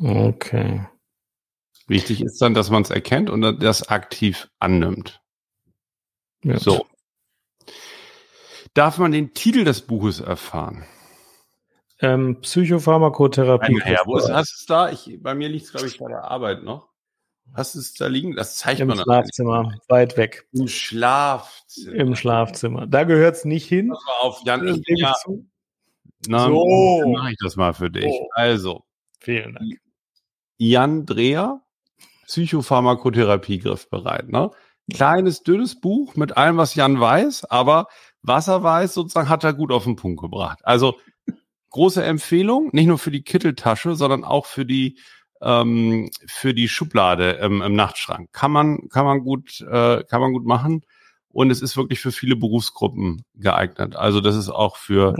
Okay. 0.00 0.86
Wichtig 1.86 2.20
ist 2.20 2.40
dann, 2.42 2.54
dass 2.54 2.70
man 2.70 2.82
es 2.82 2.90
erkennt 2.90 3.30
und 3.30 3.40
das 3.62 3.88
aktiv 3.88 4.50
annimmt. 4.58 5.22
Ja. 6.44 6.58
So. 6.58 6.86
Darf 8.74 8.98
man 8.98 9.12
den 9.12 9.32
Titel 9.34 9.64
des 9.64 9.82
Buches 9.82 10.20
erfahren? 10.20 10.84
Ähm, 12.00 12.40
Psychopharmakotherapie. 12.40 13.80
Ja, 13.86 14.00
wo 14.04 14.16
ist, 14.16 14.30
hast 14.30 14.52
du 14.52 14.56
es 14.60 14.66
da? 14.66 14.90
Ich, 14.90 15.18
bei 15.20 15.34
mir 15.34 15.48
liegt 15.48 15.66
es, 15.66 15.72
glaube 15.72 15.88
ich, 15.88 15.98
bei 15.98 16.08
der 16.08 16.24
Arbeit 16.24 16.62
noch. 16.62 16.88
Hast 17.54 17.74
du 17.74 17.78
es 17.78 17.94
da 17.94 18.06
liegen? 18.06 18.36
Das 18.36 18.56
zeigt 18.56 18.80
Im 18.80 18.88
man 18.88 18.98
Schlafzimmer, 18.98 19.62
nicht. 19.64 19.88
weit 19.88 20.16
weg. 20.16 20.46
Im 20.52 20.68
Schlafzimmer. 20.68 21.96
Im 21.96 22.14
Schlafzimmer. 22.14 22.86
Da 22.86 23.04
gehört 23.04 23.36
es 23.36 23.44
nicht 23.44 23.66
hin. 23.66 23.88
Pass 23.88 24.04
mal 24.06 24.28
auf, 24.28 24.40
Jan, 24.44 24.68
ich, 24.68 24.82
ja, 24.86 25.14
na, 26.26 26.46
so. 26.46 27.00
dann 27.00 27.12
mache 27.12 27.30
ich 27.30 27.36
das 27.40 27.56
mal 27.56 27.72
für 27.72 27.90
dich. 27.90 28.06
Oh. 28.06 28.28
Also. 28.32 28.84
Vielen 29.20 29.54
Dank. 29.54 29.80
Jan 30.58 31.06
Dreher, 31.06 31.62
Psychopharmakotherapie 32.26 33.58
griffbereit. 33.58 34.28
Ne? 34.28 34.50
Kleines, 34.92 35.42
dünnes 35.42 35.80
Buch 35.80 36.16
mit 36.16 36.36
allem, 36.36 36.56
was 36.56 36.74
Jan 36.74 36.98
weiß, 37.00 37.44
aber 37.44 37.86
was 38.22 38.48
er 38.48 38.62
weiß, 38.62 38.94
sozusagen, 38.94 39.28
hat 39.28 39.44
er 39.44 39.54
gut 39.54 39.70
auf 39.70 39.84
den 39.84 39.96
Punkt 39.96 40.20
gebracht. 40.20 40.58
Also 40.64 40.98
große 41.70 42.02
Empfehlung, 42.02 42.70
nicht 42.72 42.86
nur 42.86 42.98
für 42.98 43.10
die 43.10 43.22
Kitteltasche, 43.22 43.94
sondern 43.94 44.24
auch 44.24 44.46
für 44.46 44.64
die 44.64 44.98
ähm, 45.40 46.10
für 46.26 46.54
die 46.54 46.68
Schublade 46.68 47.32
im, 47.32 47.62
im 47.62 47.74
Nachtschrank. 47.74 48.32
Kann 48.32 48.50
man, 48.50 48.88
kann 48.88 49.04
man 49.04 49.20
gut, 49.20 49.60
äh, 49.60 50.02
kann 50.04 50.20
man 50.20 50.32
gut 50.32 50.44
machen. 50.44 50.82
Und 51.30 51.50
es 51.50 51.62
ist 51.62 51.76
wirklich 51.76 52.00
für 52.00 52.12
viele 52.12 52.36
Berufsgruppen 52.36 53.22
geeignet. 53.34 53.96
Also 53.96 54.20
das 54.20 54.34
ist 54.34 54.48
auch 54.48 54.76
für 54.76 55.14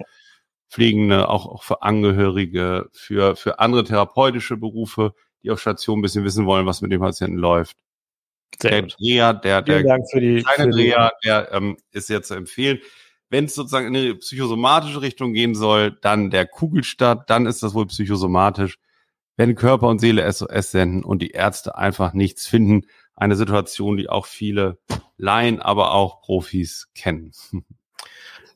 Pflegende, 0.68 1.28
auch, 1.28 1.46
auch 1.46 1.62
für 1.62 1.82
Angehörige, 1.82 2.88
für, 2.92 3.36
für 3.36 3.58
andere 3.58 3.84
therapeutische 3.84 4.56
Berufe, 4.56 5.14
die 5.42 5.50
auf 5.50 5.60
Station 5.60 6.00
ein 6.00 6.02
bisschen 6.02 6.24
wissen 6.24 6.46
wollen, 6.46 6.66
was 6.66 6.82
mit 6.82 6.92
dem 6.92 7.00
Patienten 7.00 7.38
läuft. 7.38 7.76
Sehr 8.60 8.70
der 8.70 8.82
gut. 8.82 8.96
Dreher, 8.98 9.34
der, 9.34 9.62
der 9.62 9.82
Dank 9.82 10.10
für 10.10 10.20
die, 10.20 10.42
kleine 10.42 10.72
für 10.72 10.78
Dreher, 10.78 11.12
der 11.24 11.52
ähm, 11.52 11.76
ist 11.92 12.08
sehr 12.08 12.22
zu 12.22 12.34
empfehlen. 12.34 12.80
Wenn 13.30 13.44
es 13.44 13.55
sozusagen 13.55 13.86
in 13.88 13.96
eine 13.96 14.14
psychosomatische 14.14 15.02
Richtung 15.02 15.32
gehen 15.32 15.55
soll, 15.55 15.98
dann 16.00 16.30
der 16.30 16.46
Kugelstadt, 16.46 17.28
dann 17.30 17.46
ist 17.46 17.62
das 17.62 17.74
wohl 17.74 17.86
psychosomatisch 17.86 18.78
wenn 19.38 19.55
Körper 19.55 19.86
und 19.86 20.00
Seele 20.00 20.30
SOS 20.30 20.72
senden 20.72 21.05
und 21.05 21.22
die 21.22 21.30
Ärzte 21.30 21.78
einfach 21.78 22.12
nichts 22.12 22.46
finden. 22.46 22.86
Eine 23.14 23.36
Situation, 23.36 23.96
die 23.96 24.10
auch 24.10 24.26
viele 24.26 24.78
Laien, 25.16 25.62
aber 25.62 25.92
auch 25.94 26.20
Profis 26.20 26.90
kennen. 26.94 27.32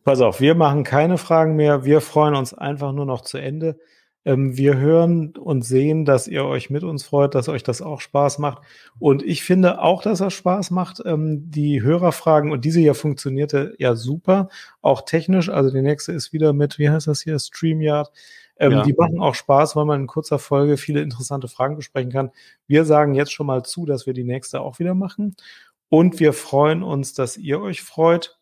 Pass 0.05 0.21
auf, 0.21 0.41
wir 0.41 0.57
machen 0.57 0.83
keine 0.83 1.17
Fragen 1.17 1.55
mehr. 1.55 1.85
Wir 1.85 2.01
freuen 2.01 2.35
uns 2.35 2.53
einfach 2.53 2.93
nur 2.93 3.07
noch 3.07 3.21
zu 3.21 3.39
Ende. 3.39 3.79
Ähm, 4.25 4.57
wir 4.57 4.77
hören 4.77 5.37
und 5.37 5.63
sehen, 5.63 6.05
dass 6.05 6.29
ihr 6.29 6.45
euch 6.45 6.71
mit 6.71 6.85
uns 6.85 7.03
freut, 7.05 7.35
dass 7.35 7.49
euch 7.49 7.63
das 7.63 7.83
auch 7.83 8.01
Spaß 8.01 8.39
macht. 8.39 8.63
Und 8.99 9.23
ich 9.23 9.43
finde 9.43 9.81
auch, 9.81 10.03
dass 10.03 10.21
das 10.21 10.33
Spaß 10.35 10.71
macht. 10.71 11.03
Ähm, 11.05 11.51
die 11.51 11.83
Hörerfragen 11.83 12.53
und 12.53 12.65
diese 12.65 12.81
hier 12.81 12.95
funktionierte 12.95 13.75
ja 13.79 13.95
super, 13.97 14.49
auch 14.81 15.03
technisch. 15.03 15.49
Also 15.49 15.71
die 15.71 15.83
nächste 15.83 16.13
ist 16.13 16.33
wieder 16.33 16.53
mit, 16.53 16.79
wie 16.79 16.91
heißt 16.91 17.09
das 17.09 17.23
hier, 17.23 17.39
StreamYard. 17.39 18.13
Ähm, 18.59 18.73
ja. 18.73 18.83
Die 18.83 18.93
machen 18.93 19.21
auch 19.21 19.35
Spaß, 19.35 19.75
weil 19.75 19.87
man 19.87 20.03
in 20.03 20.07
kurzer 20.07 20.39
Folge 20.39 20.77
viele 20.77 21.01
interessante 21.01 21.49
Fragen 21.49 21.75
besprechen 21.75 22.13
kann. 22.13 22.31
Wir 22.69 22.85
sagen 22.85 23.15
jetzt 23.15 23.33
schon 23.33 23.47
mal 23.47 23.65
zu, 23.65 23.87
dass 23.87 24.07
wir 24.07 24.15
die 24.15 24.25
nächste 24.25 24.61
auch 24.61 24.79
wieder 24.79 24.95
machen. 24.95 25.35
Und 25.89 26.21
wir 26.21 26.33
freuen 26.33 26.83
uns, 26.83 27.13
dass 27.13 27.37
ihr 27.37 27.61
euch 27.61 27.83
freut. 27.83 28.39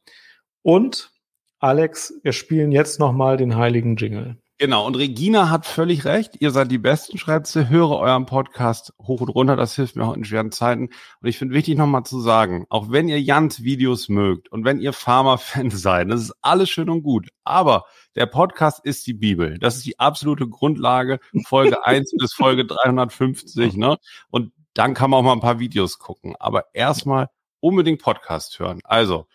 Und 0.62 1.12
Alex, 1.58 2.14
wir 2.22 2.32
spielen 2.32 2.70
jetzt 2.70 3.00
nochmal 3.00 3.36
den 3.36 3.56
heiligen 3.56 3.96
Jingle. 3.96 4.36
Genau, 4.60 4.86
und 4.86 4.94
Regina 4.94 5.48
hat 5.48 5.64
völlig 5.64 6.04
recht. 6.04 6.32
Ihr 6.38 6.50
seid 6.50 6.70
die 6.70 6.76
Besten, 6.76 7.16
schreibt 7.16 7.46
sie. 7.46 7.70
Höre 7.70 7.92
euren 7.92 8.26
Podcast 8.26 8.92
hoch 9.00 9.22
und 9.22 9.30
runter. 9.30 9.56
Das 9.56 9.74
hilft 9.74 9.96
mir 9.96 10.04
auch 10.04 10.12
in 10.12 10.22
schweren 10.22 10.52
Zeiten. 10.52 10.90
Und 11.22 11.28
ich 11.28 11.38
finde 11.38 11.54
wichtig 11.54 11.78
nochmal 11.78 12.02
zu 12.02 12.20
sagen, 12.20 12.66
auch 12.68 12.90
wenn 12.90 13.08
ihr 13.08 13.18
Jans 13.22 13.62
Videos 13.62 14.10
mögt 14.10 14.52
und 14.52 14.66
wenn 14.66 14.78
ihr 14.78 14.92
Pharma-Fan 14.92 15.70
seid, 15.70 16.10
das 16.10 16.20
ist 16.20 16.34
alles 16.42 16.68
schön 16.68 16.90
und 16.90 17.02
gut. 17.02 17.30
Aber 17.42 17.86
der 18.16 18.26
Podcast 18.26 18.84
ist 18.84 19.06
die 19.06 19.14
Bibel. 19.14 19.58
Das 19.58 19.76
ist 19.76 19.86
die 19.86 19.98
absolute 19.98 20.46
Grundlage. 20.46 21.20
Folge 21.46 21.82
1 21.86 22.12
bis 22.18 22.34
Folge 22.34 22.66
350, 22.66 23.78
ne? 23.78 23.96
Und 24.28 24.52
dann 24.74 24.92
kann 24.92 25.08
man 25.08 25.20
auch 25.20 25.24
mal 25.24 25.32
ein 25.32 25.40
paar 25.40 25.58
Videos 25.58 25.98
gucken. 25.98 26.34
Aber 26.38 26.66
erstmal 26.74 27.30
unbedingt 27.60 28.02
Podcast 28.02 28.58
hören. 28.58 28.80
Also, 28.84 29.26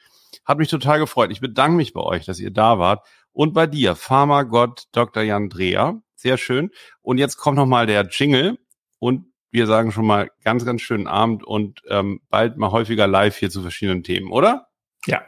hat 0.45 0.59
mich 0.59 0.69
total 0.69 0.99
gefreut. 0.99 1.31
Ich 1.31 1.41
bedanke 1.41 1.77
mich 1.77 1.93
bei 1.93 2.01
euch, 2.01 2.25
dass 2.25 2.39
ihr 2.39 2.51
da 2.51 2.77
wart. 2.77 3.03
Und 3.35 3.53
bei 3.53 3.67
dir, 3.67 3.95
Pharma 3.95 4.43
Gott 4.43 4.85
Dr. 4.93 5.21
Jan 5.21 5.49
Dreher. 5.49 6.01
Sehr 6.15 6.37
schön. 6.37 6.71
Und 7.01 7.17
jetzt 7.17 7.35
kommt 7.35 7.57
nochmal 7.57 7.85
der 7.85 8.07
Jingle. 8.07 8.57
Und 8.97 9.25
wir 9.51 9.67
sagen 9.67 9.91
schon 9.91 10.05
mal 10.05 10.31
ganz, 10.43 10.65
ganz 10.65 10.81
schönen 10.81 11.05
Abend 11.05 11.43
und 11.43 11.81
ähm, 11.89 12.21
bald 12.29 12.55
mal 12.55 12.71
häufiger 12.71 13.07
live 13.07 13.35
hier 13.35 13.49
zu 13.49 13.61
verschiedenen 13.61 14.03
Themen, 14.03 14.31
oder? 14.31 14.69
Ja. 15.05 15.21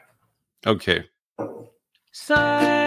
Okay. 0.66 1.04
Psychcast.de 2.12 2.87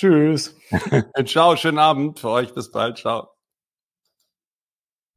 Tschüss. 0.00 0.56
Ciao, 1.26 1.56
schönen 1.56 1.78
Abend 1.78 2.20
für 2.20 2.30
euch. 2.30 2.54
Bis 2.54 2.70
bald. 2.70 2.96
Ciao. 2.96 3.28